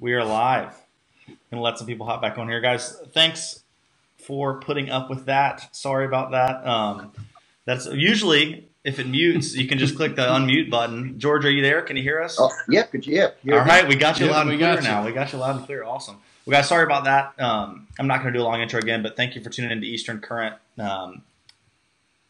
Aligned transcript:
We 0.00 0.14
are 0.14 0.24
live. 0.24 0.74
Gonna 1.50 1.62
let 1.62 1.76
some 1.76 1.86
people 1.86 2.06
hop 2.06 2.22
back 2.22 2.38
on 2.38 2.48
here, 2.48 2.60
guys. 2.62 2.98
Thanks 3.12 3.62
for 4.16 4.58
putting 4.58 4.88
up 4.88 5.10
with 5.10 5.26
that. 5.26 5.76
Sorry 5.76 6.06
about 6.06 6.30
that. 6.30 6.66
Um, 6.66 7.12
that's 7.66 7.84
usually 7.86 8.68
if 8.82 8.98
it 8.98 9.06
mutes, 9.06 9.54
you 9.54 9.68
can 9.68 9.78
just 9.78 9.96
click 9.96 10.16
the 10.16 10.22
unmute 10.22 10.70
button. 10.70 11.18
George, 11.18 11.44
are 11.44 11.50
you 11.50 11.60
there? 11.62 11.82
Can 11.82 11.96
you 11.98 12.02
hear 12.02 12.22
us? 12.22 12.36
Oh, 12.40 12.50
yeah, 12.66 12.84
could 12.84 13.06
you? 13.06 13.28
Yeah. 13.44 13.58
All 13.58 13.64
right, 13.66 13.86
we 13.86 13.94
got 13.94 14.18
you 14.18 14.24
Yep, 14.26 14.34
loud 14.34 14.40
and 14.42 14.50
we 14.50 14.56
clear 14.56 14.74
got 14.76 14.82
you. 14.82 14.88
now. 14.88 15.04
We 15.04 15.12
got 15.12 15.32
you 15.34 15.38
loud 15.38 15.56
and 15.56 15.66
clear. 15.66 15.84
Awesome. 15.84 16.16
Well, 16.46 16.56
guys, 16.56 16.66
sorry 16.68 16.84
about 16.84 17.04
that. 17.04 17.38
Um, 17.38 17.86
I'm 17.98 18.06
not 18.06 18.22
going 18.22 18.32
to 18.32 18.38
do 18.38 18.42
a 18.42 18.46
long 18.46 18.62
intro 18.62 18.80
again, 18.80 19.02
but 19.02 19.16
thank 19.16 19.34
you 19.34 19.42
for 19.42 19.50
tuning 19.50 19.70
into 19.70 19.86
Eastern 19.86 20.20
Current. 20.20 20.56
Um, 20.78 21.22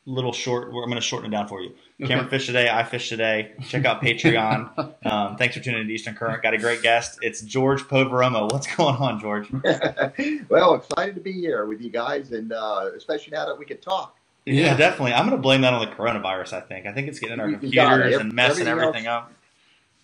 little 0.06 0.32
short. 0.32 0.64
I'm 0.68 0.72
going 0.72 0.94
to 0.96 1.00
shorten 1.00 1.32
it 1.32 1.36
down 1.36 1.46
for 1.46 1.60
you. 1.62 1.72
Cameron 2.00 2.20
Okay. 2.26 2.30
fished 2.30 2.46
today. 2.46 2.68
I 2.70 2.82
fished 2.84 3.08
today. 3.08 3.52
Check 3.68 3.84
out 3.84 4.02
Patreon. 4.02 4.94
um, 5.06 5.36
thanks 5.36 5.56
for 5.56 5.62
tuning 5.62 5.82
in 5.82 5.86
to 5.88 5.92
Eastern 5.92 6.14
Current. 6.14 6.42
Got 6.42 6.54
a 6.54 6.58
great 6.58 6.82
guest. 6.82 7.18
It's 7.22 7.40
George 7.42 7.82
Poveromo. 7.82 8.50
What's 8.52 8.74
going 8.74 8.96
on, 8.96 9.20
George? 9.20 9.48
well, 10.48 10.74
excited 10.74 11.14
to 11.14 11.20
be 11.20 11.32
here 11.32 11.66
with 11.66 11.80
you 11.80 11.90
guys, 11.90 12.32
and 12.32 12.52
uh, 12.52 12.90
especially 12.96 13.32
now 13.32 13.46
that 13.46 13.58
we 13.58 13.64
can 13.64 13.78
talk. 13.78 14.16
Yeah, 14.46 14.54
Yeah. 14.54 14.76
definitely. 14.76 15.12
I'm 15.12 15.26
going 15.26 15.36
to 15.36 15.42
blame 15.42 15.60
that 15.62 15.74
on 15.74 15.80
the 15.80 15.94
coronavirus. 15.94 16.54
I 16.54 16.60
think. 16.60 16.86
I 16.86 16.92
think 16.92 17.08
it's 17.08 17.18
getting 17.18 17.38
our 17.40 17.48
You- 17.50 17.58
you 17.60 17.72
got 17.72 17.90
computers 17.90 18.14
it. 18.14 18.20
and 18.22 18.32
messing 18.32 18.66
Everything 18.66 19.06
everything 19.06 19.06
up. 19.06 19.32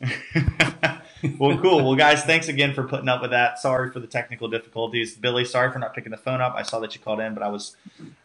well, 1.38 1.56
cool. 1.58 1.84
Well, 1.84 1.94
guys, 1.96 2.22
thanks 2.24 2.48
again 2.48 2.74
for 2.74 2.84
putting 2.84 3.08
up 3.08 3.22
with 3.22 3.30
that. 3.30 3.58
Sorry 3.58 3.90
for 3.90 4.00
the 4.00 4.06
technical 4.06 4.48
difficulties, 4.48 5.14
Billy. 5.16 5.44
Sorry 5.44 5.70
for 5.72 5.78
not 5.78 5.94
picking 5.94 6.10
the 6.10 6.16
phone 6.18 6.40
up. 6.40 6.54
I 6.56 6.62
saw 6.62 6.78
that 6.80 6.94
you 6.94 7.00
called 7.00 7.20
in, 7.20 7.32
but 7.34 7.42
I 7.42 7.48
was, 7.48 7.74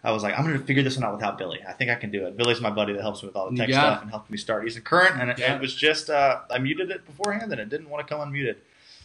I 0.03 0.11
was 0.11 0.23
like, 0.23 0.37
I'm 0.37 0.45
going 0.45 0.59
to 0.59 0.63
figure 0.65 0.83
this 0.83 0.97
one 0.97 1.05
out 1.05 1.13
without 1.13 1.37
Billy. 1.37 1.59
I 1.67 1.71
think 1.73 1.89
I 1.89 1.95
can 1.95 2.11
do 2.11 2.25
it. 2.27 2.35
Billy's 2.35 2.59
my 2.59 2.69
buddy 2.69 2.93
that 2.93 3.01
helps 3.01 3.23
me 3.23 3.27
with 3.27 3.35
all 3.35 3.49
the 3.49 3.55
tech 3.57 3.69
got 3.69 3.79
stuff 3.93 4.01
and 4.01 4.11
helped 4.11 4.29
me 4.29 4.37
start 4.37 4.63
using 4.65 4.83
current. 4.83 5.19
And 5.21 5.29
it, 5.31 5.39
Yeah. 5.39 5.55
it 5.55 5.61
was 5.61 5.73
just, 5.73 6.09
uh, 6.09 6.39
I 6.49 6.57
muted 6.59 6.91
it 6.91 7.05
beforehand, 7.05 7.51
and 7.51 7.61
it 7.61 7.69
didn't 7.69 7.89
want 7.89 8.05
to 8.05 8.13
come 8.13 8.29
unmuted. 8.31 8.55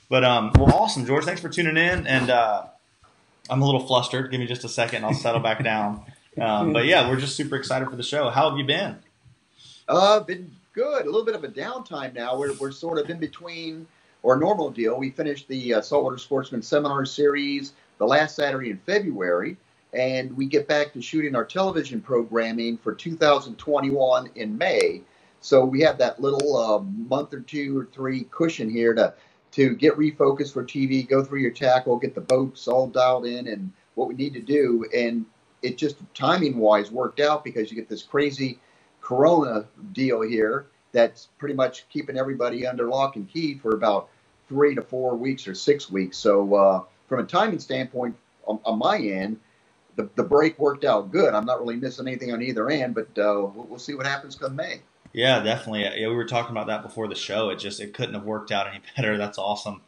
But 0.08 0.24
um, 0.24 0.52
well, 0.56 0.72
awesome, 0.74 1.06
George. 1.06 1.24
Thanks 1.24 1.40
for 1.40 1.48
tuning 1.48 1.76
in. 1.76 2.06
And 2.06 2.30
uh, 2.30 2.64
I'm 3.50 3.62
a 3.62 3.64
little 3.64 3.86
flustered. 3.86 4.30
Give 4.30 4.40
me 4.40 4.46
just 4.46 4.64
a 4.64 4.68
second. 4.68 5.04
I'll 5.04 5.14
settle 5.14 5.40
back 5.40 5.62
down. 5.62 6.02
Um, 6.40 6.72
but 6.72 6.84
yeah, 6.86 7.08
we're 7.08 7.16
just 7.20 7.34
super 7.36 7.56
excited 7.56 7.88
for 7.88 7.96
the 7.96 8.02
show. 8.02 8.30
How 8.30 8.50
have 8.50 8.58
you 8.58 8.64
been? 8.64 8.96
Uh, 9.88 10.20
been 10.20 10.50
good. 10.76 11.02
A 11.02 11.06
little 11.06 11.24
bit 11.24 11.34
of 11.34 11.42
a 11.42 11.48
downtime 11.48 12.14
now. 12.14 12.38
We're, 12.38 12.52
we're 12.58 12.70
sort 12.70 12.98
of 12.98 13.08
in 13.08 13.18
between 13.18 13.86
our 14.22 14.36
normal 14.36 14.70
deal. 14.70 14.98
We 14.98 15.10
finished 15.10 15.48
the 15.48 15.74
uh, 15.74 15.80
Saltwater 15.80 16.18
Sportsman 16.18 16.60
Seminar 16.60 17.06
Series 17.06 17.72
the 17.96 18.04
last 18.04 18.36
Saturday 18.36 18.70
in 18.70 18.78
February, 18.84 19.56
and 19.94 20.36
we 20.36 20.44
get 20.44 20.68
back 20.68 20.92
to 20.92 21.00
shooting 21.00 21.34
our 21.34 21.46
television 21.46 22.02
programming 22.02 22.76
for 22.76 22.94
2021 22.94 24.30
in 24.34 24.58
May. 24.58 25.00
So 25.40 25.64
we 25.64 25.80
have 25.80 25.96
that 25.96 26.20
little 26.20 26.56
uh, 26.56 26.80
month 26.80 27.32
or 27.32 27.40
two 27.40 27.78
or 27.78 27.86
three 27.86 28.24
cushion 28.30 28.68
here 28.68 28.94
to 28.94 29.14
to 29.52 29.74
get 29.74 29.96
refocused 29.96 30.52
for 30.52 30.62
TV, 30.62 31.08
go 31.08 31.24
through 31.24 31.40
your 31.40 31.52
tackle, 31.52 31.96
get 31.96 32.14
the 32.14 32.20
boats 32.20 32.68
all 32.68 32.86
dialed 32.86 33.24
in, 33.24 33.48
and 33.48 33.72
what 33.94 34.08
we 34.08 34.14
need 34.14 34.34
to 34.34 34.42
do. 34.42 34.84
And 34.94 35.24
it 35.62 35.78
just 35.78 35.96
timing 36.12 36.58
wise 36.58 36.90
worked 36.90 37.20
out 37.20 37.42
because 37.42 37.70
you 37.70 37.76
get 37.76 37.88
this 37.88 38.02
crazy 38.02 38.58
Corona 39.06 39.66
deal 39.92 40.20
here 40.22 40.66
that's 40.90 41.28
pretty 41.38 41.54
much 41.54 41.88
keeping 41.90 42.18
everybody 42.18 42.66
under 42.66 42.88
lock 42.88 43.14
and 43.14 43.28
key 43.28 43.54
for 43.54 43.74
about 43.74 44.08
three 44.48 44.74
to 44.74 44.82
four 44.82 45.14
weeks 45.14 45.46
or 45.46 45.54
six 45.54 45.88
weeks. 45.88 46.16
So 46.16 46.54
uh, 46.54 46.82
from 47.08 47.20
a 47.20 47.24
timing 47.24 47.60
standpoint, 47.60 48.16
on, 48.46 48.58
on 48.64 48.78
my 48.78 48.98
end, 48.98 49.38
the, 49.94 50.08
the 50.16 50.24
break 50.24 50.58
worked 50.58 50.84
out 50.84 51.12
good. 51.12 51.34
I'm 51.34 51.44
not 51.44 51.60
really 51.60 51.76
missing 51.76 52.08
anything 52.08 52.32
on 52.32 52.42
either 52.42 52.68
end, 52.68 52.96
but 52.96 53.06
uh, 53.18 53.46
we'll, 53.54 53.66
we'll 53.68 53.78
see 53.78 53.94
what 53.94 54.06
happens 54.06 54.34
come 54.34 54.56
May. 54.56 54.80
Yeah, 55.12 55.40
definitely. 55.40 55.82
Yeah, 55.82 56.08
we 56.08 56.14
were 56.14 56.24
talking 56.24 56.50
about 56.50 56.66
that 56.66 56.82
before 56.82 57.06
the 57.06 57.14
show. 57.14 57.50
It 57.50 57.60
just 57.60 57.80
it 57.80 57.94
couldn't 57.94 58.14
have 58.14 58.24
worked 58.24 58.50
out 58.50 58.66
any 58.66 58.80
better. 58.96 59.16
That's 59.16 59.38
awesome. 59.38 59.82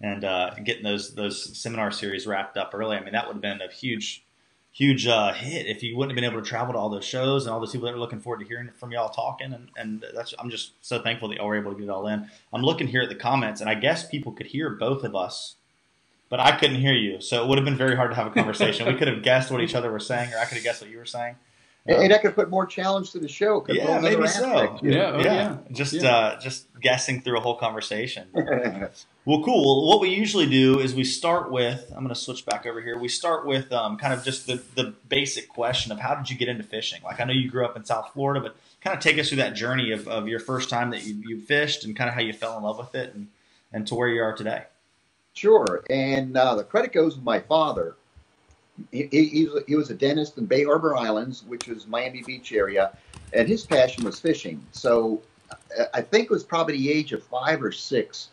And 0.00 0.24
uh, 0.24 0.50
getting 0.64 0.82
those 0.82 1.14
those 1.14 1.56
seminar 1.56 1.92
series 1.92 2.26
wrapped 2.26 2.56
up 2.56 2.72
early. 2.74 2.96
I 2.96 3.00
mean, 3.00 3.12
that 3.12 3.26
would 3.26 3.34
have 3.34 3.42
been 3.42 3.60
a 3.62 3.72
huge, 3.72 4.23
huge 4.74 5.06
uh, 5.06 5.32
hit 5.32 5.66
if 5.66 5.84
you 5.84 5.96
wouldn't 5.96 6.10
have 6.10 6.16
been 6.16 6.30
able 6.30 6.42
to 6.42 6.48
travel 6.48 6.74
to 6.74 6.78
all 6.78 6.90
those 6.90 7.04
shows 7.04 7.46
and 7.46 7.54
all 7.54 7.60
those 7.60 7.70
people 7.70 7.86
that 7.86 7.94
were 7.94 8.00
looking 8.00 8.18
forward 8.18 8.40
to 8.40 8.44
hearing 8.44 8.68
from 8.76 8.90
y'all 8.90 9.08
talking. 9.08 9.52
And, 9.52 9.68
and 9.76 10.04
that's 10.12 10.34
I'm 10.38 10.50
just 10.50 10.72
so 10.84 11.00
thankful 11.00 11.28
that 11.28 11.36
y'all 11.36 11.46
were 11.46 11.56
able 11.56 11.72
to 11.72 11.78
get 11.78 11.84
it 11.84 11.90
all 11.90 12.08
in. 12.08 12.28
I'm 12.52 12.62
looking 12.62 12.88
here 12.88 13.02
at 13.02 13.08
the 13.08 13.14
comments, 13.14 13.60
and 13.60 13.70
I 13.70 13.74
guess 13.74 14.06
people 14.06 14.32
could 14.32 14.46
hear 14.46 14.70
both 14.70 15.04
of 15.04 15.14
us, 15.14 15.54
but 16.28 16.40
I 16.40 16.56
couldn't 16.58 16.80
hear 16.80 16.92
you. 16.92 17.20
So 17.20 17.44
it 17.44 17.48
would 17.48 17.56
have 17.56 17.64
been 17.64 17.76
very 17.76 17.94
hard 17.94 18.10
to 18.10 18.16
have 18.16 18.26
a 18.26 18.30
conversation. 18.30 18.86
we 18.88 18.94
could 18.94 19.06
have 19.06 19.22
guessed 19.22 19.52
what 19.52 19.60
each 19.60 19.76
other 19.76 19.92
were 19.92 20.00
saying, 20.00 20.34
or 20.34 20.38
I 20.38 20.44
could 20.44 20.56
have 20.56 20.64
guessed 20.64 20.82
what 20.82 20.90
you 20.90 20.98
were 20.98 21.06
saying. 21.06 21.36
And, 21.86 21.98
and 22.04 22.12
that 22.12 22.22
could 22.22 22.34
put 22.34 22.50
more 22.50 22.66
challenge 22.66 23.12
to 23.12 23.20
the 23.20 23.28
show. 23.28 23.60
Could 23.60 23.76
Yeah, 23.76 23.86
put 23.86 23.96
another 23.98 24.18
maybe 24.18 24.28
so. 24.28 24.46
aspect 24.46 24.80
to 24.80 24.90
it. 24.90 24.94
Yeah, 24.94 25.12
oh, 25.12 25.20
yeah. 25.20 25.56
Just 25.72 25.92
Yeah. 25.94 26.10
uh, 26.10 26.40
just 26.40 26.66
guessing 26.80 27.22
through 27.22 27.38
a 27.38 27.40
whole 27.40 27.56
conversation. 27.58 28.28
Well, 29.24 29.42
cool. 29.44 29.62
Well, 29.86 29.88
what 29.88 30.00
we 30.00 30.10
usually 30.10 30.48
do 30.48 30.80
is 30.80 30.94
we 30.96 31.04
start 31.04 31.50
with. 31.52 31.86
I'm 31.90 32.04
going 32.04 32.08
to 32.08 32.14
switch 32.20 32.44
back 32.44 32.66
over 32.66 32.80
here. 32.82 32.98
We 32.98 33.08
start 33.08 33.46
with 33.46 33.72
um, 33.72 33.96
kind 33.98 34.12
of 34.12 34.24
just 34.24 34.48
the 34.48 34.62
the 34.74 34.94
basic 35.08 35.48
question 35.48 35.92
of 35.92 36.00
how 36.00 36.16
did 36.16 36.28
you 36.30 36.36
get 36.36 36.48
into 36.48 36.64
fishing? 36.64 37.00
Like 37.04 37.20
I 37.20 37.24
know 37.24 37.32
you 37.32 37.48
grew 37.50 37.64
up 37.64 37.76
in 37.76 37.84
South 37.84 38.10
Florida, 38.12 38.40
but 38.40 38.56
kind 38.82 38.96
of 38.96 39.02
take 39.02 39.18
us 39.18 39.28
through 39.28 39.38
that 39.38 39.54
journey 39.54 39.92
of, 39.92 40.08
of 40.08 40.28
your 40.28 40.40
first 40.40 40.70
time 40.70 40.90
that 40.90 41.04
you, 41.06 41.14
you 41.26 41.40
fished 41.40 41.84
and 41.84 41.96
kind 41.96 42.08
of 42.10 42.14
how 42.16 42.22
you 42.22 42.32
fell 42.34 42.56
in 42.58 42.64
love 42.64 42.78
with 42.78 42.94
it 42.96 43.14
and 43.14 43.28
and 43.72 43.86
to 43.86 43.94
where 43.94 44.08
you 44.08 44.22
are 44.22 44.34
today. 44.36 44.64
Sure, 45.34 45.84
and 45.90 46.36
uh, 46.36 46.56
the 46.56 46.64
credit 46.64 46.92
goes 46.92 47.14
to 47.16 47.22
my 47.22 47.40
father. 47.40 47.96
He, 48.90 49.08
he, 49.10 49.24
he 49.26 49.44
was 49.46 49.62
a- 49.62 49.64
he 49.66 49.76
was 49.76 49.90
a 49.90 49.94
dentist 49.94 50.38
in 50.38 50.46
Bay 50.46 50.64
Harbor 50.64 50.96
Islands, 50.96 51.44
which 51.46 51.68
is 51.68 51.86
Miami 51.86 52.22
Beach 52.22 52.52
area, 52.52 52.92
and 53.32 53.48
his 53.48 53.64
passion 53.64 54.04
was 54.04 54.18
fishing. 54.20 54.64
So 54.72 55.22
I- 55.78 55.86
I 55.94 56.00
think 56.00 56.24
it 56.24 56.30
was 56.30 56.44
probably 56.44 56.76
the 56.78 56.90
age 56.90 57.12
of 57.12 57.22
five 57.22 57.62
or 57.62 57.72
six 57.72 58.28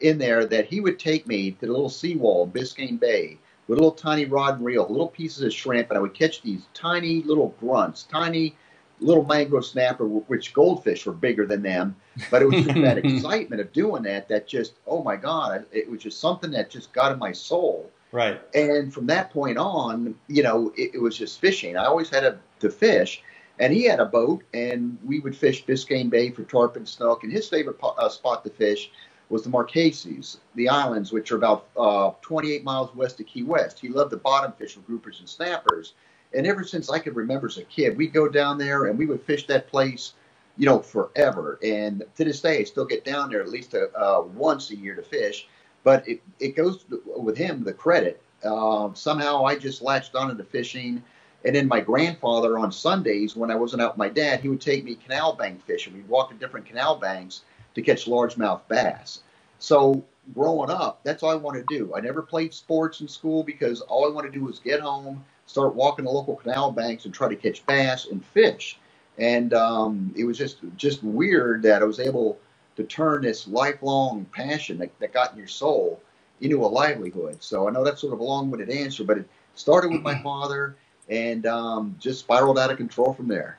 in 0.00 0.18
there 0.18 0.44
that 0.46 0.66
he 0.66 0.80
would 0.80 0.98
take 0.98 1.26
me 1.26 1.52
to 1.52 1.66
the 1.66 1.72
little 1.72 1.88
seawall 1.88 2.44
in 2.44 2.50
Biscayne 2.50 2.98
Bay 3.00 3.38
with 3.66 3.78
a 3.78 3.80
little 3.82 3.96
tiny 3.96 4.24
rod 4.24 4.56
and 4.56 4.64
reel, 4.64 4.86
little 4.88 5.08
pieces 5.08 5.42
of 5.42 5.52
shrimp, 5.52 5.90
and 5.90 5.98
I 5.98 6.00
would 6.00 6.14
catch 6.14 6.42
these 6.42 6.66
tiny 6.74 7.22
little 7.22 7.54
grunts, 7.60 8.04
tiny 8.04 8.54
little 9.00 9.24
mangrove 9.24 9.66
snapper, 9.66 10.06
which 10.06 10.54
goldfish 10.54 11.04
were 11.06 11.12
bigger 11.12 11.46
than 11.46 11.62
them. 11.62 11.96
But 12.30 12.42
it 12.42 12.46
was 12.46 12.64
just 12.64 12.80
that 12.80 12.98
excitement 13.04 13.60
of 13.60 13.72
doing 13.72 14.02
that 14.04 14.28
that 14.28 14.46
just, 14.46 14.74
oh 14.86 15.02
my 15.02 15.16
God, 15.16 15.66
it 15.72 15.90
was 15.90 16.02
just 16.02 16.20
something 16.20 16.50
that 16.52 16.70
just 16.70 16.92
got 16.92 17.12
in 17.12 17.18
my 17.18 17.32
soul. 17.32 17.90
Right. 18.16 18.40
And 18.54 18.94
from 18.94 19.06
that 19.08 19.30
point 19.30 19.58
on, 19.58 20.14
you 20.26 20.42
know, 20.42 20.72
it, 20.74 20.92
it 20.94 20.98
was 21.02 21.18
just 21.18 21.38
fishing. 21.38 21.76
I 21.76 21.84
always 21.84 22.08
had 22.08 22.24
a, 22.24 22.38
to 22.60 22.70
fish. 22.70 23.22
And 23.58 23.74
he 23.74 23.84
had 23.84 24.00
a 24.00 24.06
boat, 24.06 24.42
and 24.54 24.96
we 25.04 25.20
would 25.20 25.36
fish 25.36 25.66
Biscayne 25.66 26.08
Bay 26.08 26.30
for 26.30 26.42
tarpon, 26.44 26.86
snook. 26.86 27.24
And 27.24 27.32
his 27.32 27.46
favorite 27.46 27.78
po- 27.78 27.94
uh, 27.98 28.08
spot 28.08 28.42
to 28.44 28.50
fish 28.50 28.90
was 29.28 29.42
the 29.42 29.50
Marquesas, 29.50 30.38
the 30.54 30.66
islands, 30.66 31.12
which 31.12 31.30
are 31.30 31.36
about 31.36 31.68
uh, 31.76 32.12
28 32.22 32.64
miles 32.64 32.94
west 32.94 33.20
of 33.20 33.26
Key 33.26 33.42
West. 33.42 33.80
He 33.80 33.88
loved 33.88 34.12
the 34.12 34.16
bottom 34.16 34.52
fish 34.52 34.78
with 34.78 34.88
groupers 34.88 35.18
and 35.18 35.28
snappers. 35.28 35.92
And 36.32 36.46
ever 36.46 36.64
since 36.64 36.88
I 36.88 36.98
could 36.98 37.16
remember 37.16 37.48
as 37.48 37.58
a 37.58 37.64
kid, 37.64 37.98
we'd 37.98 38.14
go 38.14 38.30
down 38.30 38.56
there 38.56 38.86
and 38.86 38.98
we 38.98 39.04
would 39.04 39.22
fish 39.24 39.46
that 39.48 39.68
place, 39.68 40.14
you 40.56 40.64
know, 40.64 40.78
forever. 40.78 41.58
And 41.62 42.02
to 42.16 42.24
this 42.24 42.40
day, 42.40 42.60
I 42.60 42.64
still 42.64 42.86
get 42.86 43.04
down 43.04 43.28
there 43.28 43.42
at 43.42 43.50
least 43.50 43.74
uh 43.74 43.88
uh, 43.94 44.22
once 44.22 44.70
a 44.70 44.76
year 44.76 44.94
to 44.94 45.02
fish. 45.02 45.48
But 45.86 46.08
it, 46.08 46.20
it 46.40 46.56
goes 46.56 46.84
with 47.06 47.38
him, 47.38 47.62
the 47.62 47.72
credit. 47.72 48.20
Uh, 48.44 48.92
somehow 48.94 49.44
I 49.44 49.54
just 49.54 49.82
latched 49.82 50.16
on 50.16 50.36
to 50.36 50.42
fishing. 50.44 51.00
And 51.44 51.54
then 51.54 51.68
my 51.68 51.78
grandfather 51.78 52.58
on 52.58 52.72
Sundays, 52.72 53.36
when 53.36 53.52
I 53.52 53.54
wasn't 53.54 53.82
out 53.82 53.92
with 53.92 53.98
my 53.98 54.08
dad, 54.08 54.40
he 54.40 54.48
would 54.48 54.60
take 54.60 54.82
me 54.84 54.96
canal 54.96 55.34
bank 55.34 55.64
fishing. 55.64 55.94
We'd 55.94 56.08
walk 56.08 56.30
to 56.30 56.36
different 56.36 56.66
canal 56.66 56.96
banks 56.96 57.42
to 57.76 57.82
catch 57.82 58.06
largemouth 58.06 58.62
bass. 58.66 59.20
So 59.60 60.04
growing 60.34 60.70
up, 60.70 61.04
that's 61.04 61.22
all 61.22 61.30
I 61.30 61.36
wanted 61.36 61.68
to 61.68 61.78
do. 61.78 61.94
I 61.94 62.00
never 62.00 62.20
played 62.20 62.52
sports 62.52 63.00
in 63.00 63.06
school 63.06 63.44
because 63.44 63.80
all 63.82 64.10
I 64.10 64.12
wanted 64.12 64.32
to 64.32 64.40
do 64.40 64.44
was 64.44 64.58
get 64.58 64.80
home, 64.80 65.24
start 65.46 65.76
walking 65.76 66.06
the 66.06 66.10
local 66.10 66.34
canal 66.34 66.72
banks, 66.72 67.04
and 67.04 67.14
try 67.14 67.28
to 67.28 67.36
catch 67.36 67.64
bass 67.64 68.08
and 68.10 68.24
fish. 68.24 68.76
And 69.18 69.54
um, 69.54 70.12
it 70.16 70.24
was 70.24 70.36
just 70.36 70.58
just 70.76 71.04
weird 71.04 71.62
that 71.62 71.80
I 71.80 71.84
was 71.84 72.00
able 72.00 72.40
to 72.76 72.84
turn 72.84 73.22
this 73.22 73.46
lifelong 73.48 74.26
passion 74.32 74.78
that, 74.78 74.98
that 75.00 75.12
got 75.12 75.32
in 75.32 75.38
your 75.38 75.48
soul 75.48 76.00
into 76.40 76.64
a 76.64 76.66
livelihood. 76.66 77.42
So 77.42 77.68
I 77.68 77.72
know 77.72 77.84
that's 77.84 78.00
sort 78.00 78.12
of 78.12 78.20
a 78.20 78.24
long-winded 78.24 78.70
answer, 78.70 79.04
but 79.04 79.18
it 79.18 79.28
started 79.54 79.90
with 79.90 80.02
my 80.02 80.18
father 80.22 80.76
and 81.08 81.46
um, 81.46 81.96
just 81.98 82.20
spiraled 82.20 82.58
out 82.58 82.70
of 82.70 82.76
control 82.76 83.12
from 83.14 83.28
there. 83.28 83.58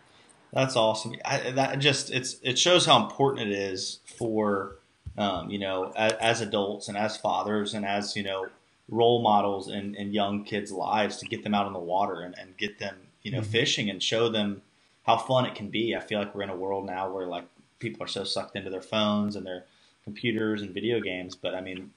That's 0.53 0.75
awesome. 0.75 1.15
I, 1.25 1.51
that 1.51 1.79
just 1.79 2.09
it's 2.11 2.37
it 2.41 2.57
shows 2.57 2.85
how 2.85 3.03
important 3.03 3.49
it 3.49 3.53
is 3.53 3.99
for 4.17 4.75
um, 5.17 5.49
you 5.49 5.59
know 5.59 5.91
as, 5.95 6.13
as 6.13 6.41
adults 6.41 6.87
and 6.87 6.97
as 6.97 7.17
fathers 7.17 7.73
and 7.73 7.85
as 7.85 8.15
you 8.15 8.23
know 8.23 8.47
role 8.89 9.21
models 9.21 9.67
in, 9.69 9.93
in 9.95 10.13
young 10.13 10.45
kids' 10.45 10.71
lives 10.71 11.17
to 11.17 11.25
get 11.25 11.43
them 11.43 11.53
out 11.53 11.65
on 11.65 11.73
the 11.73 11.79
water 11.79 12.21
and, 12.21 12.33
and 12.39 12.55
get 12.57 12.79
them 12.79 12.95
you 13.23 13.31
know 13.31 13.41
Mhm. 13.41 13.45
fishing 13.45 13.89
and 13.89 14.01
show 14.01 14.29
them 14.29 14.61
how 15.05 15.17
fun 15.17 15.45
it 15.45 15.53
can 15.55 15.69
be. 15.69 15.95
I 15.95 15.99
feel 15.99 16.19
like 16.19 16.33
we're 16.33 16.43
in 16.43 16.49
a 16.49 16.55
world 16.55 16.85
now 16.85 17.11
where 17.11 17.27
like 17.27 17.45
people 17.79 18.03
are 18.03 18.07
so 18.07 18.23
sucked 18.23 18.55
into 18.55 18.69
their 18.69 18.81
phones 18.81 19.35
and 19.35 19.45
their 19.45 19.65
computers 20.03 20.61
and 20.61 20.71
video 20.73 20.99
games. 20.99 21.35
But 21.35 21.55
I 21.55 21.61
mean, 21.61 21.91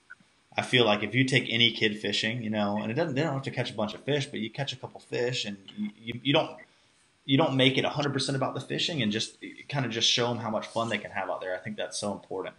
I 0.57 0.63
feel 0.63 0.85
like 0.85 1.03
if 1.03 1.15
you 1.15 1.25
take 1.25 1.47
any 1.49 1.73
kid 1.73 1.99
fishing, 1.99 2.43
you 2.43 2.51
know, 2.51 2.79
and 2.83 2.91
it 2.91 2.95
doesn't 2.95 3.15
they 3.15 3.23
don't 3.23 3.35
have 3.35 3.43
to 3.43 3.51
catch 3.51 3.71
a 3.71 3.75
bunch 3.75 3.95
of 3.95 4.03
fish, 4.05 4.27
but 4.27 4.41
you 4.41 4.51
catch 4.51 4.73
a 4.73 4.77
couple 4.77 5.01
fish 5.01 5.45
and 5.45 5.57
you, 5.77 5.91
you, 5.97 6.21
you 6.25 6.33
don't 6.33 6.57
you 7.25 7.37
don't 7.37 7.55
make 7.55 7.79
it 7.79 7.85
100% 7.85 8.35
about 8.35 8.55
the 8.55 8.61
fishing 8.61 9.03
and 9.03 9.13
just 9.13 9.37
kind 9.69 9.85
of 9.85 9.93
just 9.93 10.11
show 10.11 10.29
them 10.29 10.39
how 10.39 10.51
much 10.51 10.67
fun 10.67 10.89
they 10.89 10.99
can 10.99 11.11
have 11.13 11.31
out 11.31 11.41
there. 11.41 11.55
I 11.55 11.59
think 11.59 11.77
that's 11.77 11.99
so 11.99 12.13
important. 12.13 12.57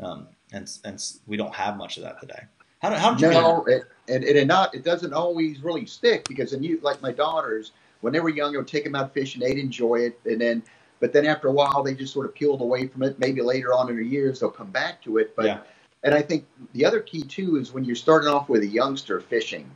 um, 0.00 0.28
and 0.52 0.70
and 0.84 1.02
we 1.26 1.36
don't 1.36 1.54
have 1.54 1.76
much 1.76 1.96
of 1.96 2.02
that 2.04 2.20
today. 2.20 2.42
How, 2.80 2.94
how 2.94 3.10
did 3.12 3.20
you 3.20 3.30
no, 3.30 3.64
it, 3.64 3.82
and 4.08 4.24
it, 4.24 4.36
it 4.36 4.46
not 4.46 4.74
it 4.74 4.84
doesn't 4.84 5.12
always 5.12 5.60
really 5.62 5.86
stick 5.86 6.26
because 6.28 6.52
then 6.52 6.62
you 6.62 6.78
like 6.82 7.02
my 7.02 7.12
daughters 7.12 7.72
when 8.00 8.12
they 8.12 8.20
were 8.20 8.28
young, 8.28 8.54
I 8.54 8.58
would 8.58 8.68
take 8.68 8.84
them 8.84 8.94
out 8.94 9.12
fishing, 9.12 9.40
they'd 9.40 9.58
enjoy 9.58 9.96
it, 9.96 10.20
and 10.24 10.40
then 10.40 10.62
but 11.00 11.12
then 11.12 11.26
after 11.26 11.48
a 11.48 11.52
while 11.52 11.82
they 11.82 11.94
just 11.94 12.12
sort 12.12 12.26
of 12.26 12.34
peeled 12.34 12.60
away 12.60 12.86
from 12.86 13.02
it. 13.02 13.18
Maybe 13.18 13.40
later 13.42 13.72
on 13.72 13.88
in 13.88 13.94
their 13.94 14.04
years 14.04 14.40
they'll 14.40 14.50
come 14.50 14.70
back 14.70 15.02
to 15.02 15.18
it, 15.18 15.34
but. 15.36 15.46
Yeah. 15.46 15.60
And 16.04 16.14
I 16.14 16.22
think 16.22 16.46
the 16.74 16.84
other 16.84 17.00
key 17.00 17.22
too 17.22 17.56
is 17.56 17.72
when 17.72 17.84
you're 17.84 17.96
starting 17.96 18.28
off 18.28 18.48
with 18.48 18.62
a 18.62 18.66
youngster 18.68 19.20
fishing, 19.20 19.68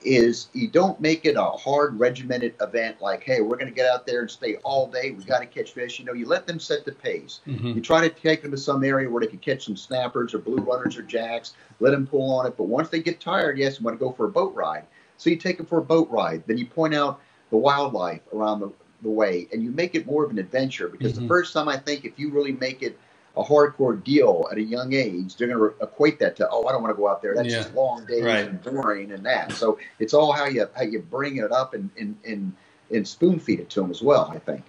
is 0.00 0.46
you 0.52 0.68
don't 0.68 1.00
make 1.00 1.24
it 1.24 1.36
a 1.36 1.42
hard 1.42 1.98
regimented 1.98 2.54
event 2.60 3.00
like, 3.00 3.24
hey, 3.24 3.40
we're 3.40 3.56
going 3.56 3.66
to 3.66 3.74
get 3.74 3.90
out 3.90 4.06
there 4.06 4.20
and 4.20 4.30
stay 4.30 4.54
all 4.62 4.86
day. 4.86 5.10
We 5.10 5.24
got 5.24 5.40
to 5.40 5.46
catch 5.46 5.72
fish. 5.72 5.98
You 5.98 6.04
know, 6.04 6.12
you 6.12 6.26
let 6.26 6.46
them 6.46 6.60
set 6.60 6.84
the 6.84 6.92
pace. 6.92 7.40
Mm-hmm. 7.48 7.72
You 7.72 7.80
try 7.80 8.06
to 8.06 8.14
take 8.14 8.42
them 8.42 8.52
to 8.52 8.56
some 8.56 8.84
area 8.84 9.10
where 9.10 9.20
they 9.20 9.26
can 9.26 9.40
catch 9.40 9.64
some 9.64 9.76
snappers 9.76 10.34
or 10.34 10.38
blue 10.38 10.62
runners 10.62 10.96
or 10.96 11.02
jacks. 11.02 11.54
Let 11.80 11.90
them 11.90 12.06
pull 12.06 12.32
on 12.32 12.46
it. 12.46 12.56
But 12.56 12.64
once 12.64 12.88
they 12.88 13.00
get 13.00 13.20
tired, 13.20 13.58
yes, 13.58 13.80
you 13.80 13.84
want 13.84 13.98
to 13.98 14.04
go 14.04 14.12
for 14.12 14.26
a 14.26 14.30
boat 14.30 14.54
ride. 14.54 14.84
So 15.16 15.30
you 15.30 15.36
take 15.36 15.56
them 15.56 15.66
for 15.66 15.78
a 15.78 15.84
boat 15.84 16.08
ride. 16.10 16.44
Then 16.46 16.58
you 16.58 16.66
point 16.66 16.94
out 16.94 17.20
the 17.50 17.56
wildlife 17.56 18.20
around 18.32 18.60
the, 18.60 18.70
the 19.06 19.12
way, 19.12 19.48
and 19.52 19.62
you 19.64 19.72
make 19.72 19.96
it 19.96 20.06
more 20.06 20.24
of 20.24 20.32
an 20.32 20.38
adventure. 20.40 20.88
Because 20.88 21.14
Mhm. 21.14 21.22
the 21.22 21.28
first 21.28 21.54
time 21.54 21.68
I 21.68 21.78
think 21.78 22.04
if 22.06 22.18
you 22.18 22.30
really 22.30 22.52
make 22.52 22.82
it 22.82 22.98
a 23.36 23.44
hardcore 23.44 24.02
deal 24.04 24.48
at 24.52 24.58
a 24.58 24.62
young 24.62 24.94
age, 24.94 25.36
they're 25.36 25.48
going 25.48 25.60
to 25.60 25.76
equate 25.84 26.20
that 26.20 26.36
to, 26.36 26.48
oh, 26.50 26.66
I 26.66 26.72
don't 26.72 26.82
want 26.82 26.94
to 26.94 26.98
go 26.98 27.08
out 27.08 27.22
there. 27.22 27.34
That's 27.36 27.48
Yeah. 27.48 27.62
just 27.64 27.74
long 27.74 28.06
days 28.06 28.24
Right. 28.24 28.48
and 28.48 28.62
boring 28.62 29.12
and 29.12 29.26
that. 29.26 29.52
So 29.54 29.78
it's 30.00 30.14
all 30.14 30.32
how 30.32 30.46
you 30.46 30.68
how 30.76 30.84
you 30.84 31.00
bring 31.00 31.38
it 31.38 31.52
up 31.52 31.74
and 31.74 31.90
and 31.98 32.16
and, 32.26 32.54
and 32.92 33.08
spoon 33.08 33.40
feed 33.40 33.60
it 33.60 33.70
to 33.70 33.82
them 33.82 33.90
as 33.92 34.02
well. 34.02 34.30
I 34.34 34.40
think. 34.40 34.62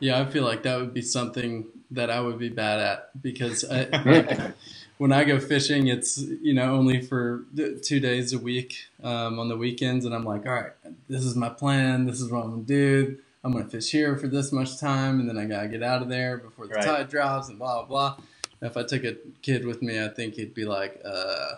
Yeah, 0.00 0.20
I 0.20 0.26
feel 0.26 0.44
like 0.44 0.64
that 0.64 0.78
would 0.78 0.94
be 0.94 1.02
something 1.02 1.66
that 1.92 2.10
I 2.10 2.20
would 2.20 2.38
be 2.38 2.50
bad 2.50 2.80
at 2.80 3.22
because 3.22 3.64
I, 3.64 3.88
like, 4.04 4.30
when 4.98 5.12
I 5.12 5.24
go 5.24 5.40
fishing, 5.40 5.88
it's 5.88 6.18
you 6.18 6.54
know 6.54 6.74
only 6.76 7.00
for 7.00 7.46
two 7.82 8.00
days 8.00 8.32
a 8.34 8.38
week 8.38 8.76
um, 9.02 9.38
on 9.38 9.48
the 9.48 9.56
weekends, 9.56 10.04
and 10.04 10.14
I'm 10.14 10.24
like, 10.24 10.46
all 10.46 10.52
right, 10.54 10.72
this 11.08 11.24
is 11.24 11.36
my 11.36 11.48
plan. 11.48 12.04
This 12.06 12.20
is 12.20 12.30
what 12.30 12.44
I'm 12.44 12.50
gonna 12.50 12.62
do. 12.64 13.18
I'm 13.44 13.52
gonna 13.52 13.66
fish 13.66 13.90
here 13.90 14.16
for 14.16 14.26
this 14.26 14.52
much 14.52 14.78
time, 14.80 15.20
and 15.20 15.28
then 15.28 15.36
I 15.38 15.44
gotta 15.44 15.68
get 15.68 15.82
out 15.82 16.02
of 16.02 16.08
there 16.08 16.38
before 16.38 16.66
the 16.66 16.74
Right. 16.74 16.84
tide 16.84 17.08
drops, 17.10 17.48
and 17.48 17.58
blah 17.58 17.84
blah 17.84 18.16
blah. 18.16 18.24
If 18.62 18.78
I 18.78 18.82
took 18.84 19.04
a 19.04 19.16
kid 19.42 19.66
with 19.66 19.82
me, 19.82 20.02
I 20.02 20.08
think 20.08 20.34
he'd 20.36 20.54
be 20.54 20.64
like, 20.64 21.00
uh, 21.04 21.56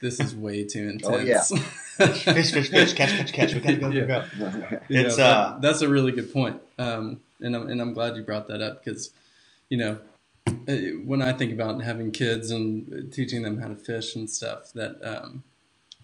"This 0.00 0.20
is 0.20 0.36
way 0.36 0.62
too 0.64 0.88
intense." 0.90 1.04
Oh, 1.06 1.18
yeah. 1.18 1.42
fish, 2.12 2.52
fish, 2.52 2.70
fish, 2.70 2.92
catch, 2.94 3.16
catch, 3.16 3.32
catch. 3.32 3.54
We 3.54 3.60
gotta 3.60 3.76
go, 3.76 3.88
Yeah. 3.90 4.04
go, 4.04 4.24
go. 4.38 4.80
Yeah, 4.88 5.00
It's, 5.00 5.16
that- 5.16 5.36
uh, 5.36 5.58
that's 5.60 5.80
a 5.82 5.88
really 5.88 6.12
good 6.12 6.32
point. 6.32 6.60
Um, 6.78 7.20
and 7.40 7.56
I'm 7.56 7.68
and 7.68 7.80
I'm 7.80 7.92
glad 7.94 8.14
you 8.16 8.22
brought 8.22 8.46
that 8.48 8.62
up 8.62 8.84
because, 8.84 9.10
you 9.68 9.76
know, 9.78 9.98
uh, 10.46 10.72
when 11.04 11.20
I 11.20 11.32
think 11.32 11.52
about 11.52 11.82
having 11.82 12.12
kids 12.12 12.52
and 12.52 13.12
teaching 13.12 13.42
them 13.42 13.58
how 13.58 13.68
to 13.68 13.76
fish 13.76 14.14
and 14.14 14.30
stuff, 14.30 14.72
that 14.74 14.98
um, 15.02 15.42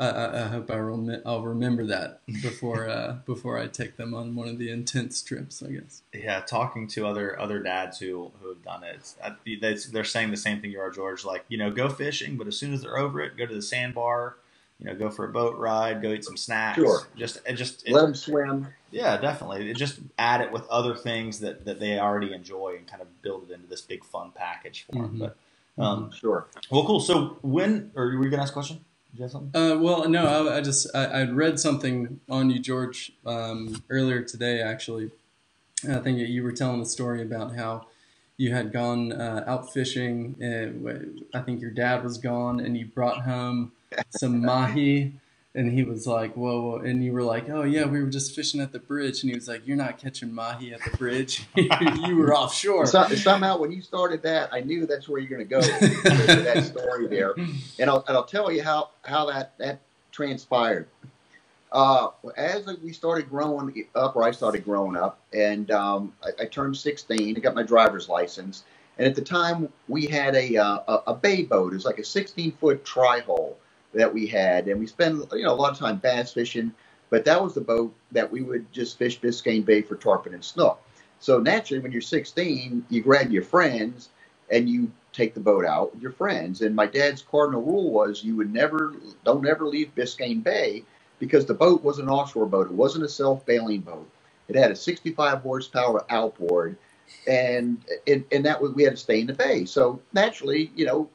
I, 0.01 0.09
I, 0.09 0.45
I 0.45 0.49
hope 0.49 0.71
I 0.71 0.77
rem- 0.79 1.23
I'll 1.27 1.43
remember 1.43 1.85
that 1.87 2.21
before 2.43 2.89
uh, 2.89 3.19
before 3.27 3.59
I 3.59 3.67
take 3.67 3.97
them 3.97 4.15
on 4.15 4.35
one 4.35 4.49
of 4.49 4.59
the 4.59 4.71
intense 4.71 5.23
trips. 5.23 5.63
I 5.63 5.73
guess. 5.73 6.03
yeah, 6.15 6.41
talking 6.41 6.89
to 6.89 7.07
other 7.07 7.39
other 7.39 7.59
dads 7.63 7.99
who 7.99 8.33
who 8.41 8.49
have 8.49 8.63
done 8.65 8.83
it, 8.83 9.15
I, 9.23 9.35
they, 9.45 9.75
they're 9.93 10.05
saying 10.05 10.31
the 10.31 10.37
same 10.37 10.61
thing 10.61 10.71
you 10.73 10.81
are, 10.81 10.91
George. 10.91 11.25
Like, 11.25 11.45
you 11.49 11.59
know, 11.59 11.71
go 11.71 11.89
fishing, 11.91 12.37
but 12.39 12.47
as 12.47 12.57
soon 12.57 12.73
as 12.73 12.83
they're 12.83 12.99
over 12.99 13.21
it, 13.21 13.37
go 13.37 13.47
to 13.47 13.55
the 13.55 13.63
sandbar. 13.63 14.37
You 14.79 14.87
know, 14.87 14.95
go 14.95 15.11
for 15.11 15.27
a 15.27 15.29
boat 15.31 15.59
ride, 15.59 16.01
go 16.01 16.11
eat 16.11 16.25
some 16.25 16.39
snacks. 16.39 16.77
Sure. 16.79 17.01
Just, 17.15 17.43
it 17.47 17.53
just, 17.53 17.87
it, 17.87 17.93
Let 17.93 18.01
them 18.01 18.15
swim. 18.15 18.69
yeah, 18.91 19.19
definitely. 19.19 19.71
It 19.71 19.77
just 19.77 19.99
add 20.19 20.41
it 20.41 20.51
with 20.51 20.67
other 20.71 20.95
things 20.97 21.41
that 21.41 21.67
that 21.67 21.79
they 21.81 21.99
already 21.99 22.33
enjoy 22.33 22.77
and 22.79 22.87
kind 22.87 23.03
of 23.03 23.21
build 23.21 23.51
it 23.51 23.53
into 23.53 23.67
this 23.67 23.83
big 23.83 24.03
fun 24.03 24.33
package 24.35 24.87
for 24.87 24.93
them. 24.93 25.19
Mhm. 25.19 25.19
But, 25.77 25.83
um, 25.85 26.11
Sure. 26.19 26.47
well, 26.71 26.87
cool. 26.87 26.99
So 27.01 27.37
when, 27.43 27.91
or 27.95 28.07
were 28.07 28.25
you 28.25 28.31
gonna 28.31 28.41
ask 28.43 28.53
a 28.53 28.55
question? 28.55 28.83
Uh, 29.55 29.77
well, 29.79 30.09
no, 30.09 30.49
I, 30.49 30.59
I 30.59 30.61
just 30.61 30.87
I, 30.95 31.23
I'd 31.23 31.33
read 31.33 31.59
something 31.59 32.21
on 32.29 32.51
you, 32.51 32.59
George, 32.59 33.13
um, 33.27 33.83
earlier 33.91 34.23
today. 34.23 34.61
Actually, 34.63 35.11
I 35.89 35.99
think 35.99 36.19
you 36.19 36.43
were 36.43 36.53
telling 36.53 36.81
the 36.81 36.87
story 36.87 37.23
about 37.23 37.57
how 37.57 37.87
you 38.37 38.55
had 38.55 38.73
gone 38.73 39.13
uh, 39.13 39.45
out 39.47 39.73
fishing. 39.73 40.37
Uh, 40.43 41.37
I 41.37 41.43
think 41.43 41.61
your 41.61 41.71
dad 41.71 42.05
was 42.05 42.19
gone, 42.19 42.61
and 42.61 42.77
you 42.77 42.87
brought 42.87 43.23
home 43.23 43.73
some 44.11 44.41
mahi. 44.43 45.13
And 45.53 45.73
he 45.73 45.83
was 45.83 46.07
like, 46.07 46.37
"Whoa!" 46.37 46.61
whoa," 46.61 46.77
And 46.77 47.05
you 47.05 47.13
were 47.13 47.25
like, 47.25 47.51
"Oh 47.51 47.65
yeah, 47.65 47.85
we 47.85 48.01
were 48.01 48.09
just 48.09 48.37
fishing 48.37 48.61
at 48.61 48.71
the 48.73 48.79
bridge." 48.79 49.23
And 49.23 49.31
he 49.31 49.35
was 49.35 49.49
like, 49.49 49.67
"You're 49.67 49.77
not 49.77 49.99
catching 49.99 50.33
mahi 50.33 50.73
at 50.73 50.81
the 50.85 50.97
bridge. 50.97 51.45
you 51.57 52.17
were 52.17 52.33
offshore." 52.33 52.87
So, 52.87 53.09
somehow, 53.09 53.59
when 53.59 53.73
you 53.73 53.83
started 53.83 54.23
that, 54.23 54.51
I 54.53 54.61
knew 54.61 54.87
that's 54.87 55.09
where 55.09 55.21
you're 55.21 55.29
going 55.29 55.47
to 55.47 55.51
go 55.51 55.59
with 55.59 56.45
that 56.45 56.65
story 56.77 57.09
there, 57.09 57.35
and 57.81 57.91
I'll, 57.91 58.05
and 58.07 58.17
I'll 58.17 58.25
tell 58.25 58.53
you 58.53 58.63
how 58.63 58.91
how 59.03 59.27
that 59.27 59.59
that 59.59 59.81
transpired. 60.13 60.87
Uh, 61.73 62.11
as 62.37 62.67
we 62.83 62.93
started 62.93 63.29
growing 63.29 63.87
up, 63.95 64.15
or 64.17 64.23
I 64.23 64.31
started 64.31 64.65
growing 64.65 64.97
up, 64.97 65.21
and 65.33 65.71
um, 65.71 66.13
I, 66.23 66.43
I 66.43 66.47
turned 66.47 66.77
16. 66.77 67.37
I 67.37 67.41
got 67.41 67.55
my 67.55 67.63
driver's 67.63 68.09
license, 68.09 68.65
and 68.99 69.07
at 69.07 69.15
the 69.17 69.23
time 69.23 69.69
we 69.89 70.07
had 70.07 70.37
a 70.37 70.57
uh, 70.57 70.79
a, 70.87 71.03
a 71.09 71.15
bay 71.15 71.43
boat. 71.43 71.73
It 71.73 71.77
was 71.77 71.85
like 71.85 71.99
a 71.99 72.05
16 72.05 72.53
foot 72.53 72.85
tri 72.85 73.21
hull 73.21 73.57
that 73.95 74.13
we 74.13 74.27
had, 74.27 74.69
and 74.69 74.79
we 74.79 74.87
spent 74.87 75.25
you 75.33 75.45
know 75.45 75.53
a 75.53 75.55
lot 75.55 75.73
of 75.73 75.79
time 75.79 75.97
bass 75.97 76.33
fishing. 76.33 76.73
But 77.11 77.25
that 77.25 77.43
was 77.43 77.55
the 77.55 77.61
boat 77.61 77.93
that 78.13 78.31
we 78.31 78.43
would 78.43 78.73
just 78.73 78.97
fish 78.97 79.21
Biscayne 79.21 79.65
Bay 79.65 79.83
for 79.83 79.97
tarpon 79.97 80.33
and 80.33 80.45
snook. 80.45 80.81
So 81.19 81.41
naturally, 81.41 81.83
when 81.83 81.91
you're 81.91 82.01
16, 82.01 82.87
you 82.89 83.03
grab 83.03 83.33
your 83.33 83.43
friends 83.43 84.11
and 84.51 84.69
you 84.69 84.93
take 85.13 85.35
the 85.35 85.41
boat 85.41 85.65
out 85.65 85.93
with 85.93 86.03
your 86.03 86.13
friends. 86.13 86.63
And 86.63 86.75
my 86.75 86.87
dad's 86.87 87.23
cardinal 87.23 87.63
rule 87.63 87.91
was 87.91 88.23
you 88.23 88.37
would 88.37 88.53
never, 88.53 88.95
don't 89.25 89.47
ever 89.47 89.67
leave 89.67 89.95
Biscayne 89.97 90.43
Bay 90.43 90.85
because 91.19 91.47
the 91.47 91.55
boat 91.55 91.83
was 91.83 91.99
an 91.99 92.09
offshore 92.09 92.47
boat. 92.47 92.69
It 92.69 92.73
wasn't 92.73 93.05
a 93.05 93.09
self-bailing 93.09 93.81
boat. 93.81 94.09
It 94.49 94.57
had 94.57 94.73
a 94.73 94.77
65 94.77 95.43
horsepower 95.43 96.05
outboard, 96.11 96.77
and 97.29 97.79
and, 98.07 98.25
and 98.33 98.45
that 98.45 98.61
was 98.61 98.73
we 98.73 98.83
had 98.83 98.93
to 98.93 98.97
stay 98.97 99.21
in 99.21 99.29
the 99.29 99.33
bay. 99.33 99.65
So 99.65 100.01
naturally, 100.13 100.73
you 100.75 100.87
know, 100.87 101.09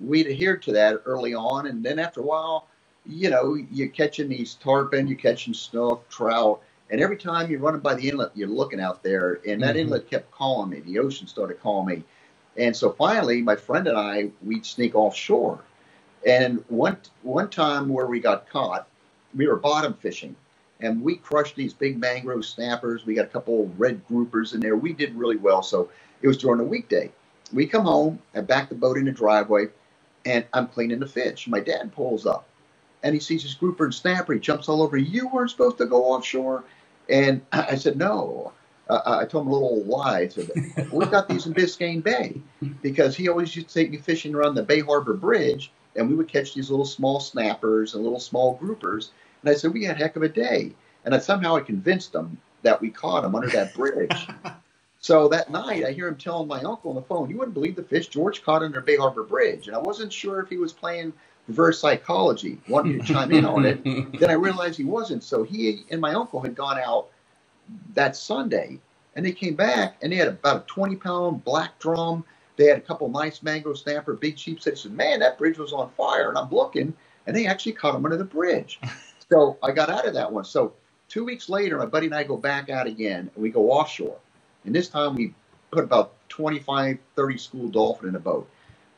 we'd 0.00 0.26
adhered 0.26 0.62
to 0.62 0.72
that 0.72 1.02
early 1.04 1.34
on, 1.34 1.66
and 1.66 1.84
then 1.84 1.98
after 1.98 2.20
a 2.20 2.24
while, 2.24 2.66
you 3.06 3.30
know, 3.30 3.54
you're 3.70 3.88
catching 3.88 4.28
these 4.28 4.54
tarpon, 4.54 5.06
you're 5.06 5.18
catching 5.18 5.54
snook, 5.54 6.08
trout, 6.08 6.62
and 6.90 7.00
every 7.00 7.16
time 7.16 7.50
you're 7.50 7.60
running 7.60 7.80
by 7.80 7.94
the 7.94 8.08
inlet, 8.08 8.32
you're 8.34 8.48
looking 8.48 8.80
out 8.80 9.02
there, 9.02 9.40
and 9.46 9.62
that 9.62 9.76
Mhm. 9.76 9.80
inlet 9.80 10.10
kept 10.10 10.30
calling 10.30 10.70
me. 10.70 10.80
The 10.80 10.98
ocean 10.98 11.26
started 11.26 11.60
calling 11.60 11.86
me, 11.86 12.04
and 12.56 12.76
so 12.76 12.92
finally, 12.92 13.42
my 13.42 13.56
friend 13.56 13.86
and 13.88 13.96
I 13.98 14.30
we'd 14.42 14.66
sneak 14.66 14.94
offshore. 14.94 15.60
And 16.26 16.64
one 16.68 16.98
one 17.22 17.48
time 17.48 17.88
where 17.88 18.06
we 18.06 18.20
got 18.20 18.48
caught, 18.48 18.86
we 19.34 19.46
were 19.46 19.56
bottom 19.56 19.94
fishing, 19.94 20.36
and 20.80 21.02
we 21.02 21.16
crushed 21.16 21.56
these 21.56 21.72
big 21.72 21.98
mangrove 21.98 22.44
snappers. 22.44 23.06
We 23.06 23.14
got 23.14 23.26
a 23.26 23.28
couple 23.28 23.64
of 23.64 23.80
red 23.80 24.06
groupers 24.08 24.54
in 24.54 24.60
there. 24.60 24.76
We 24.76 24.92
did 24.92 25.14
really 25.14 25.36
well. 25.36 25.62
So 25.62 25.88
it 26.22 26.28
was 26.28 26.36
during 26.38 26.60
a 26.60 26.64
weekday. 26.64 27.10
We 27.52 27.66
come 27.66 27.84
home, 27.84 28.20
I 28.34 28.42
back 28.42 28.68
the 28.68 28.74
boat 28.74 28.98
in 28.98 29.06
the 29.06 29.12
driveway, 29.12 29.68
and 30.24 30.44
I'm 30.52 30.66
cleaning 30.66 31.00
the 31.00 31.06
fish. 31.06 31.48
My 31.48 31.60
dad 31.60 31.92
pulls 31.92 32.26
up, 32.26 32.48
and 33.02 33.14
he 33.14 33.20
sees 33.20 33.42
this 33.42 33.54
grouper 33.54 33.84
and 33.84 33.94
snapper. 33.94 34.34
He 34.34 34.40
jumps 34.40 34.68
all 34.68 34.82
over. 34.82 34.96
You 34.96 35.28
weren't 35.28 35.50
supposed 35.50 35.78
to 35.78 35.86
go 35.86 36.04
offshore. 36.04 36.64
And 37.08 37.42
I 37.52 37.74
said, 37.74 37.96
no. 37.96 38.52
Uh, 38.88 39.18
I 39.22 39.24
told 39.24 39.46
him 39.46 39.52
a 39.52 39.54
little 39.54 39.84
lie. 39.84 40.20
I 40.20 40.28
said, 40.28 40.50
we 40.92 41.06
got 41.06 41.28
these 41.28 41.46
in 41.46 41.54
Biscayne 41.54 42.02
Bay 42.02 42.40
because 42.82 43.16
he 43.16 43.28
always 43.28 43.54
used 43.54 43.68
to 43.68 43.74
take 43.74 43.90
me 43.90 43.98
fishing 43.98 44.34
around 44.34 44.54
the 44.54 44.62
Bay 44.62 44.80
Harbor 44.80 45.14
Bridge, 45.14 45.72
and 45.96 46.08
we 46.08 46.16
would 46.16 46.28
catch 46.28 46.54
these 46.54 46.70
little 46.70 46.84
small 46.84 47.20
snappers 47.20 47.94
and 47.94 48.02
little 48.02 48.20
small 48.20 48.58
groupers. 48.58 49.10
And 49.42 49.50
I 49.50 49.54
said, 49.54 49.72
we 49.72 49.84
had 49.84 49.96
a 49.96 49.98
heck 49.98 50.16
of 50.16 50.22
a 50.22 50.28
day. 50.28 50.72
And 51.04 51.14
I, 51.14 51.18
somehow 51.18 51.56
I 51.56 51.60
convinced 51.60 52.14
him 52.14 52.38
that 52.62 52.80
we 52.80 52.90
caught 52.90 53.22
them 53.22 53.34
under 53.34 53.48
that 53.48 53.74
bridge. 53.74 54.28
so 55.02 55.28
that 55.28 55.50
night, 55.50 55.84
I 55.84 55.92
hear 55.92 56.06
him 56.06 56.16
telling 56.16 56.46
my 56.46 56.60
uncle 56.60 56.90
on 56.90 56.94
the 56.94 57.02
phone, 57.02 57.30
you 57.30 57.38
wouldn't 57.38 57.54
believe 57.54 57.74
the 57.74 57.82
fish 57.82 58.08
George 58.08 58.42
caught 58.44 58.62
under 58.62 58.82
Bay 58.82 58.96
Harbor 58.96 59.24
Bridge. 59.24 59.66
And 59.66 59.74
I 59.74 59.80
wasn't 59.80 60.12
sure 60.12 60.40
if 60.40 60.50
he 60.50 60.58
was 60.58 60.74
playing 60.74 61.14
reverse 61.48 61.80
psychology, 61.80 62.60
wanting 62.68 63.00
to 63.00 63.04
chime 63.06 63.32
in 63.32 63.46
on 63.46 63.64
it. 63.64 63.82
Then 64.20 64.28
I 64.28 64.34
realized 64.34 64.76
he 64.76 64.84
wasn't. 64.84 65.24
So 65.24 65.42
he 65.42 65.84
and 65.90 66.02
my 66.02 66.12
uncle 66.12 66.42
had 66.42 66.54
gone 66.54 66.78
out 66.78 67.08
that 67.94 68.14
Sunday, 68.14 68.78
and 69.16 69.24
they 69.24 69.32
came 69.32 69.54
back 69.54 69.96
and 70.02 70.12
they 70.12 70.16
had 70.16 70.28
about 70.28 70.64
a 70.64 70.66
20 70.66 70.96
pound 70.96 71.44
black 71.44 71.78
drum. 71.78 72.22
They 72.56 72.66
had 72.66 72.76
a 72.76 72.82
couple 72.82 73.08
nice 73.08 73.42
mango 73.42 73.72
snapper, 73.72 74.12
big 74.12 74.38
sheep. 74.38 74.60
Said, 74.60 74.78
"Man, 74.90 75.20
that 75.20 75.38
bridge 75.38 75.56
was 75.56 75.72
on 75.72 75.90
fire." 75.96 76.28
And 76.28 76.36
I'm 76.36 76.50
looking, 76.50 76.92
and 77.26 77.34
they 77.34 77.46
actually 77.46 77.72
caught 77.72 77.94
him 77.94 78.04
under 78.04 78.18
the 78.18 78.24
bridge. 78.24 78.78
so 79.30 79.56
I 79.62 79.70
got 79.70 79.88
out 79.88 80.06
of 80.06 80.12
that 80.12 80.30
one. 80.30 80.44
So 80.44 80.74
two 81.08 81.24
weeks 81.24 81.48
later, 81.48 81.78
my 81.78 81.86
buddy 81.86 82.06
and 82.06 82.14
I 82.14 82.22
go 82.22 82.36
back 82.36 82.68
out 82.68 82.86
again, 82.86 83.30
and 83.34 83.42
we 83.42 83.48
go 83.48 83.70
offshore. 83.70 84.18
And 84.64 84.74
this 84.74 84.88
time 84.88 85.14
we 85.14 85.34
put 85.70 85.84
about 85.84 86.14
25, 86.28 86.98
30 87.16 87.38
school 87.38 87.68
dolphin 87.68 88.08
in 88.08 88.14
a 88.16 88.20
boat. 88.20 88.48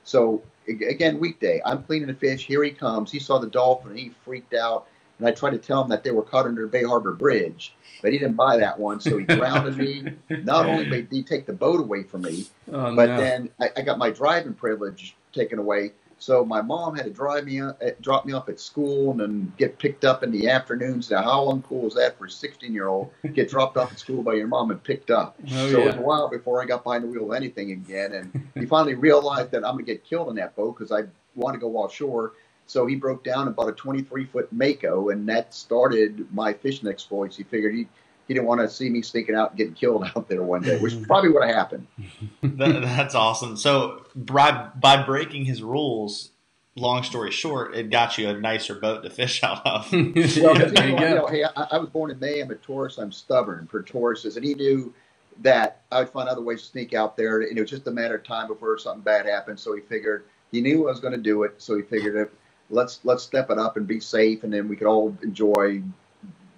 So 0.04 0.42
again, 0.68 1.18
weekday, 1.18 1.60
I'm 1.64 1.82
cleaning 1.82 2.08
the 2.08 2.14
fish. 2.14 2.46
Here 2.46 2.62
he 2.64 2.70
comes. 2.70 3.10
He 3.10 3.18
saw 3.18 3.38
the 3.38 3.48
dolphin, 3.48 3.90
and 3.92 4.00
he 4.00 4.12
freaked 4.24 4.54
out. 4.54 4.86
And 5.18 5.28
I 5.28 5.32
tried 5.32 5.50
to 5.50 5.58
tell 5.58 5.82
him 5.82 5.88
that 5.90 6.02
they 6.02 6.10
were 6.10 6.22
caught 6.22 6.46
under 6.46 6.66
Bay 6.66 6.82
Harbor 6.82 7.12
Bridge, 7.12 7.74
but 8.00 8.12
he 8.12 8.18
didn't 8.18 8.34
buy 8.36 8.56
that 8.56 8.78
one. 8.78 9.00
So 9.00 9.18
he 9.18 9.24
grounded 9.24 9.76
me. 9.78 10.04
Not 10.42 10.66
only 10.66 10.84
did 10.86 11.08
he 11.10 11.22
take 11.22 11.46
the 11.46 11.52
boat 11.52 11.78
away 11.80 12.02
from 12.02 12.22
me, 12.22 12.46
Oh, 12.72 12.90
but 12.92 13.08
no. 13.10 13.16
then 13.16 13.50
I, 13.60 13.70
I 13.76 13.82
got 13.82 13.98
my 13.98 14.10
driving 14.10 14.54
privilege 14.54 15.14
taken 15.32 15.58
away. 15.60 15.92
So 16.22 16.44
my 16.44 16.62
mom 16.62 16.94
had 16.94 17.06
to 17.06 17.10
drive 17.10 17.46
me, 17.46 17.60
uh, 17.60 17.72
drop 18.00 18.24
me 18.24 18.32
off 18.32 18.48
at 18.48 18.60
school, 18.60 19.10
and 19.10 19.18
then 19.18 19.52
get 19.56 19.76
picked 19.76 20.04
up 20.04 20.22
in 20.22 20.30
the 20.30 20.50
afternoons. 20.50 21.10
Now, 21.10 21.22
how 21.22 21.46
uncool 21.46 21.88
is 21.88 21.94
that 21.94 22.16
for 22.16 22.26
a 22.26 22.30
16 22.30 22.72
year 22.72 22.86
old? 22.86 23.10
Get 23.34 23.50
dropped 23.50 23.76
off 23.76 23.90
at 23.90 23.98
school 23.98 24.22
by 24.22 24.34
your 24.34 24.46
mom 24.46 24.70
and 24.70 24.80
picked 24.80 25.10
up. 25.10 25.36
Oh, 25.50 25.70
so 25.70 25.78
yeah. 25.78 25.84
it 25.84 25.86
was 25.86 25.96
a 25.96 26.00
while 26.00 26.28
before 26.28 26.62
I 26.62 26.66
got 26.66 26.84
behind 26.84 27.02
the 27.02 27.08
wheel 27.08 27.32
of 27.32 27.36
anything 27.36 27.72
again. 27.72 28.12
And 28.12 28.48
he 28.54 28.66
finally 28.66 28.94
realized 28.94 29.50
that 29.50 29.64
I'm 29.64 29.72
going 29.72 29.84
to 29.84 29.92
get 29.92 30.04
killed 30.04 30.28
in 30.28 30.36
that 30.36 30.54
boat 30.54 30.78
because 30.78 30.92
I 30.92 31.08
want 31.34 31.54
to 31.54 31.58
go 31.58 31.76
offshore. 31.76 32.34
So 32.66 32.86
he 32.86 32.94
broke 32.94 33.24
down 33.24 33.48
and 33.48 33.56
bought 33.56 33.68
a 33.68 33.72
23 33.72 34.24
foot 34.26 34.52
Mako, 34.52 35.08
and 35.08 35.28
that 35.28 35.52
started 35.52 36.32
my 36.32 36.52
fishing 36.52 36.88
exploits. 36.88 37.36
He 37.36 37.42
figured 37.42 37.74
he 37.74 37.88
he 38.32 38.34
didn't 38.34 38.46
want 38.46 38.62
to 38.62 38.68
see 38.70 38.88
me 38.88 39.02
sneaking 39.02 39.34
out 39.34 39.50
and 39.50 39.58
getting 39.58 39.74
killed 39.74 40.04
out 40.16 40.26
there 40.26 40.42
one 40.42 40.62
day, 40.62 40.78
which 40.78 40.94
mm-hmm. 40.94 41.04
probably 41.04 41.28
would 41.30 41.44
have 41.44 41.54
happened. 41.54 41.86
That, 42.42 42.82
that's 42.82 43.14
awesome. 43.14 43.56
So 43.56 44.04
by 44.14 44.68
by 44.74 45.02
breaking 45.02 45.44
his 45.44 45.62
rules, 45.62 46.30
long 46.74 47.02
story 47.02 47.30
short, 47.30 47.74
it 47.74 47.90
got 47.90 48.18
you 48.18 48.28
a 48.28 48.38
nicer 48.38 48.74
boat 48.74 49.02
to 49.04 49.10
fish 49.10 49.42
out 49.42 49.64
of. 49.64 49.92
Well, 49.92 50.04
there 50.12 50.86
you 50.86 50.94
you 50.94 50.96
know, 50.96 51.08
you 51.08 51.14
know, 51.14 51.26
hey, 51.26 51.44
I, 51.44 51.68
I 51.72 51.78
was 51.78 51.88
born 51.88 52.10
in 52.10 52.18
May. 52.18 52.40
I'm 52.40 52.50
a 52.50 52.56
Taurus. 52.56 52.98
I'm 52.98 53.12
stubborn 53.12 53.68
for 53.68 53.82
Tauruses, 53.82 54.36
and 54.36 54.44
he 54.44 54.54
knew 54.54 54.92
that 55.40 55.82
I 55.90 56.00
would 56.00 56.10
find 56.10 56.28
other 56.28 56.42
ways 56.42 56.62
to 56.62 56.68
sneak 56.68 56.94
out 56.94 57.16
there. 57.16 57.40
And 57.40 57.56
it 57.56 57.60
was 57.60 57.70
just 57.70 57.86
a 57.86 57.90
matter 57.90 58.16
of 58.16 58.24
time 58.24 58.48
before 58.48 58.78
something 58.78 59.02
bad 59.02 59.26
happened. 59.26 59.58
So 59.58 59.74
he 59.74 59.80
figured 59.80 60.24
he 60.50 60.60
knew 60.60 60.88
I 60.88 60.90
was 60.90 61.00
going 61.00 61.14
to 61.14 61.20
do 61.20 61.44
it. 61.44 61.54
So 61.58 61.76
he 61.76 61.82
figured 61.82 62.16
it, 62.16 62.32
let's 62.70 63.00
let's 63.04 63.22
step 63.22 63.50
it 63.50 63.58
up 63.58 63.76
and 63.76 63.86
be 63.86 64.00
safe, 64.00 64.42
and 64.42 64.52
then 64.52 64.68
we 64.68 64.76
could 64.76 64.88
all 64.88 65.16
enjoy 65.22 65.82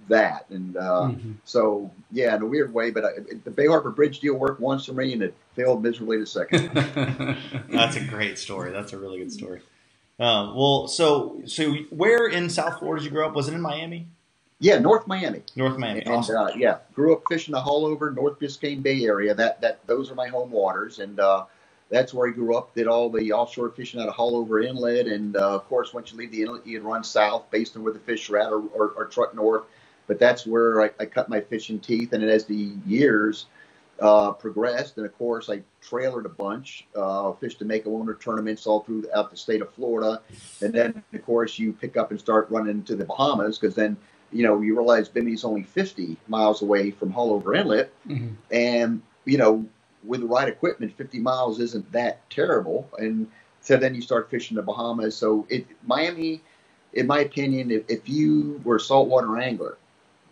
that. 0.08 0.46
And 0.50 0.76
uh, 0.76 1.10
Mhm. 1.12 1.34
so 1.44 1.90
yeah, 2.12 2.34
in 2.36 2.42
a 2.42 2.46
weird 2.46 2.72
way, 2.72 2.90
but 2.90 3.04
I, 3.04 3.08
the 3.44 3.50
Bay 3.50 3.66
Harbor 3.66 3.90
Bridge 3.90 4.20
deal 4.20 4.34
worked 4.34 4.60
once 4.60 4.84
for 4.86 4.92
me, 4.92 5.12
and 5.12 5.22
it 5.22 5.34
failed 5.56 5.82
miserably 5.82 6.18
the 6.18 6.26
second. 6.26 6.68
time. 6.74 7.36
That's 7.70 7.96
a 7.96 8.04
great 8.04 8.38
story. 8.38 8.70
That's 8.72 8.92
a 8.92 8.98
really 8.98 9.18
good 9.18 9.32
story. 9.32 9.60
Um, 10.20 10.54
well, 10.54 10.86
so 10.88 11.42
so 11.46 11.72
where 11.90 12.26
in 12.28 12.48
South 12.48 12.78
Florida 12.78 13.02
did 13.02 13.10
you 13.10 13.16
grow 13.16 13.26
up? 13.28 13.34
Was 13.34 13.48
it 13.48 13.54
in 13.54 13.60
Miami, 13.60 14.06
yeah, 14.60 14.78
North 14.78 15.06
Miami. 15.08 15.42
North 15.56 15.76
Miami? 15.76 16.00
And 16.02 16.14
Awesome. 16.14 16.36
uh, 16.36 16.50
yeah, 16.56 16.78
grew 16.94 17.12
up 17.14 17.22
fishing 17.28 17.52
the 17.52 17.60
all 17.60 17.84
over 17.84 18.10
North 18.12 18.38
Biscayne 18.38 18.82
Bay 18.82 19.04
area. 19.04 19.34
That 19.34 19.60
that 19.62 19.84
those 19.86 20.10
are 20.12 20.14
my 20.14 20.28
home 20.28 20.52
waters, 20.52 21.00
and 21.00 21.18
uh, 21.18 21.46
that's 21.90 22.14
where 22.14 22.28
I 22.28 22.32
grew 22.32 22.56
up. 22.56 22.72
Did 22.76 22.86
all 22.86 23.10
the 23.10 23.32
offshore 23.32 23.70
fishing 23.70 24.00
out 24.00 24.06
of 24.08 24.14
Haulover 24.14 24.64
Inlet, 24.64 25.08
and 25.08 25.36
uh, 25.36 25.56
of 25.56 25.68
course, 25.68 25.92
once 25.92 26.12
you 26.12 26.18
leave 26.18 26.30
the 26.30 26.42
inlet, 26.42 26.64
you 26.64 26.80
run 26.80 27.02
south 27.02 27.50
based 27.50 27.76
on 27.76 27.82
where 27.82 27.92
the 27.92 27.98
fish 27.98 28.30
are 28.30 28.38
at, 28.38 28.52
or, 28.52 28.62
or, 28.72 28.90
or 28.96 29.04
truck 29.06 29.34
north. 29.34 29.64
But 30.06 30.18
that's 30.18 30.46
where 30.46 30.82
I, 30.82 30.90
I 31.00 31.06
cut 31.06 31.28
my 31.28 31.40
fishing 31.40 31.80
teeth, 31.80 32.12
and 32.12 32.22
as 32.22 32.44
the 32.44 32.72
years 32.86 33.46
uh, 34.00 34.32
progressed, 34.32 34.96
and 34.96 35.06
of 35.06 35.16
course, 35.16 35.48
I 35.48 35.62
trailered 35.82 36.24
a 36.24 36.30
bunch, 36.30 36.86
uh, 36.96 37.32
fished 37.32 37.60
to 37.60 37.64
Mako 37.64 37.96
owner 37.96 38.14
tournaments 38.14 38.66
all 38.66 38.80
throughout 38.80 39.30
the 39.30 39.36
state 39.36 39.62
of 39.62 39.72
Florida, 39.72 40.20
and 40.60 40.74
then 40.74 41.02
of 41.12 41.24
course 41.24 41.58
you 41.58 41.72
pick 41.72 41.96
up 41.96 42.10
and 42.10 42.20
start 42.20 42.50
running 42.50 42.82
to 42.84 42.96
the 42.96 43.04
Bahamas 43.04 43.58
because 43.58 43.74
then 43.74 43.96
you 44.34 44.42
know, 44.42 44.60
you 44.60 44.76
realize 44.76 45.08
Bimini's 45.08 45.44
only 45.44 45.62
50 45.62 46.16
miles 46.26 46.60
away 46.60 46.90
from 46.90 47.12
Haulover 47.12 47.56
Inlet. 47.56 47.92
Mhm. 48.06 48.34
And, 48.50 49.00
you 49.24 49.38
know, 49.38 49.64
with 50.02 50.20
the 50.20 50.26
right 50.26 50.48
equipment, 50.48 50.92
50 50.96 51.20
miles 51.20 51.60
isn't 51.60 51.90
that 51.92 52.28
terrible. 52.28 52.90
And 52.98 53.28
so 53.60 53.76
then 53.76 53.94
you 53.94 54.02
start 54.02 54.28
fishing 54.28 54.56
the 54.56 54.62
Bahamas. 54.62 55.16
So 55.16 55.46
it, 55.48 55.66
Miami, 55.86 56.42
in 56.92 57.06
my 57.06 57.20
opinion, 57.20 57.70
if, 57.70 57.84
if 57.88 58.08
you 58.08 58.60
were 58.64 58.76
a 58.76 58.80
saltwater 58.80 59.38
angler, 59.38 59.78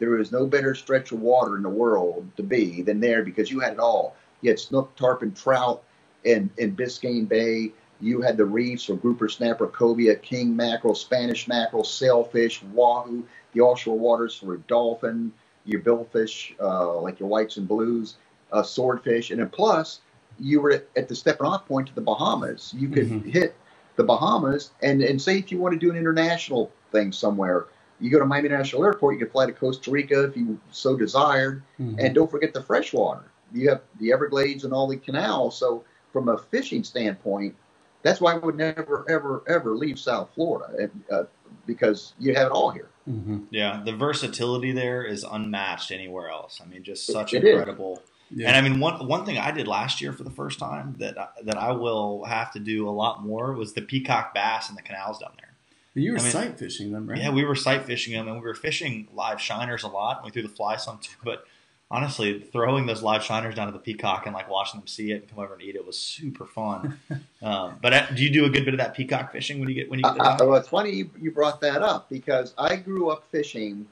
there 0.02 0.18
is 0.18 0.32
no 0.32 0.46
better 0.48 0.74
stretch 0.74 1.12
of 1.12 1.20
water 1.20 1.56
in 1.56 1.62
the 1.62 1.68
world 1.68 2.26
to 2.36 2.42
be 2.42 2.82
than 2.82 2.98
there 2.98 3.22
because 3.22 3.52
you 3.52 3.60
had 3.60 3.74
it 3.74 3.78
all. 3.78 4.16
You 4.40 4.50
had 4.50 4.58
snook, 4.58 4.96
tarpon, 4.96 5.32
trout 5.32 5.84
in, 6.24 6.50
in 6.58 6.74
Biscayne 6.74 7.28
Bay. 7.28 7.70
You 8.00 8.20
had 8.20 8.36
the 8.36 8.44
reefs 8.44 8.90
or 8.90 8.96
grouper, 8.96 9.28
snapper, 9.28 9.68
cobia, 9.68 10.16
king 10.20 10.56
mackerel, 10.56 10.96
Spanish 10.96 11.46
mackerel, 11.46 11.84
sailfish, 11.84 12.64
wahoo, 12.74 13.22
the 13.52 13.60
offshore 13.60 13.96
waters 13.96 14.34
for 14.34 14.56
dolphin, 14.56 15.32
your 15.66 15.80
billfish, 15.82 16.52
uh, 16.60 17.00
like 17.00 17.20
your 17.20 17.28
whites 17.28 17.56
and 17.56 17.68
blues, 17.68 18.16
uh, 18.50 18.64
swordfish, 18.64 19.30
and 19.30 19.38
then 19.38 19.50
plus 19.50 20.00
you 20.40 20.60
were 20.60 20.72
at, 20.72 21.08
the 21.08 21.14
stepping 21.14 21.46
off 21.46 21.64
point 21.68 21.86
to 21.86 21.94
the 21.94 22.00
Bahamas. 22.00 22.74
You 22.76 22.88
could 22.88 23.06
Mhm. 23.06 23.24
hit 23.32 23.54
the 23.94 24.02
Bahamas, 24.02 24.72
and 24.82 25.00
and 25.00 25.22
say 25.22 25.38
if 25.38 25.52
you 25.52 25.60
want 25.60 25.74
to 25.74 25.78
do 25.78 25.92
an 25.92 25.96
international 25.96 26.72
thing 26.90 27.12
somewhere, 27.12 27.66
you 28.02 28.10
go 28.10 28.18
to 28.18 28.26
Miami 28.26 28.48
National 28.50 28.84
Airport. 28.84 29.14
You 29.14 29.20
can 29.20 29.30
fly 29.30 29.46
to 29.46 29.52
Costa 29.52 29.90
Rica 29.90 30.24
if 30.24 30.36
you 30.36 30.58
so 30.70 30.96
desired, 30.96 31.62
Mhm. 31.80 31.96
and 31.98 32.14
don't 32.14 32.30
forget 32.30 32.52
the 32.52 32.62
freshwater. 32.62 33.24
You 33.54 33.68
have 33.70 33.82
the 34.00 34.12
Everglades 34.12 34.64
and 34.64 34.72
all 34.72 34.86
the 34.88 34.96
canals. 34.96 35.56
So 35.56 35.84
from 36.12 36.28
a 36.28 36.36
fishing 36.38 36.84
standpoint, 36.84 37.54
that's 38.02 38.20
why 38.20 38.32
I 38.34 38.38
would 38.38 38.56
never, 38.56 39.06
ever, 39.08 39.42
ever 39.46 39.76
leave 39.76 39.98
South 39.98 40.30
Florida 40.34 40.90
uh, 41.10 41.24
because 41.66 42.14
you 42.18 42.34
have 42.34 42.46
it 42.48 42.52
all 42.52 42.70
here. 42.70 42.88
Mhm. 43.08 43.46
Yeah, 43.50 43.82
the 43.84 43.92
versatility 43.94 44.72
there 44.72 45.04
is 45.04 45.24
unmatched 45.24 45.90
anywhere 45.92 46.28
else. 46.28 46.60
I 46.62 46.66
mean, 46.68 46.82
just 46.82 47.06
such 47.06 47.32
It 47.34 47.44
is. 47.44 47.50
incredible. 47.50 48.02
Yeah. 48.34 48.48
And 48.48 48.56
I 48.56 48.60
mean, 48.66 48.80
one 48.80 49.06
one 49.06 49.24
thing 49.26 49.36
I 49.38 49.50
did 49.50 49.68
last 49.68 50.00
year 50.00 50.12
for 50.12 50.24
the 50.24 50.30
first 50.30 50.58
time 50.58 50.96
that 50.98 51.18
I, 51.18 51.28
that 51.44 51.58
I 51.58 51.72
will 51.72 52.24
have 52.24 52.50
to 52.52 52.58
do 52.58 52.88
a 52.88 52.90
lot 52.90 53.22
more 53.22 53.52
was 53.52 53.74
the 53.74 53.82
peacock 53.82 54.32
bass 54.34 54.70
in 54.70 54.74
the 54.76 54.82
canals 54.82 55.18
down 55.18 55.32
there. 55.38 55.51
You 55.94 56.12
were 56.12 56.18
I 56.18 56.22
mean- 56.22 56.30
sight 56.32 56.58
fishing 56.58 56.92
them, 56.92 57.08
right? 57.08 57.18
Yeah, 57.18 57.30
we 57.30 57.44
were 57.44 57.54
sight 57.54 57.84
fishing 57.84 58.14
them, 58.14 58.28
and 58.28 58.36
we 58.36 58.42
were 58.42 58.54
fishing 58.54 59.08
live 59.12 59.40
shiners 59.40 59.82
a 59.82 59.88
lot. 59.88 60.24
We 60.24 60.30
threw 60.30 60.42
the 60.42 60.48
fly 60.48 60.76
some 60.76 60.98
too, 60.98 61.16
but 61.24 61.44
honestly, 61.92 62.40
throwing 62.40 62.86
those 62.86 63.02
live 63.02 63.22
shiners 63.22 63.54
down 63.54 63.66
to 63.66 63.72
the 63.72 63.78
peacock 63.78 64.24
and 64.24 64.34
like 64.34 64.48
watching 64.50 64.80
them 64.80 64.86
see 64.86 65.12
it 65.12 65.16
and 65.16 65.28
come 65.28 65.38
over 65.38 65.52
and 65.52 65.62
eat 65.62 65.76
it 65.76 65.86
was 65.86 65.98
super 65.98 66.46
fun. 66.46 66.98
um, 67.42 67.78
but 67.82 67.92
uh, 67.92 68.06
do 68.12 68.24
you 68.24 68.30
do 68.30 68.46
a 68.46 68.50
good 68.50 68.64
bit 68.64 68.74
of 68.74 68.78
that 68.78 68.94
peacock 68.94 69.30
fishing 69.30 69.60
when 69.60 69.68
you 69.68 69.74
get 69.74 69.90
when 69.90 70.00
you 70.00 70.02
get 70.04 70.20
I, 70.20 70.36
I, 70.38 70.42
well, 70.42 70.56
it's 70.56 70.68
funny 70.68 70.90
you, 70.90 71.10
you 71.20 71.30
brought 71.30 71.60
that 71.60 71.82
up 71.82 72.08
because 72.08 72.54
I 72.56 72.76
grew 72.76 73.10
up 73.10 73.24
fishing 73.30 73.86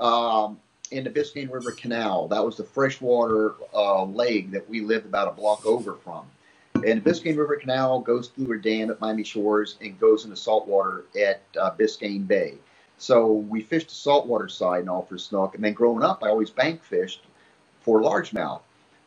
um, 0.00 0.58
in 0.92 1.04
the 1.04 1.10
Biscayne 1.10 1.50
River 1.50 1.72
Canal. 1.72 2.28
That 2.28 2.44
was 2.44 2.56
the 2.56 2.64
freshwater 2.64 3.54
uh, 3.74 4.04
lake 4.04 4.52
that 4.52 4.68
we 4.70 4.80
lived 4.80 5.06
about 5.06 5.28
a 5.28 5.32
block 5.32 5.66
over 5.66 5.94
from. 5.94 6.26
And 6.84 7.02
the 7.02 7.10
Biscayne 7.10 7.36
River 7.36 7.56
Canal 7.56 8.00
goes 8.00 8.28
through 8.28 8.52
a 8.56 8.58
dam 8.58 8.90
at 8.90 9.00
Miami 9.00 9.24
Shores 9.24 9.76
and 9.80 9.98
goes 9.98 10.24
into 10.24 10.36
saltwater 10.36 11.04
at 11.20 11.42
uh, 11.58 11.70
Biscayne 11.72 12.26
Bay. 12.26 12.54
So 12.98 13.32
we 13.32 13.62
fished 13.62 13.88
the 13.88 13.94
saltwater 13.94 14.48
side 14.48 14.80
and 14.80 14.90
all 14.90 15.02
for 15.02 15.18
snook. 15.18 15.54
And 15.54 15.64
then 15.64 15.72
growing 15.72 16.02
up, 16.02 16.22
I 16.22 16.28
always 16.28 16.50
bank 16.50 16.82
fished 16.82 17.22
for 17.80 18.00
largemouth. 18.00 18.60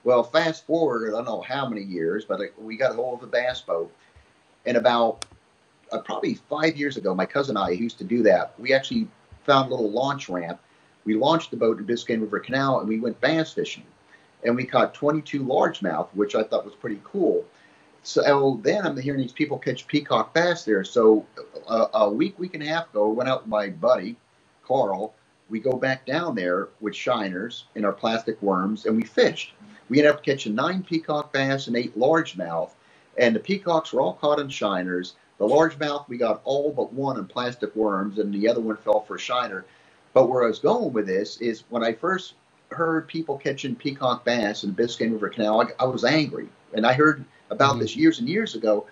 Well, 0.04 0.24
fast 0.24 0.66
forward, 0.66 1.08
I 1.08 1.12
don't 1.12 1.26
know 1.26 1.42
how 1.42 1.70
many 1.70 1.84
years, 1.84 2.26
but 2.26 2.40
we 2.60 2.76
got 2.76 2.92
a 2.92 2.96
hold 2.96 3.20
of 3.20 3.30
a 3.30 3.32
bass 3.32 3.62
boat. 3.62 3.94
And 4.66 4.78
about 4.78 5.26
uh, 5.92 6.00
probably 6.00 6.36
five 6.36 6.76
years 6.76 6.98
ago, 6.98 7.14
my 7.14 7.26
cousin 7.26 7.56
and 7.56 7.66
I 7.66 7.70
used 7.70 7.98
to 8.00 8.04
do 8.04 8.24
that. 8.24 8.54
We 8.58 8.74
actually 8.74 9.08
found 9.46 9.72
a 9.72 9.76
little 9.76 9.92
launch 9.92 10.28
ramp. 10.28 10.60
We 11.06 11.16
launched 11.16 11.52
the 11.52 11.58
boat 11.58 11.78
in 11.80 11.86
Biscayne 11.86 12.22
River 12.22 12.40
Canal 12.40 12.80
and 12.80 12.90
we 12.90 13.00
went 13.00 13.20
bass 13.22 13.54
fishing. 13.54 13.86
And 14.44 14.56
we 14.56 14.66
caught 14.66 14.94
22 14.94 15.44
largemouth, 15.44 16.10
which 16.14 16.36
I 16.36 16.44
thought 16.44 16.66
was 16.66 16.76
pretty 16.76 17.00
cool. 17.04 17.46
So 18.04 18.60
then 18.64 18.86
I'm 18.86 18.98
hearing 18.98 19.22
these 19.22 19.32
people 19.32 19.58
catch 19.58 19.88
peacock 19.88 20.34
bass 20.34 20.66
there. 20.66 20.84
So 20.84 21.26
uh, 21.68 21.88
a 21.94 22.10
week, 22.10 22.38
week 22.38 22.54
and 22.54 22.64
a 22.64 22.68
half 22.68 22.90
ago, 22.90 23.10
I 23.10 23.14
went 23.14 23.30
out 23.30 23.44
with 23.44 23.50
my 23.50 23.70
buddy, 23.70 24.18
Carl. 24.66 25.14
We 25.50 25.60
go 25.60 25.74
back 25.74 26.06
down 26.06 26.36
there 26.36 26.70
with 26.82 26.96
shiners 26.96 27.66
and 27.76 27.86
our 27.86 27.94
plastic 27.94 28.42
worms 28.42 28.86
and 28.86 28.96
we 28.96 29.04
fished. 29.04 29.54
We 29.90 30.00
ended 30.00 30.14
up 30.14 30.24
catching 30.24 30.56
nine 30.56 30.84
peacock 30.84 31.32
bass 31.32 31.68
and 31.68 31.76
eight 31.78 31.98
largemouth. 31.98 32.72
And 33.18 33.36
the 33.36 33.40
peacocks 33.40 33.94
were 33.94 34.02
all 34.02 34.14
caught 34.14 34.40
in 34.40 34.50
shiners. 34.50 35.14
The 35.38 35.48
largemouth, 35.48 36.08
we 36.10 36.18
got 36.18 36.42
all 36.46 36.72
but 36.72 36.94
one 36.94 37.18
in 37.18 37.26
plastic 37.26 37.76
worms, 37.76 38.18
and 38.18 38.34
the 38.34 38.48
other 38.48 38.62
one 38.62 38.78
fell 38.78 39.02
for 39.02 39.16
a 39.16 39.20
shiner. 39.20 39.66
But 40.14 40.30
where 40.30 40.44
I 40.44 40.48
was 40.48 40.60
going 40.60 40.94
with 40.94 41.06
this 41.06 41.38
is 41.42 41.64
when 41.70 41.84
I 41.84 41.94
first 41.94 42.34
heard 42.72 43.08
people 43.08 43.38
catching 43.38 43.76
peacock 43.76 44.26
bass 44.26 44.64
in 44.64 44.74
the 44.74 44.82
Biscayne 44.82 45.12
River 45.12 45.30
Canal, 45.30 45.62
I, 45.62 45.84
I 45.84 45.86
was 45.86 46.04
angry. 46.04 46.48
And 46.74 46.88
I 46.88 46.94
heard 46.94 47.24
about 47.54 47.76
Mhm. 47.76 47.80
this 47.80 47.96
years 47.96 48.20
and 48.20 48.28
years 48.28 48.56
ago. 48.56 48.86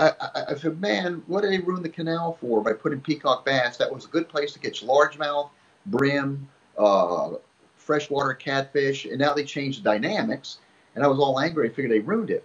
I, 0.00 0.12
I, 0.20 0.44
I 0.50 0.54
said, 0.54 0.80
man, 0.80 1.22
what 1.26 1.42
did 1.42 1.50
they 1.52 1.58
ruin 1.58 1.82
the 1.82 1.88
canal 1.88 2.38
for 2.40 2.60
by 2.62 2.72
putting 2.72 3.00
peacock 3.00 3.44
bass? 3.44 3.76
That 3.76 3.92
was 3.92 4.04
a 4.04 4.08
good 4.08 4.28
place 4.28 4.52
to 4.52 4.58
catch 4.58 4.84
largemouth, 4.84 5.50
brim, 5.86 6.48
uh, 6.76 7.30
freshwater 7.76 8.34
catfish, 8.34 9.06
and 9.06 9.18
now 9.18 9.34
they 9.34 9.44
changed 9.44 9.80
the 9.80 9.84
dynamics. 9.84 10.58
And 10.94 11.04
I 11.04 11.08
was 11.08 11.18
all 11.18 11.40
angry. 11.40 11.68
I 11.68 11.72
figured 11.72 11.90
they 11.92 12.00
ruined 12.00 12.30
it. 12.30 12.44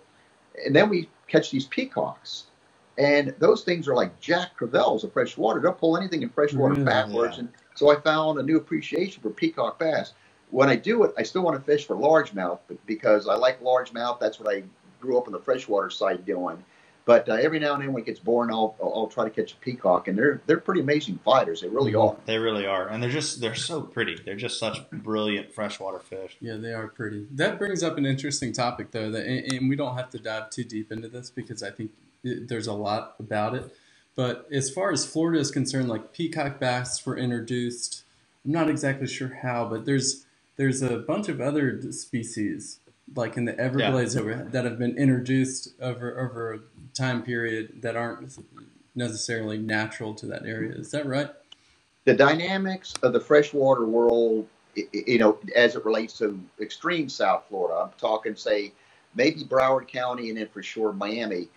And 0.66 0.76
then 0.76 0.90
we 0.90 1.10
catch 1.28 1.52
these 1.52 1.66
peacocks. 1.66 2.46
And 2.98 3.34
those 3.40 3.64
things 3.64 3.88
are 3.88 3.96
like 3.96 4.20
Jack 4.20 4.56
Crevalles 4.58 5.04
of 5.04 5.12
freshwater. 5.14 5.60
They'll 5.60 5.74
pull 5.74 5.98
anything 5.98 6.22
in 6.22 6.30
freshwater 6.30 6.74
Really? 6.76 6.86
backwards. 6.86 7.36
Yeah. 7.38 7.42
And 7.42 7.50
so 7.76 7.90
I 7.90 8.00
found 8.00 8.40
a 8.40 8.44
new 8.44 8.58
appreciation 8.58 9.22
for 9.22 9.30
peacock 9.32 9.80
bass. 9.80 10.14
When 10.52 10.70
I 10.70 10.76
do 10.76 11.04
it, 11.04 11.14
I 11.18 11.24
still 11.24 11.42
want 11.42 11.58
to 11.58 11.64
fish 11.64 11.88
for 11.88 11.96
largemouth 11.96 12.60
because 12.86 13.28
I 13.28 13.36
like 13.36 13.62
largemouth. 13.64 14.20
That's 14.20 14.40
what 14.40 14.54
I 14.54 14.64
grew 15.04 15.18
up 15.18 15.28
on 15.28 15.34
the 15.34 15.40
freshwater 15.40 15.90
side 15.90 16.26
doing. 16.26 16.64
But 17.06 17.28
uh, 17.28 17.34
every 17.34 17.60
now 17.60 17.74
and 17.74 17.84
then 17.84 17.92
when 17.92 18.04
it 18.04 18.06
gets 18.06 18.22
boring, 18.22 18.50
I'll, 18.50 18.78
I'll 18.82 18.94
I'll 18.96 19.08
try 19.08 19.26
to 19.26 19.30
catch 19.30 19.52
a 19.52 19.56
peacock, 19.58 20.08
and 20.08 20.18
they're 20.18 20.42
they're 20.46 20.60
pretty 20.60 20.80
amazing 20.80 21.20
fighters. 21.26 21.60
They 21.60 21.68
really 21.68 21.94
are. 21.94 22.16
They 22.26 22.38
really 22.38 22.66
are, 22.66 22.88
and 22.88 23.04
they're 23.04 23.10
just 23.10 23.42
they're 23.42 23.56
so 23.56 23.82
pretty. 23.82 24.18
They're 24.24 24.38
just 24.38 24.58
such 24.58 24.90
brilliant 24.90 25.54
freshwater 25.54 26.00
fish. 26.00 26.38
Yeah, 26.40 26.56
they 26.56 26.72
are 26.72 26.88
pretty. 26.88 27.28
That 27.32 27.60
brings 27.60 27.84
up 27.84 27.98
an 27.98 28.06
interesting 28.06 28.54
topic, 28.54 28.92
though, 28.92 29.12
that 29.12 29.26
and, 29.26 29.52
and 29.52 29.70
we 29.70 29.76
don't 29.76 29.98
have 29.98 30.12
to 30.12 30.18
dive 30.18 30.50
too 30.50 30.64
deep 30.64 30.94
into 30.94 31.10
this 31.10 31.30
because 31.30 31.62
I 31.62 31.72
think 31.72 31.92
it, 32.24 32.48
there's 32.48 32.68
a 32.68 32.74
lot 32.74 33.16
about 33.20 33.54
it. 33.54 33.76
But 34.16 34.48
as 34.50 34.70
far 34.70 34.92
as 34.94 35.06
Florida 35.06 35.40
is 35.40 35.52
concerned, 35.52 35.90
like 35.90 36.14
peacock 36.14 36.58
bass 36.58 37.06
were 37.06 37.18
introduced. 37.18 38.04
I'm 38.46 38.52
not 38.52 38.70
exactly 38.70 39.08
sure 39.08 39.40
how, 39.42 39.66
but 39.66 39.86
there's 39.86 40.26
there's 40.56 40.82
a 40.82 40.98
bunch 40.98 41.28
of 41.28 41.42
other 41.42 41.82
species 41.92 42.80
like 43.16 43.38
in 43.38 43.46
the 43.46 43.58
Everglades 43.60 44.16
yeah. 44.16 44.22
that, 44.22 44.26
were, 44.26 44.50
that 44.52 44.66
have 44.66 44.80
been 44.80 44.98
introduced 44.98 45.70
over 45.82 46.20
over 46.20 46.54
a 46.54 46.60
time 46.94 47.24
period 47.24 47.82
that 47.82 47.96
aren't 47.96 48.38
necessarily 48.96 49.58
natural 49.58 50.14
to 50.16 50.26
that 50.28 50.46
area. 50.46 50.74
Is 50.74 50.92
that 50.92 51.06
right? 51.06 51.30
The 52.06 52.14
dynamics 52.14 52.94
of 53.02 53.14
the 53.14 53.20
freshwater 53.20 53.86
world, 53.86 54.48
you 54.76 55.18
know, 55.18 55.38
as 55.56 55.76
it 55.76 55.86
relates 55.86 56.18
to 56.18 56.40
extreme 56.60 57.08
South 57.08 57.46
Florida, 57.48 57.84
I'm 57.84 57.98
talking, 57.98 58.36
say, 58.36 58.74
maybe 59.16 59.44
Broward 59.44 59.88
County 59.88 60.30
and 60.30 60.38
then 60.38 60.48
for 60.48 60.62
sure 60.62 60.92
Miami, 60.92 61.48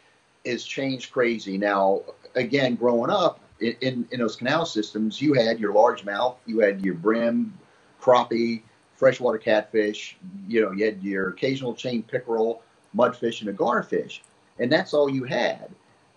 is 0.44 0.64
changed 0.64 1.12
crazy. 1.12 1.58
Now, 1.58 2.02
again, 2.36 2.76
growing 2.76 3.10
up 3.10 3.40
in, 3.58 3.74
in, 3.80 4.08
in 4.12 4.20
those 4.20 4.36
canal 4.36 4.64
systems, 4.64 5.20
you 5.20 5.32
had 5.34 5.58
your 5.58 5.74
largemouth, 5.74 6.36
you 6.46 6.60
had 6.60 6.84
your 6.84 6.94
brim, 6.94 7.58
crappie, 8.00 8.62
freshwater 8.96 9.38
catfish, 9.38 10.16
you 10.48 10.60
know, 10.60 10.72
you 10.72 10.84
had 10.84 11.02
your 11.02 11.28
occasional 11.28 11.74
chain 11.74 12.02
pickerel, 12.02 12.62
mudfish, 12.96 13.40
and 13.40 13.50
a 13.50 13.52
garfish. 13.52 14.20
And 14.58 14.72
that's 14.72 14.94
all 14.94 15.08
you 15.08 15.24
had. 15.24 15.70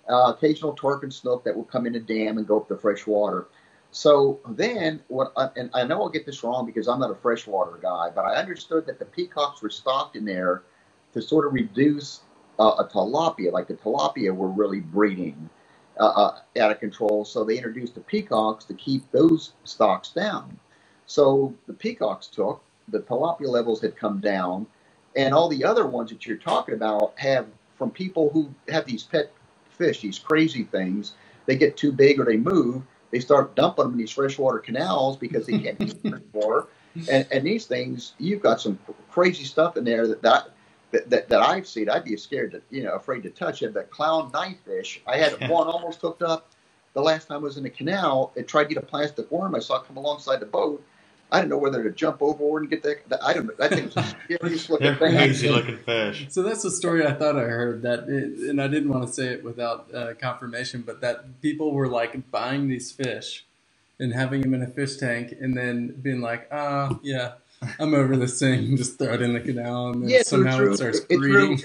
Uh, 0.10 0.34
occasional 0.36 0.76
and 1.04 1.14
snook 1.14 1.44
that 1.44 1.56
would 1.56 1.70
come 1.70 1.86
in 1.86 1.94
a 1.96 2.00
dam 2.00 2.38
and 2.40 2.48
go 2.48 2.58
up 2.58 2.68
the 2.68 2.78
fresh 2.78 3.06
water. 3.06 3.48
So 3.92 4.40
then, 4.50 5.02
what? 5.08 5.34
I, 5.38 5.50
and 5.56 5.70
I 5.74 5.84
know 5.84 6.02
I'll 6.02 6.10
get 6.10 6.26
this 6.26 6.44
wrong 6.44 6.66
because 6.66 6.88
I'm 6.88 7.00
not 7.00 7.12
a 7.12 7.16
freshwater 7.16 7.78
guy, 7.82 8.10
but 8.14 8.22
I 8.22 8.36
understood 8.36 8.86
that 8.88 8.98
the 8.98 9.06
peacocks 9.06 9.62
were 9.62 9.70
stocked 9.70 10.16
in 10.16 10.26
there 10.26 10.64
to 11.14 11.22
sort 11.22 11.46
of 11.46 11.54
reduce 11.54 12.22
uh, 12.60 12.76
a 12.80 12.86
tilapia, 12.86 13.52
like 13.52 13.68
the 13.68 13.76
tilapia 13.76 14.36
were 14.36 14.50
really 14.50 14.80
breeding 14.80 15.50
uh, 16.00 16.06
uh, 16.06 16.40
out 16.60 16.72
of 16.72 16.80
control. 16.80 17.26
So 17.26 17.44
they 17.44 17.56
introduced 17.56 17.96
the 17.96 18.02
peacocks 18.02 18.66
to 18.66 18.74
keep 18.74 19.10
those 19.12 19.54
stocks 19.64 20.10
down. 20.10 20.60
So 21.06 21.56
the 21.68 21.74
peacocks 21.74 22.28
took, 22.28 22.64
the 22.92 23.00
tilapia 23.00 23.48
levels 23.48 23.82
had 23.82 23.96
come 23.96 24.20
down, 24.20 24.66
and 25.16 25.34
all 25.34 25.50
the 25.50 25.64
other 25.64 25.86
ones 25.86 26.10
that 26.10 26.26
you're 26.26 26.38
talking 26.38 26.76
about 26.76 27.14
have 27.18 27.48
from 27.78 27.92
people 27.92 28.30
who 28.30 28.54
have 28.68 28.86
these 28.86 29.04
pet 29.04 29.32
fish, 29.70 30.02
these 30.02 30.20
crazy 30.20 30.64
things. 30.64 31.14
They 31.46 31.56
get 31.56 31.78
too 31.78 31.92
big 31.92 32.20
or 32.20 32.26
they 32.26 32.38
move. 32.38 32.84
They 33.12 33.20
start 33.20 33.56
dumping 33.56 33.86
them 33.86 33.92
in 33.94 33.98
these 33.98 34.12
freshwater 34.12 34.60
canals 34.60 35.18
because 35.18 35.48
they 35.48 35.58
can't 35.58 35.82
eat 35.82 35.98
anymore. 36.06 36.68
And, 37.10 37.26
and 37.32 37.44
these 37.46 37.66
things, 37.66 38.14
you've 38.20 38.42
got 38.42 38.62
some 38.62 38.78
crazy 39.10 39.46
stuff 39.46 39.78
in 39.78 39.84
there 39.84 40.08
that, 40.08 40.22
that 40.22 40.52
that, 40.92 41.10
that, 41.10 41.30
that, 41.30 41.42
I've 41.42 41.68
seen, 41.68 41.90
I'd 41.90 42.04
be 42.04 42.18
scared 42.18 42.52
to, 42.52 42.62
you 42.72 42.84
know, 42.84 42.94
afraid 42.94 43.24
to 43.24 43.30
touch 43.30 43.62
it. 43.62 43.74
That 43.74 43.92
clown 43.92 44.32
knifefish, 44.32 45.00
I 45.06 45.18
had 45.18 45.48
one 45.50 45.68
almost 45.68 46.02
hooked 46.02 46.24
up 46.24 46.50
the 46.94 47.02
last 47.02 47.28
time 47.28 47.38
I 47.38 47.42
was 47.42 47.58
in 47.58 47.64
the 47.64 47.70
canal. 47.70 48.32
It 48.36 48.48
tried 48.48 48.64
to 48.64 48.70
get 48.74 48.84
a 48.84 48.86
plastic 48.86 49.30
worm. 49.32 49.54
I 49.56 49.60
saw 49.60 49.82
it 49.82 49.88
come 49.88 49.98
alongside 49.98 50.40
the 50.40 50.48
boat. 50.48 50.84
I 51.32 51.40
didn't 51.40 51.52
know 51.52 51.58
whether 51.58 51.84
to 51.84 51.92
jump 51.92 52.22
overboard 52.22 52.64
and 52.64 52.72
get 52.72 52.82
that. 52.84 53.08
that 53.10 53.24
I 53.24 53.34
don't. 53.34 53.50
I 53.60 53.68
think 53.68 53.88
it's 53.88 53.96
the 53.96 54.04
scariest 54.04 54.70
looking 54.70 54.96
thing. 54.96 55.16
Crazy 55.16 55.50
looking 55.50 55.78
fish. 55.78 56.28
So 56.30 56.42
that's 56.42 56.64
the 56.64 56.72
story 56.72 57.06
I 57.06 57.14
thought 57.14 57.36
I 57.36 57.44
heard 57.44 57.84
that, 57.84 58.10
it, 58.10 58.50
and 58.50 58.62
I 58.62 58.68
didn't 58.68 58.90
want 58.90 59.08
to 59.08 59.14
say 59.14 59.28
it 59.28 59.44
without 59.44 59.94
uh, 59.94 60.14
confirmation, 60.16 60.82
but 60.82 61.02
that 61.02 61.42
people 61.42 61.72
were 61.72 61.88
like 61.88 62.32
buying 62.32 62.68
these 62.68 62.92
fish 62.92 63.46
and 64.00 64.14
having 64.14 64.42
them 64.42 64.54
in 64.54 64.64
a 64.64 64.68
fish 64.68 64.98
tank, 64.98 65.36
and 65.40 65.56
then 65.56 65.90
being 66.02 66.22
like, 66.22 66.48
ah, 66.52 66.90
oh, 66.92 67.00
yeah, 67.04 67.34
I'm 67.80 67.94
over 67.94 68.16
this 68.16 68.40
thing, 68.40 68.76
just 68.78 68.98
throw 68.98 69.14
it 69.14 69.22
in 69.22 69.34
the 69.34 69.42
canal, 69.42 69.90
and 69.90 70.04
then 70.04 70.10
yeah, 70.10 70.22
somehow 70.24 70.62
it 70.62 70.78
starts 70.78 71.02
breeding. 71.02 71.62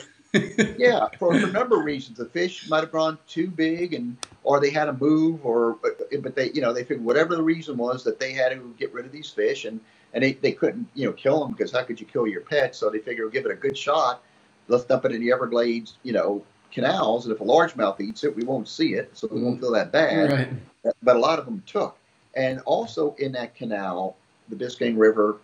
Yeah, 0.78 1.08
for, 1.18 1.32
for, 1.40 1.46
a 1.46 1.52
number 1.52 1.78
of 1.78 1.84
reasons. 1.84 2.18
The 2.18 2.26
fish 2.26 2.68
might 2.68 2.80
have 2.80 2.92
gone 2.92 3.18
too 3.26 3.48
big, 3.48 3.94
and 3.94 4.16
or 4.42 4.60
they 4.60 4.70
had 4.70 4.86
to 4.86 4.92
move, 4.92 5.44
or 5.44 5.78
but 5.82 6.00
but, 6.22 6.34
they, 6.34 6.50
you 6.52 6.60
know, 6.60 6.72
they 6.72 6.82
figured 6.82 7.04
whatever 7.04 7.36
the 7.36 7.42
reason 7.42 7.76
was 7.76 8.04
that 8.04 8.18
they 8.18 8.32
had 8.32 8.50
to 8.50 8.74
get 8.78 8.92
rid 8.92 9.06
of 9.06 9.12
these 9.12 9.30
fish, 9.30 9.64
and 9.64 9.80
and 10.12 10.22
they, 10.22 10.32
they 10.34 10.52
couldn't, 10.52 10.86
you 10.94 11.06
know, 11.06 11.12
kill 11.12 11.40
them 11.40 11.52
because 11.52 11.72
how 11.72 11.82
could 11.82 12.00
you 12.00 12.06
kill 12.06 12.26
your 12.26 12.40
pet? 12.40 12.74
So 12.76 12.88
they 12.88 13.00
figured, 13.00 13.32
give 13.32 13.46
it 13.46 13.52
a 13.52 13.56
good 13.56 13.76
shot. 13.76 14.22
Let's 14.68 14.84
dump 14.84 15.04
it 15.04 15.12
in 15.12 15.20
the 15.20 15.32
Everglades, 15.32 15.94
you 16.04 16.12
know, 16.12 16.42
canals, 16.70 17.26
and 17.26 17.34
if 17.34 17.40
a 17.40 17.44
largemouth 17.44 18.00
eats 18.00 18.24
it, 18.24 18.34
we 18.34 18.44
won't 18.44 18.68
see 18.68 18.94
it, 18.94 19.10
so 19.16 19.28
we 19.30 19.42
won't 19.42 19.58
mm. 19.58 19.60
feel 19.60 19.72
that 19.72 19.92
bad. 19.92 20.32
Right. 20.32 20.94
But 21.02 21.16
a 21.16 21.18
lot 21.18 21.38
of 21.38 21.44
them 21.44 21.62
took, 21.66 21.96
and 22.34 22.60
also 22.60 23.14
in 23.18 23.32
that 23.32 23.54
canal, 23.54 24.16
the 24.48 24.56
Biscayne 24.56 24.98
River, 24.98 25.38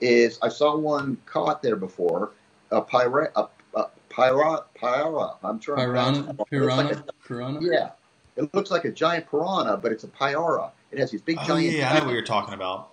is 0.00 0.38
I 0.42 0.48
saw 0.48 0.76
one 0.76 1.16
caught 1.26 1.62
there 1.62 1.76
before, 1.76 2.32
a 2.70 2.80
pirate, 2.80 3.32
a 3.36 3.46
pyra, 4.12 4.64
pyra. 4.80 5.36
I'm 5.42 5.58
trying 5.58 5.86
piranha, 5.86 6.34
to 6.34 6.44
piranha, 6.44 6.82
like 6.82 6.96
a, 6.96 7.12
piranha. 7.26 7.60
Yeah, 7.62 7.90
it 8.36 8.52
looks 8.54 8.70
like 8.70 8.84
a 8.84 8.90
giant 8.90 9.30
piranha, 9.30 9.76
but 9.76 9.92
it's 9.92 10.04
a 10.04 10.08
pyara. 10.08 10.70
It 10.90 10.98
has 10.98 11.10
these 11.10 11.22
big 11.22 11.38
oh, 11.40 11.46
giant. 11.46 11.72
Yeah, 11.76 11.92
I 11.92 11.98
know 11.98 12.06
what 12.06 12.12
you're 12.12 12.22
talking 12.22 12.54
about. 12.54 12.92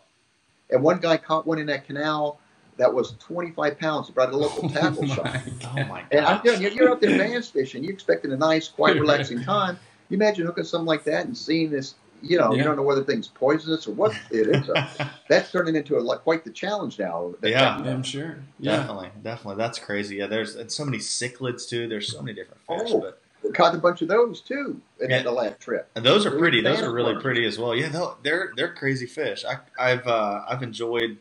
And 0.70 0.84
one 0.84 1.00
guy 1.00 1.18
caught 1.18 1.46
one 1.46 1.60
in 1.60 1.68
that 1.68 1.86
canal 1.86 2.40
that 2.78 2.94
was 2.94 3.14
25 3.20 3.78
pounds. 3.80 4.08
He 4.08 4.14
brought 4.14 4.30
it 4.30 4.32
to 4.32 4.38
a 4.38 4.40
local 4.40 4.66
oh 4.66 4.70
tackle 4.70 5.08
shop. 5.08 5.28
Oh 5.66 5.86
my 5.86 6.02
god! 6.02 6.08
And 6.12 6.26
I'm 6.26 6.42
telling 6.42 6.62
you, 6.62 6.70
you're 6.70 6.90
out 6.90 7.02
there 7.02 7.18
bass 7.18 7.50
fishing. 7.50 7.84
You're 7.84 7.94
expecting 7.94 8.32
a 8.32 8.38
nice, 8.38 8.68
quiet, 8.68 9.00
relaxing 9.00 9.44
time. 9.44 9.78
You 10.10 10.16
imagine 10.16 10.46
hooking 10.46 10.64
something 10.64 10.88
like 10.88 11.04
that 11.04 11.26
and 11.26 11.38
seeing 11.38 11.70
this 11.70 11.96
you 12.22 12.38
know, 12.38 12.52
yeah. 12.52 12.58
you 12.58 12.64
don't 12.64 12.76
know 12.76 12.84
whether 12.84 13.04
things 13.04 13.28
poisonous 13.28 13.88
or 13.88 13.94
what 13.94 14.14
it 14.32 14.48
is. 14.48 14.70
that's 15.30 15.52
turning 15.52 15.76
into 15.76 15.98
a, 15.98 16.00
like 16.00 16.20
quite 16.20 16.44
the 16.44 16.52
challenge 16.52 17.00
now. 17.00 17.34
Yeah, 17.42 17.78
I'm 17.78 18.04
sure. 18.04 18.40
Yeah. 18.60 18.78
Definitely, 18.78 19.10
definitely. 19.24 19.58
That's 19.58 19.80
crazy. 19.80 20.18
Yeah, 20.18 20.28
there's 20.28 20.58
so 20.74 20.86
many 20.86 20.98
cichlids 20.98 21.68
too. 21.68 21.88
There's 21.88 22.12
so 22.12 22.22
many 22.22 22.36
different 22.36 22.62
fish. 22.62 22.92
Oh, 22.94 23.00
but 23.00 23.22
we 23.44 23.52
caught 23.52 23.74
a 23.76 23.78
bunch 23.78 24.02
of 24.02 24.08
those 24.08 24.42
too 24.42 24.82
in 25.00 25.10
yeah. 25.10 25.24
the 25.24 25.32
last 25.32 25.60
trip. 25.60 25.90
And 25.96 26.06
those 26.06 26.26
are 26.26 26.32
pretty. 26.32 26.62
Those 26.62 26.82
are 26.82 26.92
really 26.92 27.20
pretty 27.22 27.46
as 27.46 27.58
well. 27.58 27.76
Yeah, 27.76 28.14
they're 28.22 28.52
they're 28.56 28.74
crazy 28.74 29.06
fish. 29.06 29.46
I, 29.46 29.90
have 29.90 30.08
uh, 30.08 30.44
I've 30.48 30.64
enjoyed. 30.64 31.18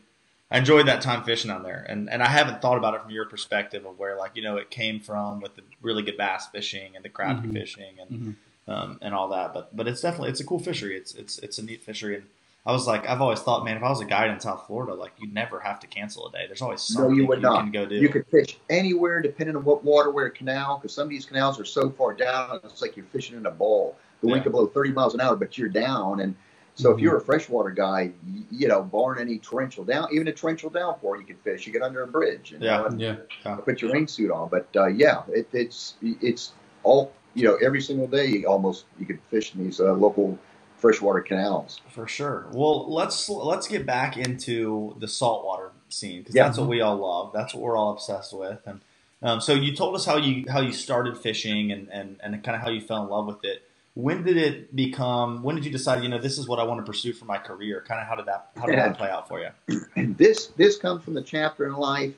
I 0.51 0.57
enjoyed 0.57 0.87
that 0.87 1.01
time 1.01 1.23
fishing 1.23 1.51
on 1.51 1.61
there, 1.61 1.85
and 1.87 2.09
and 2.09 2.23
I 2.23 2.27
haven't 2.27 2.61
thought 2.61 2.77
about 2.77 2.95
it 2.95 3.01
from 3.03 3.11
your 3.11 3.25
perspective 3.25 3.85
of 3.85 3.99
where 3.99 4.17
like 4.17 4.31
you 4.35 4.41
know 4.41 4.57
it 4.57 4.69
came 4.69 4.99
from 4.99 5.41
with 5.41 5.55
the 5.55 5.61
really 5.81 6.01
good 6.03 6.17
bass 6.17 6.47
fishing 6.47 6.95
and 6.95 7.05
the 7.05 7.09
crappie 7.09 7.43
mm-hmm. 7.43 7.53
fishing 7.53 7.99
and 7.99 8.09
mm-hmm 8.09 8.31
um, 8.69 8.99
and 9.01 9.13
all 9.13 9.29
that. 9.29 9.53
But 9.53 9.75
but 9.75 9.87
it's 9.87 10.01
definitely 10.01 10.29
it's 10.29 10.39
a 10.39 10.45
cool 10.45 10.59
fishery. 10.59 10.95
It's 10.95 11.13
it's 11.15 11.39
it's 11.39 11.57
a 11.57 11.65
neat 11.65 11.83
fishery. 11.83 12.15
And 12.15 12.25
I 12.65 12.71
was 12.71 12.85
like, 12.87 13.07
I've 13.09 13.21
always 13.21 13.39
thought, 13.39 13.65
man, 13.65 13.77
if 13.77 13.83
I 13.83 13.89
was 13.89 14.01
a 14.01 14.05
guide 14.05 14.29
in 14.29 14.39
South 14.39 14.67
Florida, 14.67 14.93
like 14.93 15.13
you'd 15.17 15.33
never 15.33 15.59
have 15.59 15.79
to 15.79 15.87
cancel 15.87 16.27
a 16.27 16.31
day. 16.31 16.45
There's 16.47 16.61
always 16.61 16.81
something 16.81 17.11
no, 17.11 17.17
you, 17.17 17.27
would 17.27 17.39
you 17.39 17.43
not. 17.43 17.61
can 17.61 17.71
go 17.71 17.85
do. 17.85 17.95
You 17.95 18.09
could 18.09 18.27
fish 18.27 18.57
anywhere, 18.69 19.21
depending 19.21 19.55
on 19.55 19.63
what 19.63 19.83
water, 19.83 20.11
where 20.11 20.29
canal, 20.29 20.77
because 20.77 20.93
some 20.93 21.03
of 21.03 21.09
these 21.09 21.25
canals 21.25 21.59
are 21.59 21.65
so 21.65 21.89
far 21.89 22.13
down, 22.13 22.59
it's 22.63 22.81
like 22.81 22.95
you're 22.95 23.05
fishing 23.07 23.37
in 23.37 23.45
a 23.45 23.51
bowl. 23.51 23.97
The 24.21 24.27
wind 24.27 24.43
can 24.43 24.51
blow 24.51 24.67
30 24.67 24.91
miles 24.91 25.13
an 25.13 25.21
hour, 25.21 25.37
but 25.37 25.57
you're 25.57 25.69
down. 25.69 26.19
And 26.19 26.35
so 26.75 26.89
mm-hmm. 26.89 26.97
if 26.97 27.03
you're 27.03 27.17
a 27.17 27.21
freshwater 27.21 27.69
guy, 27.69 28.11
you 28.51 28.67
know, 28.67 28.83
barring 28.83 29.21
any 29.21 29.39
torrential 29.39 29.85
down, 29.85 30.09
even 30.11 30.27
a 30.27 30.33
torrential 30.33 30.69
downpour, 30.69 31.17
you 31.17 31.23
can 31.23 31.37
fish. 31.37 31.65
You 31.65 31.71
get 31.71 31.81
under 31.81 32.03
a 32.03 32.07
bridge. 32.07 32.51
And, 32.51 32.61
yeah, 32.61 32.89
yeah. 32.97 33.15
yeah. 33.45 33.55
Put 33.55 33.81
your 33.81 33.93
rain 33.93 34.07
suit 34.07 34.29
on. 34.29 34.49
But 34.49 34.67
uh, 34.75 34.87
yeah, 34.87 35.23
it, 35.29 35.47
it's 35.53 35.95
it's 36.01 36.51
all 36.83 37.13
you 37.33 37.43
know, 37.43 37.55
every 37.55 37.81
single 37.81 38.07
day 38.07 38.27
you 38.27 38.47
almost 38.47 38.85
you 38.99 39.05
could 39.05 39.19
fish 39.29 39.53
in 39.55 39.63
these 39.63 39.79
uh, 39.79 39.93
local 39.93 40.37
freshwater 40.77 41.21
canals. 41.21 41.81
For 41.89 42.07
sure. 42.07 42.47
Well, 42.51 42.91
let's 42.91 43.29
let's 43.29 43.67
get 43.67 43.85
back 43.85 44.17
into 44.17 44.95
the 44.99 45.07
saltwater 45.07 45.71
scene 45.89 46.19
because 46.21 46.35
yeah. 46.35 46.45
that's 46.45 46.57
what 46.57 46.69
we 46.69 46.81
all 46.81 46.97
love. 46.97 47.31
That's 47.33 47.53
what 47.53 47.61
we're 47.61 47.77
all 47.77 47.91
obsessed 47.91 48.33
with. 48.33 48.59
And 48.65 48.81
um, 49.21 49.41
so 49.41 49.53
you 49.53 49.75
told 49.75 49.95
us 49.95 50.05
how 50.05 50.17
you 50.17 50.45
how 50.49 50.61
you 50.61 50.71
started 50.71 51.17
fishing 51.17 51.71
and, 51.71 51.89
and 51.89 52.17
and 52.23 52.43
kind 52.43 52.55
of 52.55 52.61
how 52.61 52.69
you 52.69 52.81
fell 52.81 53.03
in 53.03 53.09
love 53.09 53.27
with 53.27 53.43
it. 53.43 53.63
When 53.95 54.23
did 54.23 54.37
it 54.37 54.75
become? 54.75 55.43
When 55.43 55.55
did 55.55 55.65
you 55.65 55.71
decide? 55.71 56.03
You 56.03 56.09
know, 56.09 56.19
this 56.19 56.37
is 56.37 56.47
what 56.47 56.59
I 56.59 56.63
want 56.63 56.83
to 56.83 56.89
pursue 56.89 57.11
for 57.11 57.25
my 57.25 57.37
career. 57.37 57.83
Kind 57.85 57.99
of 57.99 58.07
how 58.07 58.15
did 58.15 58.27
that 58.27 58.51
how 58.55 58.65
did 58.65 58.75
yeah. 58.75 58.87
that 58.87 58.97
play 58.97 59.09
out 59.09 59.27
for 59.27 59.39
you? 59.41 59.81
And 59.95 60.17
this 60.17 60.47
this 60.47 60.77
comes 60.77 61.03
from 61.03 61.15
the 61.15 61.23
chapter 61.23 61.65
in 61.65 61.73
life 61.73 62.13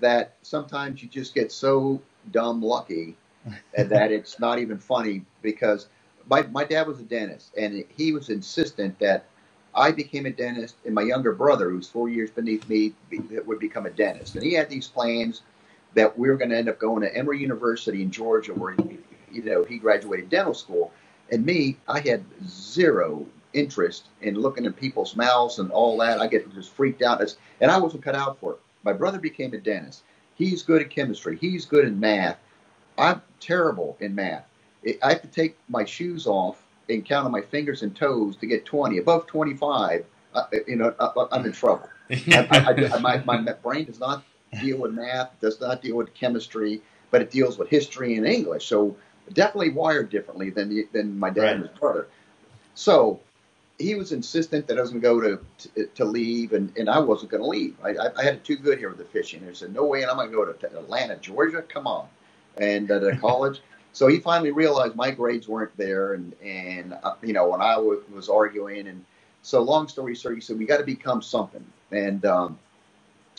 that 0.00 0.34
sometimes 0.42 1.02
you 1.02 1.08
just 1.08 1.34
get 1.34 1.50
so 1.50 2.00
dumb 2.30 2.62
lucky 2.62 3.16
and 3.76 3.90
that 3.90 4.12
it's 4.12 4.38
not 4.40 4.58
even 4.58 4.78
funny 4.78 5.24
because 5.42 5.88
my, 6.28 6.42
my 6.44 6.64
dad 6.64 6.86
was 6.86 7.00
a 7.00 7.04
dentist 7.04 7.54
and 7.56 7.84
he 7.96 8.12
was 8.12 8.30
insistent 8.30 8.98
that 8.98 9.26
I 9.74 9.92
became 9.92 10.26
a 10.26 10.30
dentist 10.30 10.76
and 10.84 10.94
my 10.94 11.02
younger 11.02 11.32
brother, 11.32 11.70
who's 11.70 11.88
four 11.88 12.08
years 12.08 12.30
beneath 12.30 12.68
me, 12.68 12.94
be, 13.10 13.20
would 13.46 13.58
become 13.58 13.86
a 13.86 13.90
dentist. 13.90 14.34
And 14.34 14.44
he 14.44 14.54
had 14.54 14.70
these 14.70 14.88
plans 14.88 15.42
that 15.94 16.18
we 16.18 16.28
were 16.28 16.36
going 16.36 16.50
to 16.50 16.56
end 16.56 16.68
up 16.68 16.78
going 16.78 17.02
to 17.02 17.14
Emory 17.14 17.40
University 17.40 18.02
in 18.02 18.10
Georgia, 18.10 18.54
where 18.54 18.72
he, 18.72 18.98
you 19.32 19.42
know 19.42 19.64
he 19.64 19.78
graduated 19.78 20.30
dental 20.30 20.54
school. 20.54 20.92
And 21.30 21.44
me, 21.44 21.76
I 21.88 22.00
had 22.00 22.24
zero 22.46 23.26
interest 23.52 24.06
in 24.22 24.34
looking 24.36 24.66
at 24.66 24.76
people's 24.76 25.16
mouths 25.16 25.58
and 25.58 25.70
all 25.70 25.98
that. 25.98 26.20
I 26.20 26.26
get 26.26 26.52
just 26.54 26.72
freaked 26.72 27.02
out, 27.02 27.22
and 27.60 27.70
I 27.70 27.78
wasn't 27.78 28.02
cut 28.02 28.14
out 28.14 28.38
for 28.38 28.52
it. 28.52 28.60
My 28.84 28.92
brother 28.92 29.18
became 29.18 29.52
a 29.54 29.58
dentist. 29.58 30.02
He's 30.36 30.62
good 30.62 30.82
at 30.82 30.90
chemistry. 30.90 31.36
He's 31.36 31.64
good 31.64 31.84
in 31.84 31.98
math. 31.98 32.38
I'm 32.98 33.22
terrible 33.40 33.96
in 34.00 34.14
math. 34.14 34.46
I 35.02 35.10
have 35.10 35.22
to 35.22 35.28
take 35.28 35.58
my 35.68 35.84
shoes 35.84 36.26
off 36.26 36.62
and 36.88 37.04
count 37.04 37.26
on 37.26 37.32
my 37.32 37.42
fingers 37.42 37.82
and 37.82 37.96
toes 37.96 38.36
to 38.38 38.46
get 38.46 38.64
20. 38.66 38.98
Above 38.98 39.26
25, 39.26 40.04
uh, 40.34 40.44
you 40.68 40.76
know, 40.76 40.94
I'm 41.32 41.46
in 41.46 41.52
trouble. 41.52 41.88
I, 42.10 42.48
I, 42.66 42.78
I, 42.92 42.98
my, 43.00 43.18
my 43.24 43.38
brain 43.62 43.86
does 43.86 44.00
not 44.00 44.24
deal 44.60 44.78
with 44.78 44.92
math, 44.92 45.30
does 45.40 45.60
not 45.60 45.82
deal 45.82 45.96
with 45.96 46.14
chemistry, 46.14 46.82
but 47.10 47.22
it 47.22 47.30
deals 47.30 47.58
with 47.58 47.68
history 47.68 48.16
and 48.16 48.26
English. 48.26 48.66
So 48.66 48.96
definitely 49.32 49.70
wired 49.70 50.10
differently 50.10 50.50
than 50.50 50.68
the, 50.70 50.88
than 50.92 51.18
my 51.18 51.30
dad 51.30 51.42
Right. 51.42 51.56
and 51.56 51.62
his 51.68 51.78
brother. 51.78 52.08
So 52.74 53.20
he 53.78 53.94
was 53.96 54.12
insistent 54.12 54.68
that 54.68 54.78
I 54.78 54.82
was 54.82 54.90
going 54.90 55.02
to 55.02 55.08
go 55.08 55.20
to, 55.20 55.40
to 55.74 55.86
to 55.96 56.06
leave, 56.06 56.52
and, 56.54 56.76
and 56.78 56.88
I 56.90 57.00
wasn't 57.00 57.32
going 57.32 57.42
to 57.42 57.48
leave. 57.48 57.76
I, 57.84 57.90
I, 57.90 58.10
I 58.20 58.24
had 58.24 58.34
it 58.36 58.44
too 58.44 58.56
good 58.56 58.78
here 58.78 58.88
with 58.90 58.98
the 58.98 59.04
fishing. 59.06 59.46
I 59.48 59.52
said, 59.54 59.74
no 59.74 59.84
way, 59.86 60.02
and 60.02 60.10
I'm 60.10 60.16
going 60.18 60.30
to 60.30 60.36
go 60.36 60.46
to 60.52 60.78
Atlanta, 60.78 61.16
Georgia. 61.18 61.62
Come 61.62 61.86
on, 61.86 62.08
and 62.56 62.90
at 62.90 63.00
to 63.00 63.16
college. 63.20 63.60
So 63.92 64.08
he 64.08 64.20
finally 64.20 64.50
realized 64.50 64.94
my 64.94 65.10
grades 65.10 65.48
weren't 65.48 65.74
there, 65.76 66.14
and 66.14 66.34
and 66.44 66.94
uh, 67.02 67.14
you 67.22 67.32
know 67.32 67.48
when 67.48 67.60
I 67.62 67.74
w- 67.74 68.02
was 68.12 68.28
arguing, 68.28 68.88
and 68.88 69.04
so 69.42 69.62
long 69.62 69.88
story 69.88 70.14
short, 70.14 70.34
he 70.34 70.40
said 70.40 70.58
we 70.58 70.66
got 70.66 70.78
to 70.78 70.84
become 70.84 71.22
something, 71.22 71.64
and 71.90 72.24
um, 72.26 72.58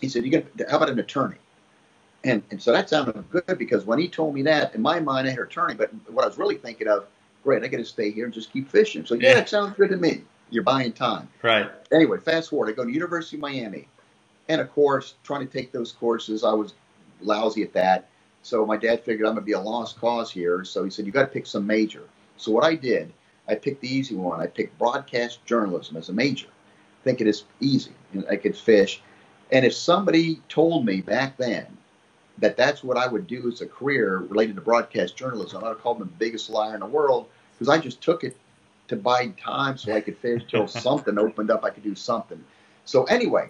he 0.01 0.09
said 0.09 0.25
you 0.25 0.31
got 0.31 0.69
how 0.69 0.77
about 0.77 0.89
an 0.89 0.97
attorney, 0.99 1.37
and 2.23 2.41
and 2.49 2.61
so 2.61 2.71
that 2.71 2.89
sounded 2.89 3.23
good 3.29 3.57
because 3.59 3.85
when 3.85 3.99
he 3.99 4.07
told 4.07 4.33
me 4.33 4.41
that, 4.43 4.73
in 4.73 4.81
my 4.81 4.99
mind 4.99 5.27
I 5.27 5.31
had 5.31 5.39
attorney, 5.39 5.75
but 5.75 5.91
what 6.09 6.23
I 6.23 6.27
was 6.27 6.39
really 6.39 6.57
thinking 6.57 6.87
of, 6.87 7.05
great, 7.43 7.63
I 7.63 7.67
got 7.67 7.77
to 7.77 7.85
stay 7.85 8.09
here 8.09 8.25
and 8.25 8.33
just 8.33 8.51
keep 8.51 8.67
fishing. 8.69 9.05
So 9.05 9.13
yeah, 9.13 9.29
Yeah. 9.29 9.35
that 9.35 9.49
sounds 9.49 9.75
good 9.75 9.89
to 9.89 9.97
me. 9.97 10.23
You're 10.49 10.63
buying 10.63 10.93
time 10.93 11.27
Right. 11.43 11.69
anyway, 11.91 12.17
fast 12.19 12.49
forward. 12.49 12.69
I 12.69 12.71
go 12.71 12.85
to 12.85 12.91
University 12.91 13.35
of 13.37 13.41
Miami, 13.41 13.87
and 14.49 14.59
of 14.59 14.71
course, 14.73 15.15
trying 15.23 15.45
to 15.45 15.51
take 15.53 15.71
those 15.71 15.91
courses, 15.91 16.43
I 16.43 16.53
was 16.53 16.73
lousy 17.21 17.61
at 17.61 17.73
that. 17.73 18.07
So 18.43 18.65
my 18.65 18.77
dad 18.77 19.03
figured 19.03 19.27
I'm 19.27 19.33
going 19.33 19.43
to 19.43 19.45
be 19.45 19.53
a 19.53 19.59
lost 19.59 19.99
cause 19.99 20.31
here. 20.31 20.63
So 20.63 20.83
he 20.83 20.89
said, 20.89 21.05
"You 21.05 21.11
got 21.11 21.21
to 21.21 21.27
pick 21.27 21.45
some 21.45 21.67
major." 21.67 22.03
So 22.37 22.51
what 22.51 22.63
I 22.63 22.75
did, 22.75 23.11
I 23.47 23.55
picked 23.55 23.81
the 23.81 23.93
easy 23.93 24.15
one. 24.15 24.39
I 24.39 24.47
picked 24.47 24.77
broadcast 24.77 25.43
journalism 25.45 25.97
as 25.97 26.09
a 26.09 26.13
major, 26.13 26.47
thinking 27.03 27.27
it's 27.27 27.45
easy 27.59 27.91
and 28.13 28.25
I 28.29 28.35
could 28.35 28.55
fish. 28.55 29.01
And 29.51 29.65
if 29.65 29.73
somebody 29.73 30.41
told 30.49 30.85
me 30.85 31.01
back 31.01 31.37
then 31.37 31.65
that 32.39 32.57
that's 32.57 32.83
what 32.83 32.97
I 32.97 33.07
would 33.07 33.27
do 33.27 33.49
as 33.51 33.61
a 33.61 33.65
career 33.65 34.19
related 34.19 34.55
to 34.55 34.61
broadcast 34.61 35.15
journalism, 35.15 35.63
I'd 35.63 35.69
have 35.69 35.81
called 35.81 35.99
them 35.99 36.09
the 36.09 36.25
biggest 36.25 36.49
liar 36.49 36.73
in 36.73 36.81
the 36.81 36.85
world 36.85 37.27
because 37.53 37.69
I 37.69 37.79
just 37.79 38.01
took 38.01 38.23
it 38.23 38.37
to 38.89 38.95
buy 38.95 39.27
time 39.41 39.77
so 39.77 39.93
I 39.93 40.01
could 40.01 40.17
fish 40.17 40.43
till 40.47 40.67
something 40.67 41.17
opened 41.17 41.49
up. 41.49 41.63
I 41.63 41.69
could 41.69 41.83
do 41.83 41.95
something. 41.95 42.43
So 42.85 43.05
anyway, 43.05 43.49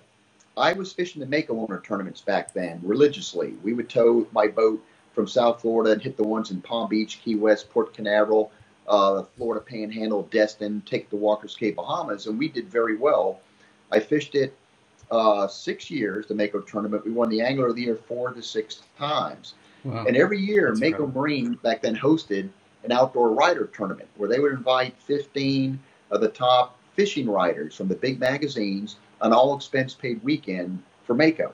I 0.58 0.74
was 0.74 0.92
fishing 0.92 1.20
the 1.20 1.28
Mako 1.28 1.60
owner 1.60 1.82
tournaments 1.86 2.22
back 2.22 2.54
then 2.54 2.80
religiously. 2.84 3.54
We 3.64 3.74
would 3.74 3.90
tow 3.90 4.28
my 4.32 4.48
boat 4.48 4.84
from 5.14 5.28
South 5.28 5.62
Florida 5.62 5.92
and 5.92 6.02
hit 6.02 6.18
the 6.18 6.24
ones 6.24 6.52
in 6.52 6.62
Palm 6.62 6.90
Beach, 6.90 7.22
Key 7.24 7.36
West, 7.36 7.70
Port 7.70 7.94
Canaveral, 7.94 8.52
uh, 8.88 9.24
Florida 9.36 9.64
Panhandle, 9.64 10.24
Destin, 10.32 10.82
take 10.86 11.10
the 11.10 11.16
Walker's 11.16 11.56
Cay, 11.56 11.72
Bahamas, 11.72 12.28
and 12.28 12.40
we 12.40 12.48
did 12.48 12.70
very 12.70 12.98
well. 12.98 13.40
I 13.92 14.00
fished 14.00 14.36
it 14.36 14.58
uh, 15.12 15.48
six 15.48 15.90
years, 15.90 16.28
the 16.28 16.36
Mako 16.36 16.62
tournament. 16.62 17.06
We 17.06 17.12
won 17.12 17.30
the 17.30 17.42
Angler 17.42 17.68
of 17.68 17.76
the 17.76 17.84
Year 17.84 17.96
four 17.96 18.32
to 18.32 18.42
six 18.42 18.82
times. 18.98 19.54
Wow. 19.84 20.06
And 20.06 20.18
every 20.18 20.40
year, 20.40 20.70
That's 20.70 20.80
Mako 20.80 20.88
incredible. 20.88 21.22
Marine 21.22 21.54
back 21.64 21.82
then 21.82 21.96
hosted 21.96 22.50
an 22.84 22.92
outdoor 22.92 23.32
writer 23.32 23.68
tournament 23.68 24.10
where 24.18 24.30
they 24.30 24.40
would 24.40 24.54
invite 24.54 24.96
15 25.02 25.80
of 26.12 26.22
the 26.22 26.30
top 26.30 26.78
fishing 26.96 27.30
writers 27.30 27.76
from 27.76 27.88
the 27.88 27.96
big 27.96 28.20
magazines 28.20 28.98
on 29.22 29.34
all 29.34 29.56
expense 29.56 29.94
paid 29.94 30.24
weekend 30.24 30.82
for 31.06 31.14
Mako. 31.14 31.54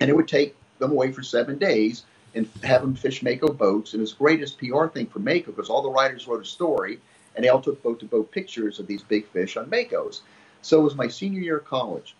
And 0.00 0.10
it 0.10 0.16
would 0.16 0.28
take 0.28 0.54
them 0.78 0.92
away 0.92 1.12
for 1.12 1.22
seven 1.22 1.58
days 1.58 2.04
and 2.34 2.48
have 2.62 2.82
them 2.82 2.94
fish 2.94 3.22
Mako 3.22 3.52
boats. 3.52 3.92
And 3.92 4.00
it 4.00 4.02
was 4.02 4.12
the 4.12 4.18
greatest 4.18 4.58
PR 4.58 4.86
thing 4.86 5.06
for 5.06 5.18
Mako 5.18 5.52
because 5.52 5.70
all 5.70 5.82
the 5.82 5.90
writers 5.90 6.28
wrote 6.28 6.42
a 6.42 6.46
story 6.46 7.00
and 7.34 7.44
they 7.44 7.48
all 7.48 7.60
took 7.60 7.82
boat 7.82 8.00
to 8.00 8.06
boat 8.06 8.30
pictures 8.30 8.78
of 8.78 8.86
these 8.86 9.02
big 9.02 9.26
fish 9.28 9.56
on 9.56 9.70
Makos. 9.70 10.20
So 10.62 10.80
it 10.80 10.84
was 10.84 10.96
my 10.96 11.08
senior 11.08 11.40
year 11.40 11.58
of 11.58 11.64
college. 11.64 12.14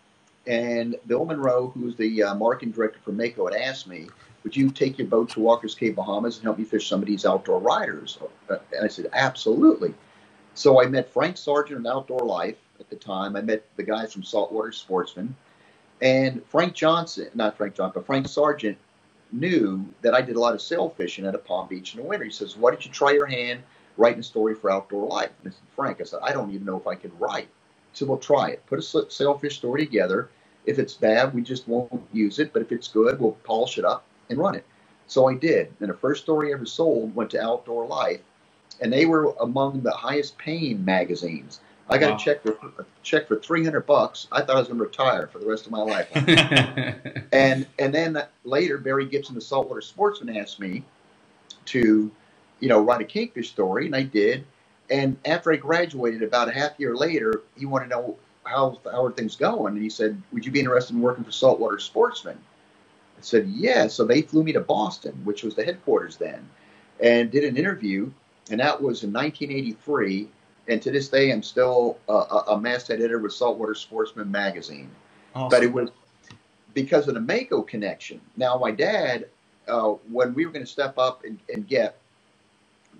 And 0.46 0.96
Bill 1.06 1.24
Monroe, 1.24 1.68
who 1.74 1.80
was 1.80 1.96
the 1.96 2.22
uh, 2.22 2.34
marketing 2.36 2.72
director 2.72 3.00
for 3.04 3.12
Mako, 3.12 3.46
had 3.50 3.60
asked 3.60 3.86
me, 3.86 4.08
would 4.44 4.56
you 4.56 4.70
take 4.70 4.96
your 4.96 5.08
boat 5.08 5.28
to 5.30 5.40
Walker's 5.40 5.74
Cay, 5.74 5.90
Bahamas 5.90 6.36
and 6.36 6.44
help 6.44 6.58
me 6.58 6.64
fish 6.64 6.88
some 6.88 7.00
of 7.00 7.06
these 7.06 7.26
outdoor 7.26 7.60
writers? 7.60 8.18
Uh, 8.48 8.56
And 8.72 8.84
I 8.84 8.88
said, 8.88 9.08
absolutely. 9.12 9.92
So 10.54 10.80
I 10.80 10.86
met 10.86 11.12
Frank 11.12 11.36
Sargeant 11.36 11.76
in 11.76 11.86
Outdoor 11.86 12.20
Life 12.20 12.56
at 12.80 12.90
the 12.90 12.96
time. 12.96 13.36
I 13.36 13.40
met 13.40 13.64
the 13.76 13.82
guys 13.82 14.12
from 14.12 14.22
Saltwater 14.22 14.72
Sportsman. 14.72 15.34
And 16.00 16.44
Frank 16.46 16.74
Johnson, 16.74 17.28
not 17.34 17.56
Frank 17.56 17.74
Johnson, 17.74 17.92
but 17.96 18.06
Frank 18.06 18.26
Sargeant 18.26 18.76
knew 19.32 19.84
that 20.02 20.14
I 20.14 20.22
did 20.22 20.36
a 20.36 20.40
lot 20.40 20.54
of 20.54 20.62
sail 20.62 20.90
fishing 20.90 21.26
at 21.26 21.34
a 21.34 21.38
Palm 21.38 21.68
Beach 21.68 21.94
in 21.94 22.00
the 22.00 22.06
winter. 22.06 22.24
He 22.24 22.30
says, 22.30 22.56
why 22.56 22.70
don't 22.70 22.84
you 22.86 22.92
try 22.92 23.12
your 23.12 23.26
hand 23.26 23.62
writing 23.96 24.20
a 24.20 24.22
story 24.22 24.54
for 24.54 24.70
Outdoor 24.70 25.08
Life? 25.08 25.30
And 25.42 25.52
I 25.52 25.54
said, 25.54 25.68
Frank, 25.74 26.00
I 26.00 26.04
said, 26.04 26.20
I 26.22 26.32
don't 26.32 26.52
even 26.52 26.66
know 26.66 26.76
if 26.76 26.86
I 26.86 26.94
could 26.94 27.18
write. 27.20 27.48
He 27.92 27.98
said, 27.98 28.08
well, 28.08 28.18
try 28.18 28.50
it. 28.50 28.64
Put 28.66 28.78
a 28.78 29.10
sailfish 29.10 29.56
story 29.56 29.84
together. 29.84 30.30
If 30.66 30.78
it's 30.78 30.94
bad, 30.94 31.34
we 31.34 31.42
just 31.42 31.66
won't 31.66 32.02
use 32.12 32.38
it. 32.38 32.52
But 32.52 32.62
if 32.62 32.70
it's 32.70 32.88
good, 32.88 33.20
we'll 33.20 33.32
polish 33.44 33.78
it 33.78 33.84
up 33.84 34.04
and 34.30 34.38
run 34.38 34.54
it. 34.54 34.64
So 35.08 35.28
I 35.28 35.34
did. 35.34 35.72
And 35.80 35.88
the 35.88 35.94
first 35.94 36.22
story 36.22 36.50
I 36.50 36.54
ever 36.54 36.66
sold 36.66 37.14
went 37.14 37.30
to 37.30 37.42
Outdoor 37.42 37.86
Life, 37.86 38.20
and 38.80 38.92
they 38.92 39.06
were 39.06 39.34
among 39.40 39.80
the 39.80 39.90
highest 39.90 40.38
paying 40.38 40.84
magazines. 40.84 41.60
I 41.90 41.98
got 41.98 42.10
Wow. 42.10 42.16
a 42.16 42.18
check 42.18 42.42
for 42.42 42.52
a 42.78 42.84
check 43.02 43.28
for 43.28 43.36
three 43.36 43.64
hundred 43.64 43.86
bucks. 43.86 44.26
I 44.30 44.42
thought 44.42 44.56
I 44.56 44.58
was 44.58 44.68
going 44.68 44.78
to 44.78 44.84
retire 44.84 45.26
for 45.26 45.38
the 45.38 45.46
rest 45.46 45.66
of 45.66 45.72
my 45.72 45.80
life. 45.82 46.08
and 47.32 47.66
and 47.78 47.94
then 47.94 48.22
later, 48.44 48.78
Barry 48.78 49.06
Gibson, 49.06 49.34
the 49.34 49.40
saltwater 49.40 49.80
sportsman, 49.80 50.36
asked 50.36 50.60
me 50.60 50.84
to, 51.66 52.10
you 52.60 52.68
know, 52.68 52.80
write 52.80 53.00
a 53.00 53.04
kingfish 53.04 53.50
story, 53.50 53.86
and 53.86 53.96
I 53.96 54.02
did. 54.02 54.44
And 54.90 55.16
after 55.24 55.52
I 55.52 55.56
graduated, 55.56 56.22
about 56.22 56.48
a 56.48 56.52
half 56.52 56.72
year 56.78 56.94
later, 56.94 57.42
he 57.56 57.66
wanted 57.66 57.86
to 57.86 57.90
know 57.90 58.16
how 58.44 58.78
how 58.84 59.04
are 59.04 59.12
things 59.12 59.36
going, 59.36 59.74
and 59.74 59.82
he 59.82 59.90
said, 59.90 60.20
"Would 60.32 60.44
you 60.44 60.52
be 60.52 60.60
interested 60.60 60.94
in 60.94 61.02
working 61.02 61.24
for 61.24 61.32
Saltwater 61.32 61.78
Sportsman?" 61.78 62.38
I 63.18 63.20
said, 63.22 63.48
"Yeah." 63.48 63.86
So 63.88 64.04
they 64.04 64.22
flew 64.22 64.42
me 64.42 64.52
to 64.52 64.60
Boston, 64.60 65.20
which 65.24 65.42
was 65.42 65.54
the 65.54 65.64
headquarters 65.64 66.16
then, 66.16 66.48
and 67.00 67.30
did 67.30 67.44
an 67.44 67.56
interview, 67.56 68.10
and 68.50 68.60
that 68.60 68.82
was 68.82 69.04
in 69.04 69.12
1983. 69.12 70.28
And 70.68 70.82
to 70.82 70.90
this 70.90 71.08
day, 71.08 71.32
I'm 71.32 71.42
still 71.42 71.98
a, 72.08 72.12
a, 72.12 72.60
masthead 72.60 72.98
editor 72.98 73.18
with 73.18 73.32
Saltwater 73.32 73.74
Sportsman 73.74 74.30
magazine 74.30 74.90
Awesome. 75.34 75.48
but 75.50 75.62
it 75.62 75.72
was 75.72 75.90
because 76.74 77.08
of 77.08 77.14
the 77.14 77.20
Mako 77.20 77.62
connection. 77.62 78.20
Now, 78.36 78.58
my 78.58 78.70
dad, 78.70 79.26
uh, 79.66 79.90
when 80.10 80.34
we 80.34 80.46
were 80.46 80.52
going 80.52 80.64
to 80.64 80.70
step 80.70 80.98
up 80.98 81.24
and, 81.24 81.38
and 81.52 81.66
get 81.66 81.98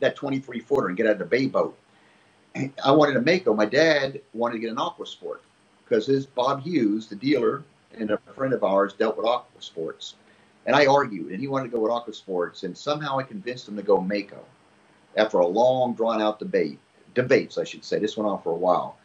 that 0.00 0.16
23 0.16 0.60
footer 0.60 0.88
and 0.88 0.96
get 0.96 1.06
out 1.06 1.12
of 1.12 1.18
the 1.18 1.24
bay 1.24 1.46
boat, 1.46 1.76
I 2.84 2.92
wanted 2.92 3.16
a 3.16 3.22
Mako. 3.22 3.54
My 3.54 3.66
dad 3.66 4.20
wanted 4.32 4.54
to 4.54 4.58
get 4.60 4.70
an 4.70 4.78
Aqua 4.78 5.06
Sport 5.06 5.42
because 5.84 6.06
his 6.06 6.26
Bob 6.26 6.62
Hughes, 6.62 7.06
the 7.06 7.16
dealer 7.16 7.62
and 7.98 8.10
a 8.10 8.18
friend 8.34 8.52
of 8.52 8.64
ours, 8.64 8.94
dealt 8.94 9.16
with 9.16 9.26
Aqua 9.26 9.60
Sports. 9.60 10.14
And 10.66 10.76
I 10.76 10.86
argued, 10.86 11.30
and 11.32 11.40
he 11.40 11.48
wanted 11.48 11.70
to 11.70 11.76
go 11.76 11.80
with 11.80 11.92
Aqua 11.92 12.12
Sports, 12.12 12.62
and 12.62 12.76
somehow 12.76 13.18
I 13.18 13.22
convinced 13.22 13.68
him 13.68 13.76
to 13.76 13.82
go 13.82 14.00
Mako 14.00 14.44
after 15.16 15.38
a 15.38 15.46
long, 15.46 15.94
drawn 15.94 16.20
out 16.20 16.38
debate. 16.38 16.78
Debates, 17.22 17.58
I 17.58 17.64
should 17.64 17.84
say. 17.84 17.98
This 17.98 18.16
went 18.16 18.30
on 18.30 18.42
for 18.42 18.52
a 18.52 18.56
while. 18.56 18.96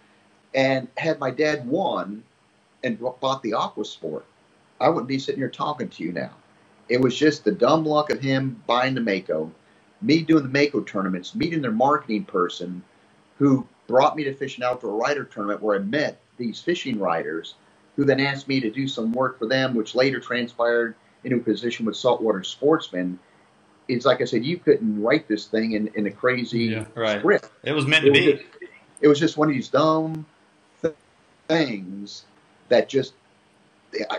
And 0.54 0.88
had 0.98 1.20
my 1.20 1.32
dad 1.32 1.68
won, 1.68 2.24
and 2.84 3.00
bought 3.00 3.42
the 3.42 3.54
Aqua 3.54 3.86
Sport, 3.86 4.26
I 4.80 4.90
wouldn't 4.90 5.08
be 5.08 5.20
sitting 5.20 5.40
here 5.40 5.50
talking 5.50 5.90
to 5.90 6.04
you 6.04 6.12
now. 6.12 6.32
It 6.90 7.02
was 7.02 7.18
just 7.18 7.44
the 7.44 7.52
dumb 7.52 7.86
luck 7.86 8.12
of 8.12 8.20
him 8.20 8.62
buying 8.68 8.94
the 8.94 9.02
Mako, 9.02 9.52
me 10.02 10.22
doing 10.22 10.44
the 10.44 10.50
Mako 10.50 10.82
tournaments, 10.82 11.34
meeting 11.34 11.62
their 11.62 11.72
marketing 11.72 12.26
person 12.26 12.84
who 13.38 13.66
brought 13.88 14.16
me 14.16 14.24
to 14.26 14.34
Fish 14.34 14.58
an 14.58 14.64
Outdoor 14.64 14.96
Writer 15.00 15.24
Tournament 15.24 15.62
where 15.62 15.78
I 15.78 15.80
met 15.80 16.20
these 16.38 16.62
fishing 16.62 17.00
writers 17.00 17.56
who 17.96 18.06
then 18.06 18.20
asked 18.20 18.48
me 18.48 18.60
to 18.60 18.70
do 18.70 18.88
some 18.88 19.12
work 19.14 19.40
for 19.40 19.48
them, 19.48 19.74
which 19.74 19.96
later 19.96 20.20
transpired 20.20 20.96
into 21.24 21.38
a 21.38 21.40
position 21.40 21.86
with 21.86 21.96
Saltwater 21.96 22.44
Sportsman. 22.44 23.18
It's 23.88 24.06
like 24.06 24.22
I 24.22 24.26
said, 24.26 24.46
you 24.46 24.58
couldn't 24.58 25.02
write 25.02 25.28
this 25.28 25.48
thing 25.48 25.74
in, 25.74 25.90
in 25.96 26.08
a 26.08 26.12
crazy 26.12 26.66
Yeah, 26.66 26.86
right. 26.96 27.20
script. 27.20 27.50
It 27.64 27.74
was 27.74 27.86
meant 27.88 28.06
it 28.06 28.08
to 28.08 28.14
be. 28.14 28.32
just, 28.34 28.44
it 29.02 29.08
was 29.08 29.20
just 29.20 29.38
one 29.38 29.50
of 29.50 29.54
these 29.54 29.70
dumb 29.70 30.26
th- 30.82 30.94
things 31.48 32.26
that 32.70 32.90
just 32.90 33.14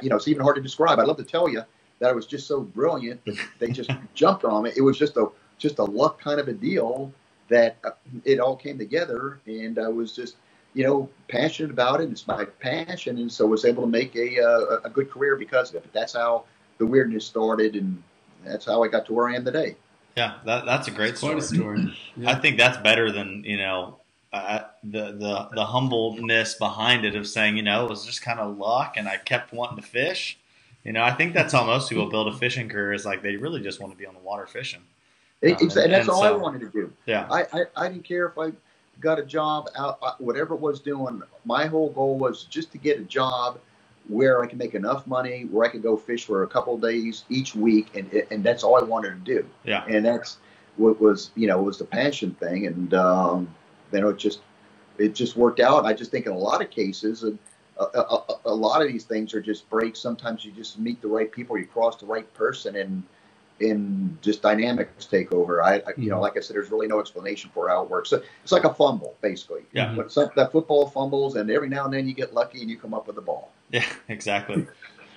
you 0.02 0.08
know 0.10 0.16
it's 0.16 0.28
even 0.28 0.42
hard 0.42 0.56
to 0.56 0.62
describe. 0.62 0.98
I'd 0.98 1.06
love 1.06 1.16
to 1.16 1.24
tell 1.24 1.48
you 1.48 1.62
that 2.00 2.10
it 2.10 2.14
was 2.14 2.26
just 2.26 2.46
so 2.46 2.60
brilliant 2.60 3.24
that 3.24 3.38
they 3.58 3.68
just 3.68 3.90
jumped 4.14 4.44
on 4.44 4.66
it. 4.66 4.76
It 4.76 4.82
was 4.82 4.98
just 4.98 5.16
a 5.16 5.28
just 5.58 5.78
a 5.78 5.84
luck 5.84 6.20
kind 6.20 6.40
of 6.40 6.48
a 6.48 6.52
deal 6.52 7.12
that 7.48 7.76
uh, 7.84 7.90
it 8.24 8.40
all 8.40 8.56
came 8.56 8.78
together 8.78 9.38
and 9.46 9.78
i 9.78 9.88
was 9.88 10.16
just 10.16 10.36
you 10.72 10.84
know 10.84 11.08
passionate 11.28 11.70
about 11.70 12.00
it. 12.00 12.10
It's 12.10 12.26
my 12.26 12.44
passion 12.44 13.18
and 13.18 13.30
so 13.30 13.46
was 13.46 13.64
able 13.64 13.82
to 13.84 13.88
make 13.88 14.14
a 14.16 14.42
uh, 14.42 14.80
a 14.84 14.90
good 14.90 15.10
career 15.10 15.36
because 15.36 15.70
of 15.70 15.76
it. 15.76 15.82
But 15.82 15.92
that's 15.92 16.14
how 16.14 16.44
the 16.78 16.86
weirdness 16.86 17.26
started 17.26 17.76
and 17.76 18.02
that's 18.44 18.64
how 18.66 18.82
i 18.82 18.88
got 18.88 19.06
to 19.06 19.12
where 19.12 19.28
i 19.28 19.34
am 19.34 19.44
today 19.44 19.76
Yeah, 20.16 20.34
that, 20.44 20.64
that's 20.64 20.86
a 20.88 20.90
great 20.92 21.16
Quite 21.16 21.42
story. 21.42 21.78
a 21.80 21.86
story. 21.86 22.26
I 22.26 22.34
think 22.36 22.56
that's 22.56 22.78
better 22.78 23.10
than 23.10 23.42
you 23.44 23.56
know 23.56 23.98
uh, 24.32 24.60
the 24.82 25.12
the 25.12 25.48
the 25.54 25.64
humbleness 25.64 26.54
behind 26.54 27.04
it 27.04 27.14
of 27.16 27.26
saying 27.26 27.56
you 27.56 27.62
know 27.62 27.84
it 27.84 27.90
was 27.90 28.04
just 28.06 28.22
kind 28.22 28.38
of 28.38 28.56
luck 28.58 28.94
and 28.96 29.08
I 29.08 29.16
kept 29.16 29.52
wanting 29.52 29.76
to 29.82 29.88
fish. 29.88 30.38
You 30.84 30.92
know, 30.92 31.02
I 31.02 31.12
think 31.12 31.32
that's 31.34 31.52
how 31.52 31.64
most 31.64 31.88
people 31.88 32.10
build 32.10 32.28
a 32.28 32.36
fishing 32.36 32.68
career 32.68 32.92
is 32.92 33.06
like 33.06 33.22
they 33.22 33.36
really 33.36 33.60
just 33.62 33.80
want 33.80 33.92
to 33.92 33.98
be 33.98 34.06
on 34.06 34.14
the 34.14 34.20
water 34.20 34.46
fishing. 34.46 34.82
It- 35.40 35.52
Um, 35.52 35.54
it's- 35.66 35.76
and 35.76 35.92
that's 35.92 36.08
and 36.08 36.14
all 36.14 36.22
i 36.24 36.30
wanted 36.30 36.60
to 36.60 36.68
do 36.70 36.92
Yeah, 37.06 37.26
I, 37.30 37.40
I, 37.52 37.60
I 37.76 37.88
didn't 37.88 38.04
care 38.04 38.26
if 38.26 38.36
I 38.38 38.52
got 39.00 39.18
a 39.18 39.24
job 39.24 39.68
out, 39.76 39.98
uh, 40.02 40.12
whatever 40.18 40.54
it 40.54 40.60
was 40.60 40.78
doing. 40.80 41.22
My 41.44 41.66
whole 41.66 41.90
goal 41.90 42.18
was 42.18 42.44
just 42.44 42.70
to 42.72 42.78
get 42.78 43.00
a 43.00 43.04
job 43.04 43.58
where 44.08 44.42
I 44.42 44.46
can 44.46 44.58
make 44.58 44.74
enough 44.74 45.06
money, 45.06 45.42
where 45.50 45.66
I 45.66 45.70
could 45.70 45.82
go 45.82 45.96
fish 45.96 46.24
for 46.24 46.42
a 46.42 46.46
couple 46.46 46.74
of 46.74 46.82
days 46.82 47.24
each 47.28 47.54
week, 47.54 47.88
and 47.96 48.12
and 48.30 48.44
that's 48.44 48.62
all 48.62 48.76
I 48.76 48.84
wanted 48.84 49.24
to 49.24 49.34
do. 49.34 49.48
yeah, 49.64 49.84
And 49.88 50.04
that's 50.04 50.38
what 50.76 51.00
was 51.00 51.30
you 51.34 51.46
know 51.46 51.62
was 51.62 51.78
the 51.78 51.84
passion 51.84 52.34
thing, 52.34 52.66
and 52.66 52.94
um, 52.94 53.54
you 53.92 54.00
know 54.00 54.08
it 54.08 54.18
just 54.18 54.40
it 54.98 55.14
just 55.14 55.36
worked 55.36 55.60
out. 55.60 55.84
I 55.84 55.92
just 55.92 56.10
think 56.10 56.26
in 56.26 56.32
a 56.32 56.38
lot 56.38 56.62
of 56.62 56.70
cases, 56.70 57.24
a, 57.24 57.32
a, 57.78 57.84
a, 57.84 58.34
a 58.46 58.54
lot 58.54 58.82
of 58.82 58.88
these 58.88 59.04
things 59.04 59.34
are 59.34 59.40
just 59.40 59.68
breaks. 59.70 60.00
Sometimes 60.00 60.44
you 60.44 60.52
just 60.52 60.78
meet 60.78 61.00
the 61.00 61.08
right 61.08 61.30
people, 61.30 61.58
you 61.58 61.66
cross 61.66 61.96
the 61.96 62.06
right 62.06 62.32
person, 62.34 62.76
and 62.76 63.02
in 63.60 64.18
just 64.20 64.42
dynamics 64.42 65.06
take 65.06 65.32
over. 65.32 65.62
I, 65.62 65.76
I, 65.76 65.92
you 65.96 66.10
know, 66.10 66.20
like 66.20 66.36
I 66.36 66.40
said, 66.40 66.56
there's 66.56 66.70
really 66.70 66.88
no 66.88 66.98
explanation 67.00 67.50
for 67.54 67.68
how 67.68 67.84
it 67.84 67.90
works. 67.90 68.10
So 68.10 68.22
it's 68.42 68.52
like 68.52 68.64
a 68.64 68.74
fumble, 68.74 69.14
basically. 69.20 69.62
Yeah. 69.72 69.92
But 69.94 70.10
some, 70.10 70.30
that 70.36 70.50
football 70.50 70.88
fumbles, 70.88 71.36
and 71.36 71.50
every 71.50 71.68
now 71.68 71.84
and 71.84 71.94
then 71.94 72.08
you 72.08 72.14
get 72.14 72.34
lucky 72.34 72.60
and 72.60 72.70
you 72.70 72.76
come 72.76 72.94
up 72.94 73.06
with 73.06 73.16
the 73.16 73.22
ball. 73.22 73.52
Yeah, 73.74 73.86
exactly, 74.08 74.66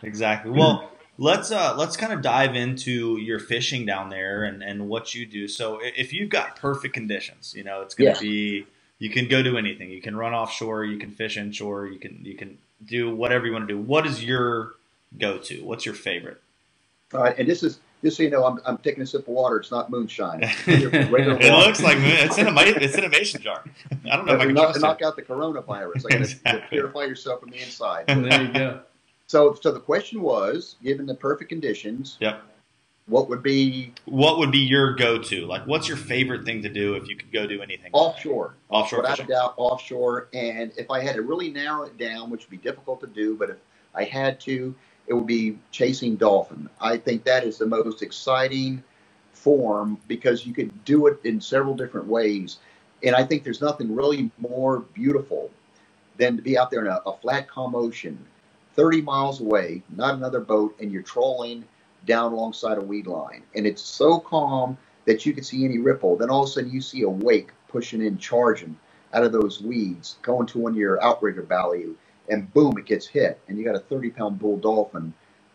exactly. 0.04 0.52
Well, 0.52 0.92
let's 1.20 1.52
uh 1.52 1.76
let's 1.78 1.98
kind 1.98 2.14
of 2.14 2.24
dive 2.24 2.56
into 2.56 3.18
your 3.20 3.40
fishing 3.40 3.86
down 3.88 4.10
there 4.12 4.46
and 4.46 4.64
and 4.64 4.90
what 4.90 5.16
you 5.16 5.28
do. 5.28 5.48
So 5.50 5.80
if 5.84 6.14
you've 6.14 6.32
got 6.32 6.58
perfect 6.58 6.96
conditions, 6.96 7.56
you 7.58 7.66
know, 7.66 7.82
it's 7.84 7.96
going 7.96 8.10
to 8.10 8.16
Yeah. 8.16 8.20
be 8.20 8.68
you 9.00 9.12
can 9.12 9.30
go 9.30 9.44
do 9.44 9.58
anything. 9.58 9.92
You 9.92 10.02
can 10.02 10.18
run 10.18 10.34
offshore, 10.36 10.86
you 10.86 11.00
can 11.00 11.12
fish 11.12 11.38
inshore, 11.38 11.88
you 11.88 12.00
can 12.00 12.22
you 12.24 12.36
can 12.38 12.60
do 12.86 13.16
whatever 13.16 13.48
you 13.48 13.54
want 13.54 13.70
to 13.70 13.76
do. 13.76 13.82
What 13.82 14.08
is 14.08 14.24
your 14.26 14.74
go 15.20 15.40
to? 15.40 15.66
What's 15.66 15.86
your 15.88 15.96
favorite? 15.96 16.42
All 17.14 17.22
right, 17.24 17.38
and 17.40 17.50
this 17.50 17.64
is 17.64 17.82
just 18.04 18.18
so 18.18 18.24
you 18.24 18.30
know, 18.30 18.46
I'm, 18.46 18.60
I'm 18.66 18.78
taking 18.78 19.02
a 19.04 19.06
sip 19.06 19.22
of 19.22 19.28
water. 19.30 19.58
It's 19.58 19.72
not 19.72 19.90
moonshine. 19.90 20.42
It's 20.68 20.68
it 20.68 21.12
water. 21.12 21.68
looks 21.68 21.82
like 21.82 21.98
it's 22.00 22.38
in 22.38 22.48
a 22.48 22.52
ma- 22.52 22.62
it's 22.66 22.96
in 22.96 23.04
a 23.04 23.10
mason 23.10 23.42
jar. 23.42 23.64
I 24.10 24.16
don't 24.16 24.26
know 24.26 24.34
if 24.34 24.40
I 24.40 24.44
to 24.44 24.46
can 24.48 24.56
knock, 24.56 24.74
to 24.74 24.80
knock 24.80 25.02
out 25.02 25.16
the 25.16 25.24
coronavirus. 25.24 26.06
I 26.12 26.18
got 26.20 26.62
to 26.62 26.68
purify 26.70 27.04
yourself 27.06 27.40
from 27.42 27.50
the 27.52 27.58
inside. 27.62 28.06
there 28.08 28.42
you 28.44 28.54
go. 28.54 28.82
So, 29.28 29.58
so 29.62 29.72
the 29.72 29.80
question 29.80 30.22
was, 30.22 30.76
given 30.84 31.06
the 31.06 31.16
perfect 31.16 31.50
conditions, 31.50 32.18
Yep. 32.22 32.42
what 33.08 33.28
would 33.30 33.44
be 33.44 33.94
What 34.06 34.38
would 34.38 34.52
be 34.52 34.60
your 34.60 34.94
go 34.96 35.18
to? 35.18 35.46
Like, 35.46 35.66
what's 35.68 35.88
your 35.88 35.98
favorite 35.98 36.46
thing 36.46 36.62
to 36.62 36.70
do 36.70 36.94
if 36.96 37.10
you 37.10 37.18
could 37.18 37.32
go 37.34 37.46
do 37.48 37.62
anything? 37.62 37.90
offshore? 37.94 38.56
Offshore 38.70 39.00
Without 39.02 39.18
fishing. 39.18 39.32
a 39.32 39.36
doubt, 39.36 39.54
offshore. 39.58 40.30
And 40.34 40.72
if 40.78 40.90
I 40.92 41.02
had 41.02 41.16
to 41.16 41.24
really 41.24 41.50
narrow 41.50 41.84
it 41.84 41.98
down, 41.98 42.30
which 42.30 42.44
would 42.44 42.52
be 42.52 42.58
difficult 42.58 43.02
to 43.02 43.08
do, 43.08 43.36
but 43.36 43.50
if 43.50 43.58
I 43.96 44.04
had 44.06 44.40
to, 44.42 44.74
it 45.08 45.14
would 45.14 45.28
be 45.28 45.58
chasing 45.72 46.16
dolphin. 46.16 46.70
I 46.80 46.98
think 46.98 47.24
that 47.24 47.44
is 47.44 47.58
the 47.58 47.66
most 47.66 48.02
exciting 48.02 48.84
form 49.34 49.98
because 50.08 50.46
you 50.46 50.54
could 50.54 50.84
do 50.84 51.08
it 51.08 51.20
in 51.24 51.40
several 51.40 51.76
different 51.76 52.08
ways. 52.08 52.58
And 53.04 53.16
I 53.16 53.24
think 53.24 53.44
there's 53.44 53.62
nothing 53.62 53.96
really 53.96 54.30
more 54.38 54.80
beautiful 54.80 55.50
than 56.18 56.36
to 56.36 56.42
be 56.42 56.58
out 56.58 56.72
there 56.72 56.82
in 56.82 56.88
a, 56.88 57.00
a 57.06 57.18
flat 57.18 57.48
calm 57.48 57.76
ocean, 57.76 58.18
30 58.76 59.02
miles 59.02 59.40
away, 59.40 59.84
not 59.96 60.16
another 60.16 60.40
boat, 60.40 60.76
and 60.80 60.92
you're 60.92 61.04
trolling 61.04 61.64
down 62.06 62.34
alongside 62.34 62.78
a 62.78 62.82
weed 62.82 63.08
line. 63.08 63.44
And 63.56 63.66
it's 63.66 63.82
so 63.82 64.20
calm 64.20 64.78
that 65.06 65.26
you 65.26 65.34
can 65.34 65.44
see 65.44 65.64
any 65.64 65.78
ripple. 65.78 66.18
Then 66.18 66.30
all 66.30 66.44
of 66.44 66.50
a 66.50 66.52
sudden 66.52 66.72
you 66.72 66.82
see 66.82 67.04
a 67.04 67.10
wake 67.10 67.52
pushing 67.70 68.02
in, 68.02 68.18
charging 68.18 68.78
out 69.14 69.24
of 69.24 69.32
those 69.32 69.62
weeds, 69.62 70.18
going 70.22 70.48
to 70.48 70.60
one 70.60 70.74
of 70.74 70.78
your 70.78 71.02
outrigger 71.04 71.44
value, 71.44 71.96
and 72.30 72.52
boom, 72.54 72.78
it 72.78 72.86
gets 72.86 73.08
hit, 73.08 73.40
and 73.48 73.58
you 73.58 73.64
got 73.64 73.76
a 73.76 73.80
30 73.80 74.10
pound 74.12 74.40
bull 74.40 74.58
dolphin. 74.58 75.14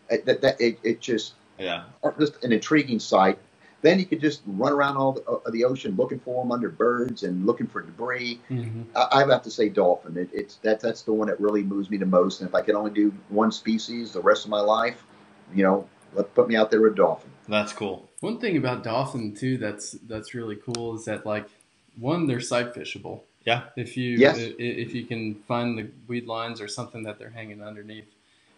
It, 0.09 0.25
that, 0.25 0.41
that, 0.41 0.59
it, 0.61 0.79
it 0.83 0.99
just 1.01 1.33
Yeah. 1.59 1.83
just 2.19 2.43
an 2.43 2.51
intriguing 2.51 2.99
sight. 2.99 3.37
Then 3.81 3.99
you 3.99 4.05
could 4.05 4.21
just 4.21 4.41
run 4.45 4.71
around 4.71 4.95
all 4.97 5.11
the, 5.13 5.23
uh, 5.29 5.49
the 5.51 5.65
ocean 5.65 5.95
looking 5.97 6.19
for 6.19 6.43
them 6.43 6.51
under 6.51 6.69
birds 6.69 7.23
and 7.23 7.45
looking 7.45 7.67
for 7.67 7.81
debris. 7.81 8.39
hmm 8.47 8.83
I, 8.95 9.07
I 9.11 9.27
have 9.27 9.43
to 9.43 9.51
say 9.51 9.69
dolphin. 9.69 10.17
It, 10.17 10.29
it's 10.33 10.55
that 10.57 10.79
that's 10.79 11.01
the 11.01 11.13
one 11.13 11.27
that 11.27 11.39
really 11.39 11.63
moves 11.63 11.89
me 11.89 11.97
the 11.97 12.05
most. 12.05 12.41
And 12.41 12.49
if 12.49 12.55
I 12.55 12.61
could 12.61 12.75
only 12.75 12.91
do 12.91 13.13
one 13.29 13.51
species 13.51 14.11
the 14.13 14.21
rest 14.21 14.45
of 14.45 14.51
my 14.51 14.61
life, 14.61 15.03
you 15.53 15.63
know, 15.63 15.87
let 16.13 16.33
put 16.33 16.47
me 16.47 16.55
out 16.55 16.71
there 16.71 16.81
with 16.81 16.95
dolphin. 16.95 17.31
That's 17.47 17.73
cool. 17.73 18.09
One 18.21 18.39
thing 18.39 18.55
about 18.55 18.83
dolphin 18.83 19.35
too 19.35 19.57
that's 19.57 19.91
that's 20.07 20.33
really 20.33 20.55
cool 20.55 20.95
is 20.95 21.05
that 21.05 21.25
like 21.25 21.47
one 21.97 22.27
they're 22.27 22.39
sight 22.39 22.73
fishable. 22.73 23.21
Yeah. 23.45 23.63
If 23.75 23.97
you 23.97 24.17
Yes. 24.17 24.37
Uh, 24.37 24.53
if 24.57 24.93
you 24.93 25.05
can 25.05 25.35
find 25.47 25.77
the 25.77 25.89
weed 26.07 26.27
lines 26.27 26.61
or 26.61 26.67
something 26.67 27.03
that 27.03 27.19
they're 27.19 27.31
hanging 27.31 27.63
underneath. 27.63 28.07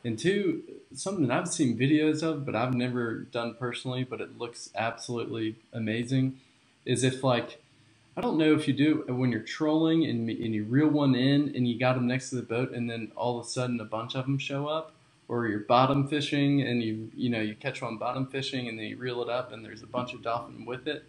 And 0.04 0.20
two, 0.20 0.64
something 0.94 1.28
that 1.28 1.38
I've 1.38 1.48
seen 1.48 1.78
videos 1.78 2.24
of, 2.24 2.46
but 2.46 2.56
I've 2.56 2.76
never 2.76 3.22
done 3.22 3.56
personally, 3.60 4.04
but 4.04 4.22
it 4.22 4.38
looks 4.38 4.70
absolutely 4.76 5.56
amazing, 5.74 6.40
is 6.86 7.04
if 7.04 7.24
like 7.24 7.60
I 8.18 8.22
don't 8.22 8.38
know 8.38 8.54
if 8.54 8.68
you 8.68 8.74
do 8.74 9.04
it 9.08 9.12
when 9.12 9.32
you're 9.32 9.42
trolling 9.42 10.06
and, 10.06 10.30
and 10.30 10.54
you 10.56 10.64
reel 10.66 10.88
one 10.88 11.16
in 11.16 11.54
and 11.56 11.68
you 11.68 11.78
got 11.80 11.96
them 11.96 12.08
next 12.08 12.30
to 12.30 12.38
the 12.38 12.44
boat 12.44 12.72
and 12.72 12.90
then 12.90 13.12
all 13.16 13.40
of 13.40 13.46
a 13.46 13.50
sudden 13.50 13.80
a 13.82 13.86
bunch 13.86 14.16
of 14.16 14.26
them 14.26 14.38
show 14.38 14.68
up 14.68 14.94
or 15.28 15.48
you're 15.48 15.60
bottom 15.60 16.08
fishing 16.08 16.62
and 16.62 16.84
you 16.84 17.12
you 17.16 17.30
know 17.30 17.42
you 17.42 17.56
catch 17.56 17.82
one 17.82 17.98
bottom 17.98 18.28
fishing 18.28 18.70
and 18.70 18.80
then 18.80 18.86
you 18.86 18.98
reel 18.98 19.22
it 19.22 19.30
up 19.30 19.52
and 19.52 19.66
there's 19.66 19.84
a 19.84 19.88
bunch 19.88 20.14
of 20.14 20.22
dolphin 20.24 20.66
with 20.66 20.88
it. 20.88 21.04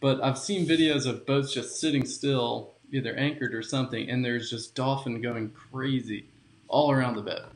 But 0.00 0.22
I've 0.22 0.38
seen 0.38 0.66
videos 0.66 1.06
of 1.06 1.24
boats 1.26 1.54
just 1.54 1.80
sitting 1.80 2.04
still, 2.06 2.71
either 2.92 3.14
anchored 3.16 3.54
or 3.54 3.62
something, 3.62 4.10
and 4.10 4.24
there's 4.24 4.50
just 4.50 4.74
dolphin 4.76 5.22
going 5.22 5.50
crazy 5.50 6.26
all 6.68 6.92
around 6.92 7.16
the 7.16 7.22
boat, 7.22 7.52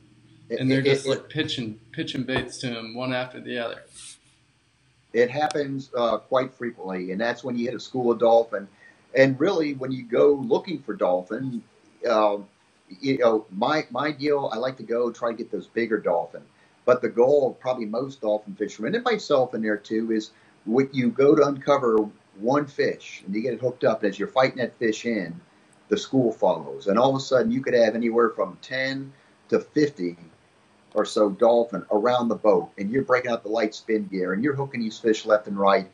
and 0.51 0.70
they're 0.70 0.81
It- 0.81 0.85
just 0.85 1.07
it- 1.07 1.11
like 1.11 1.29
pitching 1.31 1.81
pitching 1.92 2.25
baits 2.25 2.59
to 2.61 2.68
them 2.70 2.94
one 2.94 3.12
after 3.14 3.40
the 3.40 3.59
other. 3.59 3.83
It 5.12 5.31
happens 5.31 5.90
uh, 5.96 6.18
quite 6.18 6.55
frequently, 6.55 7.12
and 7.12 7.20
that's 7.20 7.44
when 7.44 7.59
you 7.59 7.66
hit 7.66 7.75
a 7.75 7.81
school 7.81 8.12
of 8.12 8.20
dolphin. 8.20 8.68
And 9.14 9.40
really, 9.40 9.75
when 9.75 9.92
you 9.92 10.05
go 10.05 10.35
looking 10.35 10.83
for 10.83 10.94
dolphin, 10.94 11.64
uh, 12.09 12.38
you 13.01 13.18
know, 13.18 13.46
my 13.53 13.87
my 13.90 14.12
deal, 14.12 14.51
I 14.53 14.59
like 14.59 14.77
to 14.79 14.85
go 14.85 15.11
try 15.12 15.33
to 15.33 15.37
get 15.38 15.53
those 15.53 15.68
bigger 15.68 15.99
dolphin. 15.99 16.42
But 16.87 17.03
the 17.03 17.11
goal 17.11 17.51
of 17.51 17.61
probably 17.61 17.87
most 17.87 18.22
dolphin 18.22 18.55
fishermen, 18.57 18.94
and 18.94 19.05
myself 19.05 19.55
in 19.55 19.62
there 19.62 19.79
too, 19.79 20.12
is 20.12 20.31
when 20.66 20.90
you 20.92 21.11
go 21.11 21.35
to 21.35 21.42
uncover 21.46 21.99
one 22.40 22.66
fish 22.66 23.22
and 23.25 23.35
you 23.35 23.42
get 23.42 23.55
it 23.55 23.61
hooked 23.61 23.85
up, 23.85 24.03
and 24.03 24.11
as 24.11 24.18
you're 24.18 24.29
fighting 24.29 24.59
that 24.59 24.79
fish 24.79 25.07
in, 25.07 25.40
the 25.88 25.96
school 25.96 26.33
follows, 26.33 26.88
and 26.88 26.99
all 26.99 27.11
of 27.11 27.16
a 27.16 27.20
sudden 27.20 27.53
you 27.53 27.62
could 27.62 27.75
have 27.75 27.94
anywhere 27.94 28.31
from 28.31 28.59
ten 28.61 29.12
to 29.49 29.61
fifty 29.61 30.16
or 30.94 31.05
so 31.05 31.31
dolphin 31.31 31.85
around 31.90 32.29
the 32.29 32.35
boat, 32.35 32.70
and 32.79 32.90
you're 32.90 33.03
breaking 33.03 33.31
out 33.31 33.42
the 33.42 33.49
light 33.49 33.75
spin 33.75 34.07
gear, 34.07 34.33
and 34.33 34.42
you're 34.42 34.55
hooking 34.57 34.81
these 34.81 34.99
fish 34.99 35.27
left 35.27 35.46
and 35.46 35.59
right. 35.59 35.90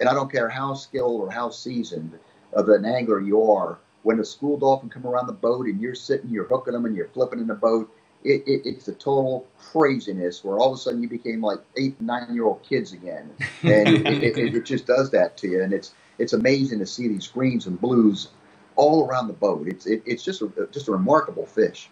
And 0.00 0.08
I 0.08 0.14
don't 0.14 0.32
care 0.32 0.48
how 0.48 0.74
skilled 0.74 1.20
or 1.20 1.30
how 1.30 1.50
seasoned 1.50 2.18
of 2.52 2.68
an 2.68 2.84
angler 2.84 3.20
you 3.20 3.50
are, 3.50 3.78
when 4.02 4.18
a 4.20 4.24
school 4.24 4.58
dolphin 4.58 4.88
come 4.88 5.06
around 5.06 5.26
the 5.26 5.32
boat 5.32 5.66
and 5.66 5.80
you're 5.80 5.94
sitting, 5.94 6.30
you're 6.30 6.48
hooking 6.48 6.72
them, 6.72 6.86
and 6.86 6.96
you're 6.96 7.08
flipping 7.08 7.38
in 7.38 7.46
the 7.46 7.54
boat, 7.54 7.90
it, 8.24 8.42
it, 8.46 8.62
it's 8.64 8.88
a 8.88 8.92
total 8.92 9.46
craziness 9.58 10.42
where 10.44 10.58
all 10.58 10.72
of 10.72 10.78
a 10.78 10.80
sudden 10.80 11.02
you 11.02 11.08
became 11.08 11.40
like 11.40 11.60
eight, 11.76 12.00
nine 12.00 12.34
year 12.34 12.44
old 12.44 12.62
kids 12.62 12.92
again, 12.92 13.30
and 13.62 13.88
it, 13.88 14.36
it, 14.36 14.64
just 14.64 14.86
does 14.86 15.10
that 15.10 15.36
to 15.38 15.48
you. 15.48 15.62
And 15.62 15.72
it's 15.72 15.92
it's 16.18 16.32
amazing 16.32 16.78
to 16.80 16.86
see 16.86 17.08
these 17.08 17.26
greens 17.26 17.66
and 17.66 17.80
blues 17.80 18.28
all 18.74 19.06
around 19.06 19.28
the 19.28 19.34
boat. 19.34 19.68
It's 19.68 19.86
it, 19.86 20.02
it's 20.06 20.24
just 20.24 20.42
a, 20.42 20.68
just 20.72 20.88
a 20.88 20.92
remarkable 20.92 21.46
fish. 21.46 21.90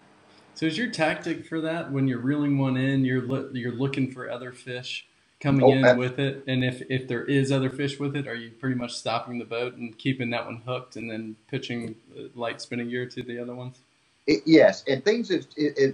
So 0.55 0.65
is 0.65 0.77
your 0.77 0.89
tactic 0.89 1.45
for 1.45 1.59
that 1.61 1.91
when 1.91 2.07
you're 2.07 2.19
reeling 2.19 2.57
one 2.57 2.77
in, 2.77 3.03
you're 3.03 3.21
lo- 3.21 3.49
you're 3.53 3.73
looking 3.73 4.11
for 4.11 4.29
other 4.29 4.51
fish 4.51 5.05
coming 5.39 5.63
Oh, 5.63 5.71
in 5.71 5.97
with 5.97 6.17
it, 6.17 6.43
and 6.47 6.63
if 6.63 6.81
if 6.89 7.07
there 7.07 7.23
is 7.23 7.51
other 7.51 7.69
fish 7.69 7.99
with 7.99 8.15
it, 8.15 8.27
are 8.27 8.35
you 8.35 8.51
pretty 8.51 8.75
much 8.75 8.93
stopping 8.93 9.37
the 9.37 9.45
boat 9.45 9.75
and 9.75 9.97
keeping 9.97 10.29
that 10.31 10.45
one 10.45 10.61
hooked, 10.65 10.95
and 10.95 11.09
then 11.09 11.35
pitching 11.49 11.95
uh, 12.17 12.23
light 12.35 12.61
spinning 12.61 12.89
gear 12.89 13.05
to 13.05 13.21
the 13.21 13.39
other 13.39 13.53
ones? 13.53 13.84
It, 14.27 14.41
yes, 14.45 14.83
and 14.87 15.03
things 15.05 15.29
have, 15.29 15.45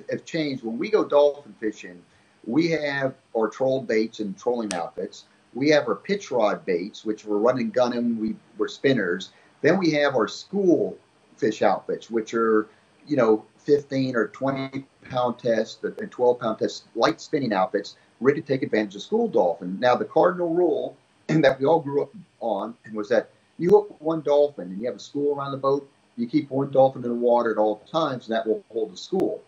have, 0.10 0.24
changed. 0.24 0.64
When 0.64 0.78
we 0.78 0.90
go 0.90 1.04
dolphin 1.04 1.54
fishing, 1.60 2.02
we 2.46 2.70
have 2.72 3.14
our 3.36 3.50
troll 3.50 3.82
baits 3.82 4.20
and 4.20 4.38
trolling 4.38 4.74
outfits. 4.74 5.26
We 5.54 5.70
have 5.72 5.88
our 5.88 5.96
pitch 5.96 6.32
rod 6.32 6.66
baits, 6.66 7.04
which 7.04 7.26
we're 7.26 7.38
running 7.38 7.72
gunning. 7.72 8.20
We 8.20 8.36
we're 8.58 8.70
spinners. 8.70 9.32
Then 9.62 9.78
we 9.78 9.92
have 9.92 10.16
our 10.16 10.30
school 10.30 10.98
fish 11.36 11.62
outfits, 11.62 12.10
which 12.10 12.34
are 12.34 12.70
you 13.06 13.18
know 13.18 13.46
15 13.58 14.16
or 14.16 14.28
20 14.28 14.86
pound 15.10 15.38
test 15.38 15.84
and 15.84 16.10
12 16.10 16.40
pound 16.40 16.60
test 16.60 16.86
light 16.96 17.20
spinning 17.20 17.52
outfits, 17.52 17.98
ready 18.22 18.40
to 18.42 18.48
take 18.48 18.64
advantage 18.64 18.96
of 18.96 19.02
school 19.02 19.28
dolphin. 19.28 19.78
Now 19.80 19.96
the 19.96 20.06
cardinal 20.06 20.54
rule 20.54 20.96
that 21.28 21.60
we 21.60 21.66
all 21.66 21.82
grew 21.82 22.04
up 22.04 22.12
on 22.40 22.76
and 22.86 22.96
was 22.96 23.10
that 23.10 23.30
you 23.58 23.72
hook 23.72 24.00
one 24.00 24.22
dolphin 24.22 24.70
and 24.70 24.80
you 24.80 24.88
have 24.88 24.96
a 24.96 25.00
school 25.00 25.36
around 25.36 25.52
the 25.52 25.58
boat 25.58 25.90
you 26.22 26.28
keep 26.28 26.50
one 26.52 26.72
dolphin 26.72 27.04
in 27.04 27.10
the 27.10 27.16
water 27.16 27.52
at 27.52 27.58
all 27.58 27.80
times, 27.92 28.28
and 28.28 28.36
that 28.36 28.46
will 28.46 28.64
hold 28.72 28.94
the 28.94 28.98
school. 28.98 29.42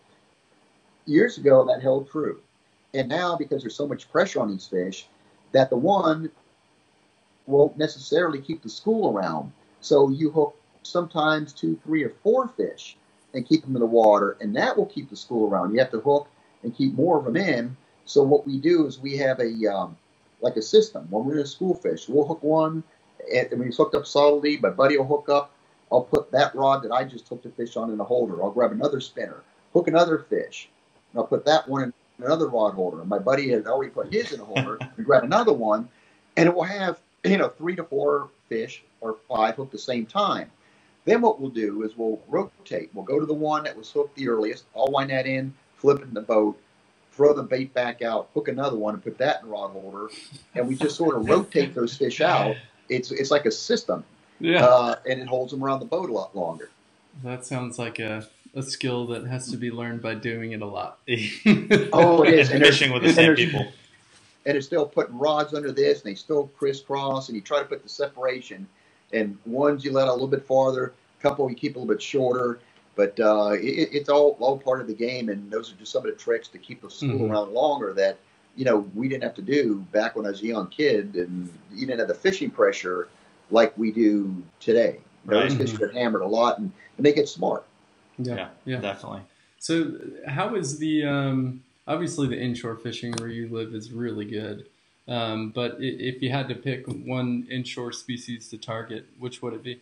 Years 1.06 1.38
ago, 1.38 1.64
that 1.66 1.82
held 1.82 2.10
true. 2.10 2.40
And 2.92 3.08
now, 3.08 3.36
because 3.36 3.62
there's 3.62 3.76
so 3.76 3.86
much 3.86 4.10
pressure 4.10 4.40
on 4.40 4.50
these 4.50 4.66
fish, 4.66 5.06
that 5.52 5.70
the 5.70 5.76
one 5.76 6.30
won't 7.46 7.78
necessarily 7.78 8.40
keep 8.40 8.62
the 8.62 8.68
school 8.68 9.12
around. 9.12 9.52
So 9.80 10.08
you 10.08 10.30
hook 10.30 10.56
sometimes 10.82 11.52
two, 11.52 11.78
three, 11.84 12.02
or 12.02 12.12
four 12.22 12.48
fish 12.48 12.96
and 13.34 13.46
keep 13.46 13.62
them 13.62 13.76
in 13.76 13.80
the 13.80 13.86
water, 13.86 14.36
and 14.40 14.56
that 14.56 14.76
will 14.76 14.86
keep 14.86 15.10
the 15.10 15.16
school 15.16 15.48
around. 15.48 15.72
You 15.72 15.80
have 15.80 15.90
to 15.90 16.00
hook 16.00 16.28
and 16.62 16.74
keep 16.74 16.94
more 16.94 17.18
of 17.18 17.24
them 17.24 17.36
in. 17.36 17.76
So 18.04 18.22
what 18.22 18.46
we 18.46 18.58
do 18.58 18.86
is 18.86 18.98
we 18.98 19.16
have 19.18 19.40
a 19.40 19.66
um, 19.66 19.96
like 20.40 20.56
a 20.56 20.62
system. 20.62 21.06
When 21.10 21.24
we're 21.24 21.34
in 21.34 21.40
a 21.40 21.46
school 21.46 21.74
fish, 21.74 22.08
we'll 22.08 22.26
hook 22.26 22.42
one, 22.42 22.82
and 23.32 23.48
when 23.50 23.64
he's 23.64 23.76
hooked 23.76 23.94
up 23.94 24.06
solidly, 24.06 24.56
my 24.58 24.70
buddy 24.70 24.96
will 24.96 25.06
hook 25.06 25.28
up 25.28 25.52
I'll 25.90 26.02
put 26.02 26.30
that 26.32 26.54
rod 26.54 26.82
that 26.82 26.92
I 26.92 27.04
just 27.04 27.28
hooked 27.28 27.46
a 27.46 27.50
fish 27.50 27.76
on 27.76 27.90
in 27.90 28.00
a 28.00 28.04
holder. 28.04 28.42
I'll 28.42 28.50
grab 28.50 28.72
another 28.72 29.00
spinner, 29.00 29.42
hook 29.72 29.88
another 29.88 30.18
fish, 30.18 30.68
and 31.12 31.20
I'll 31.20 31.26
put 31.26 31.44
that 31.44 31.68
one 31.68 31.82
in 31.84 31.92
another 32.18 32.48
rod 32.48 32.74
holder. 32.74 33.00
And 33.00 33.08
my 33.08 33.18
buddy 33.18 33.48
had 33.50 33.66
already 33.66 33.90
put 33.90 34.12
his 34.12 34.32
in 34.32 34.40
a 34.40 34.44
holder 34.44 34.78
and 34.96 35.06
grab 35.06 35.24
another 35.24 35.52
one, 35.52 35.88
and 36.36 36.48
it 36.48 36.54
will 36.54 36.64
have 36.64 36.98
you 37.24 37.36
know 37.36 37.48
three 37.48 37.76
to 37.76 37.84
four 37.84 38.28
fish 38.48 38.82
or 39.00 39.16
five 39.28 39.56
hooked 39.56 39.68
at 39.68 39.72
the 39.72 39.78
same 39.78 40.06
time. 40.06 40.50
Then 41.04 41.20
what 41.20 41.38
we'll 41.40 41.50
do 41.50 41.82
is 41.82 41.96
we'll 41.96 42.20
rotate. 42.28 42.90
We'll 42.94 43.04
go 43.04 43.20
to 43.20 43.26
the 43.26 43.34
one 43.34 43.64
that 43.64 43.76
was 43.76 43.90
hooked 43.90 44.16
the 44.16 44.28
earliest. 44.28 44.64
I'll 44.74 44.90
wind 44.90 45.10
that 45.10 45.26
in, 45.26 45.52
flip 45.76 46.00
it 46.00 46.04
in 46.04 46.14
the 46.14 46.22
boat, 46.22 46.58
throw 47.12 47.34
the 47.34 47.42
bait 47.42 47.74
back 47.74 48.02
out, 48.02 48.30
hook 48.34 48.48
another 48.48 48.76
one, 48.76 48.94
and 48.94 49.02
put 49.02 49.18
that 49.18 49.40
in 49.40 49.48
the 49.48 49.52
rod 49.52 49.70
holder, 49.70 50.08
and 50.54 50.66
we 50.66 50.74
just 50.74 50.96
sort 50.96 51.16
of 51.16 51.28
rotate 51.28 51.74
those 51.74 51.96
fish 51.96 52.20
out. 52.20 52.56
It's 52.88 53.10
it's 53.12 53.30
like 53.30 53.46
a 53.46 53.50
system, 53.50 54.04
Yeah. 54.44 54.64
uh, 54.64 54.94
and 55.08 55.20
it 55.20 55.28
holds 55.28 55.52
them 55.52 55.62
around 55.64 55.80
the 55.80 55.86
boat 55.86 56.10
a 56.10 56.12
lot 56.12 56.34
longer. 56.36 56.68
that 57.22 57.44
sounds 57.46 57.78
like 57.78 57.98
a, 57.98 58.26
a 58.54 58.62
skill 58.62 59.06
that 59.08 59.26
has 59.26 59.50
to 59.50 59.56
be 59.56 59.70
learned 59.70 60.02
by 60.02 60.14
doing 60.14 60.52
it 60.52 60.62
a 60.62 60.66
lot. 60.66 60.98
Oh, 61.92 62.22
it 62.22 62.34
is. 62.34 62.50
And 62.52 62.62
there's- 62.62 62.76
fishing 62.78 62.92
with 62.92 63.02
the 63.02 63.12
same 63.12 63.34
there's- 63.34 63.38
people. 63.40 63.66
and 64.46 64.56
it's 64.56 64.66
still 64.66 64.86
putting 64.86 65.18
rods 65.18 65.54
under 65.54 65.72
this, 65.72 66.02
and 66.02 66.10
they 66.10 66.14
still 66.14 66.48
crisscross, 66.58 67.28
and 67.28 67.36
you 67.36 67.40
try 67.42 67.58
to 67.60 67.64
put 67.64 67.82
the 67.82 67.88
separation. 67.88 68.66
And 69.12 69.38
ones 69.46 69.84
you 69.84 69.92
let 69.92 70.02
out 70.08 70.10
a 70.10 70.12
little 70.12 70.26
bit 70.28 70.44
farther, 70.46 70.92
a 71.18 71.22
couple 71.22 71.48
you 71.48 71.54
keep 71.56 71.76
a 71.76 71.78
little 71.78 71.92
bit 71.94 72.02
shorter, 72.02 72.58
but 72.96 73.18
uh, 73.20 73.50
it, 73.52 73.88
it's 73.92 74.08
all 74.08 74.36
all 74.40 74.58
part 74.58 74.80
of 74.80 74.86
the 74.88 74.94
game. 74.94 75.28
And 75.28 75.50
those 75.50 75.72
are 75.72 75.76
just 75.76 75.92
some 75.92 76.04
of 76.04 76.10
the 76.12 76.18
tricks 76.18 76.48
to 76.48 76.58
keep 76.58 76.82
the 76.82 76.90
school 76.90 77.10
Mhm. 77.20 77.30
around 77.30 77.52
longer 77.52 77.92
that 77.94 78.18
you 78.56 78.64
know 78.64 78.88
we 78.94 79.08
didn't 79.08 79.22
have 79.22 79.34
to 79.36 79.42
do 79.42 79.84
back 79.92 80.16
when 80.16 80.26
I 80.26 80.30
was 80.30 80.42
a 80.42 80.46
young 80.46 80.66
kid, 80.68 81.14
and 81.14 81.48
you 81.72 81.86
didn't 81.86 82.00
have 82.00 82.08
the 82.08 82.14
fishing 82.14 82.50
pressure 82.50 83.08
like 83.50 83.76
we 83.78 83.90
do 83.92 84.42
today. 84.60 85.00
Right. 85.24 85.48
Those 85.48 85.56
fish 85.56 85.78
get 85.78 85.94
hammered 85.94 86.22
a 86.22 86.26
lot, 86.26 86.58
and, 86.58 86.70
and 86.96 87.06
they 87.06 87.12
get 87.12 87.28
smart. 87.28 87.64
Yeah. 88.18 88.34
Yeah, 88.34 88.48
Yeah. 88.64 88.80
definitely. 88.80 89.22
So, 89.58 89.92
how 90.26 90.54
is 90.56 90.78
the 90.78 91.04
um, 91.04 91.62
obviously 91.86 92.28
the 92.28 92.38
inshore 92.38 92.76
fishing 92.76 93.12
where 93.14 93.28
you 93.28 93.48
live 93.48 93.74
is 93.74 93.92
really 93.92 94.26
good, 94.26 94.66
um, 95.08 95.50
but 95.50 95.76
if 95.78 96.20
you 96.22 96.30
had 96.30 96.48
to 96.48 96.54
pick 96.54 96.86
one 96.86 97.46
inshore 97.50 97.92
species 97.92 98.48
to 98.50 98.58
target, 98.58 99.06
which 99.18 99.40
would 99.40 99.54
it 99.54 99.62
be? 99.62 99.80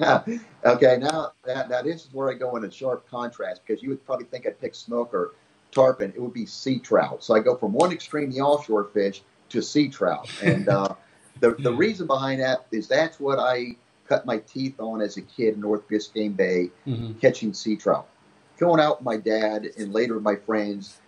okay, 0.00 0.96
now 0.98 1.32
that, 1.44 1.68
now 1.68 1.82
this 1.82 2.06
is 2.06 2.08
where 2.14 2.30
I 2.30 2.34
go 2.34 2.56
in 2.56 2.64
a 2.64 2.70
sharp 2.70 3.06
contrast 3.10 3.60
because 3.66 3.82
you 3.82 3.90
would 3.90 4.04
probably 4.06 4.24
think 4.24 4.46
I'd 4.46 4.58
pick 4.58 4.74
snook 4.74 5.12
or 5.12 5.34
tarpon. 5.70 6.12
It 6.16 6.22
would 6.22 6.32
be 6.32 6.46
sea 6.46 6.78
trout. 6.78 7.22
So 7.22 7.34
I 7.34 7.40
go 7.40 7.56
from 7.56 7.72
one 7.74 7.92
extreme, 7.92 8.30
the 8.30 8.40
offshore 8.40 8.84
fish, 8.84 9.22
to 9.50 9.60
sea 9.60 9.88
trout. 9.88 10.30
And 10.42 10.68
uh, 10.68 10.94
the 11.40 11.52
the 11.58 11.72
reason 11.72 12.06
behind 12.06 12.40
that 12.40 12.66
is 12.70 12.88
that's 12.88 13.18
what 13.20 13.38
I 13.38 13.76
cut 14.08 14.26
my 14.26 14.38
teeth 14.38 14.78
on 14.80 15.00
as 15.00 15.16
a 15.16 15.22
kid 15.22 15.54
in 15.54 15.60
North 15.60 15.88
Biscayne 15.88 16.36
Bay, 16.36 16.70
Mm-hmm. 16.86 17.18
catching 17.18 17.54
sea 17.54 17.76
trout. 17.76 18.06
Going 18.58 18.80
out 18.80 18.98
with 19.00 19.04
my 19.04 19.16
dad 19.16 19.66
and 19.78 19.92
later 19.92 20.14
with 20.14 20.22
my 20.22 20.36
friends, 20.36 20.98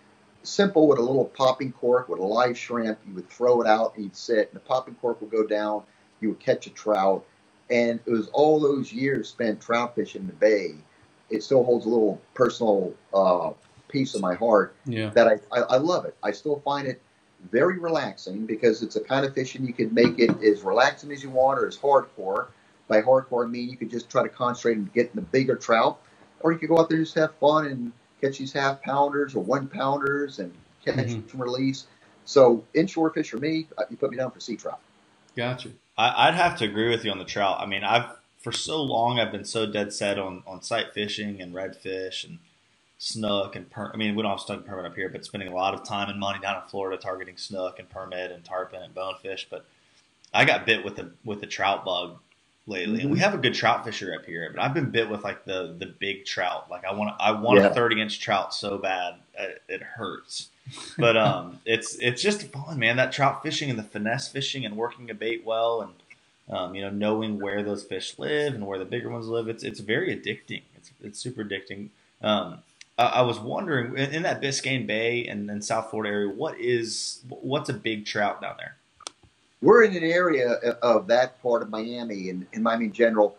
simple 0.43 0.87
with 0.87 0.99
a 0.99 1.01
little 1.01 1.25
popping 1.25 1.71
cork 1.71 2.09
with 2.09 2.19
a 2.19 2.25
live 2.25 2.57
shrimp. 2.57 2.99
You 3.07 3.13
would 3.15 3.29
throw 3.29 3.61
it 3.61 3.67
out 3.67 3.95
and 3.95 4.03
you'd 4.05 4.15
sit, 4.15 4.49
and 4.51 4.55
the 4.55 4.59
popping 4.65 4.95
cork 4.95 5.21
would 5.21 5.31
go 5.31 5.45
down. 5.45 5.83
You 6.21 6.29
would 6.29 6.39
catch 6.39 6.67
a 6.67 6.69
trout, 6.71 7.25
and 7.69 7.99
it 8.05 8.09
was 8.11 8.27
all 8.29 8.59
those 8.59 8.91
years 8.91 9.29
spent 9.29 9.61
trout 9.61 9.95
fishing 9.95 10.21
in 10.21 10.27
the 10.27 10.33
bay. 10.33 10.75
It 11.29 11.43
still 11.43 11.63
holds 11.63 11.85
a 11.85 11.89
little 11.89 12.21
personal 12.33 12.93
uh, 13.13 13.51
piece 13.87 14.15
of 14.15 14.21
my 14.21 14.35
heart 14.35 14.75
Yeah. 14.85 15.09
that 15.11 15.27
I, 15.27 15.37
I, 15.51 15.59
I 15.61 15.77
love 15.77 16.05
it. 16.05 16.15
I 16.23 16.31
still 16.31 16.61
find 16.65 16.87
it 16.87 17.01
very 17.51 17.79
relaxing 17.79 18.45
because 18.45 18.83
it's 18.83 18.95
a 18.95 19.01
kind 19.01 19.25
of 19.25 19.33
fishing 19.33 19.65
you 19.65 19.73
can 19.73 19.93
make 19.93 20.19
it 20.19 20.31
as 20.43 20.61
relaxing 20.61 21.11
as 21.11 21.23
you 21.23 21.29
want 21.29 21.59
or 21.59 21.67
as 21.67 21.77
hardcore. 21.77 22.47
By 22.87 23.01
hardcore, 23.01 23.45
I 23.45 23.47
mean 23.47 23.69
you 23.69 23.77
could 23.77 23.89
just 23.89 24.09
try 24.09 24.23
to 24.23 24.29
concentrate 24.29 24.77
on 24.77 24.91
getting 24.93 25.15
the 25.15 25.21
bigger 25.21 25.55
trout, 25.55 25.99
or 26.41 26.51
you 26.51 26.59
could 26.59 26.69
go 26.69 26.79
out 26.79 26.89
there 26.89 26.97
and 26.97 27.05
just 27.05 27.17
have 27.17 27.35
fun 27.35 27.67
and 27.67 27.91
catch 28.21 28.37
these 28.37 28.53
half 28.53 28.81
pounders 28.81 29.35
or 29.35 29.43
one 29.43 29.67
pounders 29.67 30.39
and 30.39 30.53
catch 30.83 30.95
Mhm. 30.95 31.31
and 31.31 31.39
release. 31.39 31.87
So 32.25 32.63
inshore 32.73 33.09
fish 33.11 33.29
for 33.29 33.37
me, 33.37 33.67
uh, 33.77 33.83
you 33.89 33.97
put 33.97 34.11
me 34.11 34.17
down 34.17 34.31
for 34.31 34.39
sea 34.39 34.55
trout. 34.55 34.79
Gotcha. 35.35 35.69
I, 35.97 36.27
I'd 36.27 36.35
have 36.35 36.57
to 36.59 36.65
agree 36.65 36.89
with 36.89 37.05
you 37.05 37.11
on 37.11 37.19
the 37.19 37.25
trout. 37.25 37.57
I 37.59 37.65
mean, 37.65 37.83
I've 37.83 38.17
for 38.39 38.51
so 38.51 38.81
long 38.83 39.19
I've 39.19 39.31
been 39.31 39.45
so 39.45 39.65
dead 39.65 39.91
set 39.91 40.19
on 40.19 40.43
on 40.45 40.61
sight 40.61 40.93
fishing 40.93 41.41
and 41.41 41.53
redfish 41.53 42.23
and 42.23 42.37
snook 43.05 43.55
and 43.55 43.69
per- 43.69 43.91
I 43.93 43.97
mean, 43.97 44.15
we 44.15 44.23
don't 44.23 44.31
have 44.31 44.39
snook 44.39 44.57
and 44.57 44.65
permit 44.65 44.85
up 44.85 44.95
here, 44.95 45.09
but 45.09 45.23
spending 45.23 45.49
a 45.49 45.55
lot 45.55 45.75
of 45.75 45.83
time 45.83 46.09
and 46.09 46.19
money 46.19 46.39
down 46.39 46.55
in 46.61 46.67
Florida 46.69 46.99
targeting 47.01 47.37
snook 47.37 47.77
and 47.77 47.87
permit 47.89 48.31
and 48.31 48.43
tarpon 48.43 48.81
and 48.81 48.95
bonefish. 48.95 49.47
But 49.49 49.65
I 50.33 50.43
got 50.45 50.65
bit 50.65 50.83
with 50.83 50.95
the 50.95 51.11
with 51.23 51.39
the 51.39 51.45
trout 51.47 51.85
bug 51.85 52.17
lately, 52.65 53.01
and 53.01 53.11
we 53.11 53.19
have 53.19 53.35
a 53.35 53.37
good 53.37 53.53
trout 53.53 53.85
fisher 53.85 54.13
up 54.19 54.25
here. 54.25 54.49
But 54.53 54.61
I've 54.63 54.73
been 54.73 54.89
bit 54.89 55.07
with 55.09 55.23
like 55.23 55.45
the 55.45 55.75
the 55.77 55.85
big 55.85 56.25
trout. 56.25 56.69
Like 56.71 56.83
I 56.83 56.93
want 56.93 57.15
I 57.19 57.31
want 57.31 57.59
Yeah. 57.59 57.67
a 57.67 57.73
thirty 57.73 58.01
inch 58.01 58.19
trout 58.19 58.53
so 58.55 58.79
bad 58.79 59.15
it, 59.37 59.61
it 59.69 59.83
hurts. 59.83 60.49
But 60.97 61.15
um, 61.15 61.59
it's 61.65 61.95
it's 61.99 62.23
just 62.23 62.41
fun, 62.47 62.79
man. 62.79 62.97
That 62.97 63.11
trout 63.11 63.43
fishing 63.43 63.69
and 63.69 63.77
the 63.77 63.83
finesse 63.83 64.29
fishing 64.29 64.65
and 64.65 64.75
working 64.75 65.11
a 65.11 65.13
bait 65.13 65.43
well 65.45 65.81
and 65.81 65.93
um, 66.47 66.73
you 66.75 66.81
know, 66.81 66.89
knowing 66.91 67.39
where 67.39 67.61
those 67.63 67.83
fish 67.83 68.17
live 68.19 68.53
and 68.53 68.65
where 68.67 68.77
the 68.79 68.85
bigger 68.85 69.09
ones 69.09 69.27
live, 69.27 69.47
it's 69.47 69.63
it's 69.63 69.79
very 69.79 70.15
addicting. 70.15 70.63
It's 70.75 70.91
it's 71.03 71.19
super 71.19 71.43
addicting. 71.43 71.89
Um, 72.21 72.59
I, 72.97 73.05
I 73.05 73.21
was 73.21 73.39
wondering 73.39 73.97
in, 73.97 74.13
in 74.13 74.23
that 74.23 74.41
Biscayne 74.41 74.87
Bay 74.87 75.25
and, 75.27 75.49
and 75.49 75.63
South 75.63 75.89
Florida 75.89 76.13
area, 76.13 76.29
what 76.29 76.59
is 76.59 77.21
what's 77.29 77.69
a 77.69 77.73
big 77.73 78.05
trout 78.05 78.41
down 78.41 78.55
there? 78.57 78.75
We're 79.61 79.83
in 79.83 79.95
an 79.95 80.03
area 80.03 80.51
of 80.81 81.07
that 81.07 81.41
part 81.41 81.61
of 81.61 81.69
Miami 81.69 82.29
and 82.29 82.45
in 82.53 82.61
Miami 82.61 82.85
in 82.85 82.93
general. 82.93 83.37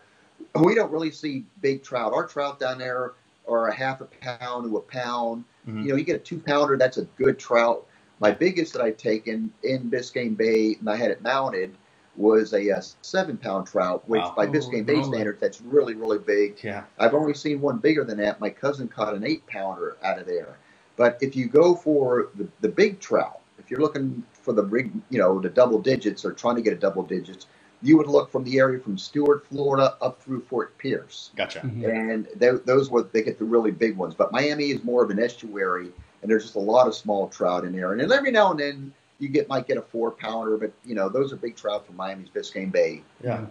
We 0.55 0.75
don't 0.75 0.91
really 0.91 1.11
see 1.11 1.45
big 1.61 1.83
trout. 1.83 2.13
Our 2.13 2.27
trout 2.27 2.59
down 2.59 2.79
there 2.79 3.13
are 3.47 3.67
a 3.69 3.73
half 3.73 4.01
a 4.01 4.05
pound 4.05 4.69
to 4.69 4.77
a 4.77 4.81
pound. 4.81 5.45
Mhm. 5.67 5.83
You 5.83 5.89
know, 5.89 5.95
you 5.95 6.03
get 6.03 6.15
a 6.17 6.19
two 6.19 6.39
pounder, 6.39 6.77
that's 6.77 6.97
a 6.97 7.03
good 7.17 7.39
trout. 7.39 7.85
My 8.19 8.31
biggest 8.31 8.73
that 8.73 8.81
I've 8.81 8.97
taken 8.97 9.53
in 9.63 9.89
Biscayne 9.91 10.35
Bay, 10.35 10.75
and 10.79 10.89
I 10.89 10.95
had 10.95 11.11
it 11.11 11.21
mounted, 11.21 11.75
was 12.17 12.53
a, 12.53 12.71
uh 12.71 12.81
seven 13.01 13.37
pound 13.37 13.67
trout, 13.67 14.07
which 14.09 14.21
Wow. 14.21 14.33
by 14.37 14.47
Oh, 14.47 14.51
Biscayne 14.51 14.85
Bay 14.85 14.93
really? 14.95 15.03
standards, 15.03 15.41
that's 15.41 15.61
really, 15.61 15.95
really 15.95 16.19
big. 16.19 16.57
Yeah, 16.63 16.83
I've 16.99 17.13
only 17.13 17.33
seen 17.33 17.61
one 17.61 17.77
bigger 17.77 18.03
than 18.03 18.17
that. 18.19 18.41
My 18.41 18.49
cousin 18.49 18.87
caught 18.87 19.15
an 19.15 19.25
eight 19.25 19.45
pounder 19.47 19.97
out 20.03 20.19
of 20.19 20.27
there. 20.27 20.57
But 20.97 21.17
if 21.21 21.35
you 21.35 21.47
go 21.47 21.75
for 21.75 22.29
the, 22.35 22.47
the 22.61 22.69
big 22.69 22.99
trout, 22.99 23.41
if 23.59 23.71
you're 23.71 23.81
looking 23.81 24.23
for 24.33 24.53
the 24.53 24.63
big, 24.63 24.91
you 25.09 25.19
know, 25.19 25.39
the 25.39 25.49
double 25.49 25.79
digits 25.81 26.25
or 26.25 26.33
trying 26.33 26.55
to 26.57 26.61
get 26.63 26.73
a 26.73 26.77
double 26.77 27.03
digits, 27.03 27.47
you 27.83 27.97
would 27.97 28.07
look 28.07 28.31
from 28.31 28.43
the 28.43 28.59
area 28.59 28.79
from 28.79 28.97
Stuart, 28.97 29.45
Florida, 29.47 29.95
up 30.01 30.21
through 30.21 30.41
Fort 30.41 30.77
Pierce, 30.79 31.31
gotcha. 31.35 31.59
Mhm. 31.59 31.89
and 31.89 32.27
th- 32.39 32.63
those 32.65 32.89
were 32.89 33.03
they 33.03 33.23
get 33.23 33.37
the 33.39 33.45
really 33.45 33.71
big 33.71 33.97
ones. 33.97 34.15
But 34.15 34.31
Miami 34.31 34.71
is 34.71 34.83
more 34.83 35.03
of 35.03 35.11
an 35.11 35.19
estuary, 35.19 35.91
and 36.21 36.31
there's 36.31 36.43
just 36.43 36.55
a 36.55 36.59
lot 36.59 36.87
of 36.87 36.95
small 36.95 37.27
trout 37.29 37.65
in 37.65 37.73
there. 37.73 37.91
And 37.93 38.01
then 38.01 38.11
every 38.11 38.31
now 38.31 38.51
and 38.51 38.59
then 38.59 38.93
you 39.19 39.29
get 39.29 39.47
might 39.49 39.67
get 39.67 39.77
a 39.77 39.81
four 39.81 40.11
pounder, 40.11 40.57
but 40.57 40.71
you 40.85 40.95
know 40.95 41.09
those 41.09 41.31
are 41.33 41.35
big 41.35 41.55
trout 41.55 41.85
from 41.85 41.95
Miami's 41.95 42.29
Biscayne 42.29 42.71
Bay. 42.71 43.01
Yeah. 43.23 43.45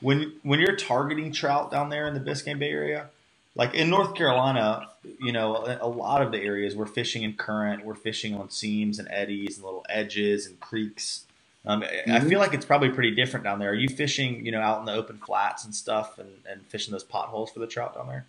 When 0.00 0.34
when 0.42 0.60
you're 0.60 0.76
targeting 0.76 1.32
trout 1.32 1.70
down 1.70 1.88
there 1.88 2.06
in 2.06 2.14
the 2.14 2.20
Biscayne 2.20 2.58
Bay 2.58 2.70
area, 2.70 3.08
like 3.54 3.74
in 3.74 3.88
North 3.88 4.14
Carolina, 4.14 4.88
you 5.18 5.32
know, 5.32 5.56
a, 5.56 5.78
a 5.82 5.88
lot 5.88 6.20
of 6.22 6.32
the 6.32 6.38
areas 6.38 6.76
we're 6.76 6.86
fishing 6.86 7.22
in 7.22 7.32
current, 7.34 7.84
we're 7.84 7.94
fishing 7.94 8.34
on 8.34 8.50
seams 8.50 8.98
and 8.98 9.08
eddies 9.10 9.56
and 9.56 9.64
little 9.64 9.84
edges 9.88 10.46
and 10.46 10.60
creeks. 10.60 11.24
Um, 11.64 11.82
I- 11.82 12.16
I 12.16 12.20
feel 12.20 12.38
like 12.38 12.54
it's 12.54 12.66
probably 12.66 12.90
pretty 12.90 13.12
different 13.12 13.44
down 13.44 13.58
there. 13.58 13.70
Are 13.70 13.74
you 13.74 13.88
fishing, 13.88 14.44
you 14.44 14.52
know, 14.52 14.60
out 14.60 14.78
in 14.80 14.84
the 14.84 14.92
open 14.92 15.16
flats 15.18 15.64
and 15.64 15.74
stuff, 15.74 16.18
and, 16.18 16.28
and 16.48 16.64
fishing 16.66 16.92
those 16.92 17.02
potholes 17.02 17.50
for 17.50 17.58
the 17.60 17.66
trout 17.66 17.94
down 17.94 18.06
there? 18.06 18.26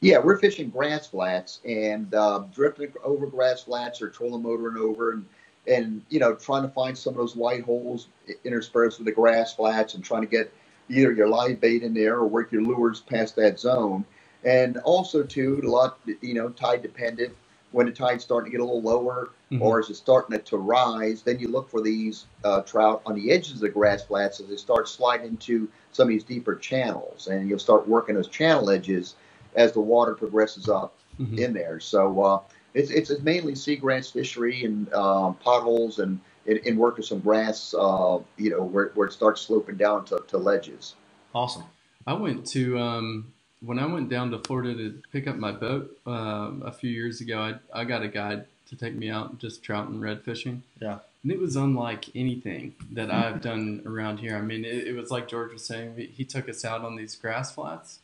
Yeah, 0.00 0.18
we're 0.18 0.38
fishing 0.38 0.68
grass 0.70 1.06
flats 1.06 1.60
and 1.64 2.12
uh, 2.12 2.42
drifting 2.52 2.92
over 3.04 3.26
grass 3.26 3.62
flats 3.62 4.02
or 4.02 4.08
trolling 4.08 4.42
motoring 4.42 4.76
over 4.82 5.12
and 5.12 5.24
and 5.66 6.02
you 6.08 6.18
know 6.18 6.34
trying 6.34 6.62
to 6.62 6.68
find 6.68 6.96
some 6.96 7.12
of 7.14 7.18
those 7.18 7.36
white 7.36 7.62
holes 7.62 8.08
interspersed 8.44 8.98
with 8.98 9.06
the 9.06 9.12
grass 9.12 9.54
flats 9.54 9.94
and 9.94 10.04
trying 10.04 10.22
to 10.22 10.28
get 10.28 10.52
either 10.88 11.12
your 11.12 11.28
live 11.28 11.60
bait 11.60 11.82
in 11.82 11.94
there 11.94 12.16
or 12.16 12.26
work 12.26 12.50
your 12.52 12.62
lures 12.62 13.00
past 13.00 13.36
that 13.36 13.58
zone. 13.58 14.04
And 14.44 14.78
also 14.78 15.22
too, 15.22 15.60
a 15.64 15.68
lot 15.68 15.98
you 16.20 16.34
know 16.34 16.48
tide 16.50 16.82
dependent. 16.82 17.34
When 17.70 17.86
the 17.86 17.92
tide's 17.92 18.22
starting 18.22 18.50
to 18.52 18.58
get 18.58 18.60
a 18.60 18.64
little 18.66 18.82
lower, 18.82 19.30
Mhm. 19.50 19.62
or 19.62 19.80
is 19.80 19.88
it 19.88 19.94
starting 19.94 20.38
to 20.38 20.56
rise, 20.58 21.22
then 21.22 21.38
you 21.38 21.48
look 21.48 21.70
for 21.70 21.80
these 21.80 22.26
uh, 22.44 22.60
trout 22.62 23.00
on 23.06 23.14
the 23.14 23.30
edges 23.30 23.54
of 23.54 23.60
the 23.60 23.68
grass 23.70 24.02
flats 24.04 24.40
as 24.40 24.48
they 24.48 24.56
start 24.56 24.88
sliding 24.88 25.28
into 25.28 25.68
some 25.92 26.04
of 26.04 26.08
these 26.10 26.24
deeper 26.24 26.54
channels, 26.54 27.28
and 27.28 27.48
you'll 27.48 27.58
start 27.58 27.88
working 27.88 28.14
those 28.14 28.28
channel 28.28 28.68
edges 28.68 29.14
as 29.54 29.72
the 29.72 29.80
water 29.80 30.14
progresses 30.14 30.68
up 30.68 30.92
Mhm. 31.18 31.38
in 31.38 31.52
there. 31.54 31.80
So 31.80 32.20
uh, 32.22 32.40
it's, 32.74 32.90
it's 32.90 33.10
it's 33.10 33.22
mainly 33.22 33.52
seagrass 33.54 34.12
fishery 34.12 34.64
and 34.64 34.92
um, 34.94 35.34
potholes 35.36 35.98
and 35.98 36.20
and, 36.46 36.58
and 36.66 36.76
working 36.78 37.04
some 37.04 37.20
grass, 37.20 37.72
uh, 37.78 38.18
you 38.36 38.50
know, 38.50 38.62
where, 38.64 38.90
where 38.94 39.06
it 39.06 39.12
starts 39.12 39.42
sloping 39.42 39.76
down 39.76 40.04
to, 40.06 40.22
to 40.28 40.38
ledges. 40.38 40.94
Awesome. 41.34 41.62
I 42.06 42.14
went 42.14 42.46
to 42.48 42.78
um, 42.78 43.32
when 43.60 43.78
I 43.78 43.86
went 43.86 44.08
down 44.08 44.30
to 44.32 44.38
Florida 44.40 44.74
to 44.74 45.02
pick 45.12 45.26
up 45.28 45.36
my 45.36 45.52
boat 45.52 45.96
um, 46.06 46.62
a 46.66 46.72
few 46.72 46.90
years 46.90 47.20
ago. 47.20 47.38
I 47.40 47.80
I 47.80 47.84
got 47.84 48.02
a 48.02 48.08
guide 48.08 48.46
to 48.70 48.76
take 48.76 48.94
me 48.94 49.08
out 49.10 49.38
just 49.38 49.62
trout 49.62 49.88
and 49.88 50.00
red 50.00 50.22
fishing. 50.24 50.62
Yeah. 50.80 50.98
and 51.22 51.30
it 51.30 51.38
was 51.38 51.56
unlike 51.56 52.06
anything 52.16 52.74
that 52.92 53.10
I've 53.10 53.40
done 53.42 53.82
around 53.86 54.18
here. 54.18 54.34
I 54.36 54.40
mean, 54.40 54.64
it, 54.64 54.88
it 54.88 54.96
was 54.96 55.10
like 55.10 55.28
George 55.28 55.52
was 55.52 55.64
saying. 55.64 55.94
He- 55.96 56.06
He 56.06 56.24
took 56.24 56.48
us 56.48 56.64
out 56.64 56.80
on 56.82 56.96
these 56.96 57.14
grass 57.14 57.54
flats, 57.54 57.98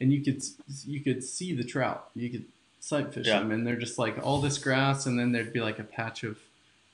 and 0.00 0.12
you 0.12 0.20
could 0.22 0.42
you 0.86 1.00
could 1.00 1.22
see 1.22 1.54
the 1.54 1.62
trout. 1.64 2.08
You 2.16 2.28
could 2.30 2.44
sight 2.84 3.14
fish 3.14 3.26
Yeah. 3.26 3.38
them, 3.38 3.50
and 3.50 3.66
they're 3.66 3.76
just 3.76 3.98
like 3.98 4.18
all 4.24 4.40
this 4.40 4.58
grass, 4.58 5.06
and 5.06 5.18
then 5.18 5.32
there'd 5.32 5.52
be 5.52 5.60
like 5.60 5.78
a 5.78 5.84
patch 5.84 6.22
of 6.24 6.38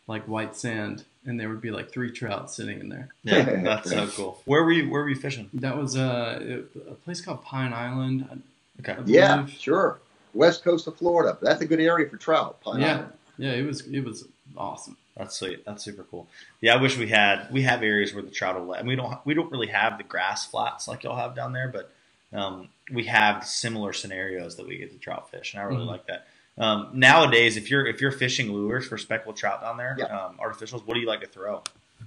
like 0.07 0.27
white 0.29 0.57
sand, 0.57 1.05
and 1.27 1.39
there 1.39 1.49
would 1.49 1.61
be 1.61 1.71
like 1.71 1.91
three 1.91 2.11
trout 2.11 2.51
sitting 2.51 2.81
in 2.81 2.89
there. 2.89 3.09
Yeah, 3.25 3.63
that's 3.63 3.91
so 3.91 4.07
cool. 4.15 4.43
Where 4.45 4.63
were 4.65 4.73
you? 4.73 4.89
Where 4.91 5.03
were 5.03 5.09
you 5.09 5.17
fishing? 5.17 5.51
That 5.55 5.77
was 5.77 5.97
uh, 5.97 6.63
a 6.89 6.95
place 6.95 7.21
called 7.21 7.43
Pine 7.43 7.73
Island. 7.73 8.43
Okay. 8.81 8.97
Yeah, 9.05 9.47
sure. 9.47 9.99
West 10.33 10.63
coast 10.65 10.87
of 10.87 10.97
Florida. 10.97 11.37
That's 11.43 11.61
a 11.61 11.67
good 11.67 11.81
area 11.81 12.09
for 12.09 12.17
trout. 12.17 12.61
Pine 12.61 12.81
Yeah. 12.81 12.93
Island. 12.95 13.13
Yeah, 13.39 13.53
it 13.53 13.67
was 13.67 13.81
it 13.87 14.05
was 14.05 14.25
awesome. 14.57 14.97
That's 15.17 15.37
sweet. 15.37 15.65
That's 15.67 15.83
super 15.85 16.05
cool. 16.11 16.29
Yeah, 16.61 16.75
I 16.75 16.81
wish 16.81 16.97
we 16.97 17.09
had. 17.09 17.49
We 17.51 17.63
have 17.63 17.83
areas 17.83 18.15
where 18.15 18.23
the 18.23 18.31
trout 18.31 18.59
will 18.59 18.67
let, 18.67 18.79
and 18.81 18.89
we 18.89 18.97
don't. 18.97 19.19
We 19.27 19.35
don't 19.35 19.51
really 19.51 19.67
have 19.69 19.99
the 19.99 20.05
grass 20.05 20.47
flats 20.47 20.87
like 20.89 21.03
y'all 21.05 21.17
have 21.17 21.35
down 21.35 21.53
there, 21.53 21.69
but 21.69 21.93
um, 22.33 22.69
we 22.93 23.05
have 23.05 23.47
similar 23.47 23.93
scenarios 23.93 24.57
that 24.57 24.67
we 24.67 24.79
get 24.79 24.93
to 24.93 24.99
trout 24.99 25.31
fish, 25.31 25.55
and 25.55 25.61
I 25.63 25.65
really 25.65 25.85
Mhm. 25.85 25.89
like 25.89 26.07
that. 26.07 26.27
Um, 26.59 26.91
nowadays, 26.93 27.57
if 27.57 27.71
you're 27.71 27.87
if 27.87 28.01
you're 28.01 28.11
fishing 28.13 28.53
lures 28.53 28.87
for 28.87 28.99
speckled 28.99 29.37
trout 29.37 29.63
down 29.63 29.77
there, 29.77 29.97
Yeah. 29.99 30.07
um, 30.07 30.39
artificials, 30.39 30.87
what 30.87 30.95
do 30.95 31.01
you 31.01 31.07
like 31.07 31.21
to 31.21 31.27
throw? 31.27 31.63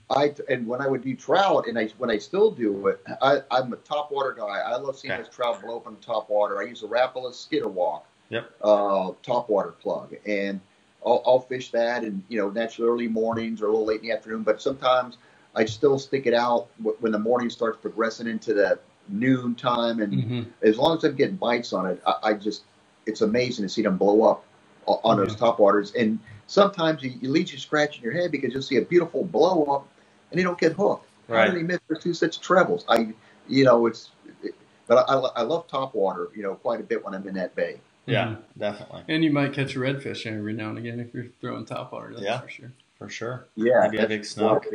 I 0.09 0.33
and 0.49 0.67
when 0.67 0.81
I 0.81 0.87
would 0.87 1.01
do 1.03 1.15
trout, 1.15 1.67
and 1.67 1.77
I 1.79 1.87
when 1.97 2.09
I 2.09 2.17
still 2.17 2.51
do 2.51 2.87
it, 2.87 2.99
I, 3.21 3.41
I'm 3.49 3.71
a 3.73 3.77
top 3.77 4.11
water 4.11 4.33
guy. 4.33 4.43
I 4.59 4.75
love 4.77 4.97
seeing 4.97 5.13
Okay. 5.13 5.23
those 5.23 5.33
trout 5.33 5.61
blow 5.61 5.77
up 5.77 5.87
on 5.87 5.95
top 5.97 6.29
water. 6.29 6.59
I 6.61 6.65
use 6.65 6.83
a 6.83 6.87
Rapala 6.87 7.33
skitter 7.33 7.69
walk, 7.69 8.05
Yep. 8.29 8.51
uh, 8.61 9.11
top 9.23 9.49
water 9.49 9.71
plug, 9.71 10.15
and 10.25 10.59
I'll, 11.05 11.23
I'll 11.25 11.39
fish 11.39 11.71
that, 11.71 12.03
and 12.03 12.23
you 12.27 12.37
know, 12.39 12.49
naturally 12.49 12.89
early 12.89 13.07
mornings 13.07 13.61
or 13.61 13.67
a 13.67 13.69
little 13.69 13.85
late 13.85 14.01
in 14.01 14.07
the 14.07 14.13
afternoon. 14.13 14.43
But 14.43 14.61
sometimes 14.61 15.17
I 15.55 15.65
still 15.65 15.97
stick 15.97 16.25
it 16.27 16.33
out 16.33 16.67
when 16.99 17.11
the 17.11 17.19
morning 17.19 17.49
starts 17.49 17.77
progressing 17.81 18.27
into 18.27 18.53
the 18.53 18.79
noon 19.09 19.55
time, 19.55 19.99
and 20.01 20.23
hmm 20.23 20.43
as 20.61 20.77
long 20.77 20.97
as 20.97 21.03
I'm 21.03 21.15
getting 21.15 21.35
bites 21.35 21.73
on 21.73 21.87
it, 21.87 22.01
I, 22.07 22.15
I 22.23 22.33
just 22.33 22.63
it's 23.05 23.21
amazing 23.21 23.63
to 23.65 23.69
see 23.69 23.81
them 23.81 23.97
blow 23.97 24.23
up 24.23 24.45
o- 24.87 25.01
on 25.03 25.17
those 25.17 25.31
Yeah. 25.33 25.39
top 25.39 25.59
waters. 25.59 25.91
And 25.93 26.19
sometimes 26.47 27.03
you, 27.03 27.11
you 27.21 27.29
leave 27.29 27.51
you 27.51 27.59
scratching 27.59 28.01
your 28.03 28.13
head 28.13 28.31
because 28.31 28.53
you'll 28.53 28.61
see 28.61 28.77
a 28.77 28.81
beautiful 28.81 29.25
blow 29.25 29.63
up 29.65 29.87
and 30.31 30.39
they 30.39 30.43
don't 30.43 30.57
get 30.57 30.71
hooked. 30.73 31.05
How 31.27 31.35
Right. 31.35 31.45
did 31.51 31.57
he 31.57 31.63
miss 31.63 31.79
their 31.89 31.97
two 31.97 32.13
sets 32.13 32.37
of 32.37 32.43
trebles? 32.43 32.85
I, 32.87 33.13
you 33.49 33.65
know, 33.65 33.85
it's. 33.87 34.11
It, 34.41 34.55
but 34.87 34.97
I, 35.09 35.13
I, 35.13 35.19
I 35.37 35.41
love 35.43 35.67
top 35.67 35.95
water, 35.95 36.29
you 36.35 36.43
know, 36.43 36.55
quite 36.55 36.79
a 36.79 36.83
bit 36.83 37.03
when 37.03 37.13
I'm 37.13 37.27
in 37.27 37.33
that 37.35 37.55
bay. 37.55 37.79
Yeah, 38.05 38.27
Mhm. 38.27 38.37
definitely 38.57 39.03
And 39.07 39.23
you 39.23 39.31
might 39.31 39.53
catch 39.53 39.75
a 39.75 39.79
redfish 39.79 40.25
every 40.25 40.53
now 40.53 40.69
and 40.69 40.77
again 40.77 40.99
if 40.99 41.13
you're 41.13 41.27
throwing 41.41 41.65
top 41.65 41.91
water. 41.93 42.09
That's 42.11 42.23
Yeah. 42.23 42.39
for 42.39 42.49
sure. 42.49 42.71
for 42.99 43.09
sure. 43.09 43.47
Yeah, 43.55 43.87
Maybe 43.91 43.97
a 44.03 44.07
big 44.07 44.23
snook. 44.25 44.65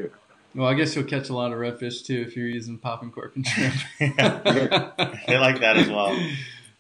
Water. 0.55 0.61
Well, 0.63 0.69
I 0.69 0.75
guess 0.75 0.95
you'll 0.95 1.05
catch 1.05 1.29
a 1.29 1.35
lot 1.35 1.53
of 1.53 1.59
redfish 1.59 2.05
too 2.05 2.25
if 2.27 2.37
you're 2.37 2.49
using 2.49 2.79
popping 2.79 3.11
cork 3.11 3.37
and 3.37 3.47
shrimp. 3.47 3.75
they 3.99 5.39
like 5.39 5.61
that 5.61 5.77
as 5.77 5.89
well. 5.89 6.19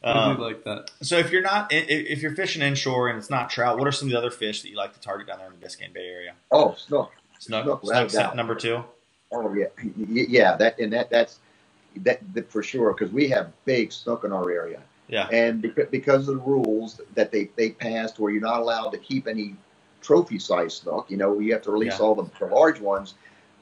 I 0.02 0.10
Um, 0.12 0.36
do 0.36 0.42
like 0.42 0.64
that. 0.64 0.90
So 1.02 1.18
if 1.18 1.32
you're 1.32 1.42
not, 1.42 1.72
i- 1.72 1.76
i- 1.76 1.86
if 1.88 2.22
you're 2.22 2.34
fishing 2.34 2.62
inshore 2.62 3.08
and 3.08 3.18
it's 3.18 3.30
not 3.30 3.50
trout, 3.50 3.78
what 3.78 3.88
are 3.88 3.92
some 3.92 4.08
of 4.08 4.12
the 4.12 4.18
other 4.18 4.30
fish 4.30 4.62
that 4.62 4.68
you 4.70 4.76
like 4.76 4.94
to 4.94 5.00
target 5.00 5.26
down 5.26 5.38
there 5.38 5.48
in 5.48 5.58
the 5.58 5.66
Biscayne 5.66 5.92
Bay 5.92 6.06
area? 6.06 6.34
Oh, 6.52 6.74
snook. 6.78 7.10
Snook, 7.40 7.64
Snook, 7.64 7.82
without 7.82 8.32
a 8.32 8.36
number 8.36 8.54
two. 8.54 8.84
Oh 9.30 9.52
yeah, 9.54 9.66
yeah. 10.08 10.56
That 10.56 10.78
and 10.78 10.92
that 10.92 11.10
that's 11.10 11.38
that, 11.98 12.20
that 12.34 12.50
for 12.50 12.62
sure 12.62 12.92
because 12.94 13.12
we 13.12 13.28
have 13.28 13.52
big 13.64 13.92
snook 13.92 14.24
in 14.24 14.32
our 14.32 14.50
area. 14.50 14.80
Yeah, 15.08 15.28
and 15.32 15.62
because 15.90 16.28
of 16.28 16.34
the 16.36 16.40
rules 16.42 17.00
that 17.14 17.30
they, 17.32 17.48
they 17.56 17.70
passed 17.70 18.18
where 18.18 18.30
you're 18.32 18.42
not 18.42 18.60
allowed 18.60 18.90
to 18.90 18.98
keep 18.98 19.26
any 19.28 19.54
trophy 20.02 20.38
size 20.38 20.74
snook 20.76 21.10
you 21.10 21.16
know 21.16 21.38
you 21.40 21.52
have 21.52 21.62
to 21.62 21.70
release 21.72 21.98
Yeah. 21.98 22.04
all 22.06 22.14
the, 22.14 22.24
the 22.38 22.46
large 22.46 22.78
ones 22.80 23.14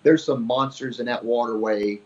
there's 0.06 0.24
some 0.24 0.46
monsters 0.46 1.00
in 1.00 1.06
that 1.08 1.24
waterway 1.24 2.00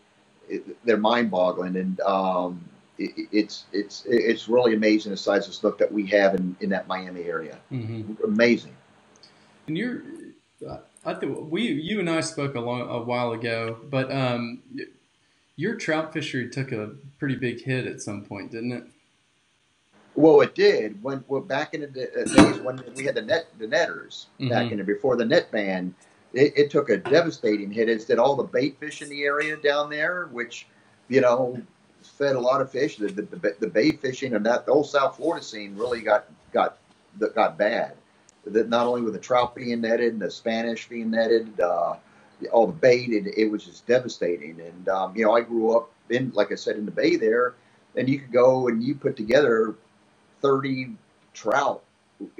it, 0.50 0.64
they're 0.86 0.98
mind 0.98 1.30
boggling 1.30 1.76
and 1.78 2.00
um, 2.02 2.64
it, 2.98 3.28
it's 3.32 3.66
it's 3.72 4.04
it's 4.08 4.48
really 4.48 4.74
amazing 4.74 5.12
the 5.12 5.18
size 5.18 5.48
of 5.48 5.54
stuff 5.54 5.78
that 5.78 5.92
we 5.92 6.06
have 6.08 6.34
in, 6.36 6.56
in 6.62 6.70
that 6.70 6.88
miami 6.88 7.24
area 7.24 7.58
hmm 7.70 8.02
amazing 8.24 8.76
And 9.68 9.78
you're, 9.78 10.02
I 11.04 11.14
think 11.14 11.50
we, 11.50 11.62
you 11.62 12.00
and 12.00 12.10
I 12.10 12.20
spoke 12.20 12.54
a 12.56 12.60
long, 12.60 12.82
a 12.82 13.02
while 13.02 13.32
ago, 13.32 13.78
but 13.90 14.12
um, 14.12 14.62
your 15.56 15.76
trout 15.76 16.12
fishery 16.12 16.50
took 16.50 16.72
a 16.72 16.92
pretty 17.18 17.36
big 17.36 17.62
hit 17.62 17.86
at 17.86 18.02
some 18.02 18.24
point, 18.24 18.52
didn't 18.52 18.72
it? 18.72 18.84
well 20.14 20.40
it 20.42 20.54
did 20.54 21.02
when 21.02 21.24
well, 21.28 21.42
back 21.42 21.74
in 21.74 21.82
the 21.82 22.22
uh, 22.22 22.26
days 22.30 22.60
when 22.60 22.84
we 22.96 23.04
had 23.04 23.16
the 23.16 23.22
net 23.22 23.46
the 23.58 23.66
netters 23.68 24.28
back 24.48 24.70
Mhm. 24.70 24.72
in 24.72 24.78
the 24.78 24.84
before 24.84 25.16
the 25.16 25.24
net 25.26 25.50
ban 25.52 25.94
it, 26.32 26.52
it 26.56 26.70
took 26.70 26.90
a 26.90 26.96
devastating 26.96 27.70
hit 27.70 27.88
as 27.88 28.04
did 28.04 28.18
all 28.18 28.36
the 28.36 28.44
bait 28.44 28.78
fish 28.78 29.02
in 29.02 29.08
the 29.08 29.22
area 29.24 29.56
down 29.56 29.90
there 29.90 30.28
which 30.32 30.66
you 31.08 31.20
know 31.20 31.60
fed 32.02 32.36
a 32.36 32.40
lot 32.40 32.60
of 32.60 32.70
fish 32.70 32.96
the, 32.96 33.08
the, 33.08 33.56
the, 33.60 33.66
bait 33.66 34.00
fishing 34.00 34.34
and 34.34 34.44
that 34.46 34.64
the 34.66 34.72
whole 34.72 34.84
south 34.84 35.16
florida 35.16 35.44
scene 35.44 35.76
really 35.76 36.00
got 36.00 36.26
got 36.52 36.78
got 37.34 37.58
bad 37.58 37.94
that 38.46 38.68
not 38.68 38.86
only 38.86 39.02
with 39.02 39.12
the 39.12 39.18
trout 39.18 39.54
being 39.54 39.80
netted 39.80 40.12
and 40.12 40.22
the 40.22 40.30
spanish 40.30 40.88
being 40.88 41.10
netted 41.10 41.60
uh, 41.60 41.94
all 42.52 42.66
the 42.66 42.72
bait 42.72 43.10
it, 43.10 43.26
it 43.36 43.50
was 43.50 43.64
just 43.64 43.86
devastating 43.86 44.60
and 44.60 44.88
um, 44.88 45.14
you 45.16 45.24
know 45.24 45.34
i 45.34 45.40
grew 45.40 45.76
up 45.76 45.90
in 46.08 46.30
like 46.34 46.50
i 46.52 46.54
said 46.54 46.76
in 46.76 46.86
the 46.86 46.90
bay 46.90 47.16
there 47.16 47.54
and 47.96 48.08
you 48.08 48.18
could 48.18 48.32
go 48.32 48.68
and 48.68 48.82
you 48.82 48.94
put 48.94 49.16
together 49.16 49.74
30 50.40 50.92
trout 51.34 51.82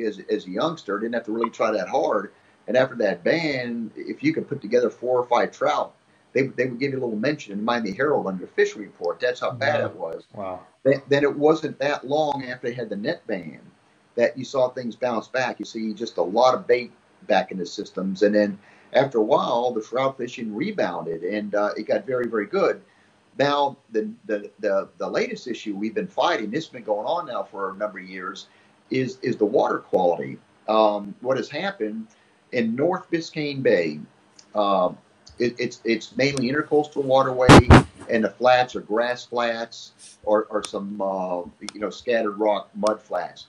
as, 0.03 0.21
as 0.31 0.47
a 0.47 0.51
youngster. 0.51 0.99
Didn't 0.99 1.15
have 1.15 1.25
to 1.25 1.33
really 1.33 1.51
try 1.51 1.71
that 1.73 1.89
hard. 1.89 2.33
And 2.71 2.77
after 2.77 2.95
that 2.99 3.25
ban, 3.25 3.91
if 3.97 4.23
you 4.23 4.33
could 4.33 4.49
put 4.49 4.63
together 4.63 4.91
four 4.91 5.19
or 5.19 5.27
five 5.27 5.51
trout, 5.51 5.93
they, 6.35 6.43
they 6.47 6.67
would 6.67 6.79
give 6.79 6.93
you 6.93 7.01
a 7.01 7.03
little 7.05 7.17
mention 7.17 7.51
in 7.51 7.59
the 7.59 7.65
Miami 7.65 7.91
Herald 7.91 8.29
on 8.29 8.39
your 8.39 8.47
fishery 8.47 8.85
report. 8.85 9.19
That's 9.19 9.41
how 9.41 9.51
bad 9.51 9.81
Wow. 9.81 9.87
it 9.89 9.97
was. 9.97 10.25
wow. 10.33 10.61
Then, 10.85 11.03
then 11.09 11.25
it 11.25 11.37
wasn't 11.37 11.81
that 11.81 12.07
long 12.07 12.45
after 12.45 12.69
they 12.69 12.75
had 12.75 12.89
the 12.89 12.95
net 12.95 13.27
ban 13.27 13.59
that 14.15 14.39
you 14.39 14.45
saw 14.45 14.69
things 14.69 14.95
bounce 14.95 15.27
back. 15.27 15.59
You 15.59 15.65
see 15.65 15.93
just 15.93 16.17
a 16.19 16.23
lot 16.23 16.55
of 16.55 16.69
bait 16.69 16.93
back 17.27 17.51
in 17.51 17.59
the 17.59 17.67
systems. 17.67 18.23
And 18.23 18.33
then 18.33 18.57
after 18.93 19.19
a 19.19 19.25
while, 19.25 19.73
the 19.73 19.83
trout 19.83 20.17
fishing 20.17 20.55
rebounded 20.55 21.25
and 21.25 21.53
uh, 21.57 21.71
it 21.77 21.89
got 21.89 22.07
very, 22.07 22.29
very 22.29 22.47
good. 22.47 22.81
Now, 23.37 23.79
the, 23.91 24.09
the, 24.27 24.49
the, 24.61 24.89
the 24.99 25.09
latest 25.11 25.49
issue 25.49 25.75
we've 25.75 25.97
been 25.97 26.07
fighting, 26.07 26.53
this 26.53 26.67
has 26.67 26.73
been 26.73 26.85
going 26.85 27.07
on 27.07 27.27
now 27.27 27.43
for 27.43 27.71
a 27.73 27.77
number 27.77 27.99
of 27.99 28.09
years, 28.09 28.47
is, 28.91 29.19
is 29.23 29.37
the 29.37 29.45
water 29.45 29.79
quality. 29.81 30.39
Um, 30.69 31.17
what 31.21 31.37
has 31.37 31.49
happened 31.51 32.07
in 32.53 32.75
North 32.75 33.11
Biscayne 33.11 33.63
Bay, 33.63 34.01
um, 34.55 34.97
it, 35.39 35.55
it's, 35.59 35.81
it's 35.85 36.17
mainly 36.17 36.51
intercoastal 36.51 37.05
waterway, 37.05 37.69
and 38.09 38.25
the 38.25 38.31
flats 38.31 38.77
are 38.77 38.81
grass 38.81 39.25
flats 39.25 39.93
or, 40.25 40.45
or 40.51 40.63
some 40.63 41.01
uh, 41.01 41.43
you 41.75 41.81
know 41.81 41.91
scattered 41.91 42.39
rock 42.39 42.69
mud 42.75 43.01
flats. 43.01 43.47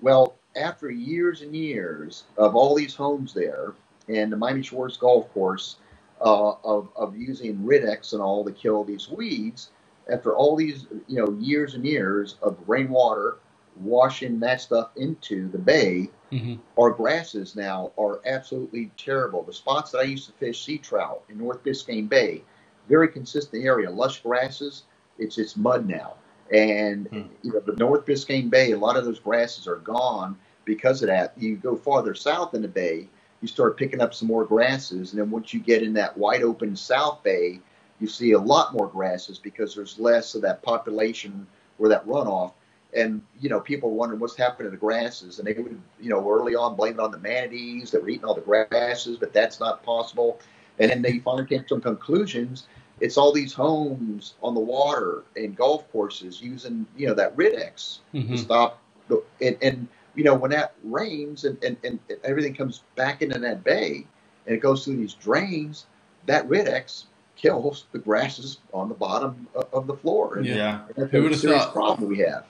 Well, 0.00 0.36
after 0.56 0.90
years 0.90 1.42
and 1.42 1.54
years 1.54 2.24
of 2.36 2.56
all 2.56 2.74
these 2.74 2.94
homes 2.94 3.32
there 3.32 3.74
and 4.08 4.32
the 4.32 4.36
Miami 4.36 4.62
Shores 4.62 4.96
Golf 4.96 5.32
Course 5.32 5.76
uh, 6.20 6.52
of, 6.64 6.88
of 6.96 7.16
using 7.16 7.56
Ridex 7.58 8.12
and 8.12 8.20
all 8.20 8.44
to 8.44 8.52
kill 8.52 8.84
these 8.84 9.08
weeds, 9.08 9.70
after 10.10 10.34
all 10.34 10.56
these 10.56 10.86
you 11.06 11.24
know 11.24 11.36
years 11.38 11.74
and 11.74 11.84
years 11.84 12.36
of 12.42 12.58
rainwater 12.66 13.36
washing 13.80 14.40
that 14.40 14.60
stuff 14.60 14.90
into 14.96 15.48
the 15.50 15.58
bay, 15.58 16.10
hmm 16.30 16.56
our 16.78 16.90
grasses 16.90 17.56
now 17.56 17.92
are 17.98 18.20
absolutely 18.24 18.90
terrible. 18.96 19.42
The 19.42 19.52
spots 19.52 19.90
that 19.90 19.98
I 19.98 20.04
used 20.04 20.26
to 20.26 20.32
fish 20.32 20.64
sea 20.64 20.78
trout 20.78 21.22
in 21.28 21.36
North 21.36 21.62
Biscayne 21.62 22.08
Bay, 22.08 22.42
very 22.88 23.08
consistent 23.08 23.64
area, 23.64 23.90
lush 23.90 24.22
grasses. 24.22 24.84
It's 25.18 25.36
it's 25.36 25.56
mud 25.56 25.86
now, 25.88 26.14
and 26.52 27.08
Hmm. 27.08 27.22
you 27.42 27.52
know 27.52 27.60
the 27.60 27.76
North 27.76 28.06
Biscayne 28.06 28.50
Bay, 28.50 28.72
a 28.72 28.78
lot 28.78 28.96
of 28.96 29.04
those 29.04 29.18
grasses 29.20 29.66
are 29.66 29.76
gone 29.76 30.38
because 30.64 31.02
of 31.02 31.08
that. 31.08 31.34
You 31.36 31.56
go 31.56 31.76
farther 31.76 32.14
south 32.14 32.54
in 32.54 32.62
the 32.62 32.68
bay, 32.68 33.08
you 33.42 33.48
start 33.48 33.76
picking 33.76 34.00
up 34.00 34.14
some 34.14 34.28
more 34.28 34.44
grasses, 34.44 35.12
and 35.12 35.20
then 35.20 35.30
once 35.30 35.52
you 35.52 35.60
get 35.60 35.82
in 35.82 35.92
that 35.94 36.16
wide 36.16 36.42
open 36.42 36.76
South 36.76 37.22
Bay, 37.22 37.60
you 37.98 38.06
see 38.06 38.32
a 38.32 38.38
lot 38.38 38.72
more 38.72 38.86
grasses 38.88 39.38
because 39.38 39.74
there's 39.74 39.98
less 39.98 40.34
of 40.34 40.42
that 40.42 40.62
population 40.62 41.46
or 41.78 41.88
that 41.88 42.06
runoff. 42.06 42.52
And 42.96 43.22
you 43.40 43.48
know, 43.48 43.60
people 43.60 43.90
wondering 43.90 44.20
what's 44.20 44.36
happened 44.36 44.66
to 44.66 44.70
the 44.70 44.76
grasses, 44.76 45.38
and 45.38 45.46
they 45.46 45.54
would, 45.54 45.80
you 46.00 46.10
know, 46.10 46.28
early 46.28 46.54
on 46.54 46.74
blame 46.76 46.94
it 46.94 47.00
on 47.00 47.10
the 47.12 47.18
manatees 47.18 47.90
that 47.92 48.02
were 48.02 48.08
eating 48.08 48.24
all 48.24 48.34
the 48.34 48.40
grasses, 48.40 49.16
but 49.16 49.32
that's 49.32 49.60
not 49.60 49.82
possible. 49.82 50.40
And 50.78 50.90
then 50.90 51.02
they 51.02 51.18
finally 51.18 51.46
came 51.46 51.62
to 51.62 51.68
some 51.68 51.80
conclusions. 51.80 52.66
It's 53.00 53.16
all 53.16 53.32
these 53.32 53.52
homes 53.52 54.34
on 54.42 54.54
the 54.54 54.60
water 54.60 55.22
and 55.36 55.56
golf 55.56 55.90
courses 55.92 56.40
using, 56.42 56.86
you 56.96 57.06
know, 57.06 57.14
that 57.14 57.36
Ridex 57.36 57.98
hmm 58.12 58.32
to 58.32 58.36
stop 58.36 58.80
the 59.08 59.22
and, 59.40 59.56
and 59.62 59.88
you 60.14 60.24
know 60.24 60.34
when 60.34 60.50
that 60.50 60.74
rains 60.84 61.44
and, 61.44 61.62
and, 61.64 61.76
and 61.84 61.98
everything 62.24 62.54
comes 62.54 62.82
back 62.96 63.22
into 63.22 63.38
that 63.38 63.62
bay 63.64 64.06
and 64.46 64.56
it 64.56 64.60
goes 64.60 64.84
through 64.84 64.96
these 64.96 65.14
drains, 65.14 65.86
that 66.26 66.48
Ridex 66.48 67.04
kills 67.36 67.86
the 67.92 67.98
grasses 67.98 68.58
on 68.74 68.88
the 68.88 68.94
bottom 68.94 69.46
of, 69.54 69.66
of 69.72 69.86
the 69.86 69.94
floor. 69.96 70.36
And 70.38 70.46
Yeah. 70.46 70.56
Yeah. 70.56 70.80
that's 70.96 71.10
Who 71.10 71.20
a 71.20 71.22
would've 71.22 71.38
serious 71.38 71.64
thought? 71.64 71.72
problem 71.72 72.08
we 72.08 72.18
have. 72.18 72.44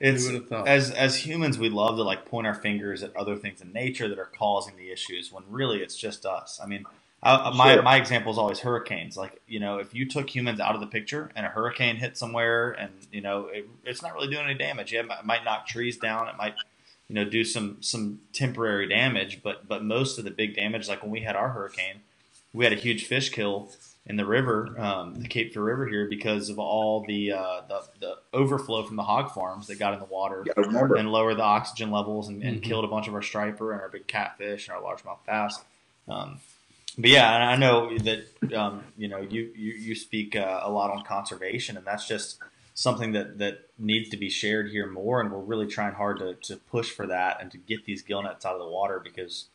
It's 0.00 0.26
Who 0.26 0.32
would 0.32 0.40
have 0.42 0.48
thought? 0.48 0.68
as 0.68 0.90
as 0.90 1.16
humans, 1.16 1.58
we 1.58 1.68
love 1.70 1.96
to 1.96 2.02
like 2.02 2.26
point 2.26 2.46
our 2.46 2.54
fingers 2.54 3.02
at 3.02 3.14
other 3.16 3.36
things 3.36 3.60
in 3.60 3.72
nature 3.72 4.08
that 4.08 4.18
are 4.18 4.30
causing 4.38 4.76
the 4.76 4.90
issues 4.90 5.32
when 5.32 5.44
really 5.48 5.78
it's 5.78 5.96
just 5.96 6.26
us. 6.26 6.60
I 6.62 6.66
mean, 6.66 6.84
I, 7.22 7.50
my 7.56 7.74
Sure. 7.74 7.82
my 7.82 7.96
example 7.96 8.30
is 8.32 8.38
always 8.38 8.60
hurricanes. 8.60 9.16
Like 9.16 9.40
you 9.46 9.58
know, 9.60 9.78
if 9.78 9.94
you 9.94 10.06
took 10.08 10.28
humans 10.34 10.60
out 10.60 10.74
of 10.74 10.80
the 10.80 10.86
picture 10.86 11.30
and 11.34 11.46
a 11.46 11.48
hurricane 11.48 11.96
hit 11.96 12.16
somewhere, 12.18 12.72
and 12.72 12.92
you 13.10 13.20
know, 13.22 13.46
it, 13.46 13.66
it's 13.84 14.02
not 14.02 14.12
really 14.14 14.28
doing 14.28 14.44
any 14.44 14.54
damage. 14.58 14.92
Yeah, 14.92 15.00
it 15.00 15.06
might- 15.06 15.24
might 15.24 15.44
knock 15.44 15.66
trees 15.66 15.96
down. 15.96 16.28
It 16.28 16.36
might 16.36 16.54
you 17.08 17.14
know 17.14 17.24
do 17.24 17.42
some 17.44 17.78
some 17.80 18.20
temporary 18.32 18.88
damage, 18.88 19.40
but 19.42 19.66
but 19.66 19.82
most 19.82 20.18
of 20.18 20.24
the 20.24 20.30
big 20.30 20.54
damage, 20.56 20.88
like 20.88 21.02
when 21.02 21.10
we 21.10 21.20
had 21.20 21.36
our 21.36 21.48
hurricane, 21.50 22.00
we 22.52 22.64
had 22.64 22.72
a 22.72 22.76
huge 22.76 23.06
fish 23.06 23.30
kill 23.30 23.70
in 24.06 24.16
the 24.16 24.24
river, 24.24 24.74
um, 24.78 25.14
the 25.14 25.28
Cape 25.28 25.52
Fear 25.52 25.62
River 25.62 25.86
here, 25.88 26.06
because 26.08 26.48
of 26.48 26.58
all 26.58 27.04
the, 27.06 27.32
uh, 27.32 27.62
the, 27.68 27.80
the 28.00 28.14
overflow 28.32 28.84
from 28.84 28.96
the 28.96 29.02
hog 29.02 29.32
farms 29.32 29.66
that 29.66 29.78
got 29.78 29.94
in 29.94 29.98
the 29.98 30.04
water 30.06 30.44
Yeah, 30.46 30.62
and 30.96 31.10
lowered 31.10 31.38
the 31.38 31.42
oxygen 31.42 31.90
levels 31.90 32.28
and, 32.28 32.42
and 32.42 32.60
Mhm. 32.60 32.62
killed 32.62 32.84
a 32.84 32.88
bunch 32.88 33.08
of 33.08 33.14
our 33.14 33.22
striper 33.22 33.72
and 33.72 33.80
our 33.80 33.88
big 33.88 34.06
catfish 34.06 34.68
and 34.68 34.76
our 34.76 34.82
largemouth 34.82 35.18
bass. 35.26 35.62
Um, 36.08 36.38
but 36.98 37.10
yeah, 37.10 37.34
and 37.34 37.44
I 37.44 37.56
know 37.56 37.98
that 37.98 38.54
um, 38.54 38.84
you 38.96 39.08
know 39.08 39.18
you 39.18 39.52
you, 39.54 39.72
you 39.74 39.94
speak 39.94 40.34
uh, 40.36 40.60
a 40.62 40.70
lot 40.70 40.90
on 40.90 41.04
conservation, 41.04 41.76
and 41.76 41.84
that's 41.84 42.06
just 42.08 42.38
something 42.74 43.12
that 43.12 43.38
that 43.38 43.68
needs 43.78 44.08
to 44.10 44.16
be 44.16 44.30
shared 44.30 44.70
here 44.70 44.86
more. 44.86 45.20
And 45.20 45.30
we're 45.30 45.40
really 45.40 45.66
trying 45.66 45.94
hard 45.94 46.18
to 46.20 46.34
to 46.34 46.56
push 46.56 46.90
for 46.90 47.06
that 47.08 47.38
and 47.42 47.50
to 47.50 47.58
get 47.58 47.84
these 47.84 48.02
gill 48.02 48.22
nets 48.22 48.46
out 48.46 48.54
of 48.54 48.60
the 48.60 48.68
water 48.68 48.98
because 49.02 49.46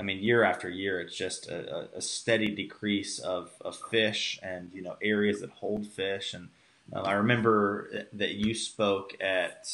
I 0.00 0.02
mean, 0.02 0.18
year 0.22 0.42
after 0.42 0.70
year, 0.70 0.98
it's 0.98 1.14
just 1.14 1.46
a, 1.48 1.90
a, 1.94 2.00
steady 2.00 2.48
decrease 2.54 3.18
of, 3.18 3.50
of 3.60 3.76
fish 3.90 4.40
and 4.42 4.70
you 4.72 4.80
know 4.80 4.96
areas 5.02 5.42
that 5.42 5.50
hold 5.50 5.86
fish. 5.86 6.32
And 6.32 6.48
um, 6.94 7.04
I 7.04 7.12
remember 7.12 8.06
that 8.14 8.34
you 8.36 8.54
spoke 8.54 9.12
at, 9.20 9.68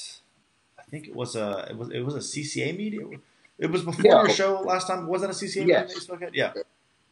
I 0.76 0.82
think 0.90 1.06
it 1.06 1.14
was 1.14 1.36
a 1.36 1.68
it 1.70 1.76
was 1.78 1.90
it 1.90 2.00
was 2.00 2.14
a 2.16 2.18
CCA 2.18 2.76
meeting. 2.76 3.22
It 3.58 3.70
was 3.70 3.82
before 3.82 4.04
Yeah. 4.04 4.16
our 4.16 4.28
show 4.28 4.60
last 4.60 4.88
time. 4.88 5.06
Was 5.06 5.22
it 5.22 5.30
a 5.30 5.32
CCA 5.32 5.58
meeting 5.60 5.68
Yes. 5.68 5.88
that 5.90 5.94
you 5.94 6.00
spoke 6.00 6.22
at? 6.22 6.34
Yeah, 6.34 6.52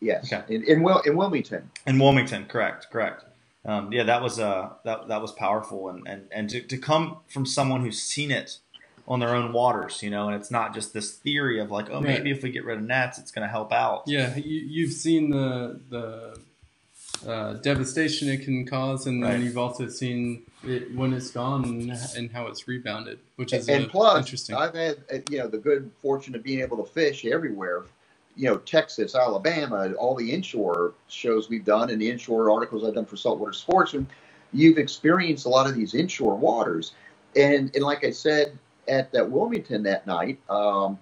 Yes, 0.00 0.32
Okay. 0.32 0.52
in 0.52 0.64
in, 0.64 0.82
Wil- 0.82 1.02
in 1.06 1.16
Wilmington. 1.16 1.70
in 1.86 1.98
Wilmington. 2.00 2.46
Correct, 2.46 2.88
correct. 2.90 3.24
Um, 3.64 3.92
yeah, 3.92 4.02
that 4.02 4.22
was 4.22 4.40
uh, 4.40 4.70
that 4.84 5.06
that 5.06 5.22
was 5.22 5.30
powerful, 5.32 5.88
and 5.88 6.06
and 6.06 6.26
and 6.32 6.50
to, 6.50 6.60
to 6.62 6.76
come 6.76 7.18
from 7.28 7.46
someone 7.46 7.80
who's 7.82 8.02
seen 8.02 8.32
it 8.32 8.58
on 9.07 9.20
their 9.20 9.34
own 9.34 9.52
waters, 9.52 10.02
you 10.02 10.11
know, 10.11 10.28
and 10.28 10.34
it's 10.40 10.50
not 10.50 10.72
just 10.74 10.94
this 10.94 11.12
theory 11.12 11.61
of 11.61 11.70
like, 11.70 11.90
oh, 11.90 11.94
Right. 12.00 12.05
maybe 12.18 12.30
if 12.30 12.42
we 12.42 12.50
get 12.50 12.64
rid 12.64 12.78
of 12.78 12.84
nets, 12.84 13.18
it's 13.18 13.30
going 13.30 13.46
to 13.46 13.50
help 13.50 13.72
out. 13.72 14.05
Yeah, 14.07 14.34
you, 14.36 14.61
you've 14.61 14.92
seen 14.92 15.30
the 15.30 15.80
the 15.90 16.38
uh, 17.26 17.55
devastation 17.55 18.28
it 18.28 18.42
can 18.44 18.66
cause, 18.66 19.07
and 19.07 19.22
Right. 19.22 19.32
then 19.32 19.42
you've 19.42 19.59
also 19.59 19.88
seen 19.88 20.42
it 20.66 20.94
when 20.94 21.12
it's 21.12 21.30
gone 21.30 21.64
and, 21.64 21.92
and 22.16 22.32
how 22.32 22.46
it's 22.46 22.66
rebounded, 22.66 23.18
which 23.36 23.52
is 23.52 23.68
and 23.68 23.84
uh, 23.86 23.88
plus, 23.88 24.18
interesting. 24.24 24.57
I've 24.57 24.74
had 24.74 24.96
uh, 25.12 25.18
you 25.30 25.38
know 25.38 25.48
the 25.48 25.59
good 25.59 25.90
fortune 26.00 26.34
of 26.34 26.42
being 26.42 26.61
able 26.61 26.82
to 26.82 26.90
fish 26.90 27.24
everywhere. 27.26 27.84
You 28.36 28.48
know, 28.48 28.57
Texas, 28.57 29.14
Alabama, 29.14 29.92
all 29.92 30.16
the 30.16 30.32
inshore 30.32 30.94
shows 31.09 31.48
we've 31.48 31.64
done, 31.64 31.90
and 31.90 32.00
the 32.00 32.11
inshore 32.11 32.50
articles 32.50 32.84
I've 32.84 32.94
done 32.94 33.07
for 33.07 33.16
Saltwater 33.16 33.52
Sportsman. 33.52 34.09
You've 34.52 34.78
experienced 34.78 35.46
a 35.46 35.48
lot 35.48 35.68
of 35.68 35.76
these 35.76 35.94
inshore 35.94 36.34
waters, 36.36 36.92
and 37.36 37.70
and 37.74 37.84
like 37.84 38.02
I 38.02 38.11
said 38.11 38.59
at 38.89 39.12
that 39.12 39.30
Wilmington 39.30 39.82
that 39.85 40.07
night, 40.07 40.39
um, 40.51 40.99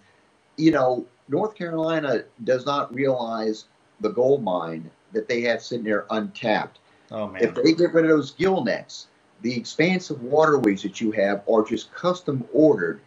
you 0.57 0.71
know, 0.71 1.07
North 1.29 1.55
Carolina 1.55 2.25
does 2.45 2.67
not 2.67 2.95
realize 2.95 3.67
the 4.01 4.11
gold 4.11 4.43
mine 4.43 4.91
that 5.13 5.29
they 5.29 5.43
have 5.43 5.63
sitting 5.63 5.85
there 5.85 6.07
untapped. 6.11 6.79
Oh 7.11 7.29
man, 7.29 7.43
If 7.43 7.55
they 7.55 7.73
get 7.73 7.93
rid 7.93 8.05
of 8.05 8.11
those 8.11 8.33
gill 8.33 8.65
nets, 8.65 9.09
the 9.43 9.57
expansive 9.57 10.23
waterways 10.23 10.83
that 10.83 11.01
you 11.01 11.11
have 11.13 11.43
are 11.49 11.65
just 11.65 11.93
custom 11.93 12.45
ordered 12.53 13.01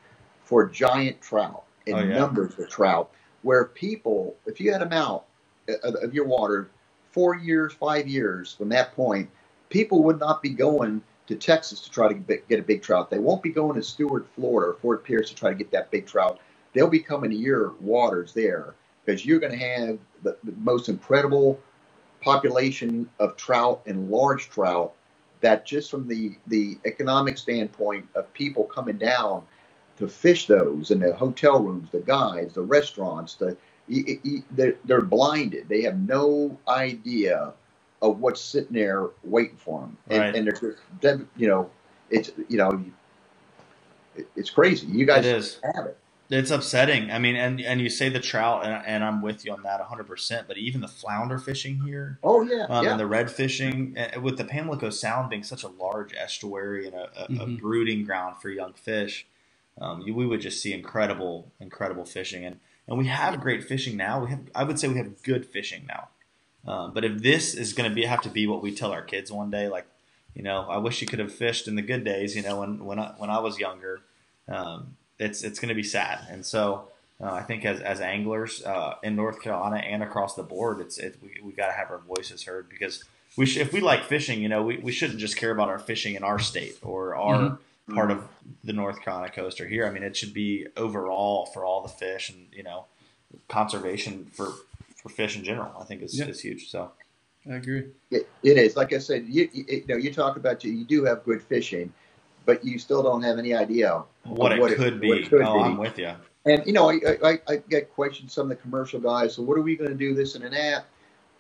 for 0.44 0.68
giant 0.68 1.22
trout 1.22 1.64
and 1.88 1.96
Oh, 1.96 2.00
yeah. 2.00 2.20
numbers 2.20 2.58
of 2.60 2.70
trout. 2.70 3.12
Where 3.42 3.66
people, 3.66 4.36
if 4.46 4.60
you 4.60 4.72
had 4.72 4.82
them 4.82 4.92
out 4.94 5.26
uh, 5.70 5.92
of 6.04 6.14
your 6.14 6.26
water 6.26 6.70
four 7.12 7.36
years, 7.36 7.74
five 7.74 8.08
years 8.08 8.54
from 8.54 8.70
that 8.70 8.96
point, 8.96 9.30
people 9.70 10.04
would 10.04 10.20
not 10.20 10.42
be 10.42 10.50
going 10.50 11.02
to 11.28 11.36
Texas 11.36 11.82
to 11.82 11.92
try 11.92 12.08
to 12.08 12.14
get 12.14 12.60
a 12.60 12.64
big 12.64 12.82
trout. 12.82 13.10
They 13.10 13.20
won't 13.20 13.42
be 13.42 13.50
going 13.50 13.76
to 13.76 13.84
Stuart, 13.84 14.28
Florida, 14.36 14.72
or 14.72 14.74
Fort 14.76 15.04
Pierce 15.04 15.30
to 15.30 15.36
try 15.36 15.50
to 15.50 15.56
get 15.56 15.72
that 15.72 15.92
big 15.92 16.06
trout. 16.06 16.40
They'll 16.74 16.88
be 16.88 17.00
coming 17.00 17.32
to 17.32 17.36
your 17.36 17.74
waters 17.80 18.34
there 18.34 18.76
because 19.04 19.26
you're 19.26 19.40
going 19.40 19.58
to 19.58 19.66
have 19.66 20.00
the, 20.24 20.38
the 20.44 20.54
most 20.58 20.90
incredible 20.90 21.60
population 22.22 23.10
of 23.20 23.38
trout 23.38 23.82
and 23.86 24.10
large 24.10 24.50
trout 24.50 24.94
that 25.42 25.66
just 25.66 25.92
from 25.92 26.08
the 26.08 26.36
the 26.48 26.78
economic 26.86 27.38
standpoint 27.38 28.08
of 28.16 28.32
people 28.34 28.64
coming 28.64 28.98
down 28.98 29.44
to 29.98 30.08
fish 30.08 30.48
those 30.48 30.90
and 30.90 31.02
the 31.02 31.14
hotel 31.14 31.62
rooms 31.62 31.90
the 31.92 32.00
guides 32.00 32.56
the 32.56 32.62
restaurants 32.62 33.36
the 33.36 33.56
they're 34.86 35.02
blinded 35.02 35.70
they 35.70 35.84
have 35.84 36.00
no 36.00 36.58
idea 36.68 37.54
of 38.12 38.22
what's 38.22 38.42
sitting 38.42 38.74
there 38.74 39.10
waiting 39.24 39.58
for 39.58 39.82
them 39.82 39.98
and, 40.10 40.20
Right. 40.20 40.36
and 40.36 40.48
they're 40.48 40.54
just 40.54 40.84
dev- 41.02 41.28
you 41.38 41.48
know 41.48 41.70
it's 42.12 42.32
you 42.50 42.58
know 42.58 42.84
it's 44.36 44.52
crazy 44.52 44.88
you 44.88 45.06
guys 45.06 45.26
It 45.26 45.26
is. 45.26 45.60
have 45.76 45.86
it 45.88 45.98
It's 46.30 46.52
upsetting. 46.52 47.12
I 47.12 47.20
mean, 47.20 47.38
and 47.38 47.62
and 47.62 47.82
you 47.82 47.90
say 47.90 48.10
the 48.10 48.20
trout, 48.20 48.66
and, 48.66 48.86
and 48.86 49.06
I'm 49.06 49.22
with 49.24 49.46
you 49.46 49.54
on 49.54 49.64
that 49.64 49.80
100. 49.80 50.06
percent 50.08 50.50
But 50.50 50.58
even 50.58 50.82
the 50.82 50.90
flounder 50.90 51.40
fishing 51.40 51.78
here, 51.78 52.20
oh 52.24 52.44
yeah 52.44 52.68
um, 52.68 52.88
yeah 52.88 52.92
and 52.92 53.00
the 53.00 53.08
red 53.08 53.32
fishing, 53.32 53.98
uh, 53.98 54.22
with 54.22 54.38
the 54.38 54.46
Pamlico 54.46 54.92
Sound 54.92 55.30
being 55.32 55.44
such 55.44 55.64
a 55.64 55.70
large 55.70 56.14
estuary 56.16 56.88
and 56.88 56.96
a, 56.96 57.10
a, 57.40 57.44
a 57.46 57.48
Mhm. 57.48 57.62
brooding 57.62 58.06
ground 58.06 58.38
for 58.42 58.50
young 58.50 58.74
fish, 58.74 59.28
um, 59.82 60.02
you, 60.02 60.16
we 60.16 60.28
would 60.28 60.42
just 60.42 60.62
see 60.62 60.74
incredible, 60.74 61.54
incredible 61.62 62.06
fishing. 62.06 62.46
And 62.46 62.60
and 62.90 62.98
we 63.00 63.08
have 63.08 63.42
great 63.42 63.64
fishing 63.64 63.98
now. 63.98 64.24
We 64.24 64.32
have, 64.32 64.42
I 64.56 64.64
would 64.66 64.80
say, 64.80 64.90
we 64.90 64.98
have 64.98 65.24
good 65.24 65.46
fishing 65.46 65.86
now. 65.88 66.10
Um, 66.68 66.94
but 66.94 67.06
if 67.06 67.22
this 67.22 67.54
is 67.54 67.74
going 67.74 67.90
to 67.90 67.94
be 67.96 68.06
have 68.06 68.22
to 68.22 68.30
be 68.30 68.48
what 68.48 68.62
we 68.62 68.74
tell 68.74 68.92
our 68.92 69.02
kids 69.04 69.32
one 69.32 69.52
day, 69.52 69.68
like, 69.68 69.86
you 70.34 70.44
know, 70.44 70.62
I 70.70 70.78
wish 70.78 71.02
you 71.02 71.08
could 71.08 71.20
have 71.20 71.34
fished 71.34 71.68
in 71.68 71.76
the 71.76 71.82
good 71.82 72.04
days. 72.04 72.36
You 72.36 72.42
know, 72.44 72.60
when 72.60 72.84
when 72.86 73.00
I, 73.00 73.14
when 73.18 73.30
I 73.30 73.40
was 73.40 73.60
younger, 73.60 74.02
um, 74.50 74.96
it's 75.20 75.44
it's 75.44 75.60
going 75.60 75.70
to 75.70 75.76
be 75.76 75.84
sad. 75.84 76.26
And 76.30 76.46
so 76.46 76.90
uh, 77.22 77.32
I 77.32 77.44
think 77.44 77.66
as 77.66 77.80
as 77.82 78.02
anglers 78.02 78.64
uh, 78.64 78.96
in 79.04 79.16
North 79.16 79.42
Carolina 79.42 79.78
and 79.78 80.02
across 80.04 80.36
the 80.36 80.44
board, 80.44 80.80
it's 80.80 80.98
it, 80.98 81.18
we 81.22 81.40
we 81.44 81.52
got 81.54 81.68
to 81.68 81.74
have 81.74 81.92
our 81.92 82.00
voices 82.00 82.44
heard 82.44 82.68
because 82.70 83.04
we 83.38 83.46
sh- 83.46 83.58
if 83.58 83.72
we 83.72 83.80
like 83.82 84.04
fishing, 84.06 84.42
you 84.42 84.50
know, 84.50 84.64
we, 84.64 84.78
we 84.78 84.92
shouldn't 84.92 85.20
just 85.20 85.38
care 85.38 85.52
about 85.52 85.70
our 85.70 85.80
fishing 85.80 86.16
in 86.16 86.24
our 86.24 86.40
state 86.40 86.78
or 86.82 87.16
our 87.16 87.60
Mhm. 87.88 87.96
part 87.96 88.10
of 88.10 88.24
the 88.64 88.74
North 88.74 89.00
Carolina 89.02 89.32
coast 89.32 89.62
or 89.62 89.68
here. 89.68 89.86
I 89.86 89.92
mean, 89.92 90.02
it 90.04 90.18
should 90.18 90.34
be 90.34 90.66
overall 90.76 91.46
for 91.46 91.64
all 91.64 91.82
the 91.84 91.90
fish 91.90 92.30
and 92.30 92.48
you 92.52 92.64
know 92.64 92.86
conservation 93.48 94.26
for 94.34 94.52
for 95.06 95.14
fish 95.14 95.38
in 95.38 95.44
general. 95.44 95.72
I 95.80 95.84
think 95.84 96.02
is 96.02 96.18
Yeah. 96.18 96.26
is 96.26 96.42
huge. 96.42 96.70
So 96.70 96.92
I 97.48 97.56
agree. 97.56 97.90
It, 98.10 98.28
it 98.42 98.58
is. 98.58 98.76
Like 98.76 98.92
I 98.92 98.98
said, 98.98 99.26
you, 99.28 99.48
you, 99.54 99.66
you 99.68 99.86
know, 99.88 99.98
you 99.98 100.12
talk 100.12 100.36
about 100.36 100.64
you, 100.64 100.72
you 100.72 100.84
do 100.84 101.06
have 101.06 101.24
good 101.24 101.44
fishing, 101.44 101.94
but 102.46 102.66
you 102.66 102.80
still 102.80 103.04
don't 103.04 103.22
have 103.22 103.38
any 103.38 103.54
idea 103.54 104.04
what 104.24 104.52
it 104.52 104.60
what 104.60 104.76
could 104.76 105.00
be. 105.00 105.10
what 105.10 105.18
it 105.20 105.30
could 105.30 105.44
oh, 105.44 105.54
be. 105.54 105.60
I'm 105.60 105.78
with 105.78 106.00
you. 106.00 106.12
And 106.46 106.66
you 106.66 106.74
know, 106.74 106.90
I, 106.90 107.00
I, 107.24 107.40
I 107.48 107.56
get 107.70 107.94
questions 107.94 108.34
some 108.34 108.50
of 108.52 108.58
the 108.58 108.62
commercial 108.64 109.00
guys. 109.00 109.36
So 109.36 109.44
what 109.44 109.60
are 109.60 109.62
we 109.62 109.76
going 109.76 109.92
to 109.92 109.96
do 109.96 110.16
this 110.16 110.34
and 110.34 110.56
app? 110.56 110.88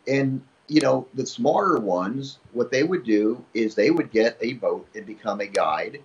And 0.07 0.43
you 0.67 0.81
know, 0.81 1.07
the 1.15 1.25
smarter 1.25 1.79
ones, 1.79 2.37
what 2.53 2.71
they 2.71 2.83
would 2.83 3.03
do 3.03 3.43
is 3.55 3.73
they 3.73 3.89
would 3.89 4.11
get 4.11 4.37
a 4.41 4.53
boat 4.53 4.87
and 4.95 5.07
become 5.07 5.41
a 5.41 5.47
guide, 5.47 6.01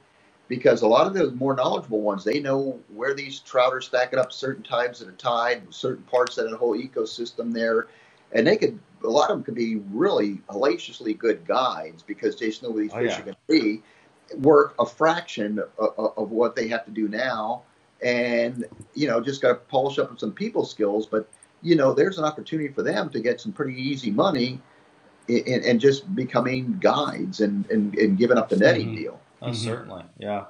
because 0.50 0.82
a 0.82 0.86
lot 0.86 1.06
of 1.06 1.14
those 1.14 1.32
more 1.32 1.54
knowledgeable 1.54 2.00
ones, 2.00 2.24
they 2.24 2.40
know 2.40 2.80
where 2.92 3.14
these 3.14 3.38
trout 3.38 3.72
are 3.72 3.80
stacking 3.80 4.18
up 4.18 4.32
certain 4.32 4.64
times 4.64 5.00
at 5.00 5.06
a 5.06 5.12
tide, 5.12 5.62
certain 5.70 6.02
parts 6.02 6.36
of 6.38 6.50
that 6.50 6.56
whole 6.56 6.76
ecosystem 6.76 7.54
there, 7.54 7.86
and 8.32 8.46
they 8.46 8.56
could. 8.56 8.78
A 9.04 9.08
lot 9.08 9.30
of 9.30 9.36
them 9.36 9.44
could 9.44 9.54
be 9.54 9.76
really 9.76 10.42
hellaciously 10.50 11.14
good 11.14 11.46
guides 11.46 12.02
because 12.02 12.36
they 12.36 12.46
just 12.46 12.62
know 12.62 12.70
where 12.70 12.82
these 12.82 12.92
Oh, 12.92 12.98
fish 12.98 13.12
yeah. 13.12 13.20
are 13.20 13.22
going 13.22 13.36
to 13.48 13.60
be. 13.62 13.82
Work 14.38 14.74
a 14.78 14.84
fraction 14.84 15.60
of, 15.78 16.16
of, 16.18 16.30
what 16.30 16.54
they 16.54 16.68
have 16.68 16.84
to 16.84 16.90
do 16.90 17.08
now, 17.08 17.62
and 18.02 18.66
you 18.94 19.06
know 19.06 19.20
just 19.20 19.40
got 19.40 19.48
to 19.48 19.54
polish 19.54 19.98
up 19.98 20.18
some 20.18 20.32
people 20.32 20.64
skills 20.64 21.06
but 21.06 21.28
you 21.62 21.76
know 21.76 21.92
there's 21.92 22.18
an 22.18 22.24
opportunity 22.24 22.68
for 22.68 22.82
them 22.82 23.10
to 23.10 23.20
get 23.20 23.40
some 23.40 23.52
pretty 23.52 23.80
easy 23.80 24.10
money 24.10 24.60
and, 25.28 25.64
and 25.64 25.80
just 25.80 26.12
becoming 26.14 26.78
guides 26.80 27.40
and, 27.40 27.68
and, 27.70 27.94
and 27.96 28.18
giving 28.18 28.38
up 28.38 28.48
the 28.48 28.56
netting 28.56 28.88
Mhm. 28.88 28.96
deal 28.96 29.20
Oh, 29.42 29.50
Mhm. 29.50 29.54
certainly, 29.54 30.04
yeah. 30.18 30.46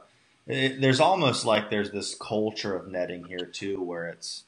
It, 0.47 0.81
there's 0.81 1.01
almost 1.01 1.45
like 1.45 1.71
there's 1.71 1.93
this 1.93 2.15
culture 2.15 2.75
of 2.75 2.89
netting 2.89 3.25
here 3.25 3.47
too, 3.47 3.81
where 3.83 4.09
it's, 4.09 4.45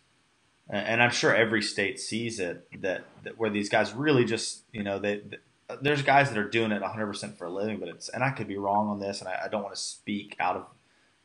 and 0.68 1.02
I'm 1.02 1.10
sure 1.10 1.34
every 1.34 1.62
state 1.62 2.00
sees 2.00 2.40
it 2.40 2.66
that, 2.82 3.04
that 3.24 3.38
where 3.38 3.50
these 3.50 3.68
guys 3.68 3.92
really 3.92 4.24
just, 4.24 4.62
you 4.72 4.82
know, 4.82 4.98
they, 4.98 5.18
they 5.18 5.36
there's 5.80 6.02
guys 6.02 6.28
that 6.28 6.36
are 6.38 6.48
doing 6.48 6.70
it 6.72 6.82
100 6.82 7.06
percent 7.06 7.38
for 7.38 7.46
a 7.46 7.50
living, 7.50 7.78
but 7.78 7.88
it's, 7.88 8.08
and 8.08 8.22
I 8.22 8.30
could 8.30 8.48
be 8.48 8.58
wrong 8.58 8.88
on 8.88 9.00
this, 9.00 9.20
and 9.20 9.28
I, 9.28 9.42
I 9.44 9.48
don't 9.48 9.62
want 9.62 9.74
to 9.74 9.80
speak 9.80 10.36
out 10.40 10.56
of 10.56 10.66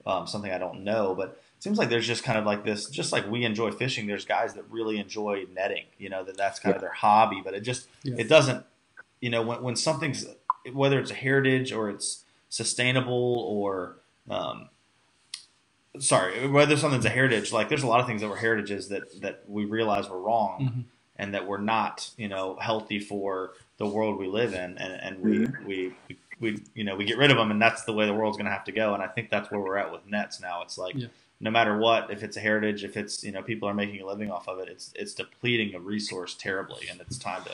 um, 0.06 0.28
something 0.28 0.52
I 0.52 0.58
don't 0.58 0.84
know, 0.84 1.14
but 1.16 1.42
it 1.58 1.64
seems 1.64 1.78
like 1.78 1.90
there's 1.90 2.08
just 2.08 2.24
kind 2.24 2.38
of 2.38 2.46
like 2.46 2.64
this, 2.64 2.90
just 2.90 3.12
like 3.12 3.30
we 3.30 3.44
enjoy 3.44 3.72
fishing. 3.72 4.08
There's 4.08 4.26
guys 4.26 4.54
that 4.54 4.64
really 4.70 5.00
enjoy 5.00 5.46
netting, 5.54 5.86
you 5.98 6.08
know, 6.10 6.24
that 6.24 6.38
that's 6.38 6.60
kind 6.60 6.76
of 6.76 6.82
their 6.82 6.92
hobby, 6.94 7.42
but 7.44 7.54
it 7.56 7.62
just, 7.62 7.88
Yeah. 8.04 8.16
it 8.20 8.30
doesn't, 8.30 8.64
you 9.20 9.30
know, 9.30 9.42
when 9.42 9.62
when 9.64 9.76
something's 9.76 10.26
whether 10.72 11.00
it's 11.00 11.12
a 11.12 11.16
heritage 11.16 11.72
or 11.74 11.90
it's 11.90 12.24
sustainable 12.50 13.40
or 13.48 13.98
um, 14.30 14.70
sorry 16.00 16.48
whether 16.48 16.78
something's 16.78 17.06
a 17.06 17.10
heritage 17.10 17.52
like 17.52 17.70
there's 17.70 17.84
a 17.84 17.88
lot 17.88 18.00
of 18.00 18.06
things 18.08 18.22
that 18.22 18.30
were 18.30 18.36
heritages 18.38 18.90
that 18.90 19.20
that 19.22 19.44
we 19.48 19.66
realize 19.66 20.08
were 20.10 20.22
wrong 20.22 20.60
Mhm. 20.62 20.84
and 21.18 21.34
that 21.34 21.48
were 21.48 21.58
not 21.58 22.12
you 22.18 22.28
know 22.28 22.56
healthy 22.62 23.00
for 23.00 23.54
the 23.78 23.88
world 23.88 24.20
we 24.20 24.28
live 24.28 24.54
in 24.54 24.78
and, 24.78 24.94
and 25.02 25.20
we, 25.20 25.48
we 25.66 25.94
we 26.40 26.64
you 26.76 26.84
know 26.84 26.96
we 26.96 27.04
get 27.06 27.18
rid 27.18 27.32
of 27.32 27.38
them 27.38 27.50
and 27.50 27.60
that's 27.62 27.84
the 27.86 27.94
way 27.94 28.06
the 28.06 28.14
world's 28.14 28.38
going 28.38 28.46
to 28.46 28.52
have 28.52 28.64
to 28.66 28.72
go 28.72 28.94
and 28.94 29.02
i 29.02 29.08
think 29.08 29.30
that's 29.32 29.50
where 29.50 29.60
we're 29.60 29.78
at 29.78 29.92
with 29.92 30.06
nets 30.08 30.40
now 30.40 30.62
it's 30.62 30.78
like 30.78 30.94
Yeah. 30.96 31.08
no 31.40 31.50
matter 31.52 31.78
what, 31.78 32.10
if 32.12 32.22
it's 32.24 32.38
a 32.38 32.40
heritage, 32.40 32.84
if 32.84 32.96
it's 32.98 33.24
you 33.24 33.32
know 33.32 33.42
people 33.42 33.68
are 33.70 33.74
making 33.74 34.02
a 34.02 34.06
living 34.06 34.32
off 34.32 34.48
of 34.48 34.58
it, 34.60 34.68
it's 34.70 34.92
it's 34.96 35.14
depleting 35.14 35.76
a 35.76 35.80
resource 35.80 36.34
terribly, 36.36 36.88
and 36.90 37.00
it's 37.02 37.18
time 37.18 37.44
to 37.44 37.52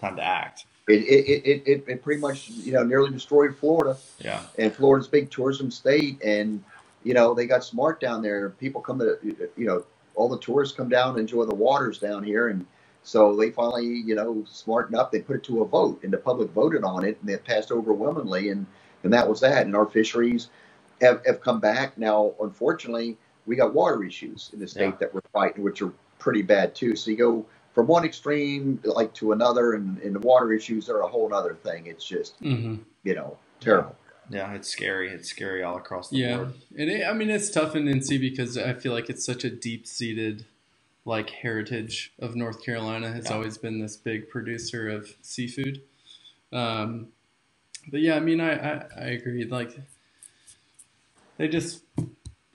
time 0.00 0.16
to 0.16 0.22
act. 0.22 0.64
It 0.90 1.02
it, 1.02 1.46
it, 1.46 1.62
it, 1.66 1.84
it 1.88 2.02
pretty 2.02 2.20
much 2.20 2.50
you 2.50 2.72
know 2.72 2.82
nearly 2.82 3.10
destroyed 3.10 3.56
Florida. 3.56 3.96
Yeah, 4.18 4.42
and 4.58 4.74
Florida's 4.74 5.08
a 5.08 5.10
big 5.10 5.30
tourism 5.30 5.70
state, 5.70 6.22
and 6.22 6.62
you 7.04 7.14
know 7.14 7.34
they 7.34 7.46
got 7.46 7.64
smart 7.64 8.00
down 8.00 8.22
there. 8.22 8.50
People 8.50 8.80
come 8.80 8.98
to 8.98 9.18
you 9.56 9.66
know 9.66 9.84
all 10.14 10.28
the 10.28 10.38
tourists 10.38 10.76
come 10.76 10.88
down 10.88 11.10
and 11.10 11.20
enjoy 11.20 11.44
the 11.44 11.54
waters 11.54 11.98
down 11.98 12.22
here, 12.22 12.48
and 12.48 12.66
so 13.02 13.36
they 13.36 13.50
finally 13.50 13.86
you 13.86 14.14
know 14.14 14.44
smartened 14.48 14.96
up. 14.96 15.12
They 15.12 15.20
put 15.20 15.36
it 15.36 15.44
to 15.44 15.62
a 15.62 15.66
vote, 15.66 16.00
and 16.02 16.12
the 16.12 16.18
public 16.18 16.50
voted 16.50 16.84
on 16.84 17.04
it, 17.04 17.18
and 17.20 17.30
it 17.30 17.44
passed 17.44 17.70
overwhelmingly, 17.70 18.50
and 18.50 18.66
and 19.02 19.12
that 19.12 19.28
was 19.28 19.40
that. 19.40 19.66
And 19.66 19.74
our 19.74 19.86
fisheries 19.86 20.48
have, 21.00 21.24
have 21.26 21.40
come 21.40 21.60
back 21.60 21.96
now. 21.96 22.34
Unfortunately, 22.40 23.16
we 23.46 23.56
got 23.56 23.74
water 23.74 24.04
issues 24.04 24.50
in 24.52 24.60
the 24.60 24.68
state 24.68 24.82
yeah. 24.82 24.96
that 25.00 25.14
we're 25.14 25.22
fighting, 25.32 25.62
which 25.62 25.82
are 25.82 25.92
pretty 26.18 26.42
bad 26.42 26.74
too. 26.74 26.94
So 26.96 27.10
you 27.10 27.16
go 27.16 27.46
from 27.74 27.86
one 27.86 28.04
extreme 28.04 28.80
like 28.84 29.14
to 29.14 29.32
another, 29.32 29.74
and, 29.74 29.98
and 29.98 30.14
the 30.14 30.20
water 30.20 30.52
issues 30.52 30.88
are 30.88 31.00
a 31.00 31.08
whole 31.08 31.32
other 31.32 31.54
thing. 31.54 31.86
It's 31.86 32.04
just 32.04 32.40
mm-hmm. 32.42 32.76
you 33.04 33.14
know 33.14 33.36
terrible. 33.60 33.96
Yeah, 34.28 34.52
it's 34.52 34.68
scary. 34.68 35.10
It's 35.10 35.28
scary 35.28 35.62
all 35.62 35.76
across 35.76 36.10
the 36.10 36.18
yeah. 36.18 36.36
board. 36.36 36.54
Yeah, 36.70 36.82
and 36.82 36.90
it, 36.90 37.06
I 37.06 37.12
mean 37.12 37.30
it's 37.30 37.50
tough 37.50 37.74
in 37.74 37.84
NC 37.84 38.20
because 38.20 38.56
I 38.56 38.74
feel 38.74 38.92
like 38.92 39.10
it's 39.10 39.24
such 39.24 39.44
a 39.44 39.50
deep 39.50 39.86
seated 39.86 40.46
like 41.04 41.30
heritage 41.30 42.12
of 42.18 42.36
North 42.36 42.64
Carolina. 42.64 43.12
Has 43.12 43.26
yeah. 43.26 43.34
always 43.34 43.58
been 43.58 43.80
this 43.80 43.96
big 43.96 44.28
producer 44.28 44.88
of 44.88 45.16
seafood. 45.22 45.82
Um, 46.52 47.08
but 47.90 48.00
yeah, 48.00 48.16
I 48.16 48.20
mean, 48.20 48.40
I, 48.40 48.52
I, 48.52 48.84
I 48.96 49.04
agree. 49.06 49.44
Like, 49.44 49.78
they 51.36 51.48
just, 51.48 51.82
it, 51.96 52.06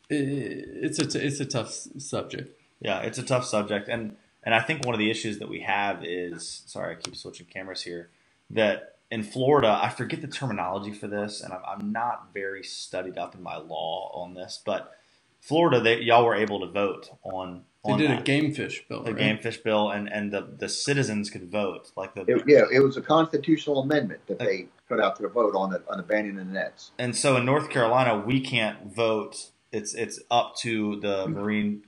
it's 0.09 0.99
a, 0.99 1.25
it's 1.25 1.39
a 1.39 1.45
tough 1.45 1.71
subject. 1.71 2.59
Yeah, 2.79 2.99
it's 3.01 3.17
a 3.17 3.23
tough 3.23 3.45
subject. 3.45 3.87
And, 3.87 4.15
and 4.45 4.53
I 4.53 4.61
think 4.61 4.85
one 4.85 4.93
of 4.93 4.99
the 4.99 5.09
issues 5.09 5.39
that 5.39 5.49
we 5.49 5.61
have 5.61 6.03
is, 6.03 6.63
sorry, 6.67 6.95
I 6.95 6.99
keep 6.99 7.15
switching 7.15 7.47
cameras 7.47 7.81
here, 7.81 8.09
that 8.51 8.97
in 9.11 9.23
Florida, 9.23 9.79
I 9.81 9.89
forget 9.89 10.21
the 10.21 10.27
terminology 10.27 10.91
for 10.91 11.07
this, 11.07 11.41
and 11.41 11.51
I'm, 11.53 11.61
I'm 11.67 11.91
not 11.91 12.29
very 12.33 12.63
studied 12.63 13.17
up 13.17 13.35
in 13.35 13.43
my 13.43 13.57
law 13.57 14.11
on 14.13 14.33
this, 14.35 14.61
but 14.63 14.95
Florida, 15.41 15.79
they, 15.79 16.01
y'all 16.01 16.25
were 16.25 16.35
able 16.35 16.59
to 16.61 16.67
vote 16.67 17.11
on 17.23 17.63
they 17.85 17.97
did 17.97 18.11
that. 18.11 18.21
a 18.21 18.23
game 18.23 18.53
fish 18.53 18.83
bill. 18.87 19.03
The 19.03 19.11
right? 19.11 19.19
game 19.19 19.37
fish 19.37 19.57
bill, 19.57 19.91
and, 19.91 20.11
and 20.11 20.31
the, 20.31 20.41
the 20.41 20.69
citizens 20.69 21.29
could 21.29 21.51
vote. 21.51 21.91
Like 21.95 22.15
the 22.15 22.21
it, 22.21 22.43
yeah, 22.47 22.63
it 22.71 22.79
was 22.79 22.97
a 22.97 23.01
constitutional 23.01 23.81
amendment 23.81 24.21
that 24.27 24.39
they 24.39 24.67
put 24.87 24.99
out 24.99 25.15
to 25.17 25.27
vote 25.27 25.55
on 25.55 25.71
the 25.71 25.83
on 25.89 25.99
abandoning 25.99 26.37
the 26.37 26.45
nets. 26.45 26.91
And 26.97 27.15
so 27.15 27.37
in 27.37 27.45
North 27.45 27.69
Carolina, 27.69 28.17
we 28.17 28.41
can't 28.41 28.93
vote. 28.93 29.51
It's 29.71 29.93
it's 29.93 30.19
up 30.31 30.55
to 30.57 30.99
the 30.99 31.25
mm-hmm. 31.25 31.33
marine 31.33 31.83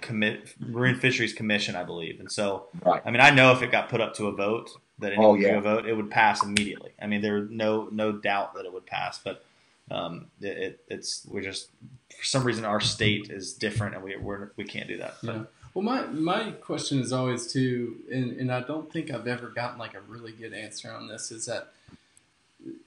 commit 0.00 0.54
marine 0.58 0.96
fisheries 0.96 1.32
commission, 1.32 1.74
I 1.74 1.84
believe. 1.84 2.20
And 2.20 2.30
so, 2.30 2.66
right. 2.84 3.02
I 3.04 3.10
mean, 3.10 3.20
I 3.20 3.30
know 3.30 3.52
if 3.52 3.62
it 3.62 3.70
got 3.70 3.88
put 3.88 4.00
up 4.00 4.14
to 4.14 4.26
a 4.26 4.32
vote 4.32 4.70
that 4.98 5.12
anyone 5.12 5.30
oh, 5.30 5.34
yeah. 5.34 5.54
could 5.54 5.64
vote, 5.64 5.86
it 5.86 5.94
would 5.94 6.10
pass 6.10 6.42
immediately. 6.42 6.92
I 7.00 7.06
mean, 7.06 7.22
there's 7.22 7.50
no 7.50 7.88
no 7.90 8.12
doubt 8.12 8.54
that 8.54 8.64
it 8.64 8.72
would 8.72 8.86
pass, 8.86 9.18
but 9.18 9.44
um, 9.90 10.26
it, 10.40 10.56
it, 10.56 10.84
it's 10.88 11.26
we're 11.28 11.42
just 11.42 11.70
for 12.16 12.24
some 12.24 12.44
reason 12.44 12.64
our 12.64 12.80
state 12.80 13.30
is 13.30 13.52
different 13.52 13.94
and 13.94 14.04
we 14.04 14.16
we're, 14.16 14.52
we 14.56 14.64
can't 14.64 14.88
do 14.88 14.98
that. 14.98 15.16
Yeah. 15.22 15.42
Well, 15.74 15.82
my 15.82 16.06
my 16.06 16.52
question 16.52 17.00
is 17.00 17.12
always 17.12 17.52
too, 17.52 17.96
and, 18.12 18.32
and 18.38 18.52
I 18.52 18.60
don't 18.60 18.92
think 18.92 19.10
I've 19.10 19.26
ever 19.26 19.48
gotten 19.48 19.78
like 19.78 19.94
a 19.94 20.00
really 20.00 20.30
good 20.30 20.54
answer 20.54 20.92
on 20.92 21.08
this. 21.08 21.32
Is 21.32 21.46
that 21.46 21.72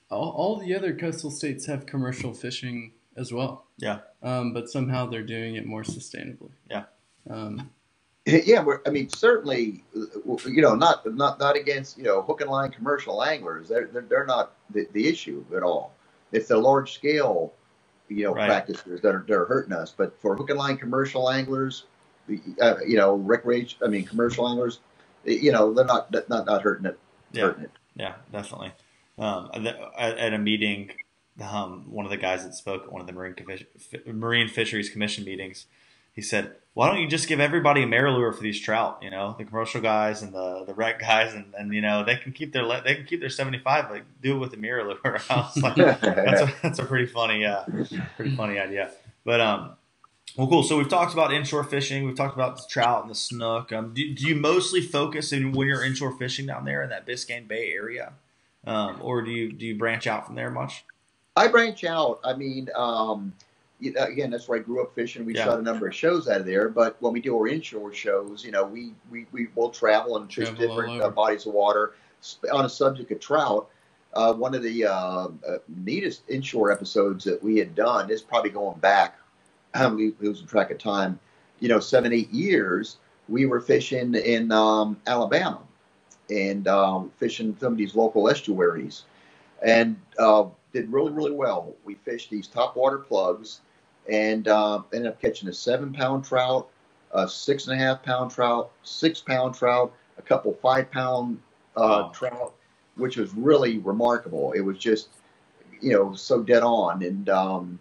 all, 0.10 0.30
all 0.30 0.56
the 0.56 0.74
other 0.74 0.96
coastal 0.96 1.30
states 1.30 1.66
have 1.66 1.86
commercial 1.86 2.34
fishing 2.34 2.94
as 3.18 3.34
well? 3.34 3.66
Yeah. 3.78 4.00
Um, 4.24 4.54
but 4.54 4.70
somehow 4.70 5.08
they're 5.08 5.24
doing 5.24 5.56
it 5.56 5.66
more 5.66 5.84
sustainably. 5.84 6.52
Yeah. 6.70 6.84
Um, 7.30 7.70
yeah, 8.26 8.66
I 8.86 8.90
mean, 8.90 9.08
certainly, 9.10 9.84
you 9.94 10.62
know, 10.62 10.76
not 10.76 11.06
not 11.16 11.40
not 11.40 11.56
against 11.56 11.98
you 11.98 12.04
know 12.04 12.22
hook 12.22 12.42
and 12.42 12.50
line 12.50 12.72
commercial 12.72 13.24
anglers. 13.24 13.70
They're 13.70 13.88
they're, 13.88 14.02
they're 14.02 14.26
not 14.26 14.54
the, 14.70 14.86
the 14.92 15.08
issue 15.08 15.46
at 15.56 15.64
all. 15.64 15.94
It's 16.34 16.50
the 16.50 16.58
large 16.58 16.94
scale, 16.94 17.54
you 18.10 18.26
know, 18.26 18.34
right. 18.34 18.48
practices 18.48 19.00
that 19.02 19.16
are 19.16 19.24
that 19.28 19.34
are 19.34 19.46
hurting 19.46 19.72
us. 19.72 19.94
But 19.96 20.20
for 20.20 20.36
hook 20.36 20.50
and 20.50 20.60
line 20.60 20.76
commercial 20.76 21.30
anglers, 21.30 21.86
uh, 22.62 22.76
you 22.86 22.98
know, 22.98 23.16
recreation. 23.16 23.80
I 23.82 23.88
mean, 23.88 24.06
commercial 24.06 24.48
anglers, 24.50 24.82
you 25.24 25.54
know, 25.54 25.74
they're 25.74 25.86
not 25.86 26.12
not 26.30 26.46
not 26.46 26.62
hurting 26.62 26.86
it. 26.86 27.00
Yeah, 27.32 27.44
hurting 27.44 27.64
it. 27.64 27.72
yeah, 27.96 28.16
definitely. 28.32 28.74
Um, 29.18 29.50
at 29.98 30.34
a 30.34 30.38
meeting, 30.38 30.92
um, 31.42 31.86
one 31.90 32.06
of 32.06 32.12
the 32.12 32.18
guys 32.18 32.44
that 32.44 32.54
spoke 32.54 32.84
at 32.84 32.92
one 32.92 33.02
of 33.02 33.08
the 33.08 33.14
marine 33.14 33.36
marine 34.06 34.48
fisheries 34.48 34.90
commission 34.90 35.24
meetings, 35.24 35.68
he 36.14 36.22
said, 36.22 36.56
"Why 36.74 36.88
don't 36.88 37.00
you 37.00 37.08
just 37.08 37.28
give 37.28 37.40
everybody 37.40 37.84
a 37.84 37.86
MirrOlure 37.86 38.36
for 38.36 38.42
these 38.42 38.60
trout? 38.60 39.00
You 39.04 39.12
know, 39.12 39.36
the 39.38 39.46
commercial 39.46 39.82
guys 39.82 40.24
and 40.24 40.34
the 40.34 40.64
the 40.66 40.74
rec 40.74 41.00
guys, 41.00 41.34
and, 41.34 41.54
and 41.58 41.74
you 41.74 41.82
know 41.82 42.04
they 42.04 42.16
can 42.16 42.32
keep 42.32 42.54
their 42.54 42.66
they 42.82 42.96
can 42.96 43.06
keep 43.06 43.20
their 43.20 43.30
seventy 43.30 43.60
five, 43.60 43.92
like 43.92 44.04
do 44.22 44.36
it 44.36 44.40
with 44.40 44.52
the 44.52 44.58
MirrOlure." 44.58 45.22
I 45.30 45.36
was 45.36 45.58
like, 45.58 45.76
"That's 46.02 46.42
a, 46.42 46.54
that's 46.64 46.80
a 46.80 46.86
pretty 46.86 47.06
funny, 47.06 47.46
uh, 47.46 47.64
pretty 48.16 48.36
funny 48.36 48.58
idea." 48.60 48.92
But 49.24 49.42
um, 49.42 49.76
well, 50.38 50.48
cool. 50.48 50.64
So 50.64 50.78
we've 50.78 50.90
talked 50.90 51.14
about 51.14 51.34
inshore 51.34 51.64
fishing. 51.64 52.04
We've 52.06 52.16
talked 52.16 52.36
about 52.36 52.58
the 52.58 52.64
trout 52.70 53.02
and 53.02 53.12
the 53.12 53.16
snook. 53.16 53.72
Um, 53.72 53.94
do, 53.94 54.14
do 54.14 54.26
you 54.26 54.36
mostly 54.36 54.82
focus 54.82 55.32
in 55.32 55.52
when 55.52 55.68
you're 55.68 55.84
inshore 55.84 56.18
fishing 56.18 56.48
down 56.48 56.66
there 56.66 56.84
in 56.84 56.90
that 56.90 57.06
Biscayne 57.06 57.48
Bay 57.48 57.72
area, 57.72 58.14
um, 58.66 59.00
or 59.02 59.22
do 59.22 59.32
you 59.32 59.52
do 59.52 59.66
you 59.66 59.78
branch 59.78 60.08
out 60.08 60.26
from 60.26 60.36
there 60.36 60.50
much? 60.50 60.84
I 61.38 61.48
branch 61.48 61.84
out. 61.84 62.20
I 62.24 62.34
mean, 62.34 62.70
um, 62.76 63.34
again, 63.82 64.32
that's 64.32 64.48
where 64.48 64.60
I 64.60 64.62
grew 64.62 64.82
up 64.82 64.96
fishing. 64.96 65.24
We 65.24 65.36
yeah. 65.36 65.46
shot 65.46 65.60
a 65.60 65.62
number 65.62 65.88
of 65.88 65.96
shows 65.96 66.28
out 66.28 66.40
of 66.40 66.46
there. 66.46 66.68
But 66.68 66.98
when 67.00 67.14
we 67.14 67.22
do 67.22 67.38
our 67.38 67.48
inshore 67.48 67.94
shows, 67.94 68.44
you 68.44 68.52
know, 68.52 68.66
we 68.66 68.94
we, 69.12 69.28
we 69.32 69.48
will 69.56 69.70
travel 69.70 70.18
and 70.18 70.32
fish 70.32 70.50
different 70.50 71.02
uh, 71.02 71.10
bodies 71.10 71.46
of 71.46 71.54
water 71.54 71.94
on 72.52 72.66
a 72.66 72.70
subject 72.70 73.12
of 73.12 73.20
trout. 73.20 73.70
Uh, 74.14 74.34
one 74.34 74.56
of 74.56 74.64
the 74.64 74.86
uh, 74.86 74.92
uh, 74.94 75.28
neatest 75.68 76.24
inshore 76.28 76.72
episodes 76.72 77.24
that 77.26 77.44
we 77.44 77.58
had 77.58 77.76
done 77.76 78.10
is 78.10 78.22
probably 78.22 78.50
going 78.50 78.80
back 78.80 79.20
we 79.94 80.14
losing 80.20 80.48
track 80.48 80.72
of 80.72 80.78
time, 80.78 81.20
you 81.60 81.68
know, 81.68 81.80
seven, 81.80 82.14
eight 82.14 82.32
years, 82.32 82.98
we 83.30 83.46
were 83.46 83.60
fishing 83.60 84.16
in 84.16 84.52
um, 84.52 84.98
Alabama 85.06 85.60
and 86.30 86.68
um, 86.68 87.12
fishing 87.18 87.56
some 87.60 87.74
of 87.74 87.78
these 87.78 87.96
local 87.96 88.30
estuaries 88.30 89.04
and 89.62 89.98
uh, 90.20 90.46
did 90.78 90.94
really, 90.94 91.12
really 91.12 91.32
well. 91.32 91.76
We 91.84 91.96
fished 91.96 92.30
these 92.30 92.48
top 92.48 92.76
water 92.76 93.00
plugs 93.00 93.62
and 94.10 94.48
uh, 94.48 94.84
ended 94.94 95.12
up 95.12 95.20
catching 95.20 95.50
a 95.50 95.54
seven 95.54 95.92
pound 95.92 96.24
trout, 96.24 96.70
a 97.12 97.28
six 97.28 97.68
and 97.68 97.80
a 97.80 97.84
half 97.84 98.04
pound 98.04 98.32
trout, 98.32 98.72
six 98.84 99.20
pound 99.20 99.56
trout, 99.56 99.92
a 100.18 100.22
couple 100.22 100.54
five 100.62 100.92
pound 100.92 101.40
uh, 101.76 101.82
wow. 101.82 102.12
trout, 102.14 102.54
which 102.96 103.18
was 103.18 103.34
really 103.34 103.80
remarkable. 103.80 104.52
It 104.54 104.62
was 104.62 104.78
just, 104.78 105.10
you 105.82 105.94
know, 105.94 106.14
so 106.14 106.44
dead 106.44 106.64
on. 106.64 107.04
And, 107.04 107.30
um, 107.30 107.80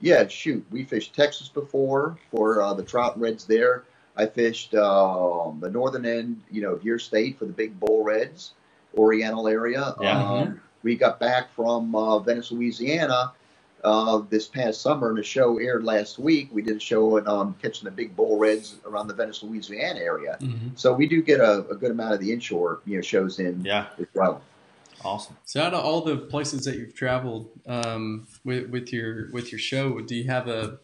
yeah, 0.00 0.26
shoot, 0.28 0.64
we 0.70 0.84
fished 0.84 1.14
Texas 1.14 1.48
before 1.48 2.16
for 2.30 2.62
uh, 2.62 2.72
the 2.74 2.84
trout 2.84 3.18
reds 3.18 3.44
there. 3.44 3.84
I 4.16 4.26
fished 4.26 4.74
uh, 4.74 5.50
the 5.60 5.70
northern 5.70 6.06
end, 6.06 6.40
you 6.50 6.62
know, 6.62 6.72
of 6.72 6.82
your 6.82 6.98
state 6.98 7.38
for 7.38 7.44
the 7.44 7.52
big 7.52 7.78
bull 7.78 8.04
reds, 8.04 8.54
Oriental 8.96 9.48
area. 9.48 9.94
Yeah. 10.00 10.24
Um. 10.24 10.60
We 10.82 10.96
got 10.96 11.18
back 11.18 11.52
from 11.54 11.94
uh, 11.94 12.18
Venice, 12.20 12.52
Louisiana, 12.52 13.32
uh, 13.84 14.22
this 14.28 14.46
past 14.46 14.80
summer, 14.80 15.08
and 15.08 15.18
the 15.18 15.22
show 15.22 15.58
aired 15.58 15.84
last 15.84 16.18
week. 16.18 16.48
We 16.52 16.62
did 16.62 16.76
a 16.76 16.80
show 16.80 17.18
on 17.18 17.28
um, 17.28 17.56
catching 17.62 17.84
the 17.84 17.90
big 17.90 18.14
bull 18.16 18.38
reds 18.38 18.76
around 18.84 19.08
the 19.08 19.14
Venice, 19.14 19.42
Louisiana 19.42 20.00
area. 20.00 20.36
Mm-hmm. 20.40 20.68
So 20.74 20.92
we 20.92 21.06
do 21.06 21.22
get 21.22 21.40
a, 21.40 21.66
a, 21.68 21.74
good 21.74 21.90
amount 21.90 22.14
of 22.14 22.20
the 22.20 22.32
inshore, 22.32 22.80
you 22.86 22.96
know, 22.96 23.02
shows 23.02 23.38
in 23.38 23.64
yeah. 23.64 23.86
as 23.98 24.06
well. 24.14 24.42
Awesome. 25.04 25.36
So, 25.44 25.62
out 25.62 25.74
of 25.74 25.84
all 25.84 26.00
the 26.00 26.16
places 26.16 26.64
that 26.64 26.76
you've 26.76 26.94
traveled 26.94 27.50
um, 27.66 28.26
with, 28.44 28.68
with 28.68 28.92
your 28.92 29.30
with 29.30 29.52
your 29.52 29.58
show, 29.60 30.00
do 30.00 30.16
you 30.16 30.24
have 30.24 30.48
a 30.48 30.80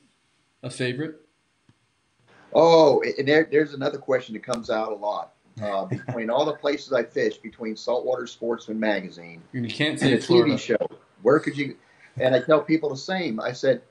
a 0.62 0.70
favorite? 0.70 1.20
Oh, 2.52 3.02
and 3.18 3.26
there, 3.26 3.48
there's 3.50 3.74
another 3.74 3.98
question 3.98 4.34
that 4.34 4.44
comes 4.44 4.70
out 4.70 4.92
a 4.92 4.94
lot. 4.94 5.33
Uh, 5.62 5.84
between 5.84 6.30
all 6.30 6.44
the 6.44 6.54
places 6.54 6.92
I 6.92 7.04
fished, 7.04 7.42
between 7.42 7.76
Saltwater 7.76 8.26
Sportsman 8.26 8.80
magazine 8.80 9.40
and 9.52 9.64
you 9.64 9.72
can't 9.72 10.00
say 10.00 10.12
and 10.12 10.20
a 10.20 10.26
TV 10.26 10.58
show, 10.58 10.76
where 11.22 11.38
could 11.38 11.56
you? 11.56 11.76
And 12.18 12.34
I 12.34 12.40
tell 12.40 12.60
people 12.60 12.90
the 12.90 12.96
same. 12.96 13.38
I 13.38 13.52
said, 13.52 13.82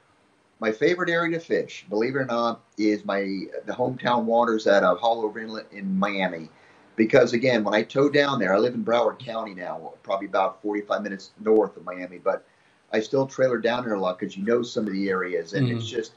my 0.59 0.73
favorite 0.73 1.09
area 1.09 1.39
to 1.39 1.45
fish, 1.45 1.85
believe 1.89 2.15
it 2.15 2.19
or 2.19 2.25
not, 2.25 2.61
is 2.77 3.05
my 3.05 3.21
the 3.65 3.73
hometown 3.73 4.25
waters 4.25 4.67
at 4.67 4.83
uh, 4.83 4.95
Haulover 4.95 5.41
Inlet 5.41 5.67
in 5.71 5.97
Miami 5.97 6.49
because 6.95 7.33
again, 7.33 7.63
when 7.63 7.73
I 7.73 7.83
tow 7.83 8.09
down 8.09 8.39
there, 8.39 8.53
I 8.53 8.59
live 8.59 8.73
in 8.73 8.85
Broward 8.85 9.19
County 9.19 9.53
now, 9.53 9.93
probably 10.03 10.27
about 10.27 10.61
45 10.61 11.01
minutes 11.01 11.31
north 11.39 11.75
of 11.77 11.83
Miami, 11.83 12.17
but 12.19 12.45
I 12.91 12.99
still 12.99 13.25
trailer 13.25 13.57
down 13.57 13.85
there 13.85 13.95
a 13.95 13.99
lot 13.99 14.19
because 14.19 14.37
you 14.37 14.43
know 14.43 14.61
some 14.61 14.85
of 14.85 14.93
the 14.93 15.09
areas, 15.09 15.53
and 15.53 15.67
mm-hmm. 15.67 15.77
it's 15.77 15.87
just 15.87 16.13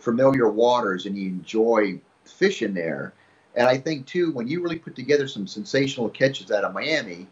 familiar 0.00 0.48
waters, 0.48 1.06
and 1.06 1.16
you 1.16 1.28
enjoy 1.28 2.00
fishing 2.24 2.74
there. 2.74 3.14
And 3.54 3.66
I 3.66 3.76
think 3.78 4.06
too, 4.06 4.32
when 4.32 4.46
you 4.48 4.62
really 4.62 4.78
put 4.78 4.94
together 4.94 5.26
some 5.26 5.46
sensational 5.46 6.08
catches 6.08 6.50
out 6.50 6.64
of 6.64 6.72
Miami, 6.72 7.26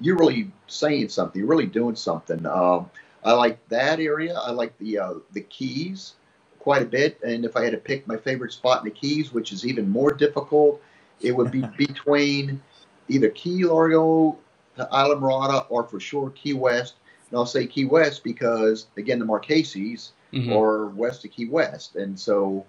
you're 0.00 0.16
really 0.16 0.50
saying 0.66 1.08
something. 1.08 1.38
You're 1.38 1.48
really 1.48 1.66
doing 1.66 1.96
something. 1.96 2.44
Um, 2.46 2.90
I 3.24 3.32
like 3.32 3.66
that 3.68 4.00
area. 4.00 4.34
I 4.34 4.50
like 4.50 4.76
the 4.78 4.98
uh, 4.98 5.14
the 5.32 5.40
Keys 5.42 6.14
quite 6.58 6.82
a 6.82 6.86
bit. 6.86 7.18
And 7.22 7.44
if 7.44 7.56
I 7.56 7.62
had 7.64 7.72
to 7.72 7.78
pick 7.78 8.06
my 8.06 8.16
favorite 8.16 8.52
spot 8.52 8.78
in 8.80 8.84
the 8.84 8.90
Keys, 8.90 9.32
which 9.32 9.52
is 9.52 9.66
even 9.66 9.88
more 9.88 10.12
difficult, 10.12 10.82
it 11.20 11.32
would 11.32 11.50
be 11.50 11.62
between 11.78 12.60
either 13.08 13.28
Key 13.30 13.64
Largo 13.64 14.36
to 14.76 14.88
Islamorada 14.92 15.66
or 15.68 15.84
for 15.84 16.00
sure 16.00 16.30
Key 16.30 16.54
West. 16.54 16.94
And 17.30 17.38
I'll 17.38 17.46
say 17.46 17.66
Key 17.66 17.84
West 17.86 18.24
because, 18.24 18.86
again, 18.96 19.18
the 19.18 19.24
Marquesas 19.24 20.10
Mhm. 20.32 20.52
or 20.52 20.86
west 20.88 21.24
of 21.24 21.30
Key 21.30 21.46
West. 21.46 21.94
And 21.96 22.18
so 22.18 22.64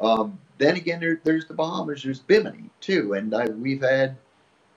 um, 0.00 0.38
then 0.58 0.76
again, 0.76 1.00
there, 1.00 1.20
there's 1.24 1.46
the 1.46 1.54
Bahamas, 1.54 2.02
there's 2.04 2.20
Bimini 2.20 2.70
too. 2.80 3.14
And 3.14 3.34
I, 3.34 3.46
we've 3.46 3.82
had, 3.82 4.16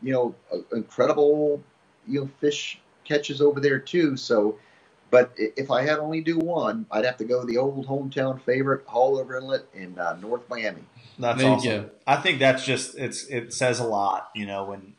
you 0.02 0.14
know, 0.14 0.36
a- 0.54 0.76
incredible, 0.76 1.64
you 2.08 2.22
know, 2.22 2.30
fish 2.42 2.80
catches 3.06 3.42
over 3.42 3.60
there 3.60 3.80
too. 3.80 4.18
So, 4.18 4.60
but 5.12 5.32
if 5.58 5.72
I 5.72 5.84
had 5.84 6.00
only 6.00 6.22
do 6.22 6.40
one, 6.40 6.86
I'd 6.92 7.06
have 7.06 7.18
to 7.18 7.26
go 7.26 7.46
the 7.46 7.58
old 7.58 7.88
hometown 7.88 8.42
favorite, 8.42 8.88
Haulover 8.88 9.38
Inlet 9.42 9.66
in 9.74 9.98
uh, 10.00 10.18
North 10.22 10.44
Miami. 10.50 10.84
That's 11.20 11.40
There 11.40 11.50
you 11.50 11.56
awesome. 11.56 11.62
go. 11.62 11.90
I 12.08 12.18
think 12.18 12.40
that's 12.40 12.66
just 12.66 12.98
it's 12.98 13.26
it 13.28 13.54
says 13.54 13.80
a 13.80 13.86
lot, 13.86 14.30
you 14.36 14.46
know, 14.46 14.66
when 14.66 14.96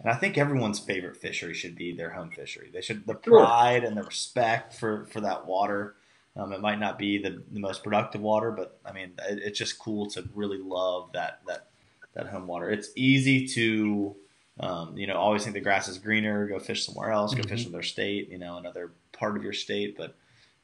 and 0.00 0.10
I 0.12 0.16
think 0.16 0.38
everyone's 0.38 0.78
favorite 0.80 1.16
fishery 1.16 1.54
should 1.54 1.76
be 1.76 1.96
their 1.96 2.10
home 2.12 2.30
fishery. 2.30 2.70
They 2.72 2.82
should 2.82 3.06
the 3.06 3.14
Sure. 3.24 3.46
pride 3.46 3.84
and 3.84 3.96
the 3.96 4.02
respect 4.04 4.74
for 4.74 5.06
for 5.06 5.20
that 5.22 5.46
water. 5.46 5.96
Um, 6.36 6.52
it 6.52 6.60
might 6.60 6.80
not 6.80 6.98
be 6.98 7.18
the, 7.18 7.42
the 7.52 7.60
most 7.60 7.84
productive 7.84 8.20
water, 8.20 8.50
but 8.50 8.78
I 8.84 8.92
mean, 8.92 9.12
it, 9.28 9.38
it's 9.38 9.58
just 9.58 9.78
cool 9.78 10.10
to 10.10 10.28
really 10.34 10.58
love 10.58 11.10
that 11.12 11.40
that 11.46 11.68
that 12.14 12.26
home 12.28 12.46
water. 12.46 12.70
It's 12.70 12.90
easy 12.96 13.46
to, 13.48 14.14
um, 14.60 14.96
you 14.96 15.06
know, 15.06 15.16
always 15.16 15.42
think 15.44 15.54
the 15.54 15.60
grass 15.60 15.88
is 15.88 15.98
greener. 15.98 16.46
Go 16.46 16.58
fish 16.58 16.84
somewhere 16.86 17.10
else. 17.10 17.34
Go 17.34 17.42
Mhm. 17.42 17.48
fish 17.48 17.66
in 17.66 17.72
their 17.72 17.82
state. 17.82 18.30
You 18.30 18.38
know, 18.38 18.56
another 18.56 18.92
part 19.12 19.36
of 19.36 19.42
your 19.44 19.52
state. 19.52 19.96
But 19.96 20.16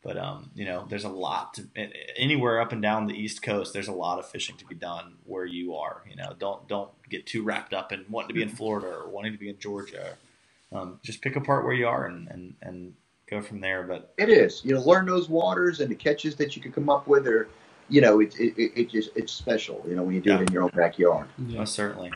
but 0.03 0.17
um, 0.17 0.51
you 0.55 0.65
know, 0.65 0.87
there's 0.89 1.05
a 1.05 1.09
lot 1.09 1.55
to 1.55 1.69
anywhere 2.17 2.61
up 2.61 2.73
and 2.73 2.83
down 2.83 3.07
the 3.07 3.15
East 3.15 3.43
Coast. 3.43 3.73
There's 3.73 3.89
a 3.89 3.93
lot 3.93 4.19
of 4.19 4.29
fishing 4.29 4.57
to 4.57 4.65
be 4.67 4.75
done 4.75 5.15
where 5.25 5.45
you 5.45 5.77
are. 5.77 6.03
You 6.09 6.17
know, 6.17 6.35
don't 6.39 6.67
don't 6.67 6.91
get 7.09 7.27
too 7.27 7.43
wrapped 7.45 7.75
up 7.75 7.93
in 7.93 8.05
wanting 8.09 8.29
to 8.29 8.35
be 8.35 8.43
in 8.43 8.49
Florida 8.49 8.89
or 8.89 9.09
wanting 9.09 9.33
to 9.33 9.39
be 9.39 9.51
in 9.51 9.59
Georgia. 9.59 10.17
Um, 10.73 11.01
just 11.03 11.21
pick 11.21 11.37
apart 11.37 11.65
where 11.65 11.75
you 11.75 11.87
are 11.87 12.07
and 12.07 12.29
and 12.29 12.55
and 12.63 12.95
go 13.31 13.41
from 13.41 13.61
there. 13.61 13.85
But 13.85 14.13
It 14.19 14.29
is, 14.29 14.63
you 14.65 14.75
know, 14.75 14.81
learn 14.81 15.07
those 15.07 15.29
waters 15.29 15.81
and 15.81 15.91
the 15.91 15.95
catches 15.95 16.35
that 16.37 16.57
you 16.57 16.61
can 16.63 16.73
come 16.73 16.91
up 16.91 17.07
with 17.07 17.27
are, 17.27 17.49
you 17.89 18.01
know, 18.01 18.21
it, 18.21 18.35
it, 18.39 18.55
it, 18.61 18.73
it 18.77 18.91
just, 18.91 19.11
it's 19.15 19.33
special, 19.33 19.83
you 19.89 19.95
know, 19.95 20.03
when 20.03 20.15
you 20.17 20.21
do 20.21 20.31
Yeah. 20.31 20.41
it 20.41 20.49
in 20.49 20.53
your 20.53 20.65
own 20.65 20.73
backyard. 20.75 21.29
Yeah. 21.47 21.61
most 21.61 21.75
certainly, 21.75 22.11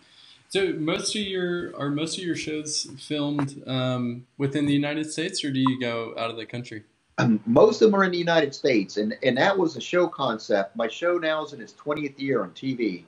So 0.48 0.72
most 0.72 1.14
of 1.14 1.22
your 1.22 1.76
are 1.78 1.90
most 1.90 2.18
of 2.18 2.24
your 2.24 2.36
shows 2.36 2.86
filmed 2.98 3.62
um, 3.66 4.26
within 4.38 4.66
the 4.66 4.72
United 4.74 5.10
States, 5.10 5.44
or 5.44 5.50
do 5.50 5.60
you 5.60 5.80
go 5.80 6.14
out 6.18 6.30
of 6.30 6.36
the 6.36 6.46
country? 6.46 6.84
Um, 7.18 7.38
most 7.46 7.80
of 7.80 7.90
them 7.92 8.00
are 8.00 8.02
in 8.04 8.10
the 8.10 8.18
United 8.18 8.54
States, 8.54 8.96
and 8.96 9.14
and 9.22 9.36
that 9.38 9.56
was 9.56 9.76
a 9.76 9.80
show 9.80 10.08
concept. 10.08 10.74
My 10.76 10.88
show 10.88 11.16
now 11.16 11.44
is 11.44 11.52
in 11.52 11.60
its 11.60 11.72
20th 11.74 12.18
year 12.20 12.42
on 12.42 12.50
TV, 12.50 13.04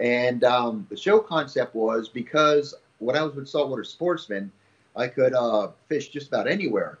and 0.00 0.42
um, 0.42 0.86
the 0.90 0.96
show 0.96 1.20
concept 1.20 1.72
was 1.74 2.08
because 2.08 2.74
when 2.98 3.16
I 3.16 3.22
was 3.22 3.34
with 3.36 3.48
Saltwater 3.48 3.84
Sportsman, 3.84 4.50
I 4.96 5.06
could 5.08 5.34
uh, 5.34 5.68
fish 5.88 6.08
just 6.08 6.28
about 6.28 6.48
anywhere. 6.48 6.98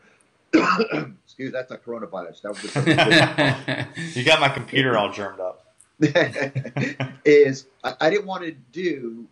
Excuse, 1.24 1.52
that's 1.52 1.70
not 1.70 1.84
coronavirus. 1.84 2.42
That 2.42 2.50
was 2.50 4.16
you 4.16 4.24
got 4.24 4.40
my 4.40 4.48
computer 4.48 4.96
all 4.96 5.10
germed 5.10 5.40
up. 5.40 5.60
is 7.24 7.66
I, 7.82 7.94
I 8.00 8.10
didn't 8.10 8.26
want 8.26 8.44
to 8.44 8.52
do 8.72 9.26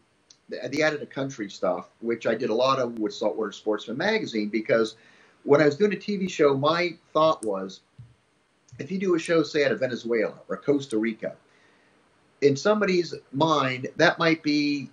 the, 0.48 0.68
the 0.68 0.84
out 0.84 0.94
of 0.94 1.00
the 1.00 1.06
country 1.06 1.50
stuff, 1.50 1.88
which 2.00 2.26
I 2.26 2.34
did 2.34 2.50
a 2.50 2.54
lot 2.54 2.78
of 2.78 2.98
with 2.98 3.14
Saltwater 3.14 3.52
Sportsman 3.52 3.96
magazine 3.96 4.48
because 4.48 4.96
when 5.44 5.60
I 5.60 5.66
was 5.66 5.76
doing 5.76 5.92
a 5.92 5.96
TV 5.96 6.30
show, 6.30 6.56
my 6.56 6.96
thought 7.12 7.44
was 7.44 7.80
if 8.78 8.90
you 8.90 8.98
do 8.98 9.14
a 9.14 9.18
show, 9.18 9.42
say, 9.42 9.64
out 9.64 9.72
of 9.72 9.80
Venezuela 9.80 10.34
or 10.48 10.56
Costa 10.56 10.98
Rica, 10.98 11.34
in 12.40 12.56
somebody's 12.56 13.14
mind, 13.32 13.88
that 13.96 14.18
might 14.18 14.42
be 14.42 14.90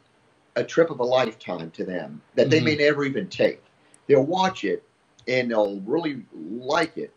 a 0.56 0.64
trip 0.64 0.90
of 0.90 1.00
a 1.00 1.04
lifetime 1.04 1.72
to 1.72 1.86
them 1.86 2.22
that 2.36 2.50
they 2.50 2.58
mm-hmm. 2.58 2.66
may 2.66 2.76
never 2.76 3.06
even 3.06 3.28
take. 3.28 3.64
They'll 4.08 4.26
watch 4.26 4.64
it 4.64 4.84
and 5.30 5.52
they'll 5.52 5.82
really 5.82 6.24
like 6.34 6.98
it, 6.98 7.14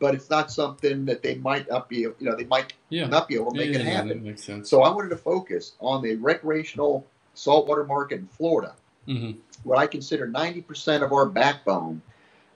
but 0.00 0.14
it's 0.14 0.30
not 0.30 0.50
something 0.52 1.06
that 1.06 1.22
they 1.22 1.36
might 1.36 1.68
not 1.70 1.88
be, 1.88 1.98
you 1.98 2.16
know, 2.20 2.36
they 2.36 2.44
might 2.46 2.74
Yeah, 2.90 3.08
not 3.08 3.28
be 3.28 3.36
able 3.36 3.52
to 3.52 3.58
make 3.58 3.70
yeah, 3.70 3.78
it 3.80 3.86
yeah, 3.86 3.92
happen. 3.92 4.18
that 4.18 4.22
makes 4.22 4.44
sense. 4.44 4.70
So 4.70 4.82
I 4.82 4.90
wanted 4.90 5.10
to 5.10 5.18
focus 5.18 5.74
on 5.80 6.02
the 6.02 6.16
recreational 6.16 7.06
saltwater 7.34 7.84
market 7.84 8.20
in 8.20 8.28
Florida, 8.28 8.74
hmm 9.06 9.32
what 9.64 9.78
I 9.78 9.86
consider 9.88 10.28
90% 10.28 11.02
of 11.04 11.12
our 11.12 11.26
backbone, 11.26 12.02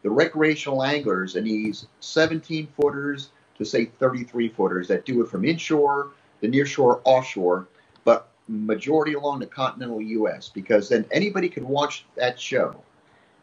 the 0.03 0.11
recreational 0.11 0.85
anglers 0.85 1.37
and 1.37 1.47
these 1.47 1.87
17 2.01 2.69
footers 2.81 3.31
to 3.59 3.65
say 3.67 3.87
33 3.87 4.51
footers 4.51 4.89
that 4.89 5.07
do 5.07 5.23
it 5.23 5.29
from 5.31 5.45
inshore, 5.45 6.11
the 6.43 6.49
nearshore, 6.49 7.03
offshore, 7.05 7.69
but 8.05 8.31
majority 8.49 9.15
along 9.15 9.41
the 9.41 9.47
continental 9.47 10.03
U.S. 10.03 10.51
because 10.51 10.89
then 10.91 11.07
anybody 11.13 11.49
can 11.51 11.69
watch 11.69 12.07
that 12.17 12.41
show. 12.41 12.84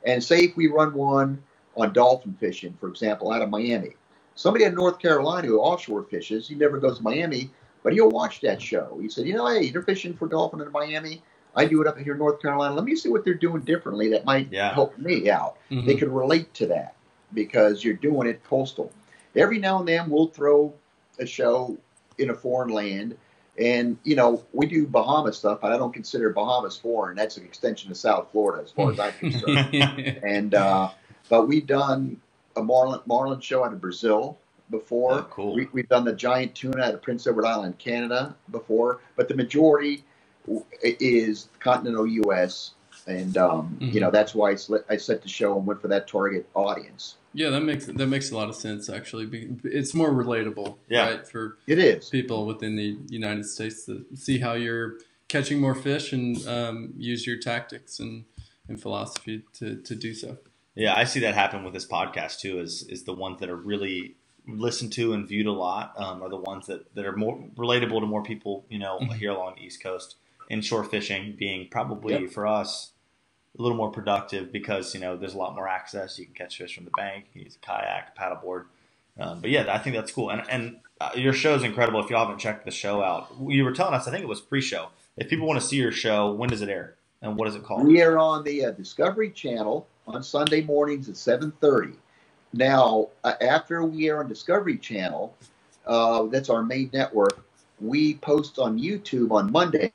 And 0.06 0.24
say 0.24 0.40
if 0.40 0.56
we 0.58 0.68
run 0.68 0.94
one 0.94 1.42
on 1.78 1.94
dolphin 1.94 2.36
fishing, 2.40 2.76
for 2.80 2.90
example, 2.90 3.32
out 3.32 3.42
of 3.42 3.50
Miami, 3.50 3.96
somebody 4.36 4.66
in 4.66 4.76
North 4.76 5.00
Carolina 5.00 5.48
who 5.48 5.60
offshore 5.60 6.04
fishes, 6.04 6.48
he 6.48 6.56
never 6.56 6.80
goes 6.80 6.98
to 6.98 7.04
Miami, 7.04 7.50
but 7.84 7.94
he'll 7.94 8.10
watch 8.10 8.42
that 8.42 8.62
show. 8.62 8.98
He 9.02 9.10
said, 9.10 9.26
you 9.28 9.36
know, 9.36 9.48
hey, 9.48 9.70
they're 9.72 9.82
fishing 9.82 10.14
for 10.16 10.28
dolphin 10.28 10.62
in 10.62 10.72
Miami. 10.72 11.22
I 11.56 11.66
do 11.66 11.82
it 11.82 11.88
up 11.88 11.98
here 11.98 12.14
in 12.14 12.20
North 12.20 12.42
Carolina. 12.42 12.74
Let 12.76 12.86
me 12.86 12.96
see 12.96 13.10
what 13.10 13.26
they're 13.26 13.34
doing 13.34 13.62
differently 13.64 14.10
that 14.10 14.26
might 14.26 14.52
Yeah. 14.52 14.74
help 14.74 14.98
me 14.98 15.30
out. 15.30 15.58
hmm 15.70 15.86
They 15.86 15.96
can 15.96 16.12
relate 16.12 16.54
to 16.56 16.68
that 16.68 16.96
because 17.34 17.84
you're 17.84 17.94
doing 17.96 18.28
it 18.28 18.44
coastal. 18.44 18.92
Every 19.36 19.60
now 19.60 19.80
and 19.80 19.88
then 19.88 20.10
we'll 20.10 20.28
throw 20.28 20.74
a 21.20 21.26
show 21.26 21.78
in 22.18 22.30
a 22.30 22.34
foreign 22.36 22.70
land. 22.70 23.18
And, 23.58 23.98
you 24.04 24.16
know, 24.16 24.44
we 24.54 24.66
do 24.66 24.88
Bahamas 24.88 25.38
stuff, 25.38 25.60
but 25.62 25.72
I 25.72 25.78
don't 25.78 25.94
consider 25.94 26.30
Bahamas 26.32 26.78
foreign. 26.78 27.18
That's 27.18 27.38
an 27.38 27.44
extension 27.44 27.92
of 27.92 27.98
South 27.98 28.30
Florida 28.32 28.64
as 28.64 28.72
far 28.72 28.92
as 28.92 29.00
I'm 29.00 29.12
concerned. 29.14 29.74
and, 30.24 30.56
uh, 30.56 30.90
but 31.30 31.48
we've 31.48 31.68
done 31.68 32.20
a 32.56 32.64
marlin, 32.64 33.02
marlin 33.06 33.40
show 33.42 33.64
out 33.64 33.74
of 33.74 33.82
Brazil 33.82 34.38
before. 34.70 35.14
Oh, 35.14 35.28
cool. 35.30 35.54
We, 35.56 35.68
we've 35.74 35.90
done 35.90 36.06
the 36.06 36.14
giant 36.14 36.56
tuna 36.56 36.82
out 36.82 36.94
of 36.94 37.02
Prince 37.02 37.28
Edward 37.28 37.46
Island, 37.46 37.78
Canada, 37.78 38.36
before, 38.52 39.00
but 39.18 39.28
the 39.28 39.36
majority 39.36 40.06
is 40.82 41.50
continental 41.60 42.08
U.S. 42.08 42.72
And 43.08 43.38
um, 43.38 43.78
Mhm. 43.82 43.94
you 43.94 44.00
know 44.00 44.12
that's 44.12 44.34
why 44.34 44.52
I 44.90 44.98
set 44.98 45.22
the 45.22 45.28
show 45.30 45.58
and 45.58 45.66
went 45.68 45.82
for 45.82 45.88
that 45.90 46.08
target 46.08 46.48
audience. 46.54 47.16
Yeah, 47.34 47.50
that 47.50 47.62
makes 47.62 47.86
that 47.86 48.08
makes 48.08 48.32
a 48.32 48.36
lot 48.36 48.50
of 48.50 48.56
sense. 48.56 48.90
Actually, 48.90 49.30
it's 49.64 49.94
more 49.94 50.12
relatable, 50.12 50.78
Yeah. 50.90 51.10
right, 51.10 51.28
for 51.28 51.58
It 51.68 51.80
is. 51.80 52.10
people 52.10 52.46
within 52.46 52.76
the 52.76 52.98
United 53.10 53.46
States 53.46 53.86
to 53.86 54.06
see 54.16 54.40
how 54.40 54.54
you're 54.54 54.98
catching 55.28 55.60
more 55.60 55.76
fish 55.76 56.12
and 56.14 56.46
um, 56.48 56.94
use 56.98 57.26
your 57.26 57.38
tactics 57.38 58.00
and, 58.00 58.26
and 58.68 58.82
philosophy 58.82 59.44
to, 59.54 59.78
to 59.82 59.96
do 59.96 60.14
so. 60.14 60.38
Yeah, 60.76 60.94
I 60.96 61.06
see 61.06 61.20
that 61.22 61.34
happen 61.36 61.64
with 61.64 61.74
this 61.74 61.86
podcast 61.88 62.40
too. 62.40 62.60
Is 62.60 62.84
is 62.90 63.04
the 63.04 63.14
ones 63.14 63.40
that 63.40 63.50
are 63.50 63.56
really 63.56 64.16
listened 64.48 64.92
to 64.94 65.14
and 65.14 65.28
viewed 65.28 65.46
a 65.46 65.52
lot 65.52 65.94
um, 65.98 66.24
are 66.24 66.30
the 66.30 66.36
ones 66.38 66.66
that, 66.68 66.94
that 66.96 67.06
are 67.06 67.16
more 67.16 67.38
relatable 67.56 68.00
to 68.00 68.06
more 68.08 68.24
people. 68.24 68.66
You 68.70 68.80
know, 68.80 69.00
Mhm. 69.00 69.14
here 69.16 69.32
along 69.32 69.56
the 69.58 69.66
East 69.66 69.84
Coast, 69.84 70.16
inshore 70.50 70.84
fishing 70.84 71.36
being 71.38 71.68
probably 71.70 72.14
Yep. 72.24 72.32
for 72.32 72.48
us 72.48 72.92
a 73.58 73.62
little 73.62 73.78
more 73.78 73.92
productive 73.92 74.52
because 74.52 74.94
you 74.94 75.00
know 75.00 75.18
there's 75.18 75.34
a 75.34 75.38
lot 75.38 75.56
more 75.56 75.68
access. 75.68 76.18
You 76.18 76.26
can 76.26 76.34
catch 76.34 76.58
fish 76.58 76.76
from 76.76 76.86
the 76.86 76.92
bank, 76.92 77.26
use 77.34 77.58
a 77.62 77.66
kayak, 77.66 78.16
paddleboard. 78.18 78.66
Um, 79.20 79.42
but 79.42 79.50
yeah, 79.50 79.66
I 79.74 79.78
think 79.78 79.96
that's 79.96 80.12
cool. 80.12 80.30
And 80.30 80.44
and 80.50 80.78
uh, 81.00 81.12
your 81.16 81.34
show 81.34 81.56
is 81.56 81.64
incredible. 81.64 82.00
If 82.04 82.10
you 82.10 82.16
haven't 82.16 82.40
checked 82.40 82.66
the 82.66 82.72
show 82.72 83.04
out, 83.04 83.28
you 83.48 83.64
were 83.64 83.74
telling 83.74 83.94
us. 83.94 84.08
I 84.08 84.12
think 84.12 84.24
it 84.24 84.30
was 84.30 84.42
pre-show. 84.42 84.90
If 85.18 85.30
people 85.30 85.48
want 85.48 85.60
to 85.60 85.66
see 85.66 85.76
your 85.78 85.92
show, 85.92 86.32
when 86.32 86.50
does 86.50 86.62
it 86.62 86.70
air 86.70 86.96
and 87.22 87.36
what 87.36 87.48
is 87.48 87.56
it 87.56 87.64
called? 87.64 87.86
We 87.86 88.02
are 88.02 88.18
on 88.18 88.44
the 88.44 88.66
uh, 88.66 88.72
Discovery 88.72 89.30
Channel 89.32 89.86
on 90.08 90.24
Sunday 90.24 90.62
mornings 90.62 91.10
at 91.10 91.16
7:30. 91.16 91.96
Now, 92.54 93.10
uh, 93.24 93.34
after 93.42 93.84
we 93.84 94.10
are 94.10 94.20
on 94.20 94.28
Discovery 94.28 94.78
Channel, 94.78 95.36
uh, 95.86 96.24
that's 96.24 96.50
our 96.50 96.64
main 96.64 96.90
network. 96.94 97.46
We 97.80 98.16
post 98.16 98.60
on 98.60 98.80
YouTube 98.80 99.32
on 99.32 99.52
Monday. 99.52 99.92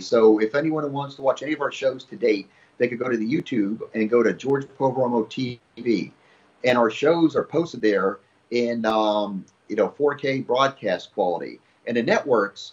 So 0.00 0.38
if 0.38 0.54
anyone 0.54 0.90
wants 0.92 1.16
to 1.16 1.22
watch 1.22 1.42
any 1.42 1.52
of 1.52 1.60
our 1.60 1.72
shows 1.72 2.04
to 2.04 2.16
date, 2.16 2.48
they 2.82 2.88
could 2.88 2.98
go 2.98 3.08
to 3.08 3.16
the 3.16 3.30
YouTube 3.32 3.80
and 3.94 4.10
go 4.10 4.22
to 4.24 4.32
George 4.32 4.66
Poveromo 4.66 5.24
TV, 5.76 6.10
and 6.64 6.76
our 6.76 6.90
shows 6.90 7.36
are 7.36 7.44
posted 7.44 7.80
there 7.80 8.18
in 8.50 8.84
um, 8.84 9.44
you 9.68 9.76
know 9.76 9.88
4K 9.88 10.44
broadcast 10.44 11.14
quality. 11.14 11.60
And 11.86 11.96
the 11.96 12.02
networks 12.02 12.72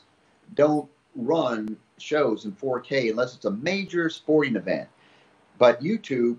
don't 0.55 0.89
run 1.15 1.77
shows 1.99 2.45
in 2.45 2.51
4K 2.53 3.11
unless 3.11 3.35
it's 3.35 3.45
a 3.45 3.51
major 3.51 4.09
sporting 4.09 4.55
event. 4.55 4.89
But 5.59 5.81
YouTube 5.83 6.37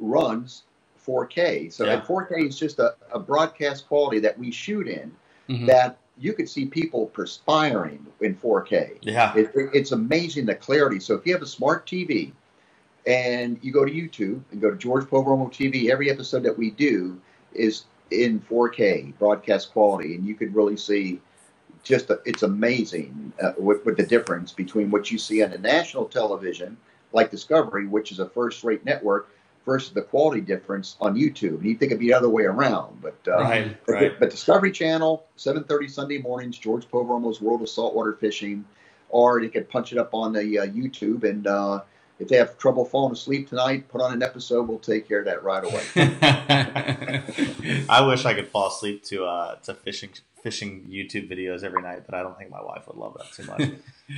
runs 0.00 0.62
4K. 1.06 1.70
So 1.72 1.84
Yeah. 1.84 1.94
and 1.94 2.02
4K 2.02 2.48
is 2.48 2.58
just 2.58 2.78
a, 2.78 2.94
a 3.12 3.18
broadcast 3.18 3.86
quality 3.88 4.20
that 4.20 4.38
we 4.38 4.50
shoot 4.50 4.88
in 4.88 5.12
Mhm. 5.48 5.66
that 5.66 5.98
you 6.18 6.32
could 6.32 6.48
see 6.48 6.64
people 6.66 7.06
perspiring 7.06 8.06
in 8.20 8.34
4K. 8.36 8.98
Yeah, 9.02 9.34
It, 9.36 9.50
it- 9.54 9.70
it's 9.74 9.92
amazing 9.92 10.46
the 10.46 10.54
clarity. 10.54 11.00
So 11.00 11.14
if 11.14 11.26
you 11.26 11.32
have 11.34 11.42
a 11.42 11.46
smart 11.46 11.86
TV 11.86 12.32
and 13.06 13.58
you 13.62 13.72
go 13.72 13.84
to 13.84 13.92
YouTube 13.92 14.42
and 14.50 14.60
go 14.60 14.70
to 14.70 14.76
George 14.76 15.04
Poveromo 15.06 15.50
TV, 15.50 15.90
every 15.90 16.10
episode 16.10 16.42
that 16.44 16.56
we 16.56 16.70
do 16.70 17.20
is 17.52 17.84
in 18.10 18.40
4K 18.40 19.16
broadcast 19.18 19.72
quality, 19.72 20.14
and 20.14 20.26
you 20.26 20.34
could 20.34 20.54
really 20.54 20.76
see 20.76 21.20
just 21.82 22.10
it's 22.24 22.42
amazing 22.42 23.32
uh, 23.42 23.52
with, 23.58 23.84
with 23.84 23.96
the 23.96 24.06
difference 24.06 24.52
between 24.52 24.90
what 24.90 25.10
you 25.10 25.18
see 25.18 25.42
on 25.42 25.50
the 25.50 25.58
national 25.58 26.04
television, 26.04 26.76
like 27.12 27.30
Discovery, 27.30 27.86
which 27.86 28.12
is 28.12 28.20
a 28.20 28.28
first-rate 28.28 28.84
network, 28.84 29.28
versus 29.64 29.92
the 29.92 30.02
quality 30.02 30.40
difference 30.40 30.96
on 31.00 31.16
YouTube. 31.16 31.58
And 31.58 31.64
you 31.64 31.76
think 31.76 31.92
it'd 31.92 32.00
be 32.00 32.08
the 32.08 32.14
other 32.14 32.28
way 32.28 32.44
around, 32.44 33.00
but 33.00 33.16
uh, 33.26 33.38
Right, 33.38 33.76
but, 33.86 33.92
right. 33.92 34.20
but 34.20 34.30
Discovery 34.30 34.72
Channel, 34.72 35.24
7:30 35.36 35.90
Sunday 35.90 36.18
mornings, 36.18 36.58
George 36.58 36.88
Poveromo's 36.88 37.40
World 37.40 37.62
of 37.62 37.68
Saltwater 37.68 38.12
Fishing, 38.14 38.64
or 39.08 39.40
you 39.40 39.50
could 39.50 39.68
punch 39.68 39.92
it 39.92 39.98
up 39.98 40.14
on 40.14 40.32
the 40.32 40.58
uh, 40.60 40.66
YouTube. 40.66 41.24
And 41.24 41.46
uh, 41.46 41.82
if 42.22 42.28
they 42.28 42.36
have 42.36 42.56
trouble 42.58 42.84
falling 42.84 43.12
asleep 43.12 43.48
tonight, 43.48 43.88
put 43.88 44.00
on 44.00 44.12
an 44.12 44.22
episode. 44.22 44.68
We'll 44.68 44.78
take 44.78 45.06
care 45.08 45.18
of 45.20 45.24
that 45.26 45.42
right 45.42 45.64
away. 45.64 45.82
I 47.88 48.04
wish 48.06 48.24
I 48.24 48.34
could 48.34 48.48
fall 48.48 48.68
asleep 48.68 49.04
to 49.04 49.24
uh, 49.26 49.56
to 49.64 49.74
fishing 49.74 50.10
fishing 50.42 50.84
YouTube 50.90 51.30
videos 51.30 51.62
every 51.62 51.80
night, 51.82 52.02
but 52.04 52.16
I 52.16 52.22
don't 52.22 52.36
think 52.36 52.50
my 52.50 52.60
wife 52.60 52.88
would 52.88 52.96
love 52.96 53.16
that 53.16 53.30
too 53.32 53.44
much. 53.44 53.70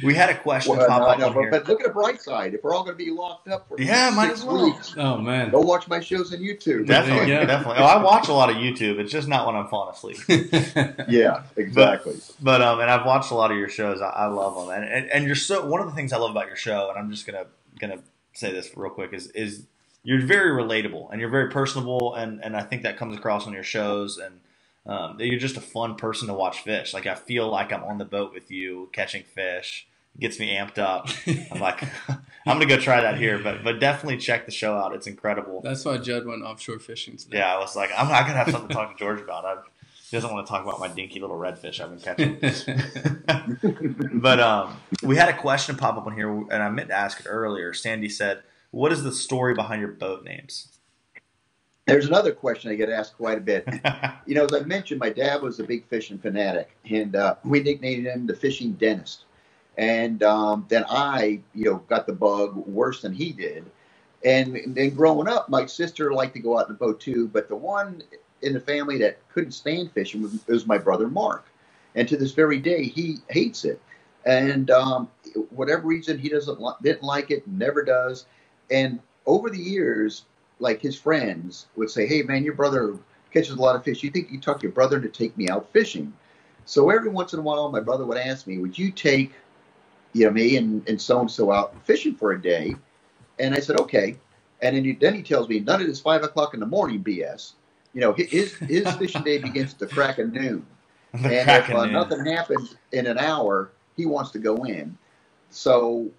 We 0.02 0.14
had 0.14 0.30
a 0.30 0.34
question 0.38 0.74
Well, 0.74 0.88
pop 0.88 1.00
no, 1.02 1.06
up 1.08 1.18
no, 1.18 1.28
but, 1.34 1.40
here. 1.42 1.50
but 1.50 1.68
look 1.68 1.80
at 1.82 1.86
the 1.86 1.92
bright 1.92 2.20
side. 2.22 2.54
If 2.54 2.64
we're 2.64 2.74
all 2.74 2.82
going 2.82 2.96
to 2.96 3.04
be 3.04 3.10
locked 3.10 3.46
up 3.48 3.68
for 3.68 3.78
Yeah, 3.78 4.08
might 4.08 4.28
six 4.28 4.38
as 4.40 4.44
well. 4.46 4.64
weeks, 4.64 4.94
oh 4.96 5.18
man. 5.18 5.50
go 5.50 5.60
watch 5.60 5.86
my 5.86 6.00
shows 6.00 6.32
on 6.32 6.40
YouTube. 6.40 6.86
Definitely, 6.86 7.30
Yeah. 7.30 7.44
definitely. 7.44 7.76
Oh, 7.82 7.84
I 7.86 8.02
watch 8.02 8.28
a 8.28 8.32
lot 8.32 8.48
of 8.48 8.56
YouTube. 8.56 8.98
It's 8.98 9.12
just 9.12 9.28
not 9.28 9.46
when 9.46 9.54
I'm 9.54 9.68
falling 9.68 9.94
asleep. 9.94 10.16
Yeah, 11.08 11.42
exactly. 11.56 12.16
But 12.40 12.62
um, 12.62 12.80
and 12.80 12.90
I've 12.90 13.04
watched 13.04 13.30
a 13.30 13.34
lot 13.34 13.50
of 13.52 13.58
your 13.58 13.68
shows. 13.68 14.00
I, 14.00 14.08
I 14.08 14.26
love 14.26 14.54
them, 14.66 14.74
and, 14.74 14.84
and 14.90 15.10
and 15.10 15.26
you're 15.26 15.34
so 15.36 15.66
one 15.66 15.80
of 15.82 15.86
the 15.86 15.92
things 15.92 16.12
I 16.14 16.16
love 16.16 16.30
about 16.30 16.46
your 16.46 16.56
show, 16.56 16.88
and 16.88 16.98
I'm 16.98 17.10
just 17.10 17.26
gonna 17.26 17.44
gonna 17.78 18.00
say 18.32 18.52
this 18.52 18.70
real 18.76 18.90
quick 18.90 19.12
is 19.12 19.28
is 19.28 19.64
you're 20.02 20.20
very 20.20 20.50
relatable 20.50 21.10
and 21.10 21.20
you're 21.20 21.30
very 21.30 21.50
personable, 21.50 22.14
and 22.14 22.44
and 22.44 22.56
I 22.56 22.62
think 22.62 22.82
that 22.82 22.96
comes 22.96 23.16
across 23.16 23.46
on 23.46 23.52
your 23.52 23.62
shows, 23.62 24.18
and 24.18 24.40
um, 24.86 25.16
that 25.18 25.26
you're 25.26 25.38
just 25.38 25.56
a 25.56 25.62
fun 25.62 25.96
person 25.96 26.28
to 26.28 26.34
watch 26.34 26.60
fish. 26.60 26.94
Like 26.94 27.06
I 27.06 27.14
feel 27.14 27.48
like 27.48 27.72
I'm 27.72 27.84
on 27.84 27.98
the 27.98 28.04
boat 28.04 28.32
with 28.34 28.50
you 28.50 28.90
catching 28.92 29.22
fish. 29.22 29.86
It 30.16 30.20
gets 30.20 30.38
me 30.38 30.54
amped 30.56 30.78
up. 30.78 31.08
I'm 31.52 31.60
like, 31.60 31.82
I'm 32.08 32.58
gonna 32.58 32.66
go 32.66 32.76
try 32.78 33.00
that 33.00 33.16
here, 33.18 33.38
but 33.38 33.64
but 33.64 33.80
definitely 33.80 34.18
check 34.18 34.46
the 34.46 34.52
show 34.52 34.76
out. 34.76 34.94
It's 34.94 35.06
incredible. 35.06 35.60
That's 35.62 35.84
why 35.84 35.98
Judd 35.98 36.26
went 36.26 36.42
offshore 36.42 36.78
fishing 36.78 37.16
today. 37.16 37.38
Yeah, 37.38 37.54
I 37.54 37.58
was 37.58 37.74
like, 37.74 37.90
I'm 37.96 38.08
not 38.08 38.26
gonna 38.26 38.38
have 38.38 38.50
something 38.50 38.68
to 38.68 38.74
talk 38.74 38.92
to 38.92 38.98
George 38.98 39.20
about. 39.20 39.64
I, 40.14 40.18
doesn't 40.18 40.32
want 40.32 40.46
to 40.46 40.50
talk 40.50 40.62
about 40.62 40.78
my 40.78 40.88
dinky 40.88 41.20
little 41.20 41.36
redfish 41.36 41.80
I've 41.80 41.90
been 41.90 42.00
catching. 42.00 42.38
but 44.20 44.40
um, 44.40 44.76
we 45.02 45.16
had 45.16 45.28
a 45.28 45.36
question 45.36 45.76
pop 45.76 45.96
up 45.96 46.06
on 46.06 46.14
here, 46.14 46.30
and 46.30 46.62
I 46.62 46.68
meant 46.68 46.88
to 46.88 46.94
ask 46.94 47.20
it 47.20 47.26
earlier. 47.26 47.72
Sandy 47.72 48.08
said, 48.08 48.42
"What 48.70 48.92
is 48.92 49.02
the 49.02 49.12
story 49.12 49.54
behind 49.54 49.80
your 49.80 49.90
boat 49.92 50.24
names?" 50.24 50.68
There's 51.86 52.06
another 52.06 52.32
question 52.32 52.70
I 52.70 52.76
get 52.76 52.88
asked 52.88 53.16
quite 53.16 53.38
a 53.38 53.40
bit. 53.40 53.68
You 54.26 54.34
know, 54.34 54.46
as 54.46 54.54
I 54.54 54.60
mentioned, 54.60 55.00
my 55.00 55.10
dad 55.10 55.42
was 55.42 55.60
a 55.60 55.64
big 55.64 55.86
fishing 55.86 56.16
fanatic, 56.16 56.74
and 56.88 57.14
uh, 57.14 57.34
we 57.44 57.62
nicknamed 57.62 58.06
him 58.06 58.26
the 58.26 58.34
fishing 58.34 58.72
dentist. 58.72 59.24
And 59.76 60.22
um, 60.22 60.64
then 60.70 60.86
I, 60.88 61.40
you 61.54 61.64
know, 61.64 61.76
got 61.88 62.06
the 62.06 62.14
bug 62.14 62.56
worse 62.56 63.02
than 63.02 63.12
he 63.12 63.32
did. 63.32 63.66
And 64.24 64.74
then 64.74 64.94
growing 64.94 65.28
up, 65.28 65.50
my 65.50 65.66
sister 65.66 66.14
liked 66.14 66.32
to 66.36 66.40
go 66.40 66.58
out 66.58 66.68
in 66.68 66.72
the 66.72 66.78
boat 66.78 67.00
too, 67.00 67.28
but 67.28 67.48
the 67.48 67.56
one 67.56 68.02
in 68.42 68.52
the 68.52 68.60
family 68.60 68.98
that 68.98 69.18
couldn't 69.30 69.52
stand 69.52 69.92
fishing 69.92 70.22
was, 70.22 70.46
was 70.46 70.66
my 70.66 70.78
brother 70.78 71.08
Mark. 71.08 71.46
And 71.94 72.08
to 72.08 72.16
this 72.16 72.32
very 72.32 72.58
day, 72.58 72.84
he 72.84 73.18
hates 73.28 73.64
it. 73.64 73.80
And 74.26 74.70
um, 74.70 75.08
whatever 75.50 75.86
reason, 75.86 76.18
he 76.18 76.28
doesn't 76.28 76.60
li- 76.60 76.74
didn't 76.82 77.02
like 77.02 77.30
it, 77.30 77.46
never 77.46 77.82
does. 77.84 78.26
And 78.70 79.00
over 79.26 79.50
the 79.50 79.58
years, 79.58 80.24
like 80.58 80.80
his 80.80 80.98
friends 80.98 81.66
would 81.76 81.90
say, 81.90 82.06
"Hey, 82.06 82.22
man, 82.22 82.44
your 82.44 82.54
brother 82.54 82.96
catches 83.32 83.52
a 83.52 83.60
lot 83.60 83.76
of 83.76 83.84
fish. 83.84 84.02
You 84.02 84.10
think 84.10 84.30
you 84.30 84.40
talk 84.40 84.62
your 84.62 84.72
brother 84.72 85.00
to 85.00 85.08
take 85.08 85.36
me 85.36 85.48
out 85.48 85.70
fishing?" 85.72 86.12
So 86.64 86.90
every 86.90 87.10
once 87.10 87.34
in 87.34 87.38
a 87.38 87.42
while, 87.42 87.70
my 87.70 87.80
brother 87.80 88.06
would 88.06 88.16
ask 88.16 88.46
me, 88.46 88.58
"Would 88.58 88.78
you 88.78 88.90
take, 88.90 89.32
you 90.14 90.24
know, 90.24 90.32
me 90.32 90.56
and 90.56 90.88
and 90.88 91.00
so 91.00 91.20
and 91.20 91.30
so 91.30 91.52
out 91.52 91.74
fishing 91.84 92.14
for 92.14 92.32
a 92.32 92.40
day?" 92.40 92.74
And 93.38 93.54
I 93.54 93.60
said, 93.60 93.78
"Okay." 93.80 94.16
And 94.62 94.76
then 94.76 94.84
he, 94.84 94.92
then 94.92 95.14
he 95.14 95.22
tells 95.22 95.48
me, 95.48 95.60
"None 95.60 95.82
of 95.82 95.86
this 95.86 96.00
five 96.00 96.22
o'clock 96.22 96.54
in 96.54 96.60
the 96.60 96.66
morning 96.66 97.02
BS." 97.04 97.52
You 97.94 98.00
know, 98.00 98.12
his 98.12 98.54
his 98.54 98.92
fishing 98.96 99.22
day 99.22 99.38
begins 99.38 99.74
the 99.74 99.86
crack 99.86 100.18
of 100.18 100.32
noon 100.32 100.66
and 101.14 101.48
if 101.48 101.70
uh, 101.70 101.86
nothing 101.86 102.26
happens 102.26 102.74
in 102.90 103.06
an 103.06 103.18
hour, 103.18 103.70
he 103.96 104.04
wants 104.04 104.32
to 104.32 104.40
go 104.40 104.64
in. 104.64 104.98
So, 105.50 106.10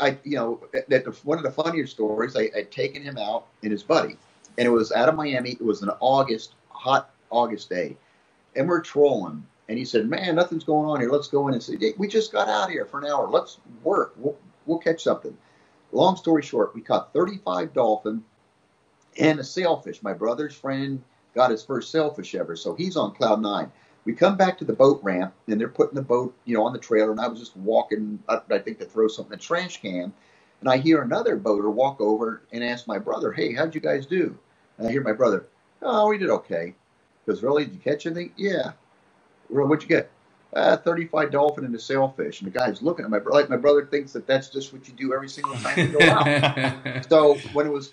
I, 0.00 0.18
you 0.24 0.34
know, 0.34 0.60
that 0.88 1.06
one 1.24 1.38
of 1.38 1.44
the 1.44 1.52
funnier 1.52 1.86
stories, 1.86 2.34
I, 2.34 2.50
I'd 2.56 2.72
taken 2.72 3.00
him 3.00 3.16
out 3.16 3.46
and 3.62 3.70
his 3.70 3.84
buddy, 3.84 4.16
and 4.58 4.66
it 4.66 4.70
was 4.70 4.90
out 4.90 5.08
of 5.08 5.14
Miami. 5.14 5.50
It 5.50 5.62
was 5.62 5.82
an 5.82 5.90
August, 6.00 6.54
hot 6.70 7.10
August 7.30 7.70
day, 7.70 7.96
and 8.56 8.68
we're 8.68 8.80
trolling. 8.80 9.46
And 9.68 9.78
he 9.78 9.84
said, 9.84 10.08
"Man, 10.08 10.34
nothing's 10.34 10.64
going 10.64 10.88
on 10.88 11.00
here. 11.00 11.10
Let's 11.10 11.28
go 11.28 11.46
in 11.46 11.54
and 11.54 11.62
say 11.62 11.76
hey, 11.78 11.94
we 11.96 12.08
just 12.08 12.32
got 12.32 12.48
out 12.48 12.70
here 12.70 12.86
for 12.86 12.98
an 12.98 13.06
hour. 13.06 13.30
Let's 13.30 13.58
work. 13.84 14.14
We'll, 14.16 14.36
we'll 14.66 14.78
catch 14.78 15.04
something." 15.04 15.36
Long 15.92 16.16
story 16.16 16.42
short, 16.42 16.74
we 16.74 16.80
caught 16.80 17.12
35 17.12 17.72
dolphin 17.72 18.24
and 19.18 19.38
a 19.40 19.44
sailfish. 19.44 20.02
My 20.02 20.12
brother's 20.12 20.54
friend 20.54 21.02
got 21.34 21.50
his 21.50 21.64
first 21.64 21.90
sailfish 21.90 22.34
ever, 22.34 22.56
so 22.56 22.74
he's 22.74 22.96
on 22.96 23.14
cloud 23.14 23.40
nine. 23.40 23.70
We 24.04 24.14
come 24.14 24.36
back 24.36 24.58
to 24.58 24.64
the 24.64 24.72
boat 24.72 25.00
ramp, 25.02 25.32
and 25.46 25.60
they're 25.60 25.68
putting 25.68 25.94
the 25.94 26.02
boat, 26.02 26.34
you 26.44 26.56
know, 26.56 26.64
on 26.64 26.72
the 26.72 26.78
trailer, 26.78 27.12
and 27.12 27.20
I 27.20 27.28
was 27.28 27.38
just 27.38 27.56
walking 27.56 28.18
up, 28.28 28.50
I 28.50 28.58
think, 28.58 28.78
to 28.80 28.84
throw 28.84 29.06
something 29.08 29.32
in 29.32 29.38
the 29.38 29.44
trash 29.44 29.80
can, 29.80 30.12
and 30.60 30.68
I 30.68 30.78
hear 30.78 31.02
another 31.02 31.36
boater 31.36 31.70
walk 31.70 32.00
over 32.00 32.42
and 32.52 32.64
ask 32.64 32.86
my 32.86 32.98
brother, 32.98 33.32
"Hey, 33.32 33.52
how'd 33.52 33.74
you 33.74 33.80
guys 33.80 34.06
do?" 34.06 34.36
And 34.78 34.88
I 34.88 34.90
hear 34.90 35.02
my 35.02 35.12
brother, 35.12 35.46
"Oh, 35.80 36.08
we 36.08 36.18
did 36.18 36.30
okay." 36.30 36.74
Because 37.24 37.42
really, 37.42 37.64
did 37.64 37.74
you 37.74 37.80
catch 37.80 38.06
anything? 38.06 38.32
Yeah. 38.36 38.72
Well, 39.48 39.66
what'd 39.66 39.82
you 39.82 39.88
get? 39.88 40.10
Uh, 40.54 40.76
35 40.76 41.30
dolphin 41.30 41.64
and 41.64 41.74
a 41.74 41.78
sailfish. 41.78 42.42
And 42.42 42.52
the 42.52 42.58
guy's 42.58 42.82
looking 42.82 43.04
at 43.04 43.10
my 43.10 43.18
brother 43.18 43.40
like 43.40 43.48
my 43.48 43.56
brother 43.56 43.86
thinks 43.86 44.12
that 44.12 44.26
that's 44.26 44.50
just 44.50 44.72
what 44.72 44.86
you 44.86 44.92
do 44.94 45.14
every 45.14 45.28
single 45.28 45.54
time 45.54 45.78
you 45.78 45.98
go 45.98 46.10
out. 46.10 47.02
So 47.08 47.34
when 47.54 47.66
it 47.66 47.70
was 47.70 47.92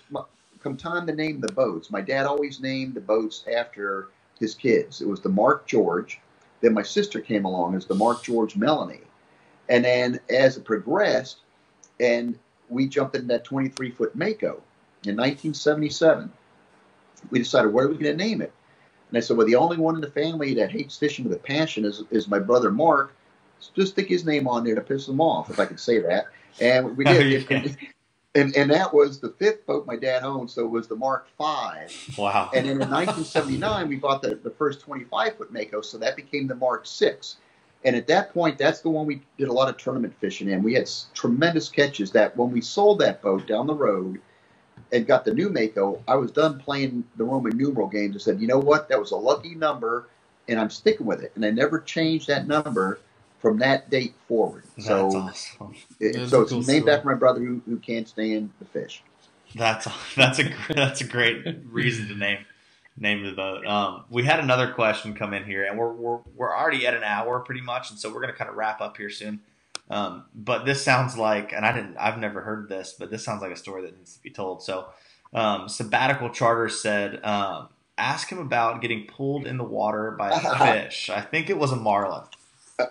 come 0.62 0.76
time 0.76 1.06
to 1.06 1.14
name 1.14 1.40
the 1.40 1.52
boats, 1.52 1.90
my 1.90 2.00
dad 2.00 2.26
always 2.26 2.60
named 2.60 2.94
the 2.94 3.00
boats 3.00 3.44
after 3.52 4.08
his 4.38 4.54
kids. 4.54 5.00
It 5.00 5.08
was 5.08 5.20
the 5.20 5.28
Mark 5.28 5.66
George. 5.66 6.20
Then 6.60 6.74
my 6.74 6.82
sister 6.82 7.20
came 7.20 7.44
along 7.44 7.74
as 7.74 7.86
the 7.86 7.94
Mark 7.94 8.22
George 8.22 8.56
Melanie. 8.56 9.00
And 9.68 9.84
then 9.84 10.20
as 10.28 10.56
it 10.56 10.64
progressed, 10.64 11.38
and 12.00 12.38
we 12.68 12.88
jumped 12.88 13.16
in 13.16 13.26
that 13.28 13.44
23 13.44 13.90
foot 13.90 14.14
Mako 14.14 14.62
in 15.04 15.16
1977, 15.16 16.32
we 17.30 17.38
decided 17.38 17.72
what 17.72 17.84
are 17.84 17.88
we 17.88 17.94
going 17.94 18.16
to 18.16 18.24
name 18.24 18.42
it? 18.42 18.52
And 19.08 19.16
I 19.16 19.20
said, 19.20 19.36
well, 19.36 19.46
the 19.46 19.56
only 19.56 19.76
one 19.76 19.94
in 19.96 20.00
the 20.00 20.10
family 20.10 20.54
that 20.54 20.70
hates 20.70 20.96
fishing 20.96 21.24
with 21.24 21.36
a 21.36 21.40
passion 21.40 21.84
is, 21.84 22.02
is 22.10 22.28
my 22.28 22.38
brother 22.38 22.70
Mark. 22.70 23.14
Just 23.74 23.92
stick 23.92 24.08
his 24.08 24.24
name 24.24 24.48
on 24.48 24.64
there 24.64 24.74
to 24.74 24.80
piss 24.80 25.06
him 25.06 25.20
off, 25.20 25.50
if 25.50 25.58
I 25.58 25.66
could 25.66 25.80
say 25.80 25.98
that. 26.00 26.26
And 26.60 26.96
we 26.96 27.04
did. 27.48 27.76
And, 28.36 28.54
and 28.56 28.70
that 28.70 28.94
was 28.94 29.18
the 29.18 29.30
fifth 29.30 29.66
boat 29.66 29.86
my 29.86 29.96
dad 29.96 30.22
owned, 30.22 30.50
so 30.50 30.64
it 30.64 30.70
was 30.70 30.86
the 30.86 30.94
Mark 30.94 31.26
V. 31.36 32.14
wow. 32.16 32.48
And 32.54 32.66
then 32.66 32.80
in 32.80 32.88
1979, 32.88 33.88
we 33.88 33.96
bought 33.96 34.22
the, 34.22 34.36
the 34.36 34.50
first 34.50 34.80
25 34.80 35.36
foot 35.36 35.52
Mako, 35.52 35.80
so 35.80 35.98
that 35.98 36.14
became 36.14 36.46
the 36.46 36.54
Mark 36.54 36.86
VI. 36.86 37.16
And 37.84 37.96
at 37.96 38.06
that 38.06 38.32
point, 38.32 38.56
that's 38.56 38.82
the 38.82 38.90
one 38.90 39.06
we 39.06 39.22
did 39.36 39.48
a 39.48 39.52
lot 39.52 39.68
of 39.68 39.78
tournament 39.78 40.14
fishing 40.20 40.48
in. 40.48 40.62
We 40.62 40.74
had 40.74 40.88
tremendous 41.12 41.68
catches 41.68 42.12
that 42.12 42.36
when 42.36 42.52
we 42.52 42.60
sold 42.60 43.00
that 43.00 43.20
boat 43.20 43.48
down 43.48 43.66
the 43.66 43.74
road 43.74 44.20
and 44.92 45.06
got 45.06 45.24
the 45.24 45.34
new 45.34 45.48
Mako, 45.48 46.00
I 46.06 46.14
was 46.14 46.30
done 46.30 46.60
playing 46.60 47.04
the 47.16 47.24
Roman 47.24 47.56
numeral 47.56 47.88
games 47.88 48.14
and 48.14 48.22
said, 48.22 48.40
you 48.40 48.46
know 48.46 48.58
what? 48.58 48.88
That 48.88 49.00
was 49.00 49.10
a 49.10 49.16
lucky 49.16 49.56
number, 49.56 50.08
and 50.46 50.60
I'm 50.60 50.70
sticking 50.70 51.06
with 51.06 51.20
it. 51.22 51.32
And 51.34 51.44
I 51.44 51.50
never 51.50 51.80
changed 51.80 52.28
that 52.28 52.46
number 52.46 53.00
from 53.40 53.58
that 53.58 53.90
date 53.90 54.14
forward. 54.28 54.64
That's 54.76 54.86
so, 54.86 55.06
awesome. 55.16 55.74
it- 55.98 56.14
That's 56.16 56.30
so 56.30 56.42
it's 56.42 56.50
cool 56.50 56.62
named 56.62 56.82
story. 56.82 56.92
after 56.94 57.08
my 57.08 57.14
brother 57.14 57.40
who, 57.40 57.62
who 57.66 57.78
can't 57.78 58.08
stand 58.08 58.50
the 58.58 58.64
fish. 58.66 59.02
That's 59.54 59.86
that's 60.16 60.38
a 60.38 60.52
that's 60.74 61.00
a 61.00 61.04
great 61.06 61.44
reason 61.70 62.08
to 62.08 62.14
name 62.14 62.44
name 62.96 63.24
the 63.24 63.32
boat. 63.32 63.66
Um, 63.66 64.04
we 64.10 64.24
had 64.24 64.40
another 64.40 64.72
question 64.72 65.14
come 65.14 65.32
in 65.34 65.44
here, 65.44 65.64
and 65.64 65.78
we're 65.78 65.92
we're 65.92 66.18
we're 66.36 66.56
already 66.56 66.86
at 66.86 66.94
an 66.94 67.02
hour 67.04 67.40
pretty 67.40 67.62
much, 67.62 67.90
and 67.90 67.98
so 67.98 68.12
we're 68.12 68.20
gonna 68.20 68.32
kind 68.32 68.50
of 68.50 68.56
wrap 68.56 68.80
up 68.80 68.96
here 68.96 69.10
soon. 69.10 69.40
Um, 69.88 70.26
but 70.36 70.64
this 70.66 70.84
sounds 70.84 71.18
like, 71.18 71.52
and 71.52 71.66
I 71.66 71.72
didn't, 71.72 71.96
I've 71.96 72.16
never 72.16 72.42
heard 72.42 72.68
this, 72.68 72.94
but 72.96 73.10
this 73.10 73.24
sounds 73.24 73.42
like 73.42 73.50
a 73.50 73.56
story 73.56 73.82
that 73.82 73.96
needs 73.98 74.14
to 74.14 74.22
be 74.22 74.30
told. 74.30 74.62
So, 74.62 74.86
um, 75.34 75.68
sabbatical 75.68 76.30
charter 76.30 76.68
said, 76.68 77.18
um, 77.24 77.70
ask 77.98 78.30
him 78.30 78.38
about 78.38 78.82
getting 78.82 79.08
pulled 79.08 79.48
in 79.48 79.56
the 79.56 79.64
water 79.64 80.12
by 80.12 80.30
a 80.30 80.58
fish. 80.84 81.10
I 81.10 81.20
think 81.20 81.50
it 81.50 81.58
was 81.58 81.72
a 81.72 81.76
marlin. 81.76 82.22